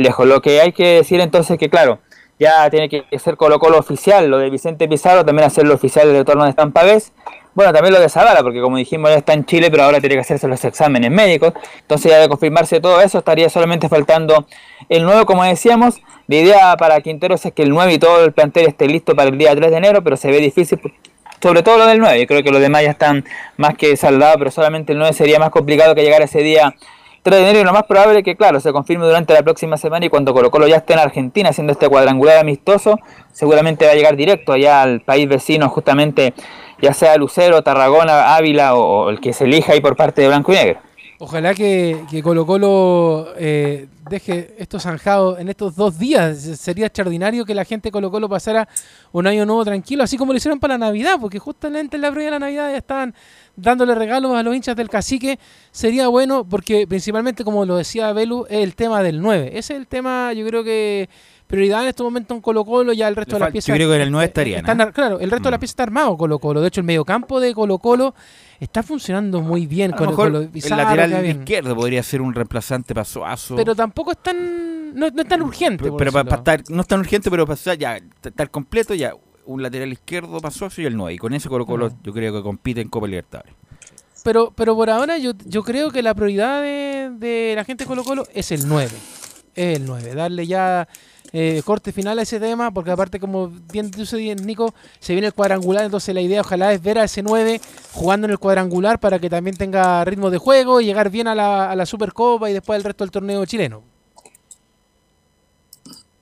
lejos. 0.00 0.26
Lo 0.26 0.40
que 0.42 0.60
hay 0.60 0.72
que 0.72 0.96
decir 0.96 1.20
entonces 1.20 1.58
que, 1.58 1.68
claro, 1.68 2.00
ya 2.40 2.70
tiene 2.70 2.88
que 2.88 3.04
ser 3.18 3.36
Colo 3.36 3.58
Colo 3.58 3.78
oficial, 3.78 4.28
lo 4.28 4.38
de 4.38 4.48
Vicente 4.48 4.88
Pizarro, 4.88 5.24
también 5.26 5.46
hacerlo 5.46 5.74
oficial 5.74 6.08
el 6.08 6.16
retorno 6.16 6.44
de 6.44 6.50
Estampavés. 6.50 7.12
Bueno, 7.52 7.72
también 7.72 7.92
lo 7.92 8.00
de 8.00 8.08
Zavala, 8.08 8.42
porque 8.42 8.60
como 8.62 8.78
dijimos 8.78 9.10
ya 9.10 9.16
está 9.16 9.34
en 9.34 9.44
Chile, 9.44 9.70
pero 9.70 9.82
ahora 9.82 10.00
tiene 10.00 10.14
que 10.14 10.22
hacerse 10.22 10.48
los 10.48 10.64
exámenes 10.64 11.10
médicos. 11.10 11.52
Entonces 11.80 12.10
ya 12.10 12.18
de 12.18 12.28
confirmarse 12.28 12.80
todo 12.80 13.02
eso, 13.02 13.18
estaría 13.18 13.50
solamente 13.50 13.88
faltando 13.88 14.46
el 14.88 15.04
9, 15.04 15.26
como 15.26 15.44
decíamos. 15.44 16.00
La 16.28 16.36
idea 16.36 16.76
para 16.78 17.00
Quinteros 17.02 17.44
es 17.44 17.52
que 17.52 17.62
el 17.62 17.70
9 17.70 17.92
y 17.92 17.98
todo 17.98 18.24
el 18.24 18.32
plantel 18.32 18.68
esté 18.68 18.86
listo 18.86 19.14
para 19.14 19.28
el 19.28 19.36
día 19.36 19.54
3 19.54 19.70
de 19.70 19.76
enero, 19.76 20.02
pero 20.02 20.16
se 20.16 20.30
ve 20.30 20.38
difícil, 20.38 20.80
sobre 21.42 21.62
todo 21.62 21.76
lo 21.76 21.86
del 21.86 21.98
9. 21.98 22.20
Yo 22.20 22.26
creo 22.26 22.42
que 22.42 22.50
los 22.50 22.60
demás 22.62 22.84
ya 22.84 22.92
están 22.92 23.24
más 23.58 23.74
que 23.76 23.96
saldados, 23.96 24.36
pero 24.38 24.50
solamente 24.50 24.92
el 24.92 24.98
9 24.98 25.12
sería 25.12 25.38
más 25.38 25.50
complicado 25.50 25.94
que 25.94 26.02
llegar 26.02 26.22
ese 26.22 26.40
día 26.40 26.74
3 27.22 27.36
de 27.36 27.42
enero 27.42 27.60
y 27.60 27.64
lo 27.64 27.72
más 27.72 27.84
probable 27.84 28.18
es 28.18 28.24
que, 28.24 28.34
claro, 28.34 28.60
se 28.60 28.72
confirme 28.72 29.04
durante 29.04 29.34
la 29.34 29.42
próxima 29.42 29.76
semana 29.76 30.06
y 30.06 30.08
cuando 30.08 30.32
Colo 30.32 30.50
Colo 30.50 30.66
ya 30.66 30.76
esté 30.76 30.94
en 30.94 31.00
Argentina 31.00 31.50
haciendo 31.50 31.72
este 31.72 31.88
cuadrangular 31.88 32.38
amistoso, 32.38 32.98
seguramente 33.32 33.84
va 33.84 33.92
a 33.92 33.94
llegar 33.94 34.16
directo 34.16 34.52
allá 34.52 34.82
al 34.82 35.00
país 35.02 35.28
vecino, 35.28 35.68
justamente 35.68 36.32
ya 36.80 36.94
sea 36.94 37.16
Lucero, 37.16 37.62
Tarragona, 37.62 38.34
Ávila 38.36 38.74
o, 38.74 39.10
el 39.10 39.20
que 39.20 39.32
se 39.32 39.44
elija 39.44 39.72
ahí 39.72 39.80
por 39.80 39.96
parte 39.96 40.22
de 40.22 40.28
Blanco 40.28 40.52
y 40.52 40.56
Negro. 40.56 40.80
Ojalá 41.18 41.54
que, 41.54 41.98
Colo 42.24 42.46
Colo 42.46 43.28
eh, 43.36 43.88
deje 44.08 44.54
esto 44.56 44.80
zanjado 44.80 45.38
en 45.38 45.50
estos 45.50 45.76
dos 45.76 45.98
días. 45.98 46.38
Sería 46.38 46.86
extraordinario 46.86 47.44
que 47.44 47.54
la 47.54 47.66
gente 47.66 47.88
de 47.88 47.92
Colo 47.92 48.10
Colo 48.10 48.26
pasara 48.26 48.66
un 49.12 49.26
año 49.26 49.44
nuevo 49.44 49.62
tranquilo, 49.62 50.02
así 50.02 50.16
como 50.16 50.32
lo 50.32 50.38
hicieron 50.38 50.58
para 50.58 50.74
la 50.74 50.86
Navidad, 50.86 51.16
porque 51.20 51.38
justamente 51.38 51.96
en 51.96 52.02
la 52.02 52.10
previa 52.10 52.28
de 52.28 52.30
la 52.30 52.38
Navidad 52.38 52.70
ya 52.70 52.78
estaban 52.78 53.14
dándole 53.60 53.94
regalos 53.94 54.34
a 54.36 54.42
los 54.42 54.54
hinchas 54.54 54.76
del 54.76 54.88
cacique. 54.88 55.38
Sería 55.70 56.08
bueno 56.08 56.46
porque 56.48 56.86
principalmente, 56.86 57.44
como 57.44 57.64
lo 57.64 57.76
decía 57.76 58.12
Belu, 58.12 58.46
es 58.48 58.58
el 58.58 58.74
tema 58.74 59.02
del 59.02 59.20
9. 59.20 59.50
Ese 59.54 59.74
es 59.74 59.80
el 59.80 59.86
tema, 59.86 60.32
yo 60.32 60.46
creo 60.46 60.64
que 60.64 61.08
prioridad 61.50 61.82
en 61.82 61.88
este 61.88 62.02
momento 62.02 62.32
en 62.32 62.40
Colo 62.40 62.64
Colo, 62.64 62.92
ya 62.92 63.08
el 63.08 63.16
resto 63.16 63.36
de 63.36 63.40
las 63.40 63.50
piezas... 63.50 63.66
Yo 63.66 63.74
creo 63.74 63.88
que 63.88 63.96
en 63.96 64.02
el 64.02 64.12
9 64.12 64.24
estaría, 64.24 64.62
Claro, 64.62 65.18
el 65.18 65.30
resto 65.30 65.48
de 65.48 65.50
las 65.50 65.58
mm. 65.58 65.60
piezas 65.60 65.72
está 65.72 65.82
armado 65.82 66.16
Colo 66.16 66.38
Colo. 66.38 66.60
De 66.60 66.68
hecho, 66.68 66.80
el 66.80 66.86
mediocampo 66.86 67.40
de 67.40 67.52
Colo 67.52 67.78
Colo 67.78 68.14
está 68.60 68.82
funcionando 68.82 69.40
muy 69.40 69.66
bien. 69.66 69.90
con, 69.90 70.10
el 70.10 70.50
lateral 70.70 71.26
izquierdo 71.26 71.74
podría 71.74 72.02
ser 72.02 72.22
un 72.22 72.32
reemplazante 72.34 72.94
para 72.94 73.04
Suazo. 73.04 73.56
Pero 73.56 73.74
tampoco 73.74 74.12
es 74.12 74.18
tan, 74.18 74.94
no, 74.94 75.06
es 75.06 75.28
tan 75.28 75.42
urgente. 75.42 75.90
Pero, 75.98 76.12
para, 76.12 76.36
estar, 76.36 76.62
no 76.70 76.82
es 76.82 76.86
tan 76.86 77.00
urgente, 77.00 77.30
pero 77.30 77.44
para 77.44 77.54
estar, 77.54 77.76
ya, 77.76 77.98
estar 78.22 78.50
completo, 78.50 78.94
ya 78.94 79.12
un 79.46 79.62
lateral 79.62 79.92
izquierdo 79.92 80.40
Suazo 80.50 80.82
y 80.82 80.86
el 80.86 80.96
9. 80.96 81.14
Y 81.14 81.18
con 81.18 81.34
ese 81.34 81.48
Colo 81.48 81.66
Colo 81.66 81.90
yo 82.02 82.12
creo 82.12 82.32
que 82.32 82.42
compite 82.42 82.80
en 82.80 82.88
Copa 82.88 83.06
Libertadores. 83.06 83.54
Pero, 84.22 84.52
pero 84.54 84.74
por 84.74 84.90
ahora 84.90 85.18
yo, 85.18 85.32
yo 85.46 85.62
creo 85.62 85.90
que 85.90 86.02
la 86.02 86.14
prioridad 86.14 86.62
de, 86.62 87.10
de 87.18 87.54
la 87.56 87.64
gente 87.64 87.84
de 87.84 87.88
Colo 87.88 88.04
Colo 88.04 88.26
es 88.34 88.52
el 88.52 88.68
9. 88.68 88.90
Es 89.54 89.76
el 89.78 89.86
9. 89.86 90.14
Darle 90.14 90.46
ya 90.46 90.86
eh, 91.32 91.62
corte 91.64 91.92
final 91.92 92.18
a 92.18 92.22
ese 92.22 92.40
tema, 92.40 92.72
porque 92.72 92.90
aparte, 92.90 93.20
como 93.20 93.48
bien 93.48 93.90
dice 93.90 94.34
Nico, 94.34 94.74
se 94.98 95.12
viene 95.12 95.28
el 95.28 95.32
cuadrangular, 95.32 95.84
entonces 95.84 96.12
la 96.14 96.20
idea 96.20 96.40
ojalá 96.40 96.72
es 96.72 96.82
ver 96.82 96.98
a 96.98 97.04
ese 97.04 97.22
9 97.22 97.60
jugando 97.92 98.26
en 98.26 98.32
el 98.32 98.38
cuadrangular 98.38 98.98
para 98.98 99.18
que 99.18 99.30
también 99.30 99.56
tenga 99.56 100.04
ritmo 100.04 100.30
de 100.30 100.38
juego 100.38 100.80
y 100.80 100.86
llegar 100.86 101.10
bien 101.10 101.28
a 101.28 101.34
la, 101.34 101.70
a 101.70 101.76
la 101.76 101.86
Supercopa 101.86 102.50
y 102.50 102.52
después 102.52 102.76
al 102.76 102.84
resto 102.84 103.04
del 103.04 103.12
torneo 103.12 103.46
chileno. 103.46 103.82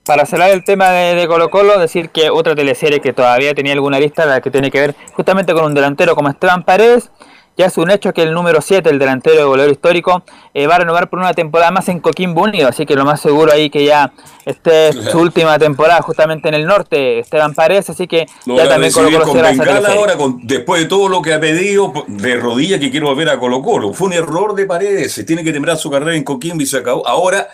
Para 0.09 0.25
cerrar 0.25 0.49
el 0.49 0.65
tema 0.65 0.89
de, 0.89 1.15
de, 1.15 1.29
Colo 1.29 1.51
Colo, 1.51 1.79
decir 1.79 2.09
que 2.09 2.31
otra 2.31 2.55
teleserie 2.55 2.99
que 2.99 3.13
todavía 3.13 3.53
tenía 3.53 3.75
alguna 3.75 4.01
lista, 4.01 4.25
la 4.25 4.41
que 4.41 4.51
tiene 4.51 4.71
que 4.71 4.81
ver 4.81 4.97
justamente 5.13 5.53
con 5.53 5.67
un 5.67 5.75
delantero 5.75 6.17
como 6.17 6.31
Esteban 6.31 6.63
Paredes, 6.63 7.11
ya 7.59 7.67
es 7.67 7.77
un 7.77 7.91
hecho 7.91 8.15
que 8.15 8.23
el 8.23 8.33
número 8.33 8.63
7, 8.63 8.89
el 8.89 8.99
delantero 8.99 9.37
de 9.37 9.45
goleador 9.45 9.71
histórico, 9.71 10.23
eh, 10.55 10.67
va 10.67 10.77
a 10.77 10.79
renovar 10.79 11.11
por 11.11 11.19
una 11.19 11.35
temporada 11.35 11.73
más 11.73 11.91
en 11.91 12.01
Coquimbo 12.01 12.45
Unido, 12.45 12.69
así 12.69 12.87
que 12.87 12.95
lo 12.95 13.05
más 13.05 13.21
seguro 13.21 13.53
ahí 13.53 13.69
que 13.69 13.85
ya 13.85 14.11
esté 14.47 14.95
su 14.95 15.19
última 15.19 15.59
temporada 15.59 16.01
justamente 16.01 16.49
en 16.49 16.55
el 16.55 16.65
norte, 16.65 17.19
Esteban 17.19 17.53
Paredes, 17.53 17.91
así 17.91 18.07
que 18.07 18.25
ya 18.47 18.67
también 18.67 18.91
Colo 18.95 19.11
Colo 19.11 19.27
con 19.27 19.45
ahora, 19.45 20.17
después 20.43 20.81
de 20.81 20.89
todo 20.89 21.11
lo 21.11 21.21
que 21.21 21.35
ha 21.35 21.41
pedido 21.41 21.93
de 22.07 22.37
rodilla 22.37 22.81
que 22.81 22.91
quiero 22.91 23.09
volver 23.09 23.29
a 23.29 23.39
Colo 23.39 23.61
Colo. 23.61 23.93
Fue 23.93 24.07
un 24.07 24.15
error 24.15 24.55
de 24.55 24.65
Paredes, 24.65 25.13
se 25.13 25.25
tiene 25.25 25.45
que 25.45 25.53
temblar 25.53 25.77
su 25.77 25.91
carrera 25.91 26.17
en 26.17 26.25
Coquimbo 26.25 26.63
y 26.63 26.67
se 26.67 26.79
acabó. 26.79 27.07
Ahora, 27.07 27.49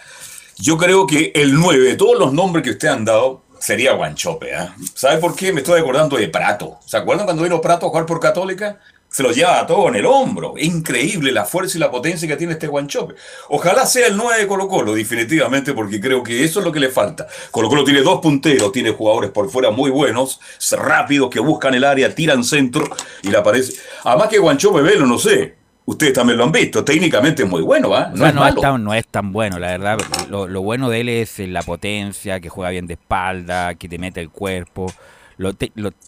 yo 0.58 0.76
creo 0.76 1.06
que 1.06 1.32
el 1.34 1.54
9, 1.54 1.84
de 1.84 1.96
todos 1.96 2.18
los 2.18 2.32
nombres 2.32 2.64
que 2.64 2.70
usted 2.70 2.88
han 2.88 3.04
dado, 3.04 3.44
sería 3.58 3.92
Guanchope. 3.92 4.52
¿eh? 4.52 4.68
¿Sabe 4.94 5.18
por 5.18 5.34
qué? 5.34 5.52
Me 5.52 5.60
estoy 5.60 5.80
acordando 5.80 6.16
de 6.16 6.28
Prato. 6.28 6.78
¿Se 6.86 6.96
acuerdan 6.96 7.26
cuando 7.26 7.42
vino 7.42 7.60
Prato 7.60 7.86
a 7.86 7.88
jugar 7.88 8.06
por 8.06 8.20
Católica? 8.20 8.78
se 9.14 9.22
lo 9.22 9.30
lleva 9.30 9.64
todo 9.64 9.86
en 9.90 9.94
el 9.94 10.06
hombro. 10.06 10.54
Increíble 10.58 11.30
la 11.30 11.44
fuerza 11.44 11.78
y 11.78 11.80
la 11.80 11.88
potencia 11.88 12.26
que 12.26 12.34
tiene 12.34 12.54
este 12.54 12.66
Guanchope. 12.66 13.14
Ojalá 13.48 13.86
sea 13.86 14.08
el 14.08 14.16
9 14.16 14.40
de 14.40 14.46
Colo 14.48 14.66
Colo, 14.66 14.92
definitivamente, 14.92 15.72
porque 15.72 16.00
creo 16.00 16.20
que 16.20 16.42
eso 16.42 16.58
es 16.58 16.66
lo 16.66 16.72
que 16.72 16.80
le 16.80 16.88
falta. 16.88 17.28
Colo 17.52 17.68
Colo 17.68 17.84
tiene 17.84 18.00
dos 18.00 18.20
punteros, 18.20 18.72
tiene 18.72 18.90
jugadores 18.90 19.30
por 19.30 19.48
fuera 19.50 19.70
muy 19.70 19.92
buenos, 19.92 20.40
rápidos, 20.72 21.30
que 21.30 21.38
buscan 21.38 21.74
el 21.74 21.84
área, 21.84 22.12
tiran 22.12 22.42
centro 22.42 22.90
y 23.22 23.28
le 23.28 23.36
aparece. 23.36 23.74
Además 24.02 24.26
que 24.30 24.38
Guanchope 24.38 24.82
Velo, 24.82 25.06
no 25.06 25.16
sé, 25.20 25.54
Ustedes 25.86 26.14
también 26.14 26.38
lo 26.38 26.44
han 26.44 26.52
visto, 26.52 26.82
técnicamente 26.82 27.42
es 27.42 27.48
muy 27.48 27.60
bueno, 27.60 27.90
¿va? 27.90 28.10
No, 28.14 28.26
es, 28.26 28.34
no, 28.34 28.94
es 28.94 29.06
tan 29.06 29.32
bueno, 29.32 29.58
la 29.58 29.68
verdad. 29.68 29.98
Lo, 30.30 30.46
lo, 30.46 30.62
bueno 30.62 30.88
de 30.88 31.00
él 31.00 31.08
es 31.10 31.38
la 31.40 31.62
potencia, 31.62 32.40
que 32.40 32.48
juega 32.48 32.70
bien 32.70 32.86
de 32.86 32.94
espalda, 32.94 33.74
que 33.74 33.88
te 33.88 33.98
mete 33.98 34.20
el 34.20 34.30
cuerpo 34.30 34.86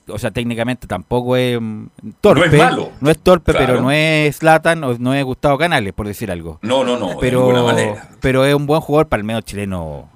o 0.09 0.19
sea, 0.19 0.31
técnicamente 0.31 0.87
tampoco 0.87 1.37
es 1.37 1.61
mm, 1.61 1.87
torpe. 2.21 2.49
No 2.49 2.53
es 2.53 2.59
malo. 2.59 2.93
No 3.01 3.11
es 3.11 3.19
torpe, 3.19 3.53
pero 3.53 3.81
no 3.81 3.91
es 3.91 4.43
Latan 4.43 4.83
o 4.85 4.97
no 4.99 5.15
es 5.15 5.25
Gustavo 5.25 5.59
Canales, 5.59 5.93
por 5.93 6.07
decir 6.07 6.31
algo. 6.31 6.59
No, 6.63 6.85
no, 6.85 6.99
no. 6.99 7.19
Pero, 7.19 7.53
pero 8.21 8.45
es 8.45 8.55
un 8.55 8.67
buen 8.67 8.81
jugador 8.81 9.09
para 9.09 9.21
el 9.21 9.25
medio 9.25 9.41
chileno. 9.41 10.09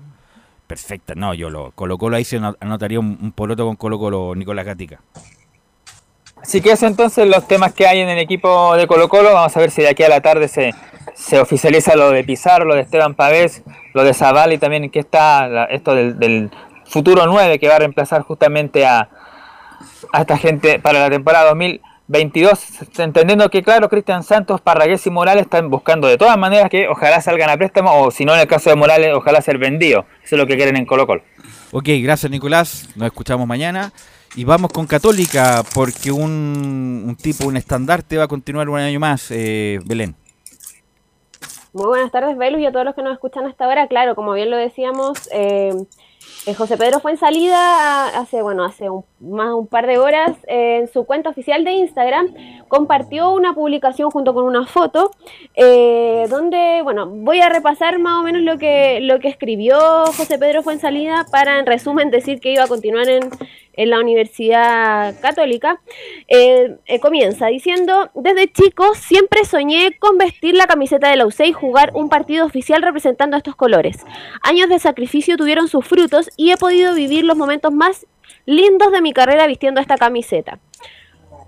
Perfecta. 0.66 1.14
No, 1.16 1.34
yo 1.34 1.50
lo 1.50 1.72
Colo 1.72 1.98
Colo 1.98 2.16
ahí 2.16 2.24
se 2.24 2.40
anotaría 2.60 3.00
un, 3.00 3.32
poloto 3.32 3.66
con 3.66 3.74
Colo 3.74 3.98
Colo 3.98 4.34
Nicolás 4.36 4.64
Gatica. 4.64 5.00
Así 6.42 6.60
que 6.60 6.72
eso 6.72 6.86
entonces 6.86 7.26
los 7.26 7.46
temas 7.46 7.74
que 7.74 7.86
hay 7.86 8.00
en 8.00 8.08
el 8.08 8.18
equipo 8.18 8.74
de 8.76 8.86
Colo 8.86 9.08
Colo. 9.08 9.32
Vamos 9.32 9.56
a 9.56 9.60
ver 9.60 9.70
si 9.70 9.82
de 9.82 9.88
aquí 9.88 10.02
a 10.02 10.08
la 10.08 10.20
tarde 10.20 10.48
se, 10.48 10.74
se 11.14 11.38
oficializa 11.38 11.96
lo 11.96 12.10
de 12.10 12.24
Pizarro, 12.24 12.64
lo 12.64 12.74
de 12.74 12.82
Esteban 12.82 13.14
Pavés, 13.14 13.62
lo 13.92 14.04
de 14.04 14.14
Zaval 14.14 14.52
y 14.52 14.58
también 14.58 14.90
que 14.90 15.00
está 15.00 15.66
esto 15.66 15.94
del, 15.94 16.50
futuro 16.86 17.24
9 17.24 17.60
que 17.60 17.68
va 17.68 17.76
a 17.76 17.78
reemplazar 17.78 18.22
justamente 18.22 18.84
a, 18.84 19.08
a 20.12 20.20
esta 20.22 20.36
gente 20.36 20.80
para 20.80 20.98
la 20.98 21.08
temporada 21.08 21.50
2022, 21.50 22.58
entendiendo 22.98 23.48
que 23.48 23.62
claro, 23.62 23.88
Cristian 23.88 24.24
Santos, 24.24 24.60
Parragués 24.60 25.06
y 25.06 25.10
Morales 25.10 25.44
están 25.44 25.70
buscando 25.70 26.08
de 26.08 26.18
todas 26.18 26.36
maneras 26.36 26.68
que 26.68 26.88
ojalá 26.88 27.20
salgan 27.20 27.48
a 27.48 27.56
préstamo 27.56 28.02
o 28.02 28.10
si 28.10 28.24
no 28.24 28.34
en 28.34 28.40
el 28.40 28.48
caso 28.48 28.70
de 28.70 28.76
Morales, 28.76 29.14
ojalá 29.14 29.40
ser 29.40 29.58
vendido. 29.58 30.04
Eso 30.24 30.34
es 30.34 30.38
lo 30.40 30.48
que 30.48 30.56
quieren 30.56 30.76
en 30.76 30.84
Colo 30.84 31.06
Colo. 31.06 31.22
Ok, 31.70 31.90
gracias 32.02 32.28
Nicolás, 32.28 32.88
nos 32.96 33.06
escuchamos 33.06 33.46
mañana. 33.46 33.92
Y 34.36 34.44
vamos 34.44 34.70
con 34.72 34.86
Católica, 34.86 35.64
porque 35.74 36.12
un, 36.12 37.04
un 37.06 37.16
tipo, 37.16 37.46
un 37.46 37.56
estandarte 37.56 38.16
va 38.16 38.24
a 38.24 38.28
continuar 38.28 38.68
un 38.68 38.78
año 38.78 39.00
más, 39.00 39.30
eh, 39.30 39.80
Belén. 39.84 40.14
Muy 41.72 41.86
buenas 41.86 42.12
tardes, 42.12 42.36
Velus, 42.36 42.60
y 42.60 42.66
a 42.66 42.72
todos 42.72 42.84
los 42.84 42.94
que 42.94 43.02
nos 43.02 43.12
escuchan 43.12 43.46
hasta 43.46 43.64
ahora. 43.64 43.88
Claro, 43.88 44.14
como 44.14 44.32
bien 44.32 44.50
lo 44.50 44.56
decíamos, 44.56 45.28
eh, 45.32 45.72
eh, 46.46 46.54
José 46.54 46.76
Pedro 46.76 47.00
fue 47.00 47.12
en 47.12 47.16
salida 47.18 48.08
hace, 48.18 48.40
bueno, 48.42 48.64
hace 48.64 48.88
un, 48.88 49.04
más 49.20 49.52
un 49.52 49.66
par 49.66 49.86
de 49.86 49.98
horas 49.98 50.32
eh, 50.48 50.78
en 50.80 50.88
su 50.92 51.04
cuenta 51.04 51.30
oficial 51.30 51.64
de 51.64 51.72
Instagram. 51.72 52.34
Compartió 52.68 53.30
una 53.30 53.54
publicación 53.54 54.10
junto 54.10 54.32
con 54.32 54.44
una 54.44 54.66
foto 54.66 55.10
eh, 55.54 56.26
donde, 56.30 56.80
bueno, 56.82 57.06
voy 57.06 57.40
a 57.40 57.50
repasar 57.50 57.98
más 57.98 58.20
o 58.20 58.22
menos 58.22 58.42
lo 58.42 58.58
que, 58.58 59.00
lo 59.02 59.20
que 59.20 59.28
escribió 59.28 59.78
José 60.06 60.38
Pedro 60.38 60.62
fue 60.62 60.72
en 60.72 60.80
salida 60.80 61.26
para, 61.30 61.58
en 61.58 61.66
resumen, 61.66 62.10
decir 62.10 62.40
que 62.40 62.52
iba 62.52 62.64
a 62.64 62.68
continuar 62.68 63.08
en, 63.08 63.28
en 63.74 63.90
la 63.90 64.00
Universidad 64.00 65.18
Católica, 65.20 65.80
eh, 66.28 66.76
eh, 66.86 67.00
comienza 67.00 67.46
diciendo, 67.46 68.10
desde 68.14 68.50
chico 68.52 68.94
siempre 68.94 69.44
soñé 69.44 69.96
con 69.98 70.18
vestir 70.18 70.54
la 70.54 70.66
camiseta 70.66 71.08
de 71.08 71.16
la 71.16 71.26
UC 71.26 71.40
y 71.46 71.52
jugar 71.52 71.92
un 71.94 72.08
partido 72.08 72.46
oficial 72.46 72.82
representando 72.82 73.36
estos 73.36 73.56
colores. 73.56 74.04
Años 74.42 74.68
de 74.68 74.78
sacrificio 74.78 75.36
tuvieron 75.36 75.68
sus 75.68 75.86
frutos 75.86 76.30
y 76.36 76.50
he 76.50 76.56
podido 76.56 76.94
vivir 76.94 77.24
los 77.24 77.36
momentos 77.36 77.72
más 77.72 78.06
lindos 78.46 78.92
de 78.92 79.02
mi 79.02 79.12
carrera 79.12 79.46
vistiendo 79.46 79.80
esta 79.80 79.96
camiseta 79.96 80.58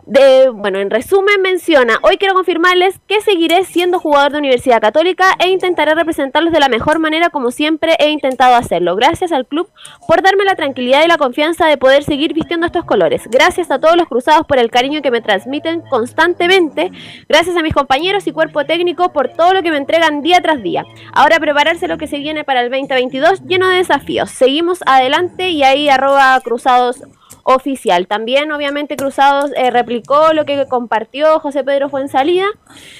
bueno, 0.06 0.78
en 0.78 0.90
resumen 0.90 1.40
menciona, 1.42 1.98
hoy 2.02 2.16
quiero 2.16 2.34
confirmarles 2.34 2.98
que 3.06 3.20
seguiré 3.20 3.64
siendo 3.64 4.00
jugador 4.00 4.32
de 4.32 4.38
Universidad 4.38 4.80
Católica 4.80 5.34
e 5.38 5.48
intentaré 5.48 5.94
representarlos 5.94 6.52
de 6.52 6.60
la 6.60 6.68
mejor 6.68 6.98
manera 6.98 7.30
como 7.30 7.50
siempre 7.50 7.94
he 7.98 8.10
intentado 8.10 8.56
hacerlo. 8.56 8.96
Gracias 8.96 9.32
al 9.32 9.46
club 9.46 9.70
por 10.08 10.22
darme 10.22 10.44
la 10.44 10.56
tranquilidad 10.56 11.04
y 11.04 11.08
la 11.08 11.18
confianza 11.18 11.66
de 11.66 11.76
poder 11.76 12.02
seguir 12.02 12.34
vistiendo 12.34 12.66
estos 12.66 12.84
colores. 12.84 13.22
Gracias 13.30 13.70
a 13.70 13.78
todos 13.78 13.96
los 13.96 14.08
cruzados 14.08 14.46
por 14.46 14.58
el 14.58 14.70
cariño 14.70 15.02
que 15.02 15.10
me 15.10 15.20
transmiten 15.20 15.82
constantemente. 15.82 16.90
Gracias 17.28 17.56
a 17.56 17.62
mis 17.62 17.74
compañeros 17.74 18.26
y 18.26 18.32
cuerpo 18.32 18.64
técnico 18.64 19.12
por 19.12 19.28
todo 19.28 19.54
lo 19.54 19.62
que 19.62 19.70
me 19.70 19.76
entregan 19.76 20.22
día 20.22 20.40
tras 20.40 20.62
día. 20.62 20.84
Ahora 21.12 21.38
prepararse 21.38 21.86
lo 21.88 21.98
que 21.98 22.08
se 22.08 22.18
viene 22.18 22.44
para 22.44 22.62
el 22.62 22.70
2022 22.70 23.42
lleno 23.46 23.68
de 23.68 23.76
desafíos. 23.76 24.30
Seguimos 24.30 24.80
adelante 24.84 25.50
y 25.50 25.62
ahí 25.62 25.88
arroba 25.88 26.40
cruzados 26.40 27.04
oficial. 27.44 28.06
También, 28.06 28.52
obviamente, 28.52 28.96
Cruzados 28.96 29.50
eh, 29.56 29.70
replicó 29.70 30.32
lo 30.32 30.44
que 30.44 30.66
compartió 30.66 31.38
José 31.40 31.64
Pedro 31.64 31.88
Fuensalida 31.88 32.46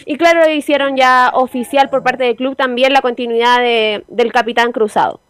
y 0.07 0.17
claro, 0.17 0.51
hicieron 0.51 0.97
ya 0.97 1.31
oficial 1.35 1.91
por 1.91 2.03
parte 2.03 2.25
del 2.25 2.37
club 2.37 2.57
también 2.57 2.93
la 2.93 3.03
continuidad 3.03 3.61
de, 3.61 4.05
del 4.09 4.33
capitán 4.33 4.73
Cruzado. 4.73 5.21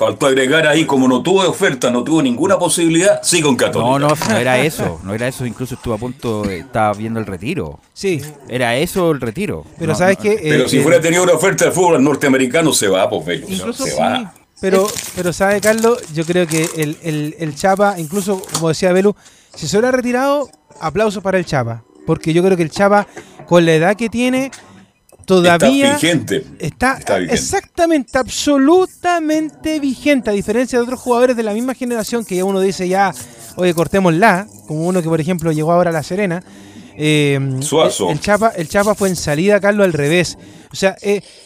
Faltó 0.00 0.28
agregar 0.28 0.66
ahí, 0.66 0.86
como 0.86 1.06
no 1.06 1.22
tuvo 1.22 1.46
oferta, 1.46 1.90
no 1.90 2.02
tuvo 2.02 2.22
ninguna 2.22 2.58
posibilidad, 2.58 3.20
sí 3.22 3.42
con 3.42 3.54
Católica. 3.54 3.98
No, 3.98 3.98
no, 3.98 4.14
no 4.30 4.36
era 4.38 4.58
eso, 4.58 4.98
no 5.04 5.12
era 5.12 5.28
eso, 5.28 5.44
incluso 5.44 5.74
estuvo 5.74 5.92
a 5.92 5.98
punto, 5.98 6.42
estaba 6.46 6.94
viendo 6.94 7.20
el 7.20 7.26
retiro. 7.26 7.80
Sí. 7.92 8.22
Era 8.48 8.76
eso 8.76 9.10
el 9.10 9.20
retiro. 9.20 9.66
Pero 9.78 9.94
sabes 9.94 10.16
que... 10.16 10.38
pero 10.42 10.66
si 10.70 10.80
fuera 10.80 11.02
tenido 11.02 11.22
una 11.22 11.34
oferta 11.34 11.66
de 11.66 11.70
fútbol 11.72 12.02
norteamericano, 12.02 12.72
se 12.72 12.88
va, 12.88 13.10
pues, 13.10 13.42
Incluso 13.46 13.84
se 13.84 13.94
va. 13.94 14.32
Pero, 14.60 14.86
pero 15.16 15.32
sabe, 15.32 15.60
Carlos, 15.60 15.98
yo 16.12 16.24
creo 16.24 16.46
que 16.46 16.68
el, 16.76 17.34
el, 17.38 17.54
Chapa, 17.54 17.98
incluso 17.98 18.42
como 18.52 18.68
decía 18.68 18.92
Belu, 18.92 19.16
si 19.54 19.66
se 19.66 19.78
hubiera 19.78 19.90
retirado, 19.90 20.50
aplausos 20.80 21.22
para 21.22 21.38
el 21.38 21.46
Chapa. 21.46 21.82
Porque 22.06 22.32
yo 22.32 22.42
creo 22.42 22.56
que 22.56 22.62
el 22.62 22.70
Chapa, 22.70 23.06
con 23.46 23.64
la 23.64 23.74
edad 23.74 23.96
que 23.96 24.10
tiene, 24.10 24.50
todavía 25.24 25.94
está 25.94 26.06
vigente. 26.06 26.44
Está, 26.58 26.98
exactamente, 27.30 28.18
absolutamente 28.18 29.80
vigente, 29.80 30.28
a 30.28 30.32
diferencia 30.34 30.78
de 30.78 30.82
otros 30.82 31.00
jugadores 31.00 31.36
de 31.36 31.42
la 31.42 31.54
misma 31.54 31.74
generación 31.74 32.24
que 32.24 32.36
ya 32.36 32.44
uno 32.44 32.60
dice 32.60 32.86
ya, 32.86 33.14
oye, 33.56 33.72
cortémosla, 33.72 34.46
como 34.66 34.86
uno 34.86 35.02
que 35.02 35.08
por 35.08 35.20
ejemplo 35.20 35.52
llegó 35.52 35.72
ahora 35.72 35.90
a 35.90 35.94
La 35.94 36.02
Serena. 36.02 36.42
Suazo. 37.60 38.10
El, 38.10 38.20
Chapa, 38.20 38.52
el 38.56 38.68
Chapa 38.68 38.94
fue 38.94 39.08
en 39.08 39.16
salida, 39.16 39.58
Carlos, 39.58 39.86
al 39.86 39.94
revés. 39.94 40.36
O 40.70 40.76
sea, 40.76 40.96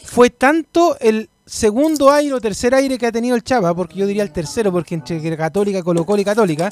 fue 0.03 0.29
tanto 0.29 0.97
el 0.99 1.29
segundo 1.45 2.09
aire 2.09 2.33
o 2.33 2.41
tercer 2.41 2.73
aire 2.73 2.97
que 2.97 3.05
ha 3.05 3.11
tenido 3.11 3.35
el 3.35 3.43
Chapa, 3.43 3.73
porque 3.75 3.99
yo 3.99 4.07
diría 4.07 4.23
el 4.23 4.31
tercero, 4.31 4.71
porque 4.71 4.95
entre 4.95 5.37
Católica, 5.37 5.83
Colo 5.83 6.05
Colo 6.05 6.21
y 6.21 6.25
Católica, 6.25 6.71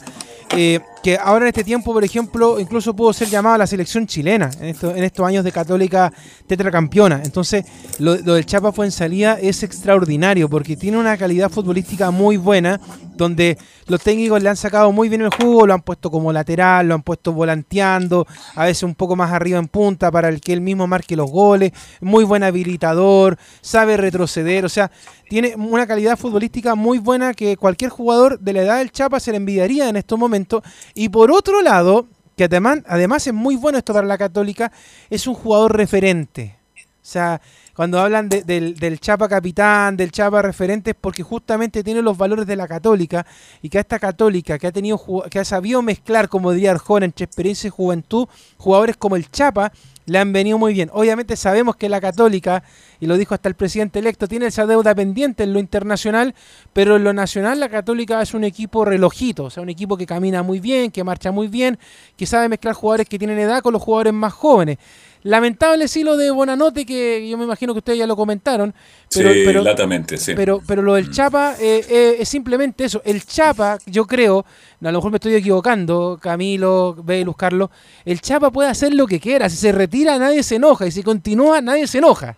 eh, 0.55 0.80
que 1.01 1.17
ahora 1.17 1.45
en 1.45 1.49
este 1.49 1.63
tiempo, 1.63 1.91
por 1.93 2.03
ejemplo, 2.03 2.59
incluso 2.59 2.95
pudo 2.95 3.11
ser 3.11 3.27
llamado 3.27 3.55
a 3.55 3.57
la 3.57 3.67
selección 3.67 4.07
chilena, 4.07 4.49
en, 4.61 4.75
en 4.81 5.03
estos 5.03 5.27
años 5.27 5.43
de 5.43 5.51
Católica 5.51 6.13
tetracampeona. 6.47 7.21
Entonces, 7.23 7.65
lo, 7.99 8.15
del 8.15 8.45
Chapa 8.45 8.71
fue 8.71 8.85
en 8.85 8.91
salida 8.91 9.38
es 9.41 9.63
extraordinario, 9.63 10.47
porque 10.49 10.77
tiene 10.77 10.97
una 10.97 11.17
calidad 11.17 11.49
futbolística 11.49 12.11
muy 12.11 12.38
buena, 12.38 12.80
donde 13.15 13.57
los 13.88 14.01
técnicos 14.01 14.41
le 14.41 14.49
han 14.49 14.55
sacado 14.55 14.91
muy 14.91 15.09
bien 15.09 15.21
el 15.21 15.30
jugo, 15.30 15.67
lo 15.67 15.73
han 15.73 15.81
puesto 15.81 16.09
como 16.09 16.31
lateral, 16.31 16.88
lo 16.88 16.95
han 16.95 17.03
puesto 17.03 17.34
volanteando, 17.34 18.25
a 18.55 18.65
veces 18.65 18.84
un 18.84 18.95
poco 18.95 19.15
más 19.15 19.31
arriba 19.31 19.59
en 19.59 19.67
punta 19.67 20.11
para 20.11 20.30
el 20.30 20.39
que 20.39 20.53
él 20.53 20.61
mismo 20.61 20.88
marque 20.88 21.15
los 21.15 21.30
goles, 21.30 21.71
muy 21.99 22.23
buen 22.23 22.43
habilitador, 22.43 23.38
sabe 23.61 23.97
retroceder, 23.97 24.65
o 24.65 24.69
sea, 24.69 24.89
tiene 25.34 25.55
una 25.55 25.88
calidad 25.88 26.15
futbolística 26.15 26.76
muy 26.76 26.99
buena 26.99 27.34
que 27.34 27.57
cualquier 27.57 27.89
jugador 27.89 28.39
de 28.39 28.53
la 28.53 28.61
edad 28.61 28.77
del 28.77 28.91
Chapa 28.91 29.19
se 29.19 29.31
le 29.31 29.38
envidiaría 29.38 29.89
en 29.89 29.95
estos 29.95 30.19
momentos. 30.19 30.61
Y 30.93 31.10
por 31.10 31.31
otro 31.31 31.64
lado, 31.64 32.05
que 32.38 32.43
además, 32.43 32.81
además 32.85 33.26
es 33.26 33.34
muy 33.34 33.55
bueno 33.55 33.80
esto 33.80 33.93
para 33.93 34.05
la 34.05 34.19
Católica, 34.19 34.72
es 35.10 35.26
un 35.26 35.34
jugador 35.34 35.76
referente. 35.76 36.55
O 36.77 36.81
sea, 37.01 37.41
cuando 37.76 37.99
hablan 37.99 38.30
del, 38.30 38.99
Chapa 38.99 39.27
capitán, 39.27 39.97
del 39.97 40.11
Chapa 40.11 40.43
referente, 40.43 40.91
es 40.91 40.97
porque 41.01 41.23
justamente 41.23 41.84
tiene 41.84 42.03
los 42.03 42.15
valores 42.15 42.45
de 42.45 42.55
la 42.55 42.68
católica 42.68 43.26
y 43.64 43.69
que 43.69 43.80
a 43.80 43.81
esta 43.81 43.97
católica 43.97 44.60
que 44.60 44.68
ha 44.68 44.72
tenido 44.72 45.01
que 45.31 45.39
ha 45.39 45.45
sabido 45.45 45.81
mezclar, 45.81 46.30
como 46.30 46.51
diría 46.51 46.69
Arjona, 46.69 47.05
entre 47.05 47.26
experiencia 47.26 47.69
y 47.69 47.72
juventud, 47.72 48.27
jugadores 48.57 48.97
como 48.97 49.15
el 49.15 49.31
Chapa 49.31 49.72
le 50.05 50.19
han 50.19 50.34
venido 50.34 50.57
muy 50.57 50.73
bien. 50.73 50.89
Obviamente 50.93 51.35
sabemos 51.35 51.75
que 51.75 51.89
la 51.89 52.01
católica, 52.01 52.63
y 52.99 53.07
lo 53.07 53.17
dijo 53.17 53.34
hasta 53.34 53.49
el 53.49 53.55
presidente 53.55 53.99
electo, 53.99 54.27
tiene 54.27 54.47
esa 54.47 54.65
deuda 54.65 54.93
pendiente 54.95 55.43
en 55.43 55.53
lo 55.53 55.59
internacional, 55.59 56.35
pero 56.73 56.95
en 56.95 57.03
lo 57.03 57.13
nacional 57.13 57.59
la 57.59 57.69
católica 57.69 58.21
es 58.21 58.34
un 58.34 58.43
equipo 58.43 58.85
relojito, 58.85 59.45
o 59.45 59.49
sea, 59.49 59.63
un 59.63 59.69
equipo 59.69 59.97
que 59.97 60.05
camina 60.05 60.43
muy 60.43 60.59
bien, 60.59 60.91
que 60.91 61.03
marcha 61.03 61.31
muy 61.31 61.47
bien, 61.47 61.77
que 62.17 62.25
sabe 62.25 62.49
mezclar 62.49 62.73
jugadores 62.73 63.07
que 63.07 63.17
tienen 63.17 63.39
edad 63.39 63.61
con 63.61 63.73
los 63.73 63.81
jugadores 63.81 64.13
más 64.13 64.34
jóvenes. 64.34 64.77
Lamentable 65.24 65.88
sí 65.88 66.04
lo 66.04 66.18
de 66.18 66.32
Bonanote, 66.32 66.86
que 66.86 67.28
yo 67.28 67.38
me 67.38 67.45
imagino 67.45 67.74
que 67.74 67.80
ustedes 67.80 68.00
ya 68.00 68.08
lo 68.08 68.16
comentaron. 68.16 68.74
Pero, 69.14 69.34
sí, 69.34 69.44
pero, 69.45 70.18
sí. 70.18 70.34
Pero, 70.36 70.62
pero 70.68 70.82
lo 70.82 70.95
del 70.95 71.08
mm. 71.10 71.12
Chapa 71.12 71.56
eh, 71.60 71.86
eh, 71.90 72.16
es 72.20 72.28
simplemente 72.30 72.84
eso. 72.84 73.02
El 73.06 73.26
Chapa, 73.26 73.78
yo 73.86 74.06
creo, 74.06 74.45
a 74.82 74.91
lo 74.91 74.98
mejor 74.98 75.12
me 75.12 75.18
estoy 75.18 75.36
equivocando, 75.36 76.20
Camilo, 76.22 76.95
Belus, 77.04 77.38
Carlos, 77.38 77.70
el 78.04 78.20
Chapa 78.20 78.52
puede 78.52 78.70
hacer 78.70 78.94
lo 78.94 79.08
que 79.08 79.20
quiera. 79.20 79.50
Si 79.50 79.56
se 79.56 79.72
retira, 79.72 80.20
nadie 80.20 80.44
se 80.44 80.56
enoja. 80.56 80.86
Y 80.86 80.91
si 80.91 81.04
continúa, 81.04 81.62
nadie 81.62 81.88
se 81.88 82.00
enoja. 82.00 82.38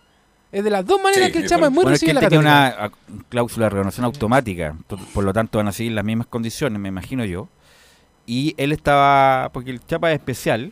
Es 0.51 0.63
de 0.63 0.69
las 0.69 0.85
dos 0.85 1.01
maneras 1.01 1.31
que 1.31 1.39
el 1.39 1.49
Chapa 1.49 1.65
es 1.65 1.71
muy 1.71 1.83
bueno, 1.83 1.95
es 1.95 2.01
que 2.01 2.13
la 2.13 2.21
tiene 2.21 2.37
una 2.37 2.91
cláusula 3.29 3.65
de 3.65 3.71
renovación 3.71 4.05
automática. 4.05 4.75
Por 5.13 5.23
lo 5.23 5.33
tanto, 5.33 5.57
van 5.57 5.67
a 5.67 5.71
seguir 5.71 5.93
las 5.93 6.05
mismas 6.05 6.27
condiciones, 6.27 6.79
me 6.79 6.87
imagino 6.87 7.25
yo. 7.25 7.49
Y 8.27 8.53
él 8.57 8.71
estaba, 8.71 9.49
porque 9.51 9.71
el 9.71 9.85
Chapa 9.85 10.11
es 10.11 10.19
especial, 10.19 10.71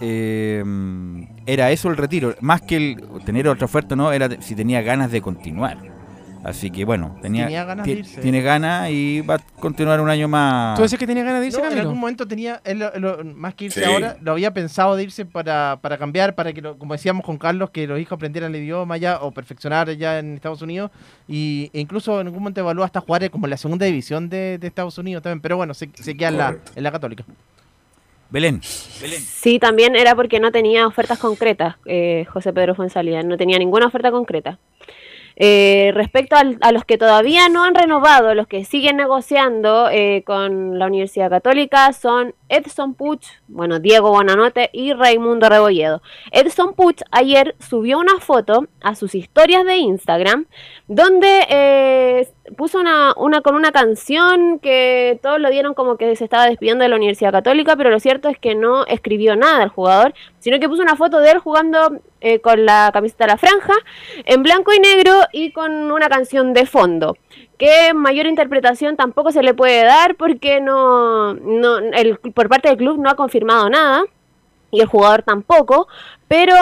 eh, 0.00 0.64
era 1.46 1.70
eso 1.70 1.88
el 1.88 1.96
retiro. 1.96 2.34
Más 2.40 2.62
que 2.62 2.76
el 2.76 3.24
tener 3.24 3.48
otra 3.48 3.66
oferta, 3.66 3.96
no, 3.96 4.12
era 4.12 4.28
si 4.40 4.54
tenía 4.54 4.82
ganas 4.82 5.10
de 5.10 5.20
continuar. 5.20 5.78
Así 6.44 6.72
que 6.72 6.84
bueno, 6.84 7.16
tenía, 7.22 7.64
ganas 7.64 7.86
de 7.86 7.92
irse. 7.92 8.20
Tiene 8.20 8.42
ganas 8.42 8.90
y 8.90 9.20
va 9.20 9.36
a 9.36 9.38
continuar 9.38 10.00
un 10.00 10.10
año 10.10 10.26
más. 10.26 10.76
¿Tú 10.76 10.82
dices 10.82 10.98
que 10.98 11.06
tenía 11.06 11.22
ganas 11.22 11.40
de 11.40 11.46
irse, 11.46 11.60
En 11.60 11.78
algún 11.78 12.00
momento 12.00 12.26
tenía, 12.26 12.60
más 13.36 13.54
que 13.54 13.66
irse 13.66 13.84
ahora, 13.84 14.16
lo 14.20 14.32
había 14.32 14.52
pensado 14.52 14.96
de 14.96 15.04
irse 15.04 15.24
para, 15.24 15.78
para 15.80 15.98
cambiar, 15.98 16.34
para 16.34 16.52
que, 16.52 16.60
como 16.60 16.94
decíamos 16.94 17.24
con 17.24 17.38
Carlos, 17.38 17.70
que 17.70 17.86
los 17.86 18.00
hijos 18.00 18.16
aprendieran 18.16 18.52
el 18.52 18.62
idioma 18.62 18.96
ya 18.96 19.20
o 19.20 19.30
perfeccionar 19.30 19.90
ya 19.92 20.18
en 20.18 20.34
Estados 20.34 20.62
Unidos. 20.62 20.90
Y, 21.28 21.70
e 21.72 21.80
incluso 21.80 22.20
en 22.20 22.26
algún 22.26 22.40
momento 22.40 22.60
evalúa 22.60 22.86
hasta 22.86 23.00
jugar 23.00 23.30
como 23.30 23.46
en 23.46 23.50
la 23.50 23.56
segunda 23.56 23.86
división 23.86 24.28
de, 24.28 24.58
Estados 24.60 24.98
Unidos 24.98 25.22
también. 25.22 25.40
Pero 25.40 25.56
bueno, 25.56 25.74
se, 25.74 25.90
se 25.94 26.16
queda 26.16 26.28
en 26.28 26.38
la, 26.38 26.56
en 26.74 26.82
la 26.82 26.90
Católica. 26.90 27.24
Belén. 28.32 28.62
Sí, 28.62 29.58
también 29.58 29.94
era 29.94 30.14
porque 30.14 30.40
no 30.40 30.50
tenía 30.50 30.86
ofertas 30.86 31.18
concretas, 31.18 31.76
eh, 31.84 32.24
José 32.32 32.52
Pedro 32.54 32.74
Fuenzalía, 32.74 33.22
no 33.22 33.36
tenía 33.36 33.58
ninguna 33.58 33.86
oferta 33.86 34.10
concreta. 34.10 34.58
Eh, 35.36 35.90
respecto 35.94 36.36
a 36.36 36.72
los 36.72 36.84
que 36.84 36.98
todavía 36.98 37.48
no 37.48 37.64
han 37.64 37.74
renovado, 37.74 38.34
los 38.34 38.46
que 38.46 38.64
siguen 38.64 38.96
negociando 38.96 39.88
eh, 39.90 40.22
con 40.26 40.78
la 40.78 40.86
Universidad 40.86 41.30
Católica 41.30 41.92
son 41.92 42.34
Edson 42.52 42.94
Puch, 42.94 43.24
bueno, 43.48 43.80
Diego 43.80 44.10
Bonanote 44.10 44.68
y 44.74 44.92
Raimundo 44.92 45.48
Rebolledo. 45.48 46.02
Edson 46.30 46.74
Puch 46.74 47.00
ayer 47.10 47.56
subió 47.58 47.98
una 47.98 48.20
foto 48.20 48.66
a 48.82 48.94
sus 48.94 49.14
historias 49.14 49.64
de 49.64 49.78
Instagram 49.78 50.44
donde 50.86 51.46
eh, 51.48 52.28
puso 52.58 52.78
una, 52.78 53.14
una 53.16 53.40
con 53.40 53.54
una 53.54 53.72
canción 53.72 54.58
que 54.58 55.18
todos 55.22 55.40
lo 55.40 55.48
dieron 55.48 55.72
como 55.72 55.96
que 55.96 56.14
se 56.14 56.24
estaba 56.24 56.46
despidiendo 56.46 56.82
de 56.82 56.90
la 56.90 56.96
Universidad 56.96 57.32
Católica, 57.32 57.74
pero 57.76 57.88
lo 57.88 58.00
cierto 58.00 58.28
es 58.28 58.38
que 58.38 58.54
no 58.54 58.84
escribió 58.84 59.34
nada 59.34 59.62
el 59.62 59.70
jugador, 59.70 60.12
sino 60.38 60.60
que 60.60 60.68
puso 60.68 60.82
una 60.82 60.96
foto 60.96 61.20
de 61.20 61.30
él 61.30 61.38
jugando 61.38 62.00
eh, 62.20 62.40
con 62.40 62.66
la 62.66 62.90
camiseta 62.92 63.24
de 63.24 63.32
la 63.32 63.38
franja 63.38 63.74
en 64.26 64.42
blanco 64.42 64.74
y 64.74 64.78
negro 64.78 65.12
y 65.32 65.52
con 65.52 65.90
una 65.90 66.08
canción 66.10 66.52
de 66.52 66.66
fondo 66.66 67.16
que 67.62 67.94
mayor 67.94 68.26
interpretación 68.26 68.96
tampoco 68.96 69.30
se 69.30 69.40
le 69.40 69.54
puede 69.54 69.84
dar 69.84 70.16
porque 70.16 70.60
no, 70.60 71.32
no 71.34 71.78
el, 71.78 72.18
por 72.18 72.48
parte 72.48 72.68
del 72.68 72.76
club 72.76 72.98
no 72.98 73.08
ha 73.08 73.14
confirmado 73.14 73.70
nada 73.70 74.02
y 74.72 74.80
el 74.80 74.88
jugador 74.88 75.22
tampoco, 75.22 75.86
pero 76.26 76.56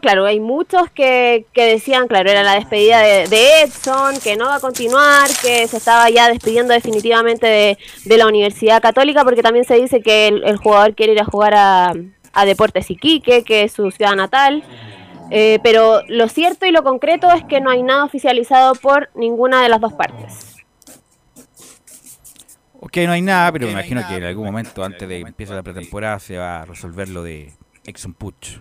claro, 0.00 0.24
hay 0.24 0.40
muchos 0.40 0.88
que, 0.92 1.44
que 1.52 1.66
decían, 1.66 2.08
claro, 2.08 2.30
era 2.30 2.42
la 2.42 2.54
despedida 2.54 3.00
de, 3.00 3.60
Edson, 3.64 4.18
que 4.24 4.38
no 4.38 4.46
va 4.46 4.54
a 4.54 4.60
continuar, 4.60 5.28
que 5.42 5.68
se 5.68 5.76
estaba 5.76 6.08
ya 6.08 6.30
despidiendo 6.30 6.72
definitivamente 6.72 7.46
de, 7.46 7.78
de 8.06 8.16
la 8.16 8.26
Universidad 8.26 8.80
Católica, 8.80 9.24
porque 9.24 9.42
también 9.42 9.66
se 9.66 9.74
dice 9.74 10.00
que 10.00 10.28
el, 10.28 10.56
jugador 10.56 10.94
quiere 10.94 11.12
ir 11.12 11.20
a 11.20 11.26
jugar 11.26 11.52
a, 11.54 11.92
a 12.32 12.44
Deportes 12.46 12.90
Iquique, 12.90 13.44
que 13.44 13.64
es 13.64 13.72
su 13.72 13.90
ciudad 13.90 14.16
natal. 14.16 14.62
Eh, 15.30 15.58
pero 15.62 16.02
lo 16.08 16.28
cierto 16.28 16.66
y 16.66 16.70
lo 16.70 16.82
concreto 16.82 17.30
es 17.32 17.44
que 17.44 17.60
no 17.60 17.70
hay 17.70 17.82
nada 17.82 18.04
oficializado 18.04 18.74
por 18.74 19.10
ninguna 19.14 19.62
de 19.62 19.68
las 19.68 19.80
dos 19.80 19.92
partes. 19.92 20.56
Ok, 22.80 22.98
no 23.06 23.12
hay 23.12 23.22
nada, 23.22 23.50
pero 23.50 23.66
me 23.66 23.72
imagino 23.72 24.06
que 24.06 24.16
en 24.16 24.24
algún 24.24 24.44
momento 24.44 24.84
antes 24.84 25.08
de 25.08 25.20
que 25.22 25.28
empiece 25.28 25.54
la 25.54 25.62
pretemporada 25.62 26.18
se 26.18 26.36
va 26.36 26.62
a 26.62 26.64
resolver 26.64 27.08
lo 27.08 27.22
de 27.22 27.52
Exxon 27.84 28.14
Puch. 28.14 28.60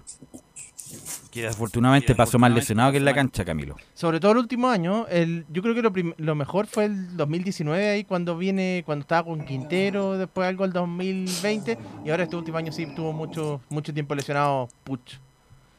Que 1.32 1.42
desafortunadamente 1.42 2.16
pasó 2.16 2.40
más 2.40 2.52
lesionado 2.52 2.92
que 2.92 2.98
en 2.98 3.06
la 3.06 3.14
cancha, 3.14 3.44
Camilo. 3.44 3.76
Sobre 3.94 4.22
todo 4.22 4.32
el 4.32 4.38
último 4.38 4.70
año, 4.70 5.06
el, 5.10 5.46
yo 5.50 5.62
creo 5.62 5.76
que 5.76 5.82
lo, 5.82 5.92
lo, 6.18 6.34
mejor 6.34 6.66
fue 6.66 6.86
el 6.86 7.18
2019, 7.18 7.90
ahí 7.90 8.04
cuando 8.06 8.38
viene, 8.38 8.84
cuando 8.86 9.02
estaba 9.02 9.26
con 9.26 9.44
Quintero, 9.44 10.18
después 10.18 10.48
algo 10.48 10.64
el 10.64 10.72
2020, 10.72 11.78
y 12.06 12.10
ahora 12.10 12.24
este 12.24 12.38
último 12.38 12.58
año 12.58 12.72
sí 12.72 12.88
tuvo 12.96 13.12
mucho, 13.12 13.60
mucho 13.70 13.94
tiempo 13.94 14.16
lesionado 14.16 14.70
Puch. 14.86 15.20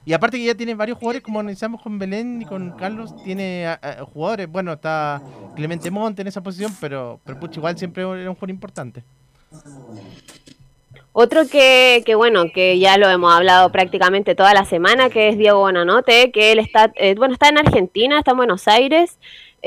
Y 0.06 0.12
aparte 0.12 0.38
que 0.38 0.44
ya 0.44 0.54
tiene 0.54 0.76
varios 0.76 0.98
jugadores, 0.98 1.20
como 1.20 1.40
analizamos 1.40 1.82
con 1.82 1.98
Belén 1.98 2.40
y 2.40 2.44
con 2.44 2.70
Carlos, 2.76 3.12
tiene 3.24 3.76
jugadores. 4.14 4.48
Bueno, 4.48 4.72
está 4.72 5.20
Clemente 5.56 5.90
Monte 5.90 6.22
en 6.22 6.28
esa 6.28 6.44
posición, 6.44 6.72
pero, 6.80 7.20
pero 7.24 7.40
igual 7.52 7.76
siempre 7.76 8.04
era 8.04 8.30
un 8.30 8.36
jugador 8.36 8.50
importante. 8.50 9.02
Otro 11.12 11.48
que, 11.48 12.04
que, 12.06 12.14
bueno, 12.14 12.44
que 12.54 12.78
ya 12.78 12.98
lo 12.98 13.08
hemos 13.08 13.34
hablado 13.34 13.72
prácticamente 13.72 14.36
toda 14.36 14.54
la 14.54 14.64
semana, 14.64 15.10
que 15.10 15.30
es 15.30 15.38
Diego 15.38 15.58
Bonanote, 15.58 16.30
que 16.30 16.52
él 16.52 16.60
está, 16.60 16.92
eh, 16.94 17.14
bueno, 17.16 17.34
está 17.34 17.48
en 17.48 17.58
Argentina, 17.58 18.18
está 18.18 18.30
en 18.30 18.36
Buenos 18.36 18.68
Aires, 18.68 19.18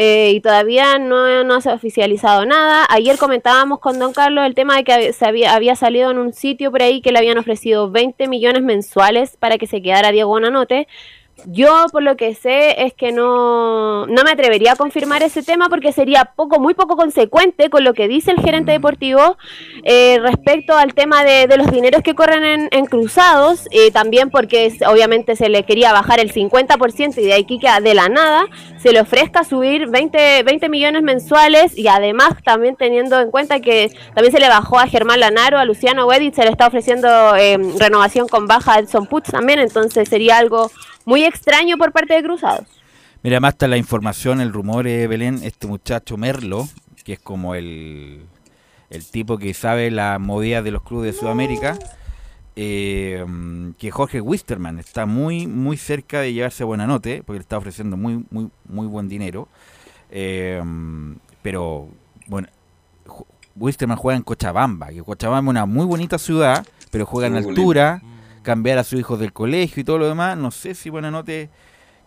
eh, 0.01 0.31
y 0.31 0.39
todavía 0.39 0.97
no, 0.97 1.43
no, 1.43 1.59
se 1.59 1.69
ha 1.69 1.73
oficializado 1.73 2.45
nada. 2.45 2.85
Ayer 2.89 3.17
comentábamos 3.17 3.79
con 3.79 3.99
don 3.99 4.13
Carlos 4.13 4.45
el 4.45 4.55
tema 4.55 4.77
de 4.77 4.85
que 4.85 5.11
se 5.11 5.25
había, 5.25 5.53
había, 5.53 5.75
salido 5.75 6.09
en 6.09 6.19
un 6.19 6.31
sitio 6.31 6.71
por 6.71 6.81
ahí 6.81 7.01
que 7.01 7.11
le 7.11 7.19
habían 7.19 7.37
ofrecido 7.37 7.91
20 7.91 8.29
millones 8.29 8.63
mensuales 8.63 9.35
para 9.35 9.57
que 9.57 9.67
se 9.67 9.81
quedara 9.81 10.13
Diego 10.13 10.29
Bonanote. 10.29 10.87
Yo, 11.45 11.85
por 11.91 12.03
lo 12.03 12.15
que 12.15 12.35
sé, 12.35 12.83
es 12.83 12.93
que 12.93 13.11
no, 13.11 14.05
no 14.07 14.23
me 14.23 14.31
atrevería 14.31 14.73
a 14.73 14.75
confirmar 14.75 15.23
ese 15.23 15.43
tema 15.43 15.69
porque 15.69 15.91
sería 15.91 16.31
poco, 16.35 16.59
muy 16.59 16.73
poco 16.73 16.95
consecuente 16.95 17.69
con 17.69 17.83
lo 17.83 17.93
que 17.93 18.07
dice 18.07 18.31
el 18.31 18.41
gerente 18.41 18.71
deportivo 18.71 19.37
eh, 19.83 20.19
respecto 20.21 20.75
al 20.77 20.93
tema 20.93 21.23
de, 21.23 21.47
los 21.57 21.71
dineros 21.71 22.03
que 22.03 22.15
corren 22.15 22.69
en, 22.71 22.85
cruzados, 22.85 23.67
y 23.71 23.91
también 23.91 24.29
porque 24.29 24.73
obviamente 24.87 25.35
se 25.35 25.49
le 25.49 25.63
quería 25.63 25.91
bajar 25.91 26.19
el 26.19 26.31
50% 26.33 27.17
y 27.17 27.25
de 27.25 27.33
aquí 27.33 27.59
que 27.59 27.69
de 27.81 27.93
la 27.93 28.09
nada 28.09 28.45
se 28.77 28.91
le 28.91 29.01
ofrezca 29.01 29.43
subir 29.43 29.87
20, 29.87 30.43
20 30.43 30.69
millones 30.69 31.03
mensuales 31.03 31.77
y 31.77 31.87
además 31.87 32.35
también 32.43 32.75
teniendo 32.75 33.19
en 33.19 33.31
cuenta 33.31 33.59
que 33.59 33.91
también 34.13 34.31
se 34.31 34.39
le 34.39 34.47
bajó 34.47 34.79
a 34.79 34.87
Germán 34.87 35.19
Lanaro, 35.19 35.57
a 35.57 35.65
Luciano 35.65 36.07
Wedit, 36.07 36.33
se 36.33 36.43
le 36.43 36.49
está 36.49 36.67
ofreciendo 36.67 37.35
eh, 37.35 37.57
renovación 37.77 38.27
con 38.27 38.47
baja 38.47 38.75
a 38.75 38.79
Edson 38.79 39.05
Putz 39.07 39.31
también, 39.31 39.59
entonces 39.59 40.07
sería 40.07 40.37
algo 40.37 40.71
muy 41.09 41.23
extraño 41.25 41.75
por 41.77 41.91
parte 41.91 42.13
de 42.13 42.23
Cruzados. 42.23 42.67
Mira, 43.23 43.39
más 43.39 43.53
está 43.53 43.67
la 43.67 43.77
información, 43.77 44.39
el 44.39 44.53
rumor, 44.53 44.87
eh, 44.87 45.07
Belén, 45.07 45.41
este 45.43 45.65
muchacho 45.67 46.15
Merlo, 46.15 46.69
que 47.03 47.13
es 47.13 47.19
como 47.19 47.55
el, 47.55 48.21
el 48.91 49.05
tipo 49.05 49.37
que 49.39 49.53
sabe 49.53 49.89
la 49.89 50.19
movida 50.19 50.61
de 50.61 50.71
los 50.71 50.83
clubes 50.83 51.13
de 51.13 51.19
Sudamérica, 51.19 51.77
eh, 52.55 53.25
que 53.79 53.89
Jorge 53.89 54.21
Wisterman 54.21 54.77
está 54.79 55.05
muy 55.05 55.47
muy 55.47 55.77
cerca 55.77 56.21
de 56.21 56.31
llevarse 56.31 56.63
buena 56.63 56.85
note, 56.85 57.23
porque 57.25 57.39
le 57.39 57.41
está 57.41 57.57
ofreciendo 57.57 57.97
muy 57.97 58.23
muy 58.29 58.49
muy 58.65 58.85
buen 58.85 59.09
dinero. 59.09 59.49
Eh, 60.11 60.61
pero 61.41 61.89
bueno, 62.27 62.47
Wisterman 63.55 63.97
juega 63.97 64.17
en 64.17 64.23
Cochabamba, 64.23 64.89
que 64.89 65.03
Cochabamba 65.03 65.49
es 65.49 65.55
una 65.55 65.65
muy 65.65 65.85
bonita 65.85 66.19
ciudad, 66.19 66.65
pero 66.91 67.05
juega 67.05 67.27
en 67.27 67.35
altura, 67.35 68.01
cambiar 68.41 68.77
a 68.77 68.83
sus 68.83 68.99
hijos 68.99 69.19
del 69.19 69.33
colegio 69.33 69.81
y 69.81 69.83
todo 69.83 69.97
lo 69.97 70.07
demás. 70.07 70.37
No 70.37 70.51
sé 70.51 70.75
si 70.75 70.89
buena 70.89 71.11
note 71.11 71.49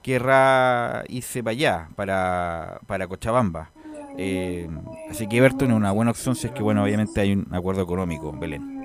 querrá 0.03 1.05
irse 1.09 1.43
para 1.43 1.53
allá, 1.53 1.89
para, 1.95 2.81
para 2.87 3.07
Cochabamba. 3.07 3.71
Eh, 4.19 4.69
así 5.11 5.27
que 5.27 5.39
Everton 5.39 5.71
es 5.71 5.77
una 5.77 5.93
buena 5.93 6.11
opción 6.11 6.37
si 6.37 6.47
es 6.47 6.53
que, 6.53 6.63
bueno, 6.63 6.83
obviamente 6.83 7.21
hay 7.21 7.33
un 7.33 7.47
acuerdo 7.53 7.83
económico, 7.83 8.33
Belén. 8.33 8.83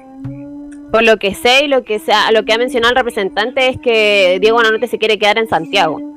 Por 0.91 1.03
lo 1.03 1.18
que 1.18 1.36
sé 1.36 1.65
y 1.65 1.68
lo 1.68 1.84
que, 1.84 1.99
sea, 1.99 2.32
lo 2.32 2.45
que 2.45 2.53
ha 2.53 2.57
mencionado 2.57 2.91
el 2.91 2.98
representante 2.98 3.68
es 3.68 3.78
que 3.80 4.38
Diego 4.40 4.56
Buenanote 4.56 4.88
se 4.88 4.98
quiere 4.98 5.19
quedar 5.19 5.38
en 5.38 5.49
Santiago 5.49 6.16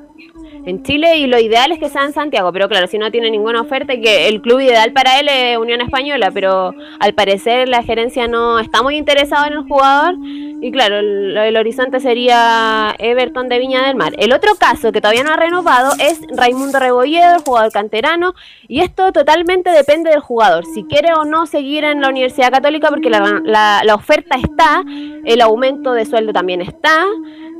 en 0.65 0.83
Chile 0.83 1.17
y 1.17 1.27
lo 1.27 1.39
ideal 1.39 1.71
es 1.71 1.79
que 1.79 1.89
sea 1.89 2.03
en 2.03 2.13
Santiago, 2.13 2.51
pero 2.51 2.67
claro, 2.69 2.87
si 2.87 2.97
no 2.97 3.11
tiene 3.11 3.31
ninguna 3.31 3.61
oferta, 3.61 3.95
que 3.95 4.27
el 4.27 4.41
club 4.41 4.59
ideal 4.59 4.91
para 4.93 5.19
él 5.19 5.27
es 5.29 5.57
Unión 5.57 5.81
Española, 5.81 6.31
pero 6.33 6.73
al 6.99 7.13
parecer 7.13 7.67
la 7.67 7.83
gerencia 7.83 8.27
no 8.27 8.59
está 8.59 8.81
muy 8.81 8.97
interesada 8.97 9.47
en 9.47 9.53
el 9.53 9.63
jugador 9.63 10.15
y 10.63 10.71
claro, 10.71 10.99
el, 10.99 11.57
horizonte 11.57 11.99
sería 11.99 12.95
Everton 12.99 13.49
de 13.49 13.57
Viña 13.57 13.87
del 13.87 13.95
Mar. 13.95 14.13
El 14.17 14.31
otro 14.31 14.55
caso 14.55 14.91
que 14.91 15.01
todavía 15.01 15.23
no 15.23 15.31
ha 15.31 15.37
renovado 15.37 15.93
es 15.99 16.21
Raimundo 16.35 16.79
Rebolledo, 16.79 17.35
el 17.35 17.41
jugador 17.41 17.71
canterano, 17.71 18.35
y 18.67 18.81
esto 18.81 19.11
totalmente 19.11 19.71
depende 19.71 20.11
del 20.11 20.19
jugador, 20.19 20.65
si 20.65 20.83
quiere 20.83 21.13
o 21.13 21.25
no 21.25 21.47
seguir 21.47 21.83
en 21.83 22.01
la 22.01 22.09
Universidad 22.09 22.51
Católica, 22.51 22.89
porque 22.89 23.09
la, 23.09 23.95
oferta 23.95 24.35
está, 24.35 24.83
el 25.25 25.41
aumento 25.41 25.93
de 25.93 26.05
sueldo 26.05 26.31
también 26.31 26.61
está, 26.61 27.05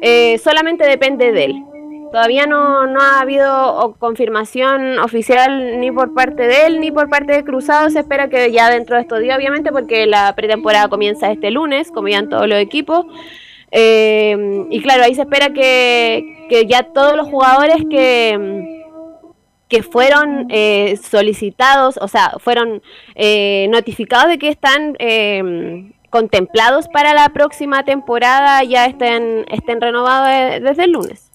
eh, 0.02 0.38
solamente 0.38 0.86
depende 0.86 1.32
de 1.32 1.46
él. 1.46 1.64
Todavía 2.12 2.46
no, 2.46 2.88
no 2.88 3.00
ha 3.00 3.22
habido 3.22 3.96
confirmación 3.98 5.00
oficial 5.00 5.80
ni 5.80 5.92
por 5.92 6.14
parte 6.14 6.46
de 6.46 6.66
él 6.66 6.82
ni 6.82 6.92
por 6.92 7.10
parte 7.10 7.32
de 7.32 7.46
Cruzado. 7.46 7.90
Se 7.90 8.00
espera 8.00 8.28
que 8.28 8.52
ya 8.52 8.70
dentro 8.70 8.98
de 8.98 9.04
estos 9.04 9.22
días, 9.22 9.38
obviamente, 9.38 9.72
porque 9.72 10.06
la 10.06 10.36
pretemporada 10.36 10.90
comienza 10.90 11.32
este 11.32 11.52
lunes, 11.52 11.90
como 11.90 12.10
ya 12.10 12.20
en 12.20 12.30
todos 12.30 12.50
los 12.50 12.60
equipos. 12.60 13.06
Eh, 13.72 14.66
y 14.70 14.82
claro, 14.82 15.04
ahí 15.04 15.16
se 15.16 15.22
espera 15.22 15.54
que, 15.54 16.48
que 16.50 16.66
ya 16.66 16.84
todos 16.84 17.16
los 17.16 17.30
jugadores 17.30 17.78
que, 17.90 18.84
que 19.70 19.82
fueron 19.82 20.48
eh, 20.50 20.98
solicitados, 20.98 21.98
o 22.02 22.10
sea, 22.10 22.34
fueron 22.40 22.82
eh, 23.16 23.68
notificados 23.70 24.28
de 24.28 24.38
que 24.38 24.50
están 24.50 24.98
contemplados 26.10 26.90
para 26.90 27.14
la 27.14 27.30
próxima 27.30 27.84
temporada, 27.86 28.62
ya 28.66 28.86
estén, 28.86 29.46
estén 29.50 29.80
renovados 29.80 30.62
desde 30.62 30.84
el 30.84 30.92
lunes. 30.92 31.31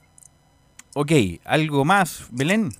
Ok, 0.98 1.12
¿algo 1.44 1.84
más, 1.84 2.26
Belén? 2.30 2.70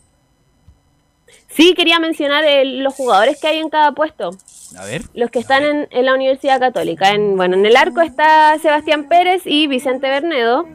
Sí, 1.48 1.74
quería 1.74 1.98
mencionar 1.98 2.44
los 2.64 2.94
jugadores 2.94 3.38
que 3.38 3.46
hay 3.46 3.58
en 3.58 3.68
cada 3.68 3.92
puesto. 3.92 4.30
A 4.78 4.86
ver. 4.86 5.02
Los 5.12 5.30
que 5.30 5.38
están 5.38 5.86
en, 5.90 6.06
la 6.06 6.14
Universidad 6.14 6.58
Católica. 6.58 7.10
En, 7.10 7.36
bueno, 7.36 7.56
en 7.56 7.66
el 7.66 7.76
arco 7.76 8.00
está 8.00 8.58
Sebastián 8.58 9.06
Pérez 9.06 9.42
y 9.44 9.66
Vicente 9.66 10.08
Bernedo. 10.08 10.66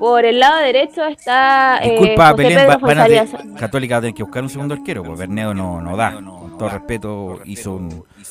Por 0.00 0.24
el 0.24 0.40
lado 0.40 0.56
derecho 0.58 1.06
está. 1.06 1.78
Eh, 1.80 1.90
Disculpa, 1.90 2.32
Belén, 2.32 2.56
Católica 3.56 3.94
va 3.94 3.98
a 3.98 4.00
tener 4.00 4.14
que 4.14 4.24
buscar 4.24 4.42
un 4.42 4.50
segundo 4.50 4.74
arquero, 4.74 5.04
porque 5.04 5.20
Bernedo 5.20 5.54
no, 5.54 5.80
no 5.80 5.96
da. 5.96 6.14
Con 6.14 6.58
todo 6.58 6.70
respeto, 6.70 7.40
hizo 7.44 7.80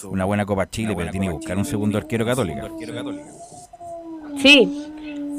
una 0.04 0.26
buena 0.26 0.46
Copa 0.46 0.70
Chile, 0.70 0.96
pero 0.98 1.10
tiene 1.12 1.28
que 1.28 1.34
buscar 1.34 1.58
un 1.58 1.64
segundo 1.64 1.98
arquero 1.98 2.26
Católica. 2.26 2.68
Sí, 4.38 4.92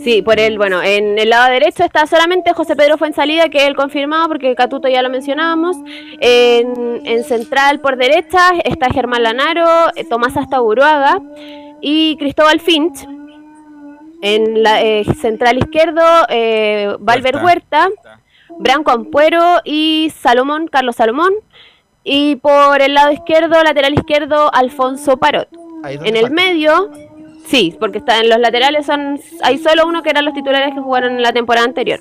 Sí, 0.02 0.22
por 0.22 0.40
el, 0.40 0.56
bueno, 0.56 0.82
en 0.82 1.18
el 1.18 1.28
lado 1.28 1.50
derecho 1.50 1.84
está 1.84 2.06
solamente 2.06 2.54
José 2.54 2.74
Pedro 2.74 2.96
Fuensalida, 2.96 3.50
que 3.50 3.58
es 3.58 3.64
el 3.64 3.76
confirmado, 3.76 4.28
porque 4.28 4.54
Catuto 4.54 4.88
ya 4.88 5.02
lo 5.02 5.10
mencionábamos. 5.10 5.76
En, 6.20 7.24
central 7.24 7.80
por 7.80 7.96
derecha 7.96 8.50
está 8.64 8.90
Germán 8.90 9.22
Lanaro, 9.22 9.90
eh, 9.94 10.04
Tomás 10.04 10.36
Astaburuaga 10.36 11.20
y 11.82 12.16
Cristóbal 12.16 12.60
Finch. 12.60 13.06
En 14.22 14.62
la 14.62 14.80
eh, 14.80 15.04
central 15.20 15.58
izquierdo, 15.58 16.02
eh, 16.28 16.96
Valver 16.98 17.36
Huerta, 17.36 17.88
Branco 18.58 18.90
Ampuero 18.90 19.60
y 19.64 20.12
Salomón, 20.16 20.68
Carlos 20.68 20.96
Salomón. 20.96 21.34
Y 22.04 22.36
por 22.36 22.80
el 22.80 22.94
lado 22.94 23.12
izquierdo, 23.12 23.62
lateral 23.62 23.92
izquierdo, 23.92 24.52
Alfonso 24.54 25.18
Parot. 25.18 25.48
En 25.84 26.16
el 26.16 26.30
medio, 26.30 26.90
Sí, 27.50 27.76
porque 27.80 27.98
está 27.98 28.20
en 28.20 28.28
los 28.28 28.38
laterales 28.38 28.86
son 28.86 29.18
hay 29.42 29.58
solo 29.58 29.84
uno 29.88 30.04
que 30.04 30.10
eran 30.10 30.24
los 30.24 30.34
titulares 30.34 30.72
que 30.72 30.80
jugaron 30.80 31.16
en 31.16 31.22
la 31.22 31.32
temporada 31.32 31.66
anterior. 31.66 31.98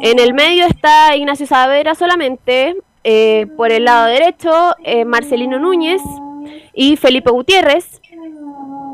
En 0.00 0.20
el 0.20 0.32
medio 0.32 0.64
está 0.64 1.16
Ignacio 1.16 1.44
Saavedra 1.44 1.96
solamente, 1.96 2.76
eh, 3.02 3.48
por 3.56 3.72
el 3.72 3.86
lado 3.86 4.06
derecho 4.06 4.76
eh, 4.84 5.04
Marcelino 5.04 5.58
Núñez 5.58 6.00
y 6.72 6.96
Felipe 6.96 7.32
Gutiérrez, 7.32 8.00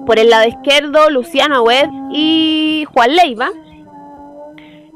por 0.06 0.18
el 0.18 0.30
lado 0.30 0.48
izquierdo 0.48 1.10
Luciano 1.10 1.62
Wed 1.62 1.90
y 2.10 2.86
Juan 2.94 3.14
Leiva. 3.14 3.50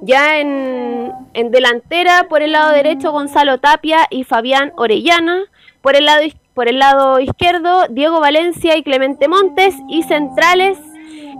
Ya 0.02 0.38
en, 0.38 1.12
en 1.34 1.50
delantera, 1.50 2.26
por 2.30 2.40
el 2.40 2.52
lado 2.52 2.72
derecho 2.72 3.12
Gonzalo 3.12 3.58
Tapia 3.58 4.06
y 4.08 4.24
Fabián 4.24 4.72
Orellana, 4.76 5.42
por 5.82 5.94
el 5.94 6.06
lado 6.06 6.22
izquierdo 6.22 6.39
por 6.54 6.68
el 6.68 6.78
lado 6.78 7.20
izquierdo, 7.20 7.86
Diego 7.88 8.20
Valencia 8.20 8.76
y 8.76 8.82
Clemente 8.82 9.28
Montes. 9.28 9.74
Y 9.88 10.02
centrales 10.02 10.78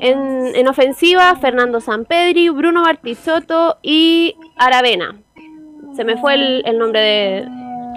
en, 0.01 0.69
ofensiva, 0.69 1.35
Fernando 1.37 1.81
Sampedri, 1.81 2.49
Bruno 2.49 2.82
Bartichotto 2.82 3.78
y 3.82 4.35
Aravena. 4.57 5.16
Se 5.95 6.05
me 6.05 6.16
fue 6.16 6.35
el, 6.35 6.78
nombre 6.78 7.01
de, 7.01 7.49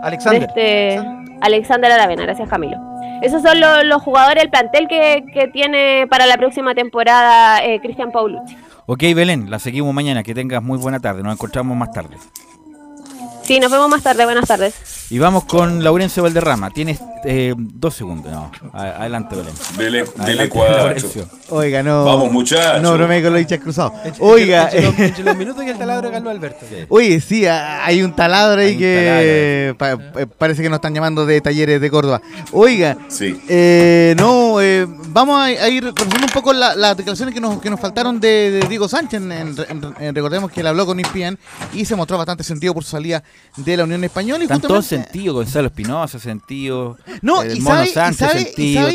Alexander. 0.02 0.44
este 0.50 1.02
Alexander 1.42 1.92
Aravena, 1.92 2.24
gracias 2.24 2.50
Camilo. 2.50 2.78
Esos 3.22 3.42
son 3.42 3.60
los, 3.60 4.02
jugadores, 4.02 4.44
el 4.44 4.50
plantel 4.50 4.88
que, 4.88 5.50
tiene 5.54 6.08
para 6.10 6.26
la 6.26 6.36
próxima 6.36 6.76
temporada 6.76 7.64
eh, 7.64 7.80
Cristian 7.80 8.12
Paulucci. 8.12 8.58
Ok, 8.86 9.02
Belén, 9.16 9.50
la 9.50 9.60
seguimos 9.60 9.94
mañana. 9.94 10.24
Que 10.24 10.34
tengas 10.34 10.62
muy 10.62 10.78
buena 10.78 11.00
tarde. 11.00 11.24
Nos 11.24 11.34
encontramos 11.34 11.78
más 11.78 11.92
tarde. 11.92 12.18
Sí, 13.44 13.60
nos 13.62 13.72
vemos 13.72 13.90
más 13.90 14.04
tarde. 14.04 14.26
Buenas 14.26 14.48
tardes. 14.48 14.74
Y 15.10 15.20
vamos 15.20 15.46
con 15.46 15.84
Laurencio 15.84 16.24
Valderrama. 16.24 16.72
Tienes 16.72 17.00
eh, 17.26 17.54
dos 17.58 17.94
segundos. 17.96 18.32
No, 18.32 18.52
adelante, 18.74 19.36
Belén. 19.36 19.54
Dele, 19.78 20.06
dele 20.26 20.50
cuatro. 20.50 20.96
Oiga, 21.50 21.84
no. 21.84 22.06
Vamos, 22.06 22.32
muchachos. 22.32 22.82
No 22.82 22.94
bromee 22.94 23.22
con 23.22 23.32
los 23.34 23.42
hinchas 23.42 23.60
cruzados. 23.60 23.94
Oiga. 24.20 24.70
Entre 24.72 25.24
los, 25.24 25.38
minutos 25.38 25.64
y 25.64 25.70
el 25.70 25.78
taladro 25.78 26.08
de 26.08 26.14
Carlos 26.14 26.32
Alberto. 26.32 26.66
Oye, 26.90 27.22
sí, 27.22 27.46
hay 27.46 28.02
un 28.02 28.16
taladro 28.16 28.62
ahí 28.62 28.78
que 28.78 29.76
eh, 29.80 30.28
parece 30.38 30.62
que 30.62 30.70
nos 30.70 30.78
están 30.78 30.94
llamando 30.94 31.26
de 31.26 31.42
talleres 31.42 31.80
de 31.80 31.92
Córdoba. 31.92 32.22
Oiga. 32.52 32.98
Sí. 33.08 33.40
Eh, 33.48 34.16
no, 34.18 34.62
eh, 34.62 34.88
vamos 35.08 35.40
a, 35.40 35.70
ir 35.70 35.84
conociendo 35.94 36.26
un 36.26 36.34
poco 36.34 36.54
las 36.54 36.98
declaraciones 36.98 37.34
que 37.34 37.42
nos, 37.42 37.62
que 37.62 37.70
nos 37.70 37.80
faltaron 37.80 38.20
de, 38.20 38.66
Diego 38.68 38.88
Sánchez. 38.88 39.22
recordemos 40.14 40.52
que 40.52 40.62
él 40.62 40.68
habló 40.68 40.86
con 40.86 41.00
Ispian 41.00 41.38
y 41.74 41.86
se 41.86 41.96
mostró 41.96 42.18
bastante 42.18 42.44
sentido 42.44 42.74
por 42.74 42.84
su 42.84 42.92
salida 42.92 43.24
de 43.58 43.78
la 43.78 43.84
Unión 43.84 44.04
Española. 44.04 44.44
Y 44.44 44.46
Están 44.46 44.62
todos 44.94 45.06
sentidos, 45.06 45.36
Gonzalo 45.36 45.68
Espinosa 45.68 46.20
sentido, 46.20 46.98
no, 47.22 47.44
y 47.44 47.60
sabe, 47.62 47.88
sentido, 47.88 48.90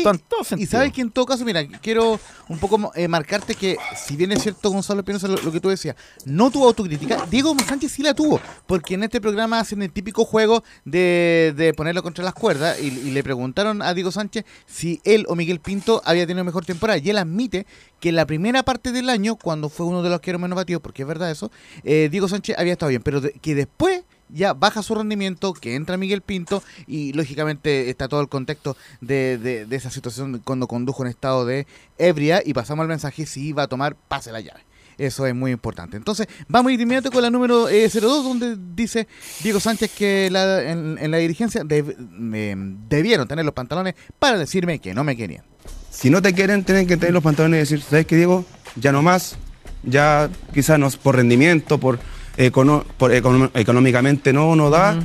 y 0.57 0.65
sabe, 0.65 0.91
que 0.91 1.01
en 1.01 1.11
todo 1.11 1.25
caso, 1.25 1.45
mira, 1.45 1.65
quiero 1.81 2.19
un 2.47 2.57
poco 2.57 2.91
eh, 2.95 3.07
marcarte 3.07 3.55
que 3.55 3.77
si 3.95 4.15
bien 4.15 4.31
es 4.31 4.41
cierto 4.41 4.69
Gonzalo 4.71 5.01
Espinosa 5.01 5.27
lo, 5.27 5.51
que 5.51 5.59
tú 5.59 5.69
decías, 5.69 5.95
no 6.25 6.49
tuvo 6.49 6.67
autocrítica, 6.67 7.25
Diego 7.29 7.55
Sánchez 7.67 7.91
sí 7.91 8.03
la 8.03 8.13
tuvo, 8.13 8.39
porque 8.65 8.95
en 8.95 9.03
este 9.03 9.21
programa 9.21 9.59
hacen 9.59 9.81
el 9.81 9.91
típico 9.91 10.25
juego 10.25 10.63
de, 10.85 11.73
ponerlo 11.77 12.01
contra 12.01 12.23
las 12.23 12.33
cuerdas 12.33 12.79
y, 12.81 12.89
le 13.09 13.23
preguntaron 13.23 13.81
a 13.81 13.93
Diego 13.93 14.11
Sánchez 14.11 14.45
si 14.65 15.01
él 15.03 15.25
o 15.27 15.35
Miguel 15.35 15.59
Pinto 15.59 16.01
había 16.05 16.25
tenido 16.25 16.43
mejor 16.43 16.65
temporada 16.65 16.99
y 16.99 17.09
él 17.09 17.17
admite 17.17 17.65
que 17.99 18.09
en 18.09 18.15
la 18.15 18.25
primera 18.25 18.63
parte 18.63 18.91
del 18.91 19.09
año, 19.09 19.35
cuando 19.35 19.69
fue 19.69 19.85
uno 19.85 20.01
de 20.01 20.09
los 20.09 20.21
que 20.21 20.29
menos 20.37 20.55
batidos, 20.55 20.81
porque 20.81 21.03
es 21.03 21.07
verdad 21.07 21.31
eso, 21.31 21.51
eh, 21.83 22.09
Diego 22.11 22.27
Sánchez 22.27 22.57
había 22.57 22.73
estado 22.73 22.89
bien, 22.89 23.01
pero 23.01 23.21
que 23.41 23.55
después 23.55 24.03
ya 24.29 24.53
baja 24.53 24.83
su 24.83 24.95
rendimiento, 24.95 25.53
que 25.53 25.75
entra 25.75 25.97
Miguel 25.97 26.21
Pinto 26.21 26.63
y 26.87 27.13
lógicamente 27.13 27.89
está 27.89 28.07
todo 28.07 28.21
el 28.21 28.29
contexto 28.29 28.77
de, 29.01 29.37
de, 29.37 29.75
esa 29.75 29.89
situación 29.89 30.41
cuando 30.43 30.67
condujo 30.67 31.03
en 31.03 31.09
estado 31.09 31.45
de 31.45 31.67
ebria 31.97 32.41
y 32.45 32.53
pasamos 32.53 32.83
al 32.83 32.89
mensaje 32.89 33.25
si 33.25 33.47
iba 33.47 33.63
a 33.63 33.67
tomar 33.67 33.95
pase 33.95 34.31
la 34.31 34.41
llave. 34.41 34.61
Eso 34.99 35.25
es 35.25 35.33
muy 35.33 35.51
importante. 35.51 35.95
Entonces, 35.95 36.27
vamos 36.49 36.69
a 36.69 36.73
ir 36.73 36.81
inmediato 36.81 37.09
con 37.09 37.21
la 37.21 37.29
número 37.29 37.67
02, 37.67 37.71
eh, 37.71 37.99
donde 38.01 38.57
dice 38.75 39.07
Diego 39.41 39.61
Sánchez 39.61 39.91
que 39.91 40.25
en, 40.27 41.11
la 41.11 41.17
dirigencia 41.17 41.63
debieron 41.63 43.27
tener 43.27 43.45
los 43.45 43.53
pantalones 43.53 43.95
para 44.19 44.37
decirme 44.37 44.79
que 44.79 44.93
no 44.93 45.05
me 45.05 45.15
querían. 45.15 45.45
Si 45.89 46.09
no 46.09 46.21
te 46.21 46.33
quieren, 46.33 46.65
tienen 46.65 46.85
que 46.85 46.97
tener 46.97 47.13
los 47.13 47.23
pantalones 47.23 47.57
y 47.57 47.59
decir, 47.61 47.81
¿sabes 47.81 48.05
qué, 48.05 48.17
Diego? 48.17 48.43
Ya 48.75 48.91
no 48.91 49.01
más, 49.01 49.37
ya 49.83 50.29
quizás 50.53 50.77
no 50.77 50.89
por 50.91 51.15
rendimiento, 51.15 51.77
por 51.77 51.99
económicamente 52.37 54.33
no 54.33 54.55
nos 54.55 54.71
da, 54.71 54.99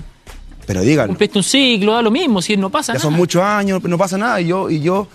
pero 0.66 0.82
díganlo. 0.82 1.08
Cumpliste 1.12 1.38
un 1.38 1.44
ciclo, 1.44 1.92
da 1.94 2.02
lo 2.02 2.10
mismo, 2.10 2.40
si 2.40 2.56
no 2.56 2.70
pasa 2.70 2.92
ya 2.92 2.98
nada. 2.98 3.02
son 3.02 3.14
muchos 3.14 3.42
años, 3.42 3.82
no 3.82 3.98
pasa 3.98 4.16
nada. 4.18 4.40
Y 4.40 4.46
yo, 4.46 4.70
y 4.70 4.80
yo 4.80 5.08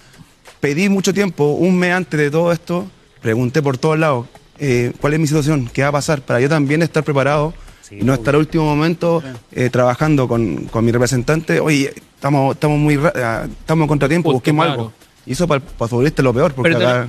pedí 0.60 0.90
mucho 0.90 1.14
tiempo, 1.14 1.46
un 1.52 1.78
mes 1.78 1.94
antes 1.94 2.20
de 2.20 2.32
todo 2.32 2.52
esto, 2.52 2.88
pregunté 3.22 3.62
por 3.62 3.78
todos 3.78 3.98
lados 3.98 4.28
eh, 4.60 4.94
cuál 5.00 5.14
es 5.14 5.20
mi 5.20 5.28
situación, 5.28 5.70
qué 5.72 5.84
va 5.84 5.90
a 5.90 5.94
pasar, 5.94 6.22
para 6.22 6.40
yo 6.42 6.50
también 6.50 6.82
estar 6.82 7.04
preparado 7.04 7.54
y 7.92 8.04
no 8.04 8.14
estar 8.14 8.36
al 8.36 8.42
último 8.42 8.66
momento 8.66 9.24
eh, 9.52 9.70
trabajando 9.70 10.28
con, 10.28 10.66
con, 10.66 10.86
mi 10.86 10.92
representante. 10.92 11.60
Oye, 11.60 11.94
estamos, 12.16 12.54
estamos 12.54 12.78
muy 12.78 12.98
uh, 12.98 13.08
estamos 13.08 13.84
en 13.84 13.88
contratiempo, 13.88 14.32
busquemos 14.32 14.66
algo. 14.66 14.94
Y 15.26 15.32
eso 15.34 15.48
para, 15.48 15.62
para 15.62 15.86
el 15.86 15.90
futbolista 15.90 16.22
es 16.22 16.24
lo 16.24 16.34
peor, 16.34 16.54
porque 16.54 16.76
acá, 16.76 17.08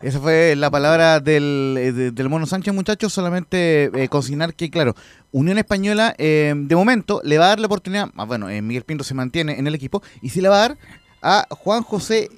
esa 0.00 0.20
fue 0.20 0.54
la 0.54 0.70
palabra 0.70 1.18
del, 1.18 1.74
eh, 1.76 1.92
del 1.92 2.28
Mono 2.28 2.46
Sánchez, 2.46 2.72
muchachos. 2.72 3.12
Solamente 3.12 3.90
eh, 3.92 4.08
consignar 4.08 4.54
que, 4.54 4.70
claro, 4.70 4.94
Unión 5.32 5.58
Española, 5.58 6.14
eh, 6.18 6.54
de 6.56 6.76
momento, 6.76 7.20
le 7.24 7.38
va 7.38 7.46
a 7.46 7.48
dar 7.48 7.60
la 7.60 7.66
oportunidad. 7.66 8.10
Ah, 8.16 8.24
bueno, 8.24 8.46
Miguel 8.62 8.84
Pinto 8.84 9.02
se 9.02 9.14
mantiene 9.14 9.58
en 9.58 9.66
el 9.66 9.74
equipo 9.74 10.02
y 10.22 10.30
si 10.30 10.40
le 10.40 10.48
va 10.48 10.56
a 10.56 10.68
dar 10.68 10.78
a 11.20 11.46
Juan 11.50 11.82
José 11.82 12.30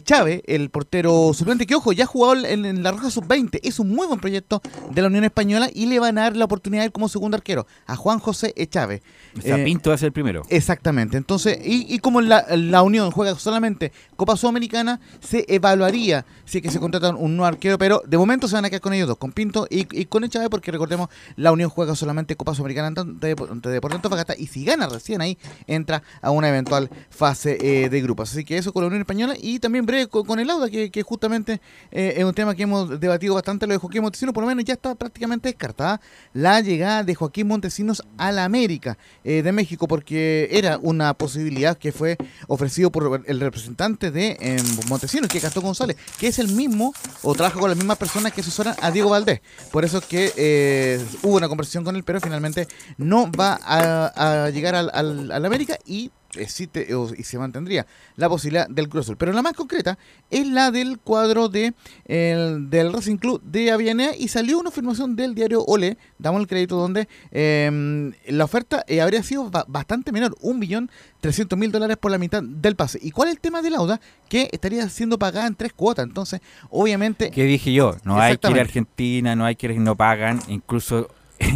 Chávez, 0.00 0.42
el 0.46 0.70
portero 0.70 1.32
suplente, 1.34 1.66
que 1.66 1.74
ojo, 1.74 1.92
ya 1.92 2.04
ha 2.04 2.06
jugado 2.06 2.44
en, 2.46 2.82
la 2.82 2.92
Roja 2.92 3.10
Sub-20, 3.10 3.60
es 3.62 3.78
un 3.78 3.90
muy 3.90 4.06
buen 4.06 4.20
proyecto 4.20 4.62
de 4.90 5.02
la 5.02 5.08
Unión 5.08 5.24
Española 5.24 5.68
y 5.72 5.86
le 5.86 5.98
van 5.98 6.18
a 6.18 6.22
dar 6.22 6.36
la 6.36 6.44
oportunidad 6.44 6.90
como 6.90 7.08
segundo 7.08 7.36
arquero, 7.36 7.66
a 7.86 7.96
Juan 7.96 8.18
José 8.18 8.54
Chávez. 8.68 9.02
O 9.36 9.40
sea, 9.40 9.58
eh, 9.58 9.64
Pinto 9.64 9.90
va 9.90 9.94
a 9.94 9.98
ser 9.98 10.08
el 10.08 10.12
primero. 10.12 10.42
Exactamente, 10.48 11.16
entonces, 11.16 11.58
y, 11.64 11.98
como 11.98 12.20
la, 12.20 12.44
la, 12.56 12.82
Unión 12.82 13.10
juega 13.10 13.34
solamente 13.36 13.92
Copa 14.16 14.36
Sudamericana, 14.36 15.00
se 15.20 15.44
evaluaría 15.48 16.24
si 16.44 16.58
es 16.58 16.62
que 16.62 16.70
se 16.70 16.80
contrata 16.80 17.10
un 17.10 17.36
nuevo 17.36 17.46
arquero, 17.46 17.78
pero 17.78 18.02
de 18.06 18.18
momento 18.18 18.48
se 18.48 18.54
van 18.54 18.64
a 18.64 18.70
quedar 18.70 18.80
con 18.80 18.92
ellos 18.92 19.08
dos, 19.08 19.18
con 19.18 19.32
Pinto 19.32 19.66
y, 19.70 19.84
con 20.06 20.28
Chávez, 20.28 20.48
porque 20.48 20.70
recordemos, 20.70 21.08
la 21.36 21.52
Unión 21.52 21.70
juega 21.70 21.94
solamente 21.94 22.36
Copa 22.36 22.54
Sudamericana 22.54 22.90
de, 22.90 23.34
de 23.34 23.70
Deportes 23.70 24.02
y 24.38 24.46
si 24.46 24.64
gana 24.64 24.88
recién 24.88 25.20
ahí, 25.20 25.38
entra 25.66 26.02
a 26.20 26.30
una 26.30 26.48
eventual 26.48 26.90
fase 27.10 27.58
eh, 27.60 27.88
de 27.88 28.00
grupos. 28.00 28.30
Así 28.30 28.44
que 28.44 28.58
eso 28.58 28.72
con 28.72 28.82
la 28.82 28.88
Unión 28.88 29.00
Española 29.00 29.34
y 29.40 29.58
también 29.58 29.81
breve 29.86 30.06
con, 30.08 30.38
el 30.38 30.50
Auda, 30.50 30.68
que, 30.70 31.02
justamente 31.02 31.60
eh, 31.90 32.14
es 32.16 32.24
un 32.24 32.34
tema 32.34 32.54
que 32.54 32.64
hemos 32.64 33.00
debatido 33.00 33.34
bastante, 33.34 33.66
lo 33.66 33.72
de 33.72 33.78
Joaquín 33.78 34.02
Montesinos, 34.02 34.34
por 34.34 34.42
lo 34.42 34.48
menos 34.48 34.64
ya 34.64 34.74
está 34.74 34.94
prácticamente 34.94 35.48
descartada 35.48 36.00
la 36.32 36.60
llegada 36.60 37.04
de 37.04 37.14
Joaquín 37.14 37.48
Montesinos 37.48 38.02
a 38.18 38.32
la 38.32 38.44
América 38.44 38.98
eh, 39.24 39.42
de 39.42 39.52
México, 39.52 39.88
porque 39.88 40.48
era 40.50 40.78
una 40.78 41.14
posibilidad 41.14 41.76
que 41.76 41.92
fue 41.92 42.16
ofrecido 42.48 42.90
por 42.90 43.22
el 43.26 43.40
representante 43.40 44.10
de 44.10 44.36
em, 44.40 44.64
Montesinos, 44.88 45.28
que 45.28 45.38
es 45.38 45.44
Gastón 45.44 45.64
González, 45.64 45.96
que 46.18 46.28
es 46.28 46.38
el 46.38 46.48
mismo 46.48 46.92
o 47.22 47.34
trabaja 47.34 47.58
con 47.58 47.68
las 47.68 47.78
mismas 47.78 47.98
personas 47.98 48.32
que 48.32 48.40
asesoran 48.40 48.74
a 48.80 48.90
Diego 48.90 49.10
Valdés. 49.10 49.40
Por 49.70 49.84
eso 49.84 49.98
es 49.98 50.04
que 50.04 50.32
eh, 50.36 51.04
hubo 51.22 51.36
una 51.36 51.48
conversación 51.48 51.84
con 51.84 51.96
él, 51.96 52.04
pero 52.04 52.20
finalmente 52.20 52.66
no 52.98 53.30
va 53.32 53.58
a, 53.62 54.50
llegar 54.50 54.74
al, 54.74 54.90
al, 54.92 55.30
al 55.30 55.44
América 55.44 55.78
y 55.86 56.10
existe 56.36 56.88
y 57.16 57.22
se 57.22 57.38
mantendría 57.38 57.86
la 58.16 58.28
posibilidad 58.28 58.68
del 58.68 58.88
Cruz 58.88 59.06
Azul. 59.06 59.16
Pero 59.16 59.32
la 59.32 59.42
más 59.42 59.52
concreta 59.52 59.98
es 60.30 60.46
la 60.46 60.70
del 60.70 60.98
cuadro 60.98 61.48
de, 61.48 61.74
el, 62.06 62.70
del 62.70 62.92
Racing 62.92 63.16
Club 63.16 63.42
de 63.42 63.70
Avianea 63.70 64.16
y 64.16 64.28
salió 64.28 64.58
una 64.58 64.70
afirmación 64.70 65.16
del 65.16 65.34
diario 65.34 65.62
Ole, 65.64 65.98
damos 66.18 66.40
el 66.40 66.46
crédito 66.46 66.76
donde 66.76 67.08
em, 67.30 68.12
la 68.26 68.44
oferta 68.44 68.84
eh, 68.86 69.00
habría 69.00 69.22
sido 69.22 69.50
bastante 69.68 70.12
menor, 70.12 70.36
un 70.40 70.60
billón 70.60 70.90
trescientos 71.20 71.58
mil 71.58 71.70
dólares 71.70 71.96
por 71.98 72.10
la 72.10 72.18
mitad 72.18 72.42
del 72.42 72.76
pase. 72.76 72.98
¿Y 73.02 73.10
cuál 73.10 73.28
es 73.28 73.34
el 73.34 73.40
tema 73.40 73.62
de 73.62 73.70
Lauda? 73.70 74.00
Que 74.28 74.48
estaría 74.52 74.88
siendo 74.88 75.18
pagada 75.18 75.46
en 75.46 75.54
tres 75.54 75.72
cuotas. 75.72 76.04
Entonces, 76.04 76.40
obviamente... 76.70 77.30
¿Qué 77.30 77.44
dije 77.44 77.72
yo? 77.72 77.96
No 78.04 78.18
hay 78.18 78.38
que 78.38 78.50
ir 78.50 78.58
a 78.58 78.62
Argentina, 78.62 79.36
no 79.36 79.44
hay 79.44 79.56
que 79.56 79.66
ir, 79.66 79.80
no 79.80 79.96
pagan, 79.96 80.40
incluso... 80.48 81.08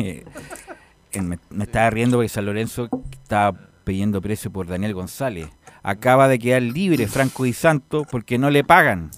me, 1.23 1.39
me, 1.51 1.65
estaba 1.65 1.91
riendo 1.91 2.19
porque 2.19 2.29
San 2.29 2.45
Lorenzo 2.45 2.89
está 3.13 3.55
pidiendo 3.87 4.21
precio 4.21 4.51
por 4.51 4.67
Daniel 4.67 4.95
González. 4.95 5.49
Acaba 5.85 6.27
de 6.27 6.41
quedar 6.41 6.61
libre 6.61 7.07
Franco 7.07 7.47
y 7.47 7.53
Santo 7.53 8.05
porque 8.11 8.37
no 8.37 8.51
le 8.51 8.65
pagan. 8.65 9.13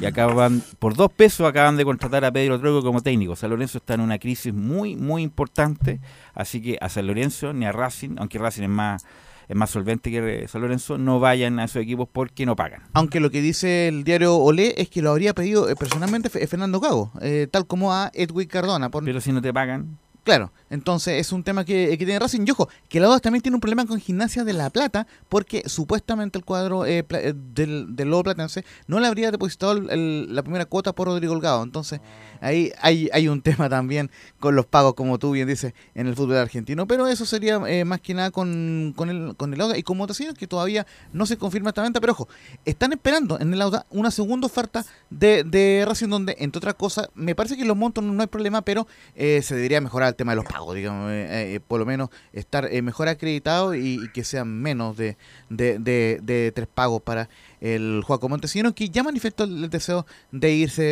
Y 0.00 0.06
acaban, 0.06 0.60
por 0.80 0.96
dos 0.96 1.12
pesos 1.12 1.48
acaban 1.48 1.76
de 1.76 1.84
contratar 1.84 2.24
a 2.24 2.32
Pedro 2.32 2.58
Trogo 2.58 2.82
como 2.82 3.00
técnico. 3.00 3.36
San 3.36 3.50
Lorenzo 3.50 3.78
está 3.78 3.94
en 3.94 4.00
una 4.00 4.18
crisis 4.18 4.52
muy, 4.52 4.96
muy 4.96 5.22
importante. 5.22 6.00
Así 6.34 6.60
que 6.60 6.76
a 6.80 6.88
San 6.88 7.06
Lorenzo 7.06 7.52
ni 7.52 7.64
a 7.64 7.70
Racing, 7.70 8.16
aunque 8.18 8.38
Racing 8.38 8.64
es 8.64 8.68
más, 8.68 9.06
es 9.48 9.54
más 9.54 9.70
solvente 9.70 10.10
que 10.10 10.48
San 10.48 10.62
Lorenzo, 10.62 10.98
no 10.98 11.20
vayan 11.20 11.60
a 11.60 11.64
esos 11.64 11.80
equipos 11.80 12.08
porque 12.12 12.44
no 12.44 12.56
pagan. 12.56 12.82
Aunque 12.92 13.20
lo 13.20 13.30
que 13.30 13.40
dice 13.40 13.86
el 13.86 14.02
diario 14.02 14.36
Olé 14.36 14.74
es 14.78 14.90
que 14.90 15.00
lo 15.00 15.12
habría 15.12 15.32
pedido 15.32 15.70
eh, 15.70 15.76
personalmente 15.76 16.28
Fernando 16.28 16.80
Cago, 16.80 17.12
eh, 17.20 17.46
tal 17.48 17.68
como 17.68 17.92
a 17.92 18.10
Edwin 18.14 18.48
Cardona. 18.48 18.90
Pero 18.90 19.20
si 19.20 19.30
no 19.30 19.40
te 19.40 19.54
pagan. 19.54 19.96
Claro, 20.26 20.50
entonces 20.70 21.20
es 21.20 21.30
un 21.30 21.44
tema 21.44 21.64
que, 21.64 21.90
que 21.90 21.98
tiene 21.98 22.18
Racing. 22.18 22.44
Y 22.44 22.50
ojo, 22.50 22.68
que 22.88 22.98
la 22.98 23.20
también 23.20 23.42
tiene 23.42 23.54
un 23.54 23.60
problema 23.60 23.86
con 23.86 24.00
Gimnasia 24.00 24.42
de 24.42 24.54
La 24.54 24.70
Plata, 24.70 25.06
porque 25.28 25.62
supuestamente 25.66 26.36
el 26.36 26.44
cuadro 26.44 26.84
eh, 26.84 27.06
eh, 27.08 27.32
del, 27.54 27.94
del 27.94 28.10
Lobo 28.10 28.24
Platense 28.24 28.64
no 28.88 28.98
le 28.98 29.06
habría 29.06 29.30
depositado 29.30 29.74
la 29.80 30.42
primera 30.42 30.64
cuota 30.64 30.92
por 30.92 31.06
Rodrigo 31.06 31.32
Holgado. 31.32 31.62
Entonces 31.62 32.00
ahí 32.40 32.72
hay, 32.80 33.08
hay 33.12 33.28
un 33.28 33.42
tema 33.46 33.68
también 33.68 34.10
con 34.40 34.56
los 34.56 34.66
pagos, 34.66 34.94
como 34.94 35.18
tú 35.18 35.30
bien 35.32 35.46
dices, 35.46 35.74
en 35.94 36.06
el 36.06 36.16
fútbol 36.16 36.38
argentino. 36.38 36.86
Pero 36.86 37.06
eso 37.06 37.24
sería 37.24 37.60
eh, 37.68 37.84
más 37.84 38.00
que 38.00 38.14
nada 38.14 38.30
con, 38.30 38.92
con 38.96 39.10
el, 39.10 39.36
con 39.36 39.54
el 39.54 39.60
Auda 39.60 39.78
y 39.78 39.82
con 39.82 39.96
Motociclos, 39.96 40.36
que 40.36 40.46
todavía 40.46 40.86
no 41.12 41.26
se 41.26 41.36
confirma 41.36 41.70
esta 41.70 41.82
venta. 41.82 42.00
Pero 42.00 42.12
ojo, 42.12 42.28
están 42.64 42.92
esperando 42.92 43.38
en 43.40 43.52
el 43.52 43.62
Auda 43.62 43.86
una 43.90 44.10
segunda 44.10 44.46
oferta 44.46 44.84
de, 45.10 45.44
de 45.44 45.84
Racing, 45.86 46.08
donde, 46.08 46.36
entre 46.38 46.58
otras 46.58 46.74
cosas, 46.74 47.08
me 47.14 47.34
parece 47.34 47.56
que 47.56 47.64
los 47.64 47.76
montos 47.76 48.02
no 48.02 48.20
hay 48.20 48.28
problema, 48.28 48.62
pero 48.62 48.86
se 49.14 49.54
debería 49.54 49.80
mejorar 49.80 50.16
tema 50.16 50.32
de 50.32 50.36
los 50.36 50.44
pagos, 50.44 50.74
digamos, 50.74 51.10
eh, 51.12 51.54
eh, 51.54 51.60
por 51.60 51.78
lo 51.78 51.86
menos 51.86 52.10
estar 52.32 52.66
eh, 52.72 52.82
mejor 52.82 53.08
acreditado 53.08 53.74
y, 53.74 54.10
que 54.12 54.24
sean 54.24 54.60
menos 54.60 54.96
de, 54.96 55.16
de, 55.48 56.52
tres 56.54 56.68
pagos 56.72 57.02
para 57.02 57.28
el 57.60 58.02
Juaco 58.04 58.28
Montesino, 58.28 58.74
que 58.74 58.88
ya 58.88 59.02
manifestó 59.02 59.44
el, 59.44 59.70
deseo 59.70 60.06
de 60.32 60.52
irse 60.52 60.82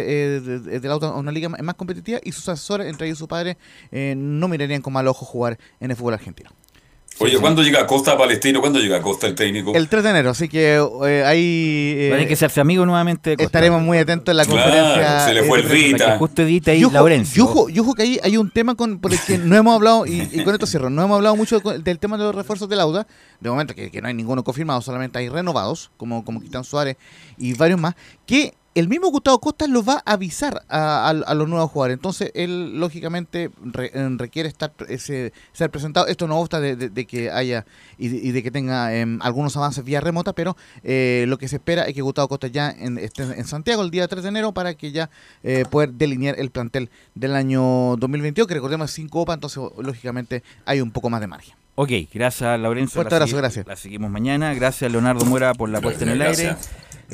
del 0.40 0.90
auto 0.90 1.06
a 1.06 1.18
una 1.18 1.32
liga 1.32 1.48
más 1.48 1.74
competitiva 1.74 2.20
y 2.22 2.32
sus 2.32 2.48
asesores, 2.48 2.88
entre 2.88 3.06
ellos 3.06 3.18
su 3.18 3.28
padre, 3.28 3.56
no 3.92 4.48
mirarían 4.48 4.82
con 4.82 4.92
mal 4.92 5.06
ojo 5.08 5.24
jugar 5.24 5.58
en 5.80 5.90
el 5.90 5.96
fútbol 5.96 6.14
argentino. 6.14 6.50
Oye, 7.20 7.38
¿cuándo 7.38 7.62
llega 7.62 7.86
Costa 7.86 8.18
Palestino? 8.18 8.60
¿Cuándo 8.60 8.80
llega 8.80 9.00
Costa 9.00 9.26
el 9.26 9.34
técnico? 9.34 9.72
El 9.74 9.88
3 9.88 10.02
de 10.02 10.10
enero, 10.10 10.30
así 10.30 10.48
que 10.48 10.74
eh, 11.06 11.24
ahí... 11.24 11.96
Eh, 11.96 12.24
que 12.26 12.34
hacerse 12.34 12.60
amigo 12.60 12.84
nuevamente. 12.84 13.36
Estaremos 13.38 13.82
muy 13.82 13.98
atentos 13.98 14.32
en 14.32 14.36
la 14.36 14.44
conferencia. 14.44 15.20
Se 15.20 15.34
le 15.34 15.44
fue 15.44 15.60
el 15.60 15.68
Rita. 15.68 16.18
Justo 16.18 16.42
Edita 16.42 16.74
y 16.74 16.80
Laurencio. 16.80 17.68
Yo 17.68 17.82
ojo 17.82 17.94
que 17.94 18.02
ahí 18.02 18.20
hay 18.22 18.36
un 18.36 18.50
tema 18.50 18.74
con, 18.74 18.98
por 18.98 19.12
el 19.12 19.20
que 19.20 19.38
no 19.38 19.56
hemos 19.56 19.74
hablado, 19.74 20.06
y, 20.06 20.42
con 20.44 20.54
esto 20.54 20.66
cierro, 20.66 20.90
no 20.90 21.02
hemos 21.02 21.16
hablado 21.16 21.36
mucho 21.36 21.60
del 21.60 21.98
tema 21.98 22.16
de 22.16 22.24
los 22.24 22.34
refuerzos 22.34 22.68
del 22.68 22.80
Auda. 22.80 23.06
De 23.40 23.50
momento 23.50 23.74
que, 23.74 23.90
que 23.90 24.02
no 24.02 24.08
hay 24.08 24.14
ninguno 24.14 24.42
confirmado, 24.42 24.80
solamente 24.80 25.18
hay 25.18 25.28
renovados, 25.28 25.90
como, 25.96 26.24
como 26.24 26.40
Quitán 26.40 26.64
Suárez 26.64 26.96
y 27.38 27.54
varios 27.54 27.78
más, 27.78 27.94
que 28.26 28.54
el 28.74 28.88
mismo 28.88 29.08
Gustavo 29.08 29.38
Costa 29.38 29.66
lo 29.68 29.84
va 29.84 30.02
a 30.04 30.14
avisar 30.14 30.62
a, 30.68 31.12
los 31.34 31.48
nuevos 31.48 31.70
jugadores. 31.70 31.94
Entonces, 31.94 32.32
él 32.34 32.78
lógicamente 32.80 33.50
eh, 33.78 34.08
requiere 34.16 34.48
estar 34.48 34.72
ese, 34.88 35.32
ser 35.52 35.70
presentado. 35.70 36.08
Esto 36.08 36.26
no 36.26 36.38
obsta 36.38 36.60
de, 36.60 37.06
que 37.06 37.30
haya 37.30 37.64
y 37.98 38.32
de, 38.32 38.42
que 38.42 38.50
tenga 38.50 38.94
em, 38.94 39.20
algunos 39.22 39.56
avances 39.56 39.84
vía 39.84 40.00
remota, 40.00 40.32
pero 40.32 40.56
eh, 40.82 41.24
lo 41.28 41.38
que 41.38 41.46
se 41.46 41.56
espera 41.56 41.84
es 41.84 41.94
que 41.94 42.02
Gustavo 42.02 42.28
Costa 42.28 42.48
ya 42.48 42.70
esté 42.70 43.22
en 43.22 43.44
Santiago 43.44 43.82
el 43.82 43.90
día 43.90 44.08
3 44.08 44.22
de 44.22 44.28
enero 44.28 44.52
para 44.52 44.74
que 44.74 44.90
ya 44.90 45.08
eh, 45.44 45.64
pueda 45.70 45.92
delinear 45.92 46.38
el 46.38 46.50
plantel 46.50 46.90
del 47.14 47.36
año 47.36 47.96
2022, 47.96 48.48
que 48.48 48.54
recordemos 48.54 48.90
es 48.90 48.96
5 48.96 49.20
OPA, 49.20 49.34
entonces 49.34 49.62
lógicamente 49.78 50.42
hay 50.66 50.80
un 50.80 50.90
poco 50.90 51.10
más 51.10 51.20
de 51.20 51.28
margen. 51.28 51.54
Ok, 51.76 51.90
gracias 52.12 52.58
Laurencio. 52.58 52.94
Fuerte 52.94 53.16
abrazo, 53.16 53.36
gracias. 53.36 53.66
La 53.66 53.74
seguimos 53.74 54.08
mañana. 54.08 54.54
Gracias 54.54 54.90
Leonardo 54.92 55.24
Muera 55.24 55.54
por 55.54 55.68
la 55.68 55.80
puesta 55.80 56.04
en 56.04 56.10
el 56.10 56.22
aire 56.22 56.56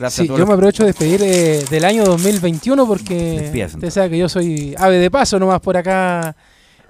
yo 0.09 0.47
me 0.47 0.55
aprovecho 0.55 0.83
de 0.83 0.89
despedir 0.89 1.21
eh, 1.23 1.65
del 1.69 1.85
año 1.85 2.05
2021 2.05 2.87
porque 2.87 3.67
usted 3.67 3.91
sabe 3.91 4.11
que 4.11 4.19
yo 4.19 4.29
soy 4.29 4.75
ave 4.79 4.99
de 4.99 5.11
paso 5.11 5.39
nomás 5.39 5.61
por 5.61 5.77
acá 5.77 6.35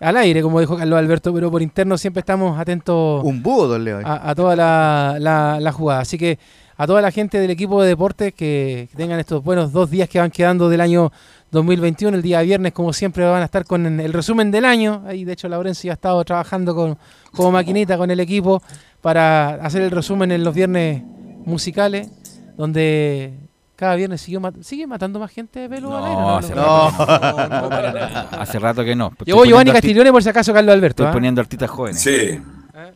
al 0.01 0.16
aire, 0.16 0.43
como 0.43 0.61
dijo 0.61 0.77
Carlos 0.77 0.99
Alberto, 0.99 1.32
pero 1.35 1.51
por 1.51 1.61
interno 1.61 1.99
siempre 1.99 2.20
estamos 2.20 2.59
atentos 2.59 3.23
Un 3.23 3.43
búho, 3.43 3.74
a, 4.05 4.35
toda 4.35 4.57
la, 4.57 5.59
la, 5.61 5.73
jugada. 5.73 6.01
Así 6.01 6.16
que 6.16 6.39
a 6.77 6.87
toda 6.87 7.03
la 7.03 7.11
gente 7.11 7.39
del 7.39 7.51
equipo 7.51 7.82
de 7.82 7.89
deportes 7.89 8.32
que, 8.32 8.89
tengan 8.97 9.20
estos 9.20 9.45
buenos 9.45 9.73
dos 9.73 9.91
días 9.91 10.09
que 10.09 10.19
van 10.19 10.31
quedando 10.31 10.70
del 10.70 10.81
año 10.81 11.12
2021. 11.51 12.16
El 12.16 12.23
día 12.23 12.41
viernes, 12.41 12.73
como 12.73 12.95
siempre, 12.95 13.24
van 13.24 13.43
a 13.43 13.45
estar 13.45 13.66
con 13.66 14.01
el 14.01 14.12
resumen 14.12 14.51
del 14.51 14.65
año. 14.65 15.03
Ahí, 15.07 15.24
de 15.24 15.35
hecho, 15.35 15.49
Laurencio 15.49 15.89
ya 15.89 15.93
ha 15.93 15.95
estado 15.95 16.24
trabajando 16.24 16.74
con, 16.74 16.97
como 17.32 17.53
maquinita 17.53 17.99
con 17.99 18.11
el 18.11 18.20
equipo 18.20 18.62
para 19.03 19.57
hacer 19.57 19.82
el 19.82 19.91
resumen 19.91 20.32
en 20.32 20.45
los 20.45 20.55
viernes 20.55 21.03
musicales 21.45 22.09
donde 22.61 23.32
cada 23.74 23.97
viernes 23.97 24.20
sigue, 24.20 24.39
sigue 24.61 24.87
matando 24.87 25.19
más 25.19 25.31
gente 25.31 25.61
de 25.61 25.69
pelo 25.70 25.89
no, 25.89 25.97
al 25.97 26.05
aire. 26.05 26.20
No, 26.20 26.37
hace, 26.37 26.55
Rato 26.55 27.49
no, 27.49 28.39
hace 28.39 28.59
rato 28.59 28.85
que 28.85 28.95
no. 28.95 29.15
Llegó 29.24 29.47
Giovanni 29.47 29.73
Castiglione 29.73 30.12
por 30.12 30.23
si 30.23 30.28
acaso 30.28 30.53
Carlos 30.53 30.74
Alberto. 30.74 31.03
Estoy 31.03 31.11
¿eh? 31.11 31.15
poniendo 31.15 31.41
artistas 31.41 31.70
jóvenes. 31.70 32.03
Sí. 32.03 32.11
¿Eh? 32.11 32.43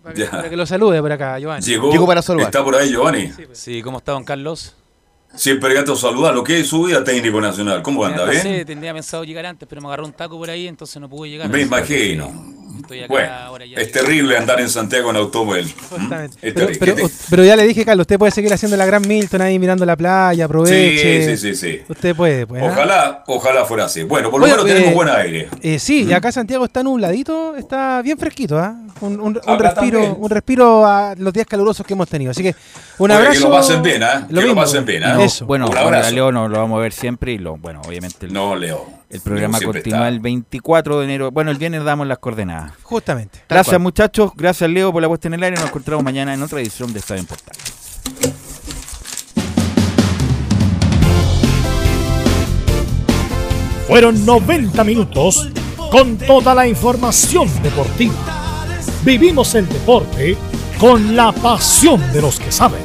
Para, 0.03 0.51
que, 0.51 0.57
lo 0.57 0.67
salude 0.67 1.01
por 1.01 1.11
acá, 1.11 1.39
Giovanni. 1.39 1.65
Llegó, 1.65 2.07
para 2.07 2.21
saludar. 2.21 2.49
Está 2.49 2.63
por 2.63 2.77
ahí, 2.77 2.91
Giovanni. 2.91 3.33
Sí, 3.33 3.47
pues. 3.47 3.83
¿cómo 3.83 3.99
está, 3.99 4.13
don 4.13 4.25
Carlos? 4.25 4.77
Siempre 5.35 5.73
gato 5.73 5.97
saludar. 5.97 6.35
Lo 6.35 6.45
que 6.45 6.61
es 6.61 6.67
su 6.67 6.85
vida 6.85 7.03
técnico 7.03 7.41
nacional. 7.41 7.83
¿Cómo 7.83 8.05
anda? 8.05 8.27
¿Bien? 8.27 8.43
Sí, 8.43 8.65
tendría 8.67 8.93
pensado 8.93 9.25
llegar 9.25 9.47
antes, 9.47 9.67
pero 9.67 9.81
me 9.81 9.89
agarró 9.89 10.05
un 10.05 10.13
taco 10.13 10.37
por 10.37 10.51
ahí, 10.51 10.69
entonces 10.69 11.01
no 11.01 11.09
pude 11.09 11.31
llegar. 11.31 11.49
Me 11.49 11.63
imagino. 11.63 12.31
Bueno, 13.09 13.57
es 13.77 13.93
terrible 13.93 14.37
andar 14.37 14.61
en 14.61 14.69
Santiago 14.69 15.11
en 15.11 15.17
automóvil. 15.17 15.73
Pero, 17.31 17.45
ya 17.45 17.57
le 17.57 17.67
dije, 17.67 17.85
Carlos, 17.85 18.05
usted 18.05 18.19
puede 18.19 18.33
seguir 18.33 18.53
haciendo 18.53 18.77
la 18.77 18.87
gran 18.87 19.07
Milton 19.07 19.43
ahí 19.43 19.59
mirando 19.59 19.85
la 19.85 19.97
playa, 19.97 20.45
aproveche. 20.45 21.37
Sí, 21.37 21.37
sí, 21.37 21.55
sí. 21.55 21.83
Usted 21.89 22.15
puede, 22.15 22.47
pues. 22.47 22.63
Ojalá, 22.63 23.25
ojalá 23.27 23.65
fuera 23.65 23.85
así. 23.85 24.03
Bueno, 24.03 24.31
por 24.31 24.41
lo 24.41 24.47
menos 24.47 24.65
tenemos 24.65 24.91
eh, 24.91 24.95
buen 24.95 25.09
aire. 25.09 25.49
Eh, 25.63 25.79
sí, 25.79 26.05
y 26.05 26.13
acá 26.13 26.33
Santiago 26.33 26.65
está 26.65 26.83
nubladito, 26.83 27.57
está 27.57 28.03
bien 28.03 28.19
fresquito, 28.19 28.59
¿ah? 28.59 28.75
Un, 29.01 29.21
un, 29.21 29.35
respiro, 29.59 30.15
un 30.15 30.31
respiro 30.31 30.87
a 30.87 31.15
los 31.17 31.33
días 31.33 31.47
calurosos 31.47 31.87
que 31.87 31.95
hemos 31.95 32.09
tenido. 32.09 32.31
Así 32.31 32.43
que 32.43 32.55
un 32.99 33.11
abrazo. 33.11 33.33
Que 33.33 33.41
lo 33.41 33.51
pasen 33.51 33.83
bien, 33.83 34.03
¿ah? 34.03 34.27
Que 34.29 34.35
lo 34.35 34.55
pasen 34.55 34.85
bien, 34.85 35.05
¿ah? 35.05 35.23
Eso. 35.23 35.47
Bueno, 35.47 35.67
a 35.67 36.11
Leo 36.11 36.33
no 36.33 36.49
lo 36.49 36.59
vamos 36.59 36.79
a 36.79 36.83
ver 36.83 36.93
siempre 36.93 37.33
y 37.33 37.39
lo, 37.39 37.57
bueno, 37.57 37.83
obviamente. 37.87 38.29
no, 38.29 38.55
Leo. 38.55 39.04
El 39.15 39.21
programa 39.21 39.61
continúa 39.61 40.09
el 40.09 40.19
24 40.19 40.99
de 40.99 41.05
enero. 41.05 41.31
Bueno, 41.31 41.53
el 41.53 41.57
viernes 41.57 41.85
damos 41.85 42.05
las 42.05 42.19
coordenadas. 42.19 42.73
Justamente. 42.83 43.43
Gracias, 43.49 43.81
muchachos. 43.81 44.33
Gracias, 44.35 44.69
Leo, 44.69 44.93
por 44.93 45.01
la 45.03 45.07
puesta 45.07 45.29
en 45.29 45.35
el 45.35 45.43
aire. 45.45 45.57
Nos 45.57 45.67
encontramos 45.67 46.03
mañana 46.03 46.35
en 46.35 46.43
otra 46.43 46.61
edición 46.61 46.93
de 46.93 46.99
Estadio 46.99 47.21
en 47.21 47.27
Portal. 47.27 47.55
Fueron 53.87 54.27
90 54.27 54.83
minutos 54.83 55.49
con 55.93 56.19
toda 56.19 56.53
la 56.53 56.67
información 56.67 57.49
deportiva. 57.63 58.15
Vivimos 59.05 59.55
el 59.55 59.69
deporte 59.69 60.37
con 60.81 61.15
la 61.15 61.31
pasión 61.31 62.01
de 62.13 62.21
los 62.21 62.41
que 62.41 62.51
saben. 62.51 62.83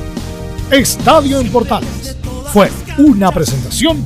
Estadio 0.70 1.40
en 1.40 1.52
Portales 1.52 2.16
fue 2.54 2.70
una 3.00 3.32
presentación 3.32 4.06